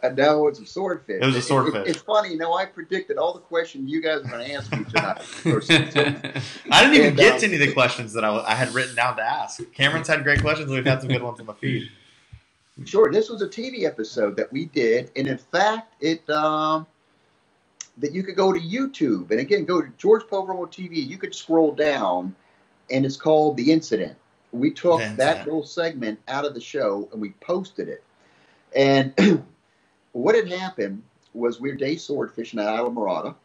No, 0.15 0.47
it's 0.47 0.59
a 0.59 0.65
swordfish. 0.65 1.21
It 1.21 1.25
was 1.25 1.35
a 1.35 1.41
swordfish. 1.41 1.87
it's 1.87 2.01
funny, 2.01 2.29
you 2.29 2.37
know. 2.37 2.53
I 2.53 2.65
predicted 2.65 3.17
all 3.17 3.33
the 3.33 3.39
questions 3.39 3.89
you 3.89 4.01
guys 4.01 4.19
are 4.25 4.29
going 4.29 4.45
to 4.45 4.53
ask 4.53 4.71
me 4.71 4.83
tonight. 4.85 5.21
I 6.71 6.83
didn't 6.83 6.95
even 6.95 7.07
And, 7.09 7.17
get 7.17 7.33
um, 7.33 7.39
to 7.39 7.45
any 7.45 7.55
of 7.55 7.59
the 7.61 7.73
questions 7.73 8.13
that 8.13 8.23
I, 8.25 8.37
I 8.39 8.55
had 8.55 8.73
written 8.73 8.95
down 8.95 9.17
to 9.17 9.23
ask. 9.23 9.61
Cameron's 9.73 10.07
had 10.07 10.23
great 10.23 10.41
questions. 10.41 10.69
We've 10.69 10.85
had 10.85 11.01
some 11.01 11.09
good 11.09 11.23
ones 11.23 11.39
on 11.39 11.45
the 11.45 11.53
feed. 11.53 11.89
Sure, 12.85 13.11
this 13.11 13.29
was 13.29 13.41
a 13.41 13.47
TV 13.47 13.83
episode 13.85 14.37
that 14.37 14.51
we 14.53 14.65
did, 14.65 15.11
and 15.17 15.27
in 15.27 15.37
fact, 15.37 15.93
it 16.01 16.27
um, 16.29 16.87
that 17.97 18.13
you 18.13 18.23
could 18.23 18.37
go 18.37 18.53
to 18.53 18.59
YouTube, 18.59 19.29
and 19.31 19.39
again, 19.41 19.65
go 19.65 19.81
to 19.81 19.89
George 19.97 20.23
Poveromo 20.23 20.65
TV. 20.71 21.05
You 21.05 21.17
could 21.17 21.35
scroll 21.35 21.73
down, 21.73 22.33
and 22.89 23.05
it's 23.05 23.17
called 23.17 23.57
The 23.57 23.71
Incident. 23.71 24.15
We 24.51 24.71
took 24.71 24.99
The 25.01 25.13
that 25.17 25.45
little 25.45 25.65
segment 25.65 26.19
out 26.27 26.45
of 26.45 26.53
the 26.53 26.61
show 26.61 27.07
and 27.11 27.21
we 27.21 27.31
posted 27.41 27.87
it. 27.87 28.03
And 28.75 29.13
what 30.13 30.35
had 30.35 30.51
happened 30.51 31.03
was 31.33 31.59
we 31.59 31.69
were 31.69 31.75
day 31.75 31.95
sword 31.95 32.33
fishing 32.33 32.59
at 32.59 32.67
Islamorada, 32.67 33.35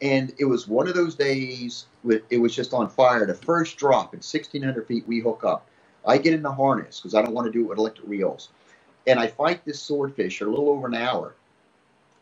and 0.00 0.32
it 0.38 0.44
was 0.44 0.68
one 0.68 0.88
of 0.88 0.94
those 0.94 1.14
days 1.14 1.86
with 2.04 2.22
it 2.30 2.38
was 2.38 2.54
just 2.54 2.72
on 2.72 2.88
fire. 2.88 3.26
The 3.26 3.34
first 3.34 3.76
drop 3.76 4.14
at 4.14 4.24
1,600 4.24 4.86
feet, 4.86 5.06
we 5.06 5.20
hook 5.20 5.44
up. 5.44 5.66
I 6.06 6.18
get 6.18 6.34
in 6.34 6.42
the 6.42 6.52
harness 6.52 7.00
because 7.00 7.14
I 7.14 7.22
don't 7.22 7.34
want 7.34 7.46
to 7.46 7.52
do 7.52 7.64
it 7.64 7.68
with 7.68 7.78
electric 7.78 8.08
reels, 8.08 8.48
and 9.06 9.18
I 9.18 9.26
fight 9.26 9.64
this 9.64 9.82
swordfish 9.82 10.38
for 10.38 10.46
a 10.46 10.50
little 10.50 10.70
over 10.70 10.86
an 10.86 10.94
hour. 10.94 11.34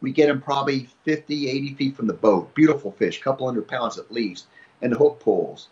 We 0.01 0.12
get 0.12 0.28
him 0.28 0.40
probably 0.40 0.88
50, 1.05 1.49
80 1.49 1.74
feet 1.74 1.97
from 1.97 2.07
the 2.07 2.12
boat. 2.12 2.55
Beautiful 2.55 2.92
fish, 2.92 3.22
couple 3.22 3.47
hundred 3.47 3.66
pounds 3.68 3.99
at 3.99 4.12
least, 4.12 4.47
and 4.82 4.92
the 4.92 4.99
hook 4.99 5.20
pulls. 5.20 5.68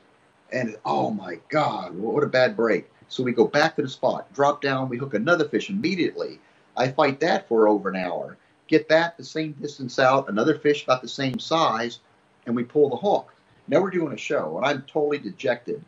And 0.53 0.77
oh 0.85 1.11
my 1.11 1.39
God, 1.49 1.95
what 1.95 2.23
a 2.23 2.29
bad 2.29 2.57
break. 2.57 2.91
So 3.09 3.23
we 3.23 3.33
go 3.33 3.47
back 3.47 3.77
to 3.77 3.83
the 3.83 3.89
spot, 3.89 4.33
drop 4.33 4.63
down, 4.63 4.89
we 4.89 4.97
hook 4.97 5.15
another 5.15 5.49
fish 5.49 5.69
immediately. 5.69 6.41
I 6.77 6.89
fight 6.89 7.21
that 7.21 7.49
for 7.49 7.69
over 7.69 7.89
an 7.89 7.97
hour 7.97 8.37
get 8.67 8.89
that 8.89 9.17
the 9.17 9.25
same 9.25 9.53
distance 9.53 9.99
out, 9.99 10.29
another 10.29 10.59
fish 10.59 10.85
about 10.85 11.03
the 11.03 11.09
same 11.09 11.39
size, 11.39 12.01
and 12.47 12.55
we 12.57 12.65
pull 12.65 12.89
the 12.89 12.97
hook. 12.97 13.35
Now 13.69 13.81
we're 13.81 13.91
doing 13.91 14.13
a 14.13 14.17
show, 14.17 14.57
and 14.57 14.67
I'm 14.67 14.83
totally 14.83 15.19
dejected. 15.19 15.85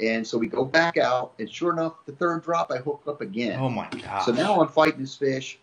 And 0.00 0.26
so 0.26 0.36
we 0.36 0.48
go 0.48 0.64
back 0.64 0.96
out, 0.96 1.32
and 1.38 1.50
sure 1.50 1.72
enough, 1.72 2.04
the 2.04 2.12
third 2.12 2.42
drop, 2.42 2.70
I 2.72 2.78
hook 2.78 3.02
up 3.06 3.20
again. 3.20 3.58
Oh 3.60 3.68
my 3.68 3.88
god! 3.88 4.20
So 4.20 4.32
now 4.32 4.60
I'm 4.60 4.68
fighting 4.68 5.00
this 5.00 5.14
fish 5.14 5.58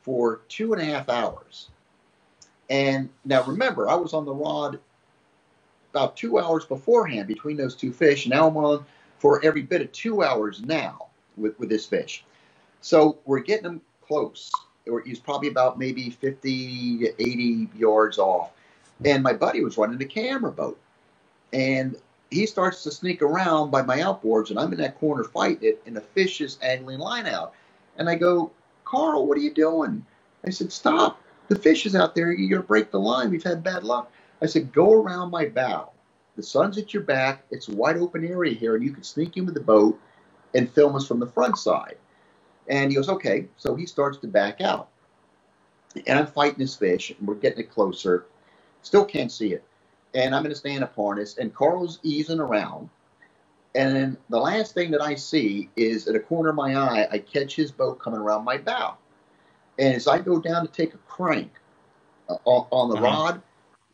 for 0.00 0.40
two 0.48 0.72
and 0.72 0.82
a 0.82 0.84
half 0.84 1.08
hours. 1.08 1.70
And 2.68 3.08
now 3.24 3.44
remember, 3.44 3.88
I 3.88 3.94
was 3.94 4.14
on 4.14 4.24
the 4.24 4.34
rod 4.34 4.80
about 5.92 6.16
two 6.16 6.38
hours 6.38 6.64
beforehand 6.64 7.28
between 7.28 7.56
those 7.56 7.76
two 7.76 7.92
fish. 7.92 8.26
Now 8.26 8.48
I'm 8.48 8.56
on 8.56 8.84
for 9.18 9.44
every 9.44 9.62
bit 9.62 9.82
of 9.82 9.92
two 9.92 10.24
hours 10.24 10.62
now 10.62 11.08
with, 11.36 11.56
with 11.60 11.68
this 11.68 11.86
fish. 11.86 12.24
So 12.80 13.18
we're 13.26 13.40
getting 13.40 13.64
them 13.64 13.80
close 14.12 14.50
he's 15.04 15.18
probably 15.18 15.48
about 15.48 15.78
maybe 15.78 16.10
50 16.10 16.98
to 16.98 17.22
80 17.22 17.68
yards 17.76 18.18
off. 18.18 18.50
And 19.04 19.22
my 19.22 19.32
buddy 19.32 19.62
was 19.62 19.76
running 19.76 19.98
the 19.98 20.04
camera 20.04 20.52
boat. 20.52 20.78
And 21.52 21.96
he 22.30 22.46
starts 22.46 22.82
to 22.84 22.90
sneak 22.90 23.20
around 23.20 23.70
by 23.70 23.82
my 23.82 23.98
outboards, 23.98 24.50
and 24.50 24.58
I'm 24.58 24.72
in 24.72 24.78
that 24.78 24.98
corner 24.98 25.24
fighting 25.24 25.68
it, 25.68 25.82
and 25.86 25.94
the 25.94 26.00
fish 26.00 26.40
is 26.40 26.58
angling 26.62 26.98
line 26.98 27.26
out. 27.26 27.52
And 27.98 28.08
I 28.08 28.14
go, 28.14 28.50
Carl, 28.84 29.26
what 29.26 29.36
are 29.36 29.42
you 29.42 29.52
doing? 29.52 30.04
I 30.44 30.50
said, 30.50 30.72
Stop. 30.72 31.20
The 31.48 31.56
fish 31.56 31.84
is 31.84 31.94
out 31.94 32.14
there. 32.14 32.32
You're 32.32 32.48
going 32.48 32.62
to 32.62 32.68
break 32.68 32.90
the 32.90 33.00
line. 33.00 33.30
We've 33.30 33.42
had 33.42 33.62
bad 33.62 33.84
luck. 33.84 34.10
I 34.40 34.46
said, 34.46 34.72
Go 34.72 34.92
around 34.92 35.30
my 35.30 35.46
bow. 35.46 35.90
The 36.36 36.42
sun's 36.42 36.78
at 36.78 36.94
your 36.94 37.02
back. 37.02 37.44
It's 37.50 37.68
a 37.68 37.74
wide 37.74 37.98
open 37.98 38.26
area 38.26 38.54
here, 38.54 38.74
and 38.74 38.84
you 38.84 38.92
can 38.92 39.02
sneak 39.02 39.36
in 39.36 39.44
with 39.44 39.54
the 39.54 39.60
boat 39.60 40.00
and 40.54 40.70
film 40.70 40.96
us 40.96 41.06
from 41.06 41.20
the 41.20 41.26
front 41.26 41.58
side. 41.58 41.96
And 42.68 42.90
he 42.90 42.96
goes, 42.96 43.08
okay. 43.08 43.46
So 43.56 43.74
he 43.74 43.86
starts 43.86 44.18
to 44.18 44.26
back 44.26 44.60
out. 44.60 44.88
And 46.06 46.18
I'm 46.18 46.26
fighting 46.26 46.58
this 46.58 46.74
fish, 46.74 47.10
and 47.10 47.28
we're 47.28 47.34
getting 47.34 47.60
it 47.60 47.70
closer. 47.70 48.24
Still 48.82 49.04
can't 49.04 49.30
see 49.30 49.52
it. 49.52 49.64
And 50.14 50.34
I'm 50.34 50.46
in 50.46 50.52
a 50.52 50.54
stand 50.54 50.82
up 50.82 50.94
harness, 50.94 51.38
and 51.38 51.54
Carl's 51.54 51.98
easing 52.02 52.40
around. 52.40 52.88
And 53.74 53.96
then 53.96 54.16
the 54.28 54.38
last 54.38 54.74
thing 54.74 54.90
that 54.90 55.02
I 55.02 55.14
see 55.14 55.70
is 55.76 56.06
at 56.06 56.14
a 56.14 56.20
corner 56.20 56.50
of 56.50 56.56
my 56.56 56.76
eye, 56.76 57.08
I 57.10 57.18
catch 57.18 57.56
his 57.56 57.70
boat 57.70 57.98
coming 57.98 58.20
around 58.20 58.44
my 58.44 58.58
bow. 58.58 58.96
And 59.78 59.94
as 59.94 60.06
I 60.06 60.18
go 60.18 60.38
down 60.38 60.66
to 60.66 60.72
take 60.72 60.94
a 60.94 60.98
crank 60.98 61.50
uh, 62.28 62.36
on, 62.44 62.66
on, 62.70 62.90
the 62.90 62.96
uh-huh. 62.96 63.04
rod, 63.04 63.42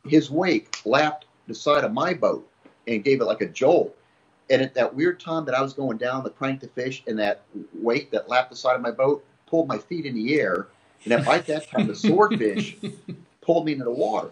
his 0.05 0.31
wake 0.31 0.77
lapped 0.85 1.27
the 1.47 1.55
side 1.55 1.85
of 1.85 1.93
my 1.93 2.15
boat 2.15 2.49
and 2.87 3.05
gave 3.05 3.21
it 3.21 3.25
like 3.25 3.41
a 3.41 3.49
jolt. 3.49 3.97
And 4.51 4.63
at 4.63 4.75
that 4.75 4.95
weird 4.95 5.21
time 5.21 5.45
that 5.45 5.55
I 5.55 5.61
was 5.61 5.75
going 5.75 5.99
down 5.99 6.25
the 6.25 6.31
crank 6.31 6.61
the 6.61 6.69
fish, 6.69 7.03
and 7.07 7.19
that 7.19 7.43
weight 7.75 8.11
that 8.13 8.29
lapped 8.29 8.51
the 8.51 8.57
side 8.57 8.77
of 8.77 8.81
my 8.81 8.91
boat 8.91 9.25
pulled 9.47 9.69
my 9.69 9.79
feet 9.79 10.07
in 10.07 10.15
the 10.15 10.39
air. 10.41 10.69
And 11.05 11.13
at 11.13 11.27
right 11.27 11.45
that 11.47 11.69
time, 11.69 11.87
the 11.87 11.95
swordfish 11.95 12.77
pulled 13.41 13.67
me 13.67 13.73
into 13.73 13.85
the 13.85 13.91
water. 13.91 14.31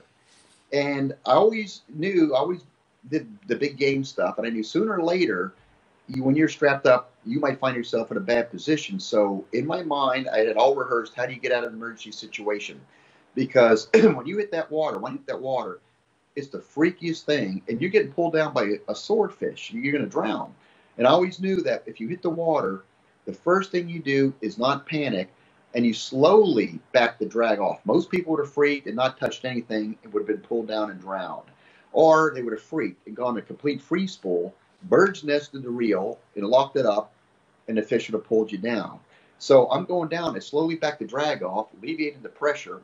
And 0.73 1.15
I 1.25 1.33
always 1.33 1.83
knew, 1.89 2.35
I 2.35 2.39
always 2.39 2.63
did 3.09 3.29
the 3.47 3.57
big 3.57 3.77
game 3.77 4.05
stuff, 4.05 4.39
and 4.39 4.47
I 4.47 4.51
knew 4.51 4.63
sooner 4.63 4.99
or 4.99 5.03
later, 5.03 5.55
you, 6.09 6.23
when 6.23 6.37
you're 6.37 6.49
strapped 6.49 6.87
up, 6.87 7.13
you 7.25 7.41
might 7.41 7.59
find 7.59 7.77
yourself 7.77 8.11
in 8.11 8.17
a 8.17 8.21
bad 8.21 8.51
position. 8.51 9.01
So 9.01 9.45
in 9.53 9.67
my 9.67 9.83
mind, 9.83 10.29
I 10.29 10.39
had 10.39 10.57
all 10.57 10.75
rehearsed 10.75 11.15
how 11.15 11.27
do 11.27 11.33
you 11.35 11.41
get 11.41 11.53
out 11.53 11.65
of 11.65 11.71
an 11.71 11.77
emergency 11.77 12.13
situation? 12.13 12.81
Because 13.35 13.89
when 13.95 14.27
you 14.27 14.39
hit 14.39 14.53
that 14.53 14.71
water, 14.71 14.99
when 14.99 15.13
you 15.13 15.19
hit 15.19 15.27
that 15.29 15.41
water, 15.41 15.81
it's 16.37 16.49
the 16.49 16.59
freakiest 16.59 17.23
thing. 17.23 17.63
And 17.69 17.81
you're 17.81 17.91
getting 17.91 18.13
pulled 18.13 18.35
down 18.35 18.53
by 18.53 18.75
a 18.89 18.95
swordfish. 18.95 19.73
You're 19.73 19.93
going 19.93 20.05
to 20.05 20.11
drown. 20.11 20.55
And 20.99 21.07
I 21.07 21.11
always 21.11 21.41
knew 21.41 21.63
that 21.63 21.83
if 21.87 22.01
you 22.01 22.09
hit 22.09 22.23
the 22.23 22.31
water, 22.31 22.85
the 23.25 23.33
first 23.33 23.73
thing 23.73 23.89
you 23.89 24.01
do 24.01 24.33
is 24.41 24.59
not 24.59 24.87
panic 24.87 25.33
and 25.75 25.85
you 25.85 25.93
slowly 25.93 26.79
back 26.93 27.19
the 27.19 27.27
drag 27.27 27.59
off. 27.59 27.81
Most 27.85 28.11
people 28.11 28.33
would 28.33 28.45
have 28.45 28.53
freaked 28.53 28.87
and 28.87 28.97
not 28.97 29.19
touched 29.19 29.45
anything 29.45 29.99
and 30.05 30.13
would 30.13 30.21
have 30.21 30.29
been 30.29 30.47
pulled 30.47 30.69
down 30.69 30.91
and 30.91 31.01
drowned. 31.01 31.49
Or 31.93 32.33
they 32.35 32.43
would 32.43 32.53
have 32.53 32.63
freaked 32.63 33.07
and 33.07 33.17
gone 33.17 33.35
to 33.35 33.43
complete 33.43 33.83
free 33.83 34.07
spool, 34.07 34.55
birds 34.85 35.25
nested 35.25 35.63
the 35.63 35.71
reel 35.71 36.19
and 36.35 36.47
locked 36.47 36.77
it 36.77 36.87
up, 36.87 37.13
and 37.69 37.77
the 37.77 37.83
fish 37.83 38.09
would 38.09 38.19
have 38.19 38.29
pulled 38.29 38.53
you 38.53 38.59
down. 38.59 39.01
So 39.39 39.71
I'm 39.71 39.85
going 39.85 40.09
down 40.09 40.35
and 40.35 40.43
slowly 40.43 40.77
back 40.77 40.99
the 40.99 41.05
drag 41.05 41.43
off, 41.43 41.69
alleviating 41.79 42.23
the 42.23 42.29
pressure. 42.29 42.81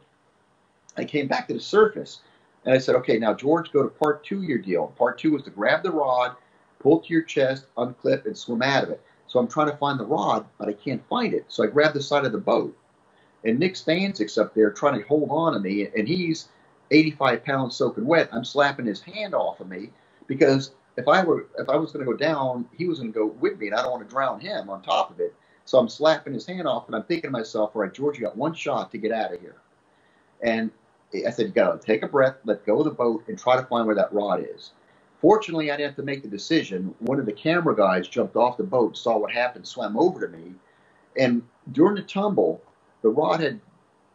I 0.97 1.05
came 1.05 1.29
back 1.29 1.49
to 1.49 1.55
the 1.55 1.61
surface 1.61 2.21
and 2.65 2.75
I 2.75 2.79
said, 2.79 2.95
okay, 2.97 3.19
now 3.19 3.35
George, 3.35 3.73
go 3.73 3.83
to 3.83 3.89
part 3.89 4.25
two 4.25 4.39
of 4.39 4.45
your 4.45 4.59
deal. 4.59 4.89
Part 4.99 5.19
two 5.19 5.33
was 5.33 5.43
to 5.45 5.51
grab 5.51 5.83
the 5.83 5.91
rod, 5.91 6.37
pull 6.79 7.01
to 7.01 7.13
your 7.13 7.23
chest, 7.23 7.67
unclip, 7.77 8.27
and 8.27 8.37
swim 8.37 8.63
out 8.63 8.85
of 8.85 8.91
it. 8.91 9.03
So 9.27 9.39
I'm 9.39 9.49
trying 9.49 9.71
to 9.71 9.77
find 9.77 9.99
the 9.99 10.05
rod, 10.05 10.47
but 10.59 10.69
I 10.69 10.73
can't 10.73 11.07
find 11.09 11.35
it. 11.35 11.47
So 11.49 11.65
I 11.65 11.69
grab 11.69 11.95
the 11.95 12.03
side 12.03 12.25
of 12.25 12.33
the 12.33 12.39
boat. 12.39 12.77
And 13.45 13.59
Nick 13.59 13.75
Stanczyk's 13.75 14.39
up 14.39 14.55
there 14.55 14.71
trying 14.71 15.01
to 15.01 15.07
hold 15.09 15.29
on 15.31 15.55
to 15.55 15.61
me, 15.61 15.89
and 15.97 16.07
he's 16.07 16.49
85 16.93 17.45
pounds 17.45 17.77
soaking 17.77 18.07
wet. 18.07 18.29
I'm 18.33 18.45
slapping 18.45 18.87
his 18.87 19.01
hand 19.01 19.35
off 19.35 19.61
of 19.61 19.69
me 19.69 19.91
because 20.27 20.73
if 20.97 21.09
I 21.09 21.25
were 21.25 21.47
if 21.59 21.69
I 21.69 21.77
was 21.77 21.91
going 21.91 22.05
to 22.05 22.11
go 22.11 22.17
down, 22.17 22.69
he 22.77 22.87
was 22.87 23.01
going 23.01 23.13
to 23.13 23.19
go 23.19 23.27
with 23.27 23.59
me, 23.59 23.69
and 23.69 23.75
I 23.75 23.83
don't 23.83 23.91
want 23.91 24.07
to 24.07 24.13
drown 24.13 24.39
him 24.39 24.71
on 24.71 24.83
top 24.83 25.11
of 25.11 25.19
it. 25.19 25.35
So 25.65 25.79
I'm 25.79 25.89
slapping 25.89 26.35
his 26.35 26.47
hand 26.47 26.69
off, 26.69 26.87
and 26.87 26.95
I'm 26.95 27.05
thinking 27.05 27.29
to 27.29 27.31
myself, 27.31 27.71
all 27.75 27.83
right, 27.83 27.93
George, 27.93 28.19
you 28.19 28.25
got 28.25 28.37
one 28.37 28.55
shot 28.55 28.91
to 28.93 28.99
get 28.99 29.13
out 29.13 29.33
of 29.33 29.41
here. 29.41 29.57
And 30.43 30.71
I 31.15 31.31
said, 31.31 31.47
you 31.47 31.53
got 31.53 31.81
to 31.81 31.87
take 31.87 32.03
a 32.03 32.09
breath, 32.09 32.37
let 32.45 32.65
go 32.65 32.79
of 32.79 32.85
the 32.85 32.91
boat, 32.91 33.25
and 33.29 33.39
try 33.39 33.57
to 33.57 33.67
find 33.67 33.87
where 33.87 33.97
that 33.97 34.13
rod 34.13 34.45
is. 34.55 34.73
Fortunately, 35.21 35.71
I 35.71 35.77
didn't 35.77 35.91
have 35.91 35.97
to 35.97 36.03
make 36.03 36.23
the 36.23 36.29
decision. 36.29 36.95
One 36.99 37.21
of 37.21 37.27
the 37.27 37.33
camera 37.33 37.77
guys 37.77 38.09
jumped 38.09 38.35
off 38.35 38.57
the 38.57 38.65
boat, 38.65 38.97
saw 38.97 39.19
what 39.19 39.31
happened, 39.31 39.69
swam 39.69 39.97
over 39.97 40.27
to 40.27 40.37
me, 40.37 40.55
and 41.17 41.43
during 41.73 41.95
the 41.95 42.03
tumble, 42.03 42.63
the 43.03 43.09
rod 43.09 43.41
had 43.41 43.61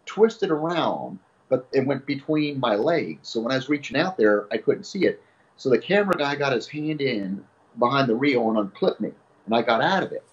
twisted 0.06 0.50
around, 0.50 1.20
but 1.50 1.68
it 1.72 1.86
went 1.86 2.06
between 2.06 2.60
my 2.60 2.76
legs. 2.76 3.30
So 3.30 3.40
when 3.40 3.52
I 3.52 3.56
was 3.56 3.70
reaching 3.70 3.98
out 3.98 4.18
there, 4.18 4.48
I 4.52 4.58
couldn't 4.58 4.84
see 4.86 5.06
it. 5.06 5.22
So 5.56 5.70
the 5.70 5.78
camera 5.78 6.18
guy 6.18 6.36
got 6.36 6.54
his 6.54 6.68
hand 6.68 7.02
in 7.02 7.44
behind 7.80 8.10
the 8.10 8.16
reel 8.16 8.50
and 8.50 8.58
unclipped 8.58 9.00
me, 9.00 9.12
and 9.46 9.56
I 9.56 9.62
got 9.62 9.82
out 9.82 10.04
of 10.04 10.12
it. 10.12 10.24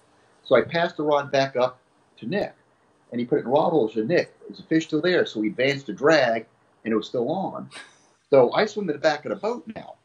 So 0.43 0.55
I 0.55 0.61
passed 0.61 0.97
the 0.97 1.03
rod 1.03 1.31
back 1.31 1.55
up 1.55 1.79
to 2.17 2.25
Nick, 2.25 2.53
and 3.11 3.19
he 3.19 3.25
put 3.25 3.39
it 3.39 3.45
in 3.45 3.51
rod 3.51 3.69
holes 3.69 3.93
to 3.93 4.03
Nick. 4.03 4.33
Is 4.49 4.57
the 4.57 4.63
fish 4.63 4.87
still 4.87 5.01
there? 5.01 5.25
So 5.25 5.41
he 5.41 5.49
advanced 5.49 5.85
to 5.87 5.93
drag, 5.93 6.45
and 6.85 6.93
it 6.93 6.95
was 6.95 7.07
still 7.07 7.29
on. 7.29 7.69
So 8.29 8.53
I 8.53 8.65
swim 8.65 8.87
to 8.87 8.93
the 8.93 8.99
back 8.99 9.25
of 9.25 9.29
the 9.29 9.35
boat 9.35 9.69
now. 9.75 9.95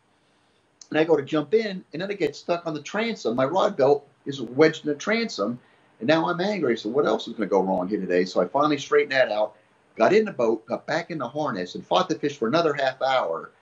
And 0.90 0.98
I 0.98 1.04
go 1.04 1.16
to 1.16 1.22
jump 1.22 1.54
in, 1.54 1.84
and 1.92 2.02
then 2.02 2.10
I 2.10 2.14
get 2.14 2.34
stuck 2.34 2.66
on 2.66 2.74
the 2.74 2.82
transom. 2.82 3.36
My 3.36 3.44
rod 3.44 3.76
belt 3.76 4.08
is 4.26 4.40
wedged 4.40 4.84
in 4.84 4.92
the 4.92 4.98
transom, 4.98 5.60
and 6.00 6.08
now 6.08 6.28
I'm 6.28 6.40
angry. 6.40 6.76
So 6.76 6.88
what 6.88 7.06
else 7.06 7.28
is 7.28 7.34
going 7.34 7.48
to 7.48 7.52
go 7.52 7.62
wrong 7.62 7.86
here 7.86 8.00
today? 8.00 8.24
So 8.24 8.40
I 8.40 8.46
finally 8.46 8.78
straightened 8.78 9.12
that 9.12 9.30
out, 9.30 9.54
got 9.96 10.12
in 10.12 10.24
the 10.24 10.32
boat, 10.32 10.66
got 10.66 10.86
back 10.86 11.12
in 11.12 11.18
the 11.18 11.28
harness, 11.28 11.76
and 11.76 11.86
fought 11.86 12.08
the 12.08 12.18
fish 12.18 12.36
for 12.36 12.48
another 12.48 12.74
half 12.74 13.00
hour, 13.02 13.52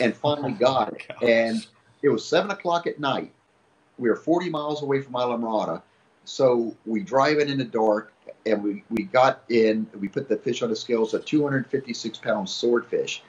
and 0.00 0.14
finally 0.14 0.52
oh 0.56 0.58
got 0.58 0.92
it. 0.92 1.06
And 1.22 1.66
it 2.02 2.10
was 2.10 2.24
seven 2.24 2.50
o'clock 2.50 2.86
at 2.86 3.00
night. 3.00 3.32
We 3.96 4.10
were 4.10 4.16
40 4.16 4.50
miles 4.50 4.82
away 4.82 5.00
from 5.00 5.14
Isla 5.14 5.38
Islamorada. 5.38 5.82
So 6.24 6.76
we 6.84 7.00
drive 7.00 7.38
it 7.38 7.50
in 7.50 7.56
the 7.56 7.64
dark, 7.64 8.12
and 8.46 8.62
we, 8.62 8.84
we 8.90 9.04
got 9.04 9.42
in, 9.48 9.86
we 9.98 10.08
put 10.08 10.28
the 10.28 10.36
fish 10.36 10.62
on 10.62 10.70
the 10.70 10.76
scales, 10.76 11.14
a 11.14 11.20
256 11.20 12.18
pound 12.18 12.48
swordfish. 12.48 13.22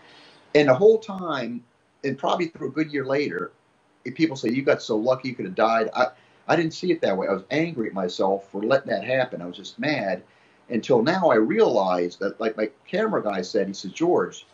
And 0.56 0.70
the 0.70 0.74
whole 0.74 1.00
time, 1.00 1.64
and 2.04 2.18
probably 2.18 2.48
through 2.48 2.70
a 2.70 2.72
good 2.72 2.92
year 2.92 3.06
later, 3.06 3.52
people 4.16 4.36
say, 4.36 4.50
You 4.50 4.64
got 4.64 4.82
so 4.82 4.98
lucky 4.98 5.30
you 5.30 5.36
could 5.36 5.46
have 5.46 5.56
died. 5.56 5.90
I, 5.96 6.08
I 6.48 6.56
didn't 6.56 6.74
see 6.74 6.92
it 6.92 7.02
that 7.02 7.16
way. 7.16 7.28
I 7.28 7.34
was 7.34 7.44
angry 7.52 7.88
at 7.88 7.94
myself 7.94 8.50
for 8.52 8.64
letting 8.64 8.90
that 8.90 9.04
happen. 9.04 9.42
I 9.42 9.46
was 9.46 9.58
just 9.58 9.78
mad 9.78 10.24
until 10.70 11.02
now 11.02 11.30
I 11.30 11.36
realized 11.36 12.20
that, 12.20 12.40
like 12.40 12.56
my 12.58 12.70
camera 12.88 13.22
guy 13.24 13.42
said, 13.42 13.68
he 13.68 13.74
says, 13.74 13.92
George, 13.92 14.46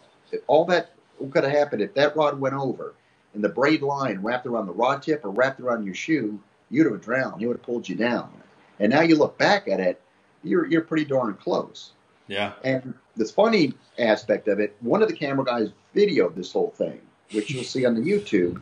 all 0.47 0.65
that 0.65 0.91
could 1.31 1.43
have 1.43 1.53
happened 1.53 1.81
if 1.81 1.93
that 1.93 2.15
rod 2.15 2.39
went 2.39 2.55
over 2.55 2.93
and 3.33 3.43
the 3.43 3.49
braid 3.49 3.81
line 3.81 4.19
wrapped 4.21 4.45
around 4.45 4.65
the 4.65 4.73
rod 4.73 5.01
tip 5.01 5.23
or 5.23 5.29
wrapped 5.29 5.59
around 5.59 5.85
your 5.85 5.95
shoe, 5.95 6.39
you'd 6.69 6.89
have 6.91 7.01
drowned. 7.01 7.41
He 7.41 7.47
would 7.47 7.57
have 7.57 7.65
pulled 7.65 7.87
you 7.87 7.95
down. 7.95 8.31
And 8.79 8.91
now 8.91 9.01
you 9.01 9.15
look 9.15 9.37
back 9.37 9.67
at 9.67 9.79
it, 9.79 10.01
you're 10.45 10.65
you're 10.67 10.81
pretty 10.81 11.05
darn 11.05 11.33
close. 11.35 11.91
Yeah. 12.27 12.53
And 12.63 12.93
this 13.15 13.31
funny 13.31 13.73
aspect 13.99 14.47
of 14.47 14.59
it, 14.59 14.75
one 14.79 15.01
of 15.01 15.09
the 15.09 15.15
camera 15.15 15.45
guys 15.45 15.69
videoed 15.95 16.35
this 16.35 16.51
whole 16.51 16.71
thing, 16.71 16.99
which 17.31 17.51
you'll 17.51 17.63
see 17.63 17.85
on 17.85 17.95
the 17.95 18.01
YouTube, 18.01 18.61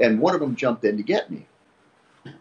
and 0.00 0.20
one 0.20 0.34
of 0.34 0.40
them 0.40 0.56
jumped 0.56 0.84
in 0.84 0.96
to 0.96 1.02
get 1.02 1.30
me. 1.30 1.46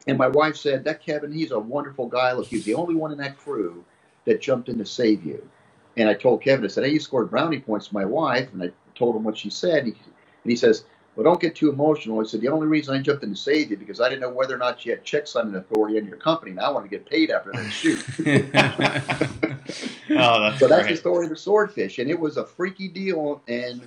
And 0.08 0.18
my 0.18 0.28
wife 0.28 0.56
said, 0.56 0.84
"That 0.84 1.04
Kevin, 1.04 1.32
he's 1.32 1.52
a 1.52 1.60
wonderful 1.60 2.08
guy. 2.08 2.32
Look, 2.34 2.48
he's 2.48 2.66
the 2.66 2.76
only 2.76 2.96
one 2.96 3.12
in 3.12 3.18
that 3.18 3.38
crew 3.38 3.84
that 4.26 4.42
jumped 4.42 4.70
in 4.70 4.78
to 4.78 4.86
save 4.86 5.26
you." 5.26 5.50
And 5.98 6.08
I 6.08 6.14
told 6.14 6.42
Kevin, 6.42 6.64
I 6.64 6.70
said, 6.70 6.86
hey, 6.86 6.92
you 6.92 7.00
scored 7.00 7.30
brownie 7.30 7.60
points 7.60 7.88
for 7.88 7.96
my 7.96 8.06
wife. 8.06 8.52
And 8.54 8.64
I 8.64 8.72
told 8.96 9.16
him 9.16 9.24
what 9.24 9.38
she 9.38 9.50
said. 9.50 9.84
And 9.84 9.88
he, 9.88 10.02
and 10.44 10.50
he 10.52 10.56
says, 10.56 10.86
well, 11.16 11.26
don't 11.26 11.42
get 11.42 11.56
too 11.56 11.70
emotional. 11.70 12.22
He 12.22 12.28
said, 12.28 12.40
the 12.40 12.48
only 12.48 12.68
reason 12.68 12.96
I 12.96 13.02
jumped 13.02 13.24
in 13.24 13.32
to 13.32 13.36
save 13.36 13.70
you 13.70 13.78
because 13.78 14.00
I 14.00 14.08
didn't 14.08 14.22
know 14.22 14.30
whether 14.30 14.56
or 14.56 14.58
not 14.58 14.86
you 14.86 14.94
had 14.94 15.04
check 15.04 15.28
signing 15.28 15.56
authority 15.56 15.98
in 15.98 16.06
your 16.06 16.16
company. 16.16 16.52
And 16.52 16.60
I 16.62 16.70
want 16.70 16.86
to 16.86 16.90
get 16.90 17.06
paid 17.06 17.32
after 17.32 17.52
that 17.52 17.70
shoot. 17.70 18.00
oh, 20.18 20.42
that's 20.42 20.60
so 20.60 20.68
that's 20.68 20.88
the 20.88 20.96
story 20.96 21.26
of 21.26 21.32
the 21.32 21.36
swordfish. 21.36 22.00
And 22.00 22.10
it 22.10 22.18
was 22.18 22.38
a 22.38 22.46
freaky 22.46 22.88
deal. 22.88 23.42
And, 23.50 23.82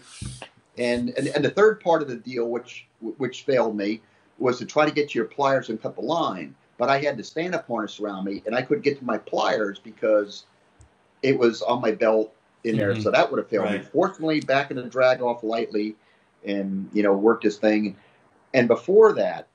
and, 0.77 1.11
and, 1.16 1.29
and 1.29 1.43
the 1.43 1.51
third 1.51 1.81
part 1.81 2.03
of 2.03 2.09
the 2.09 2.16
deal, 2.16 2.51
which, 2.51 2.87
which 3.01 3.45
failed 3.45 3.75
me, 3.75 4.03
was 4.39 4.59
to 4.59 4.66
try 4.66 4.85
to 4.85 4.93
get 4.93 5.11
to 5.11 5.18
your 5.18 5.27
pliers 5.27 5.70
and 5.70 5.81
cut 5.81 5.95
the 5.95 6.03
line. 6.03 6.55
But 6.77 6.91
I 6.91 7.01
had 7.01 7.16
the 7.16 7.25
stand 7.25 7.55
up 7.55 7.66
harness 7.66 8.01
around 8.01 8.27
me 8.27 8.43
and 8.45 8.55
I 8.55 8.61
couldn't 8.61 8.83
get 8.83 8.99
to 8.99 9.05
my 9.05 9.16
pliers 9.16 9.79
because 9.79 10.45
it 11.22 11.39
was 11.39 11.62
on 11.62 11.81
my 11.81 11.93
belt 11.93 12.35
in 12.64 12.77
there. 12.77 12.93
Mhm. 12.95 13.03
So 13.03 13.11
that 13.11 13.31
would 13.31 13.39
have 13.39 13.49
failed 13.49 13.70
me. 13.70 13.79
Fortunately, 13.79 14.41
back 14.41 14.70
in 14.70 14.77
the 14.77 14.83
drag 14.83 15.22
off 15.22 15.43
lightly 15.43 15.97
and, 16.45 16.88
you 16.92 17.03
know, 17.03 17.12
worked 17.12 17.45
this 17.45 17.59
thing. 17.59 17.97
And 18.53 18.68
before 18.68 19.14
that, 19.14 19.49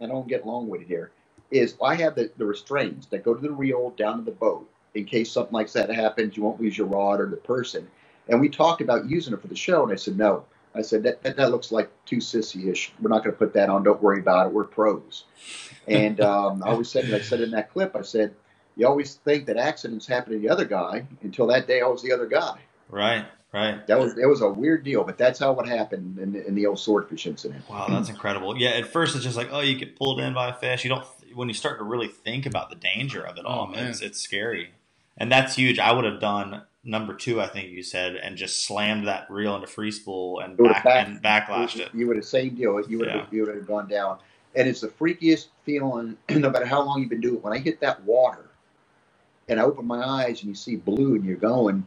I 0.00 0.06
don't 0.06 0.28
get 0.28 0.46
long 0.46 0.68
winded 0.68 0.88
here, 0.88 1.10
is 1.50 1.74
I 1.82 1.94
have 1.96 2.14
the, 2.14 2.30
the 2.36 2.44
restraints 2.44 3.06
that 3.06 3.24
go 3.24 3.34
to 3.34 3.40
the 3.40 3.50
reel 3.50 3.90
down 3.90 4.18
to 4.18 4.24
the 4.24 4.30
boat 4.30 4.68
in 4.94 5.04
case 5.04 5.30
something 5.30 5.54
like 5.54 5.72
that 5.72 5.90
happens. 5.90 6.36
You 6.36 6.42
won't 6.42 6.60
lose 6.60 6.76
your 6.76 6.86
rod 6.86 7.20
or 7.20 7.26
the 7.26 7.36
person. 7.36 7.88
And 8.28 8.40
we 8.40 8.48
talked 8.48 8.80
about 8.80 9.08
using 9.08 9.32
it 9.32 9.40
for 9.40 9.48
the 9.48 9.56
show. 9.56 9.84
And 9.84 9.92
I 9.92 9.96
said, 9.96 10.18
no. 10.18 10.44
I 10.74 10.82
said, 10.82 11.04
that, 11.04 11.22
that, 11.22 11.36
that 11.36 11.50
looks 11.50 11.72
like 11.72 11.90
too 12.04 12.18
sissy 12.18 12.70
ish. 12.70 12.92
We're 13.00 13.08
not 13.08 13.24
going 13.24 13.32
to 13.32 13.38
put 13.38 13.54
that 13.54 13.70
on. 13.70 13.82
Don't 13.82 14.02
worry 14.02 14.20
about 14.20 14.48
it. 14.48 14.52
We're 14.52 14.64
pros. 14.64 15.24
And 15.86 16.20
um, 16.20 16.62
I 16.62 16.70
always 16.70 16.90
said, 16.90 17.12
I 17.14 17.20
said 17.20 17.40
in 17.40 17.52
that 17.52 17.72
clip, 17.72 17.96
I 17.96 18.02
said, 18.02 18.34
you 18.76 18.86
always 18.86 19.14
think 19.14 19.46
that 19.46 19.56
accidents 19.56 20.06
happen 20.06 20.34
to 20.34 20.38
the 20.38 20.50
other 20.50 20.66
guy 20.66 21.06
until 21.22 21.46
that 21.46 21.66
day 21.66 21.80
I 21.80 21.86
was 21.86 22.02
the 22.02 22.12
other 22.12 22.26
guy. 22.26 22.58
Right, 22.90 23.24
right. 23.56 23.86
That 23.86 23.98
was 23.98 24.16
it 24.18 24.26
was 24.26 24.40
a 24.42 24.48
weird 24.48 24.84
deal, 24.84 25.04
but 25.04 25.18
that's 25.18 25.38
how 25.38 25.58
it 25.60 25.68
happened 25.68 26.18
in, 26.18 26.32
the- 26.32 26.46
in 26.46 26.54
the 26.54 26.66
old 26.66 26.78
swordfish 26.78 27.26
incident. 27.26 27.68
Wow, 27.68 27.86
that's 27.88 28.08
incredible. 28.08 28.56
Yeah, 28.56 28.70
at 28.70 28.86
first 28.86 29.14
it's 29.14 29.24
just 29.24 29.36
like, 29.36 29.48
oh, 29.50 29.60
you 29.60 29.76
get 29.78 29.96
pulled 29.96 30.20
in 30.20 30.34
by 30.34 30.48
a 30.50 30.54
fish. 30.54 30.84
You 30.84 30.90
don't. 30.90 31.04
When 31.34 31.48
you 31.48 31.54
start 31.54 31.78
to 31.78 31.84
really 31.84 32.08
think 32.08 32.46
about 32.46 32.70
the 32.70 32.76
danger 32.76 33.22
of 33.22 33.36
it 33.36 33.44
oh, 33.44 33.48
all, 33.48 33.64
Oh, 33.64 33.66
man. 33.72 33.88
it's 33.88 34.00
it's 34.00 34.20
scary, 34.20 34.70
and 35.18 35.30
that's 35.30 35.56
huge. 35.56 35.78
I 35.78 35.92
would 35.92 36.04
have 36.04 36.20
done 36.20 36.62
number 36.84 37.12
two, 37.14 37.40
I 37.40 37.48
think 37.48 37.70
you 37.70 37.82
said, 37.82 38.14
and 38.16 38.36
just 38.36 38.64
slammed 38.64 39.06
that 39.08 39.28
reel 39.30 39.54
into 39.56 39.66
free 39.66 39.90
spool 39.90 40.38
and 40.40 40.58
It 40.58 40.62
back 40.62 40.84
back- 40.84 41.08
and 41.08 41.22
backlashed 41.22 41.78
it. 41.80 41.90
You 41.92 42.06
would 42.06 42.16
have 42.16 42.24
same 42.24 42.54
deal. 42.54 42.80
You 42.88 42.98
would 43.00 43.08
have 43.08 43.22
Yeah. 43.22 43.26
you 43.32 43.44
would 43.44 43.54
have 43.54 43.66
gone 43.66 43.88
down, 43.88 44.18
and 44.54 44.68
it's 44.68 44.80
the 44.80 44.88
freakiest 44.88 45.48
feeling. 45.64 46.16
no 46.30 46.48
matter 46.50 46.64
how 46.66 46.82
long 46.82 47.00
you've 47.00 47.10
been 47.10 47.20
doing 47.20 47.36
it, 47.36 47.42
when 47.44 47.52
I 47.52 47.58
hit 47.58 47.80
that 47.80 48.02
water, 48.04 48.46
and 49.48 49.60
I 49.60 49.64
open 49.64 49.86
my 49.86 50.02
eyes 50.06 50.40
and 50.40 50.48
you 50.48 50.54
see 50.54 50.76
blue 50.76 51.14
and 51.16 51.24
you're 51.24 51.36
going, 51.36 51.86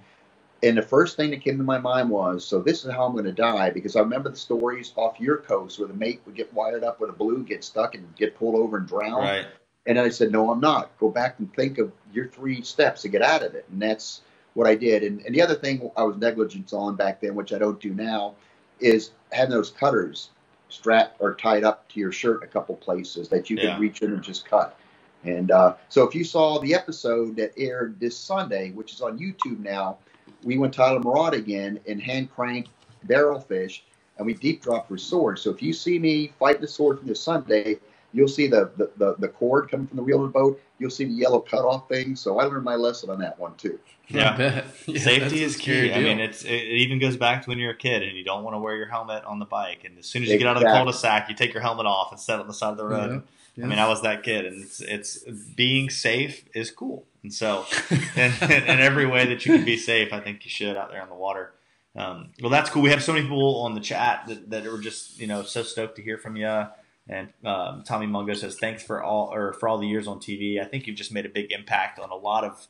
and 0.61 0.77
the 0.77 0.81
first 0.81 1.15
thing 1.15 1.31
that 1.31 1.41
came 1.41 1.57
to 1.57 1.63
my 1.63 1.77
mind 1.77 2.09
was, 2.09 2.45
so 2.45 2.61
this 2.61 2.83
is 2.83 2.91
how 2.91 3.05
I'm 3.05 3.13
going 3.13 3.25
to 3.25 3.31
die 3.31 3.69
because 3.69 3.95
I 3.95 4.01
remember 4.01 4.29
the 4.29 4.37
stories 4.37 4.91
off 4.95 5.19
your 5.19 5.37
coast 5.37 5.79
where 5.79 5.87
the 5.87 5.93
mate 5.93 6.21
would 6.25 6.35
get 6.35 6.53
wired 6.53 6.83
up 6.83 6.99
with 6.99 7.09
a 7.09 7.13
blue, 7.13 7.43
get 7.43 7.63
stuck, 7.63 7.95
and 7.95 8.13
get 8.15 8.35
pulled 8.35 8.55
over 8.55 8.77
and 8.77 8.87
drown. 8.87 9.21
Right. 9.21 9.45
And 9.85 9.97
then 9.97 10.05
I 10.05 10.09
said, 10.09 10.31
no, 10.31 10.51
I'm 10.51 10.59
not. 10.59 10.97
Go 10.99 11.09
back 11.09 11.39
and 11.39 11.53
think 11.53 11.77
of 11.77 11.91
your 12.13 12.27
three 12.27 12.61
steps 12.61 13.01
to 13.03 13.07
get 13.07 13.21
out 13.21 13.41
of 13.41 13.55
it. 13.55 13.65
And 13.71 13.81
that's 13.81 14.21
what 14.53 14.67
I 14.67 14.75
did. 14.75 15.03
And, 15.03 15.21
and 15.21 15.33
the 15.33 15.41
other 15.41 15.55
thing 15.55 15.89
I 15.95 16.03
was 16.03 16.17
negligent 16.17 16.73
on 16.73 16.95
back 16.95 17.21
then, 17.21 17.35
which 17.35 17.53
I 17.53 17.57
don't 17.57 17.79
do 17.79 17.93
now, 17.93 18.35
is 18.79 19.11
having 19.31 19.51
those 19.51 19.69
cutters 19.69 20.29
strapped 20.67 21.15
or 21.19 21.35
tied 21.35 21.63
up 21.63 21.87
to 21.89 21.99
your 21.99 22.11
shirt 22.11 22.43
a 22.43 22.47
couple 22.47 22.75
places 22.75 23.29
that 23.29 23.49
you 23.49 23.57
Yeah. 23.57 23.73
could 23.73 23.81
reach 23.81 24.01
in 24.01 24.13
and 24.13 24.21
just 24.21 24.45
cut. 24.45 24.77
And 25.23 25.51
uh, 25.51 25.75
so 25.89 26.07
if 26.07 26.13
you 26.13 26.23
saw 26.23 26.59
the 26.59 26.73
episode 26.73 27.35
that 27.37 27.51
aired 27.57 27.99
this 27.99 28.17
Sunday, 28.17 28.71
which 28.71 28.93
is 28.93 29.01
on 29.01 29.17
YouTube 29.17 29.59
now, 29.59 29.97
we 30.43 30.57
went 30.57 30.73
to 30.75 30.81
Isla 30.81 31.31
again 31.31 31.79
and 31.87 32.01
hand 32.01 32.31
cranked 32.33 32.69
barrel 33.03 33.39
fish 33.39 33.83
and 34.17 34.25
we 34.25 34.33
deep 34.33 34.61
dropped 34.61 34.89
for 34.89 34.97
swords. 34.97 35.41
So 35.41 35.49
if 35.49 35.61
you 35.61 35.73
see 35.73 35.97
me 35.97 36.33
fight 36.39 36.61
the 36.61 36.67
sword 36.67 36.99
from 36.99 37.07
this 37.07 37.21
Sunday, 37.21 37.77
you'll 38.13 38.27
see 38.27 38.47
the, 38.47 38.71
the, 38.75 38.91
the, 38.97 39.15
the 39.19 39.27
cord 39.27 39.69
coming 39.71 39.87
from 39.87 39.97
the 39.97 40.03
reel 40.03 40.23
of 40.23 40.33
the 40.33 40.39
boat. 40.39 40.61
You'll 40.77 40.89
see 40.89 41.05
the 41.05 41.13
yellow 41.13 41.39
cutoff 41.39 41.87
thing. 41.87 42.15
So 42.15 42.39
I 42.39 42.43
learned 42.43 42.63
my 42.65 42.75
lesson 42.75 43.09
on 43.09 43.19
that 43.19 43.39
one 43.39 43.55
too. 43.55 43.79
Yeah. 44.11 44.35
bet. 44.35 44.65
Yeah, 44.87 45.01
Safety 45.01 45.43
is 45.43 45.55
key. 45.55 45.93
I 45.93 46.01
mean, 46.01 46.19
it's 46.19 46.43
it, 46.43 46.51
it 46.51 46.77
even 46.77 46.97
goes 46.97 47.15
back 47.15 47.43
to 47.43 47.49
when 47.49 47.59
you're 47.59 47.73
a 47.73 47.77
kid 47.77 48.01
and 48.01 48.17
you 48.17 48.23
don't 48.23 48.43
want 48.43 48.55
to 48.55 48.59
wear 48.59 48.75
your 48.75 48.87
helmet 48.87 49.23
on 49.23 49.37
the 49.37 49.45
bike, 49.45 49.83
and 49.85 49.99
as 49.99 50.07
soon 50.07 50.23
as 50.23 50.29
you 50.29 50.39
get 50.39 50.47
out 50.47 50.57
of 50.57 50.63
the 50.63 50.69
cul-de-sac, 50.71 51.29
you 51.29 51.35
take 51.35 51.53
your 51.53 51.61
helmet 51.61 51.85
off 51.85 52.11
and 52.11 52.19
set 52.19 52.39
it 52.39 52.41
on 52.41 52.47
the 52.47 52.53
side 52.53 52.71
of 52.71 52.77
the 52.77 52.85
road. 52.85 53.21
Yeah. 53.55 53.65
I 53.65 53.67
mean, 53.67 53.79
I 53.79 53.87
was 53.87 54.01
that 54.03 54.23
kid, 54.23 54.45
and 54.45 54.63
it's 54.63 54.81
it's 54.81 55.23
being 55.55 55.89
safe 55.89 56.45
is 56.53 56.71
cool, 56.71 57.05
and 57.23 57.33
so 57.33 57.65
in, 58.15 58.31
in 58.41 58.79
every 58.79 59.05
way 59.05 59.25
that 59.27 59.45
you 59.45 59.55
can 59.55 59.65
be 59.65 59.77
safe, 59.77 60.13
I 60.13 60.19
think 60.19 60.45
you 60.45 60.51
should 60.51 60.77
out 60.77 60.91
there 60.91 61.01
on 61.01 61.09
the 61.09 61.15
water. 61.15 61.53
Um, 61.95 62.29
well, 62.41 62.51
that's 62.51 62.69
cool. 62.69 62.81
We 62.81 62.91
have 62.91 63.03
so 63.03 63.13
many 63.13 63.25
people 63.25 63.61
on 63.61 63.73
the 63.73 63.81
chat 63.81 64.25
that, 64.27 64.49
that 64.51 64.63
were 64.65 64.79
just 64.79 65.19
you 65.19 65.27
know 65.27 65.43
so 65.43 65.63
stoked 65.63 65.95
to 65.97 66.01
hear 66.01 66.17
from 66.17 66.35
you. 66.35 66.65
And 67.09 67.29
um, 67.43 67.83
Tommy 67.83 68.05
Mungo 68.05 68.35
says 68.35 68.57
thanks 68.57 68.83
for 68.83 69.03
all 69.03 69.33
or 69.33 69.53
for 69.53 69.67
all 69.67 69.79
the 69.79 69.87
years 69.87 70.07
on 70.07 70.19
TV. 70.19 70.61
I 70.61 70.65
think 70.65 70.85
you've 70.85 70.95
just 70.95 71.11
made 71.11 71.25
a 71.25 71.29
big 71.29 71.51
impact 71.51 71.99
on 71.99 72.11
a 72.11 72.15
lot 72.15 72.43
of 72.43 72.67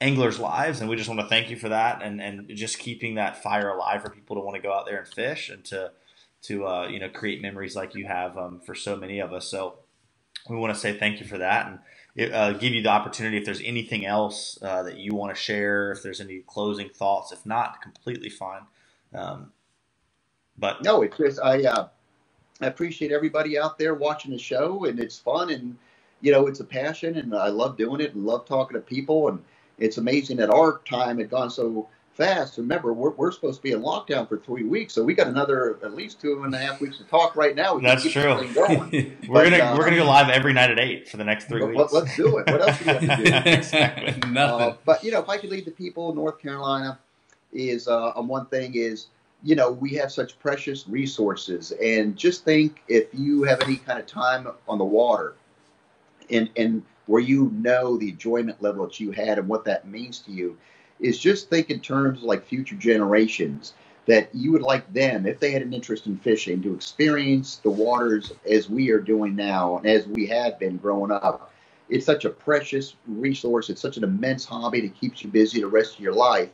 anglers' 0.00 0.38
lives, 0.38 0.80
and 0.80 0.88
we 0.88 0.96
just 0.96 1.08
want 1.08 1.20
to 1.20 1.28
thank 1.28 1.50
you 1.50 1.56
for 1.56 1.68
that 1.68 2.02
and 2.02 2.20
and 2.20 2.48
just 2.56 2.78
keeping 2.78 3.14
that 3.16 3.42
fire 3.42 3.68
alive 3.68 4.02
for 4.02 4.10
people 4.10 4.36
to 4.36 4.42
want 4.42 4.56
to 4.56 4.62
go 4.62 4.72
out 4.72 4.86
there 4.86 4.98
and 4.98 5.08
fish 5.08 5.50
and 5.50 5.64
to 5.66 5.92
to 6.42 6.66
uh, 6.66 6.86
you 6.88 6.98
know 6.98 7.08
create 7.08 7.40
memories 7.42 7.76
like 7.76 7.94
you 7.94 8.06
have 8.06 8.36
um, 8.36 8.60
for 8.60 8.74
so 8.74 8.96
many 8.96 9.20
of 9.20 9.32
us. 9.32 9.46
So 9.46 9.76
we 10.48 10.56
want 10.56 10.74
to 10.74 10.80
say 10.80 10.98
thank 10.98 11.20
you 11.20 11.26
for 11.26 11.38
that 11.38 11.66
and 11.66 12.34
uh, 12.34 12.52
give 12.52 12.74
you 12.74 12.82
the 12.82 12.88
opportunity 12.88 13.36
if 13.38 13.44
there's 13.44 13.62
anything 13.62 14.04
else 14.04 14.58
uh, 14.62 14.82
that 14.82 14.98
you 14.98 15.14
want 15.14 15.34
to 15.34 15.40
share, 15.40 15.92
if 15.92 16.02
there's 16.02 16.20
any 16.20 16.40
closing 16.46 16.88
thoughts. 16.90 17.32
If 17.32 17.46
not, 17.46 17.80
completely 17.80 18.28
fine. 18.28 18.62
Um, 19.14 19.52
but 20.58 20.82
No, 20.82 21.02
it's 21.02 21.16
just 21.16 21.40
I 21.40 21.64
uh, 21.64 21.88
I 22.60 22.66
appreciate 22.66 23.12
everybody 23.12 23.58
out 23.58 23.78
there 23.78 23.94
watching 23.94 24.32
the 24.32 24.38
show, 24.38 24.84
and 24.84 25.00
it's 25.00 25.18
fun, 25.18 25.50
and 25.50 25.76
you 26.20 26.32
know 26.32 26.46
it's 26.46 26.60
a 26.60 26.64
passion, 26.64 27.16
and 27.16 27.34
I 27.34 27.48
love 27.48 27.76
doing 27.76 28.00
it, 28.00 28.14
and 28.14 28.26
love 28.26 28.46
talking 28.46 28.74
to 28.76 28.80
people, 28.80 29.28
and 29.28 29.42
it's 29.78 29.98
amazing 29.98 30.36
that 30.38 30.50
our 30.50 30.80
time 30.88 31.18
had 31.18 31.30
gone 31.30 31.50
so 31.50 31.88
fast. 32.22 32.56
Remember, 32.58 32.92
we're, 32.92 33.10
we're 33.10 33.32
supposed 33.32 33.58
to 33.58 33.62
be 33.62 33.72
in 33.72 33.82
lockdown 33.82 34.28
for 34.28 34.38
three 34.38 34.62
weeks, 34.62 34.92
so 34.94 35.02
we 35.02 35.14
got 35.14 35.26
another 35.26 35.78
at 35.82 35.94
least 35.94 36.20
two 36.20 36.42
and 36.44 36.54
a 36.54 36.58
half 36.58 36.80
weeks 36.80 36.98
to 36.98 37.04
talk 37.04 37.34
right 37.34 37.56
now. 37.56 37.74
We 37.74 37.82
That's 37.82 38.08
true. 38.08 38.22
going. 38.54 38.54
we're 39.28 39.50
But, 39.50 39.50
gonna 39.50 39.58
uh, 39.58 39.76
we're 39.76 39.84
gonna 39.84 39.96
go 39.96 40.04
live 40.06 40.28
every 40.30 40.52
night 40.52 40.70
at 40.70 40.78
eight 40.78 41.08
for 41.08 41.16
the 41.16 41.24
next 41.24 41.46
three 41.48 41.62
Let- 41.62 41.76
weeks. 41.76 41.92
Let's 41.92 42.16
do 42.16 42.38
it. 42.38 42.46
What 42.46 42.60
else 42.68 42.78
do 42.78 42.84
we 42.84 42.92
have 42.92 43.00
to 43.18 43.24
do? 43.24 43.50
Exactly. 43.50 44.30
Nothing. 44.30 44.68
Uh, 44.68 44.76
but 44.84 45.02
you 45.02 45.10
know, 45.10 45.20
if 45.20 45.28
I 45.28 45.36
could 45.38 45.50
leave 45.50 45.64
the 45.64 45.70
people 45.72 46.10
in 46.10 46.16
North 46.16 46.38
Carolina, 46.40 46.98
is 47.52 47.88
uh, 47.88 48.10
on 48.14 48.28
one 48.28 48.46
thing 48.46 48.74
is 48.76 49.08
you 49.42 49.56
know 49.56 49.72
we 49.72 49.90
have 49.94 50.12
such 50.12 50.38
precious 50.38 50.86
resources, 50.88 51.72
and 51.82 52.16
just 52.16 52.44
think 52.44 52.82
if 52.88 53.08
you 53.12 53.42
have 53.42 53.60
any 53.62 53.76
kind 53.76 53.98
of 53.98 54.06
time 54.06 54.46
on 54.68 54.78
the 54.78 54.84
water, 54.84 55.34
and 56.30 56.48
and 56.56 56.82
where 57.06 57.20
you 57.20 57.50
know 57.52 57.96
the 57.96 58.10
enjoyment 58.10 58.62
level 58.62 58.86
that 58.86 59.00
you 59.00 59.10
had 59.10 59.38
and 59.38 59.48
what 59.48 59.64
that 59.64 59.88
means 59.88 60.20
to 60.20 60.30
you, 60.30 60.56
is 61.00 61.18
just 61.18 61.50
think 61.50 61.70
in 61.70 61.80
terms 61.80 62.18
of 62.18 62.24
like 62.24 62.44
future 62.44 62.76
generations 62.76 63.74
that 64.06 64.34
you 64.34 64.50
would 64.52 64.62
like 64.62 64.92
them 64.92 65.26
if 65.26 65.38
they 65.38 65.52
had 65.52 65.62
an 65.62 65.72
interest 65.72 66.06
in 66.06 66.16
fishing 66.18 66.60
to 66.62 66.74
experience 66.74 67.56
the 67.56 67.70
waters 67.70 68.32
as 68.50 68.68
we 68.68 68.90
are 68.90 68.98
doing 68.98 69.36
now 69.36 69.76
and 69.76 69.86
as 69.86 70.06
we 70.06 70.26
have 70.26 70.58
been 70.58 70.76
growing 70.76 71.10
up 71.10 71.52
it's 71.92 72.06
such 72.06 72.24
a 72.24 72.30
precious 72.30 72.94
resource. 73.06 73.68
It's 73.68 73.80
such 73.80 73.98
an 73.98 74.04
immense 74.04 74.46
hobby 74.46 74.80
that 74.80 74.98
keeps 74.98 75.22
you 75.22 75.28
busy 75.28 75.60
the 75.60 75.66
rest 75.66 75.94
of 75.94 76.00
your 76.00 76.14
life. 76.14 76.48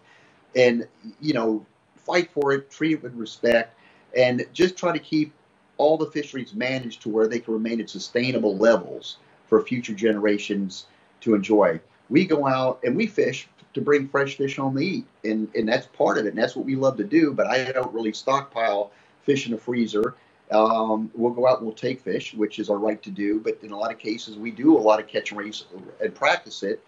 And, 0.57 0.89
you 1.21 1.33
know, 1.33 1.65
fight 1.97 2.33
for 2.33 2.53
it, 2.53 2.71
treat 2.73 2.95
it 2.95 3.03
with 3.05 3.15
respect, 3.15 3.79
and 4.17 4.45
just 4.53 4.77
try 4.77 4.93
to 4.93 4.99
keep 4.99 5.33
all 5.77 5.97
the 5.97 6.11
fisheries 6.11 6.55
managed 6.55 7.03
to 7.03 7.09
where 7.09 7.29
they 7.29 7.39
can 7.39 7.55
remain 7.55 7.81
at 7.81 7.89
sustainable 7.89 8.57
levels 8.57 9.19
for 9.47 9.63
future 9.63 9.95
generations 9.95 10.87
to 11.21 11.35
enjoy. 11.35 11.81
We 12.09 12.27
go 12.27 12.49
out 12.49 12.81
and 12.83 12.97
we 12.97 13.07
fish 13.07 13.49
to 13.79 13.85
bring 13.85 14.09
fresh 14.09 14.37
fish 14.37 14.59
on 14.59 14.75
the 14.75 14.85
eat, 14.85 15.07
and, 15.25 15.49
and 15.55 15.69
that's 15.69 15.87
part 15.87 16.19
of 16.19 16.27
it, 16.27 16.31
and 16.31 16.39
that's 16.39 16.57
what 16.57 16.65
we 16.65 16.77
love 16.77 16.97
to 16.97 17.05
do. 17.05 17.33
But 17.33 17.47
I 17.47 17.73
don't 17.73 17.93
really 17.93 18.13
stockpile 18.13 18.91
fish 19.23 19.47
in 19.47 19.53
the 19.53 19.59
freezer. 19.59 20.15
Um, 20.51 21.11
we'll 21.15 21.33
go 21.33 21.47
out 21.47 21.59
and 21.59 21.67
we'll 21.67 21.77
take 21.77 22.01
fish, 22.01 22.35
which 22.35 22.59
is 22.59 22.71
our 22.71 22.79
right 22.79 23.03
to 23.03 23.11
do. 23.11 23.41
But 23.41 23.59
in 23.63 23.71
a 23.71 23.77
lot 23.77 23.93
of 23.93 23.99
cases, 23.99 24.37
we 24.37 24.51
do 24.51 24.77
a 24.77 24.81
lot 24.81 24.99
of 24.99 25.07
catch 25.07 25.31
and 25.31 25.39
release 25.39 25.65
and 26.01 26.15
practice 26.15 26.63
it. 26.63 26.83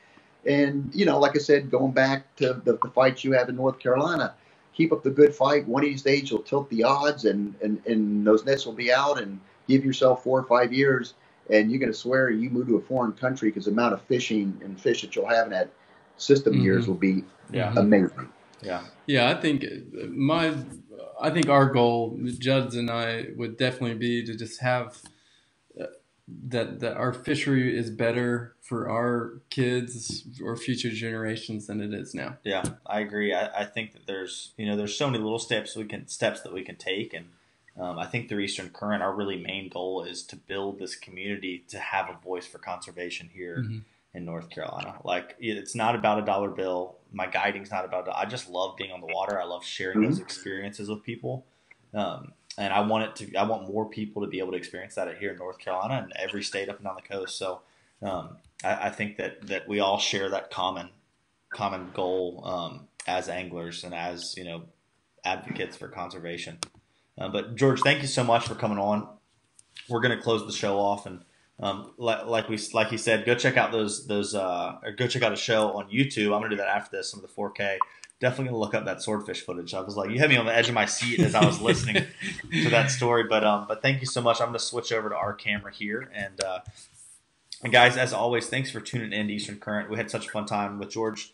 And 0.47 0.91
you 0.95 1.05
know, 1.05 1.19
like 1.19 1.37
I 1.37 1.39
said, 1.39 1.71
going 1.71 1.93
back 1.93 2.35
to 2.37 2.55
the, 2.65 2.79
the 2.83 2.91
fights 2.91 3.25
you 3.25 3.33
have 3.33 3.51
in 3.51 3.57
North 3.57 3.79
Carolina, 3.79 4.35
keep 4.73 4.93
up 4.93 5.03
the 5.03 5.11
good 5.11 5.35
fight. 5.35 5.69
One 5.69 5.83
of 5.85 5.91
these 5.91 6.03
days, 6.03 6.31
you'll 6.31 6.43
tilt 6.43 6.71
the 6.71 6.85
odds, 6.85 7.27
and 7.27 7.55
and 7.62 7.85
and 7.87 8.27
those 8.27 8.45
nets 8.45 8.65
will 8.65 8.73
be 8.73 8.93
out. 8.93 9.21
And 9.21 9.39
give 9.69 9.85
yourself 9.85 10.25
four 10.25 10.39
or 10.39 10.45
five 10.45 10.73
years, 10.73 11.15
and 11.49 11.71
you're 11.71 11.79
going 11.79 11.93
to 11.93 11.99
swear 11.99 12.31
you 12.31 12.51
move 12.51 12.67
to 12.67 12.77
a 12.77 12.81
foreign 12.81 13.12
country 13.12 13.51
because 13.51 13.67
the 13.67 13.71
amount 13.71 13.95
of 13.95 14.03
fishing 14.03 14.61
and 14.65 14.81
fish 14.81 15.03
that 15.03 15.15
you'll 15.15 15.29
have 15.29 15.47
in 15.47 15.53
that 15.53 15.71
system 16.21 16.55
Mhm. 16.55 16.63
years 16.63 16.87
will 16.87 16.95
be 16.95 17.25
Yeah. 17.53 17.73
amazing. 17.77 18.29
Yeah. 18.63 18.83
Yeah, 19.07 19.29
I 19.31 19.35
think 19.35 19.65
my, 20.11 20.55
I 21.21 21.31
think 21.31 21.49
our 21.49 21.67
goal, 21.67 22.19
Judd's 22.39 22.77
and 22.77 22.91
I, 22.91 23.29
would 23.37 23.57
definitely 23.57 23.97
be 23.97 24.25
to 24.25 24.37
just 24.37 24.61
have 24.61 25.01
uh, 25.81 25.87
that 26.49 26.81
that 26.81 26.97
our 26.97 27.13
fishery 27.13 27.77
is 27.77 27.91
better 27.91 28.55
for 28.61 28.89
our 28.89 29.41
kids 29.51 30.25
or 30.45 30.57
future 30.57 30.91
generations 30.91 31.67
than 31.67 31.81
it 31.81 31.93
is 31.93 32.15
now. 32.15 32.37
Yeah, 32.45 32.63
I 32.87 33.01
agree. 33.01 33.33
I, 33.35 33.63
I 33.63 33.65
think 33.65 33.93
that 33.95 34.07
there's 34.07 34.53
you 34.57 34.67
know 34.67 34.77
there's 34.77 34.97
so 34.97 35.07
many 35.11 35.19
little 35.23 35.39
steps 35.39 35.75
we 35.77 35.85
can 35.87 36.07
steps 36.07 36.43
that 36.43 36.53
we 36.53 36.63
can 36.63 36.77
take, 36.77 37.15
and 37.15 37.27
um, 37.79 37.99
I 37.99 38.07
think 38.07 38.29
through 38.29 38.41
Eastern 38.41 38.69
Current, 38.71 39.03
our 39.03 39.15
really 39.15 39.39
main 39.43 39.69
goal 39.71 40.05
is 40.05 40.23
to 40.25 40.37
build 40.37 40.79
this 40.79 40.95
community 40.95 41.65
to 41.69 41.79
have 41.79 42.09
a 42.11 42.17
voice 42.25 42.47
for 42.47 42.59
conservation 42.59 43.31
here 43.33 43.59
Mm-hmm. 43.65 43.79
In 44.15 44.24
North 44.24 44.51
Carolina. 44.51 44.97
Like 45.05 45.37
it's 45.39 45.74
not 45.74 45.95
about 45.95 46.19
a 46.19 46.24
dollar 46.24 46.51
bill. 46.51 46.97
My 47.12 47.27
guiding's 47.27 47.70
not 47.70 47.85
about. 47.85 48.09
I 48.15 48.24
just 48.24 48.49
love 48.49 48.77
being 48.77 48.93
on 48.93 49.01
the 49.01 49.12
water. 49.12 49.41
I 49.41 49.45
love 49.45 49.65
sharing 49.65 50.03
those 50.03 50.20
experiences 50.20 50.89
with 50.89 51.03
people. 51.03 51.45
Um, 51.95 52.32
and 52.59 52.73
I 52.73 52.81
want 52.81 53.05
it 53.05 53.16
to. 53.16 53.37
I 53.37 53.45
want 53.45 53.69
more 53.69 53.89
people 53.89 54.23
to 54.23 54.28
be 54.28 54.39
able 54.39 54.53
to 54.53 54.59
experience 54.59 54.95
that 54.97 55.16
here 55.19 55.32
in 55.32 55.39
North 55.39 55.59
Carolina 55.59 56.03
and 56.03 56.12
every 56.16 56.43
state 56.43 56.69
up 56.69 56.77
and 56.77 56.85
down 56.85 56.97
the 56.97 57.03
coast. 57.03 57.39
So 57.39 57.61
um, 58.03 58.37
I, 58.65 58.87
I 58.87 58.91
think 58.91 59.16
that 59.16 59.47
that 59.47 59.69
we 59.69 59.81
all 59.81 59.99
share 59.99 60.28
that 60.31 60.51
common 60.51 60.91
common 61.51 61.91
goal 61.95 62.43
um, 62.45 62.89
as 63.07 63.28
anglers 63.28 63.85
and 63.85 63.95
as 63.95 64.37
you 64.37 64.45
know 64.45 64.65
advocates 65.24 65.77
for 65.77 65.89
conservation. 65.89 66.59
Uh, 67.19 67.28
but 67.28 67.57
George, 67.57 67.81
thank 67.81 68.03
you 68.03 68.09
so 68.09 68.24
much 68.24 68.47
for 68.47 68.55
coming 68.55 68.78
on. 68.78 69.07
We're 69.89 70.01
going 70.01 70.16
to 70.16 70.23
close 70.23 70.47
the 70.47 70.53
show 70.53 70.78
off, 70.78 71.07
and 71.07 71.20
um, 71.61 71.93
like, 71.99 72.27
like 72.27 72.49
we 72.49 72.59
like 72.73 72.89
he 72.89 72.97
said, 72.97 73.27
go 73.27 73.35
check 73.35 73.57
out 73.57 73.70
those 73.70 74.07
those 74.07 74.35
uh, 74.35 74.78
or 74.82 74.93
go 74.93 75.07
check 75.07 75.23
out 75.23 75.32
a 75.32 75.37
show 75.37 75.73
on 75.73 75.91
YouTube. 75.91 76.27
I'm 76.27 76.41
going 76.41 76.51
to 76.51 76.51
do 76.51 76.57
that 76.57 76.69
after 76.69 76.97
this. 76.97 77.11
Some 77.11 77.23
of 77.23 77.28
the 77.28 77.35
4K. 77.35 77.78
Definitely 78.19 78.51
to 78.51 78.57
look 78.59 78.74
up 78.74 78.85
that 78.85 79.01
swordfish 79.01 79.41
footage. 79.41 79.73
I 79.73 79.81
was 79.81 79.97
like, 79.97 80.11
you 80.11 80.19
had 80.19 80.28
me 80.28 80.37
on 80.37 80.45
the 80.45 80.55
edge 80.55 80.69
of 80.69 80.74
my 80.74 80.85
seat 80.85 81.20
as 81.20 81.35
I 81.35 81.45
was 81.45 81.59
listening 81.62 82.05
to 82.53 82.69
that 82.69 82.91
story. 82.91 83.24
But 83.24 83.45
um, 83.45 83.66
but 83.66 83.81
thank 83.81 84.01
you 84.01 84.07
so 84.07 84.20
much. 84.20 84.41
I'm 84.41 84.49
going 84.49 84.59
to 84.59 84.65
switch 84.65 84.93
over 84.93 85.09
to 85.09 85.16
our 85.16 85.32
camera 85.32 85.73
here, 85.73 86.11
and 86.15 86.43
uh, 86.43 86.61
and 87.62 87.73
guys, 87.73 87.97
as 87.97 88.12
always, 88.12 88.49
thanks 88.49 88.70
for 88.70 88.81
tuning 88.81 89.12
in 89.12 89.28
to 89.28 89.35
Eastern 89.35 89.59
Current. 89.59 89.91
We 89.91 89.97
had 89.97 90.11
such 90.11 90.27
a 90.27 90.31
fun 90.31 90.47
time 90.47 90.78
with 90.78 90.91
George. 90.91 91.32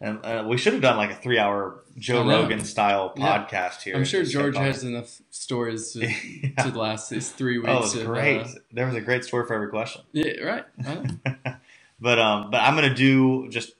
And 0.00 0.24
uh, 0.24 0.44
we 0.48 0.56
should 0.58 0.74
have 0.74 0.82
done 0.82 0.96
like 0.96 1.10
a 1.10 1.16
three-hour 1.16 1.82
Joe 1.98 2.24
Rogan 2.24 2.64
style 2.64 3.12
Yeah. 3.16 3.44
podcast 3.46 3.82
here. 3.82 3.96
I'm 3.96 4.04
sure 4.04 4.22
George 4.22 4.56
has 4.56 4.84
enough 4.84 5.20
stories 5.30 5.90
to, 5.92 6.00
Yeah. 6.42 6.62
to 6.62 6.78
last 6.78 7.10
these 7.10 7.30
three 7.30 7.58
weeks. 7.58 7.68
Oh, 7.70 7.80
was 7.80 7.96
of, 7.96 8.06
great. 8.06 8.40
uh, 8.42 8.48
there 8.72 8.86
was 8.86 8.94
a 8.94 9.00
great 9.00 9.24
story 9.24 9.44
for 9.46 9.54
every 9.54 9.68
question. 9.68 10.02
yeah, 10.12 10.40
right. 10.42 10.64
But 12.00 12.20
um, 12.20 12.52
but 12.52 12.58
I'm 12.58 12.76
gonna 12.76 12.94
do 12.94 13.48
just 13.48 13.72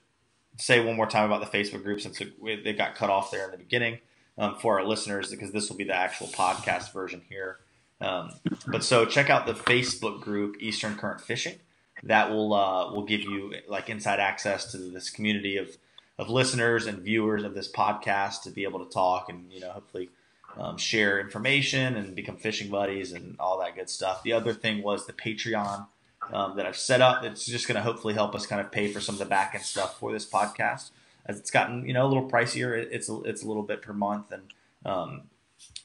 say 0.57 0.83
one 0.83 0.97
more 0.97 1.07
time 1.07 1.31
about 1.31 1.39
the 1.49 1.57
Facebook 1.57 1.83
group 1.83 2.01
since 2.01 2.19
it, 2.21 2.77
got 2.77 2.95
cut 2.95 3.09
off 3.09 3.31
there 3.31 3.45
in 3.45 3.51
the 3.51 3.57
beginning 3.57 3.99
um, 4.37 4.57
for 4.57 4.77
our 4.77 4.85
listeners 4.85 5.31
because 5.31 5.53
this 5.53 5.69
will 5.69 5.77
be 5.77 5.85
the 5.85 5.95
actual 5.95 6.27
podcast 6.27 6.91
version 6.91 7.21
here. 7.29 7.59
Um, 8.01 8.31
but 8.67 8.83
so 8.83 9.05
check 9.05 9.29
out 9.29 9.45
the 9.45 9.53
Facebook 9.53 10.19
group 10.19 10.57
Eastern 10.59 10.95
Current 10.95 11.21
Fishing. 11.21 11.55
That 12.03 12.29
will 12.29 12.53
uh, 12.53 12.91
will 12.91 13.05
give 13.05 13.21
you 13.21 13.53
like 13.69 13.89
inside 13.89 14.19
access 14.19 14.69
to 14.73 14.77
this 14.77 15.09
community 15.09 15.55
of 15.55 15.77
of 16.19 16.29
listeners 16.29 16.85
and 16.85 16.99
viewers 16.99 17.43
of 17.43 17.55
this 17.55 17.71
podcast 17.71 18.43
to 18.43 18.51
be 18.51 18.65
able 18.65 18.85
to 18.85 18.91
talk 18.91 19.29
and 19.29 19.51
you 19.51 19.61
know 19.61 19.71
hopefully 19.71 20.09
um, 20.57 20.77
share 20.77 21.19
information 21.19 21.95
and 21.95 22.13
become 22.13 22.35
fishing 22.35 22.69
buddies 22.69 23.13
and 23.13 23.37
all 23.39 23.59
that 23.59 23.75
good 23.75 23.89
stuff. 23.89 24.21
The 24.23 24.33
other 24.33 24.53
thing 24.53 24.83
was 24.83 25.07
the 25.07 25.13
Patreon 25.13 25.87
um, 26.33 26.57
that 26.57 26.65
I've 26.65 26.75
set 26.75 27.01
up. 27.01 27.23
It's 27.23 27.45
just 27.45 27.67
going 27.67 27.77
to 27.77 27.81
hopefully 27.81 28.13
help 28.13 28.35
us 28.35 28.45
kind 28.45 28.59
of 28.59 28.71
pay 28.71 28.89
for 28.89 28.99
some 28.99 29.15
of 29.15 29.19
the 29.19 29.25
back 29.25 29.55
end 29.55 29.63
stuff 29.63 29.97
for 29.97 30.11
this 30.11 30.29
podcast. 30.29 30.89
As 31.25 31.39
it's 31.39 31.51
gotten 31.51 31.87
you 31.87 31.93
know 31.93 32.05
a 32.05 32.09
little 32.09 32.29
pricier, 32.29 32.75
it's 32.91 33.09
a, 33.09 33.21
it's 33.21 33.43
a 33.43 33.47
little 33.47 33.63
bit 33.63 33.81
per 33.81 33.93
month, 33.93 34.31
and 34.31 34.43
um, 34.85 35.21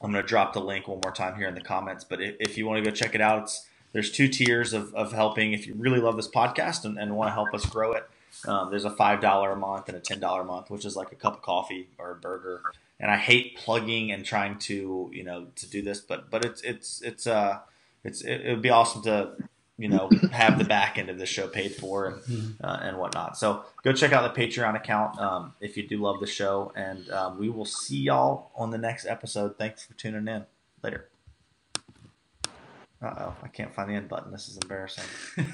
I'm 0.02 0.10
going 0.10 0.22
to 0.22 0.28
drop 0.28 0.52
the 0.52 0.60
link 0.60 0.88
one 0.88 1.00
more 1.04 1.12
time 1.12 1.36
here 1.36 1.46
in 1.46 1.54
the 1.54 1.60
comments. 1.60 2.02
But 2.04 2.20
if, 2.20 2.58
you 2.58 2.66
want 2.66 2.82
to 2.82 2.90
go 2.90 2.94
check 2.94 3.14
it 3.14 3.20
out, 3.20 3.52
there's 3.92 4.10
two 4.10 4.28
tiers 4.28 4.72
of, 4.72 4.94
of 4.94 5.12
helping. 5.12 5.52
If 5.52 5.66
you 5.66 5.74
really 5.74 6.00
love 6.00 6.16
this 6.16 6.28
podcast 6.28 6.84
and, 6.84 6.98
and 6.98 7.16
want 7.16 7.28
to 7.28 7.32
help 7.32 7.52
us 7.54 7.66
grow 7.66 7.92
it, 7.92 8.08
um, 8.46 8.70
there's 8.70 8.84
a 8.84 8.90
five 8.90 9.20
dollar 9.20 9.52
a 9.52 9.56
month 9.56 9.88
and 9.88 9.96
a 9.96 10.00
ten 10.00 10.20
dollar 10.20 10.42
a 10.42 10.44
month, 10.44 10.70
which 10.70 10.84
is 10.84 10.96
like 10.96 11.12
a 11.12 11.16
cup 11.16 11.34
of 11.34 11.42
coffee 11.42 11.88
or 11.98 12.12
a 12.12 12.16
burger. 12.16 12.62
And 13.00 13.10
I 13.10 13.16
hate 13.16 13.56
plugging 13.56 14.12
and 14.12 14.24
trying 14.24 14.58
to 14.60 15.10
you 15.12 15.24
know 15.24 15.48
to 15.56 15.68
do 15.68 15.82
this, 15.82 16.00
but 16.00 16.30
but 16.30 16.44
it's 16.44 16.62
it's 16.62 17.02
it's 17.02 17.26
uh 17.26 17.60
it's 18.04 18.22
it, 18.22 18.42
it 18.42 18.50
would 18.50 18.62
be 18.62 18.70
awesome 18.70 19.02
to 19.02 19.32
you 19.76 19.88
know 19.88 20.08
have 20.32 20.58
the 20.58 20.64
back 20.64 20.98
end 20.98 21.08
of 21.08 21.18
the 21.18 21.26
show 21.26 21.48
paid 21.48 21.74
for 21.74 22.06
and 22.06 22.56
uh, 22.62 22.78
and 22.82 22.98
whatnot. 22.98 23.36
So 23.36 23.64
go 23.82 23.92
check 23.92 24.12
out 24.12 24.34
the 24.34 24.40
Patreon 24.40 24.76
account 24.76 25.18
um, 25.18 25.54
if 25.60 25.76
you 25.76 25.86
do 25.86 25.98
love 25.98 26.20
the 26.20 26.26
show, 26.26 26.72
and 26.76 27.10
um, 27.10 27.38
we 27.38 27.48
will 27.48 27.64
see 27.64 27.98
y'all 27.98 28.50
on 28.54 28.70
the 28.70 28.78
next 28.78 29.06
episode. 29.06 29.58
Thanks 29.58 29.84
for 29.84 29.94
tuning 29.94 30.28
in. 30.28 30.44
Later. 30.82 31.08
Uh 33.02 33.14
oh, 33.18 33.34
I 33.42 33.48
can't 33.48 33.74
find 33.74 33.90
the 33.90 33.94
end 33.94 34.08
button. 34.08 34.32
This 34.32 34.48
is 34.48 34.56
embarrassing. 34.56 35.04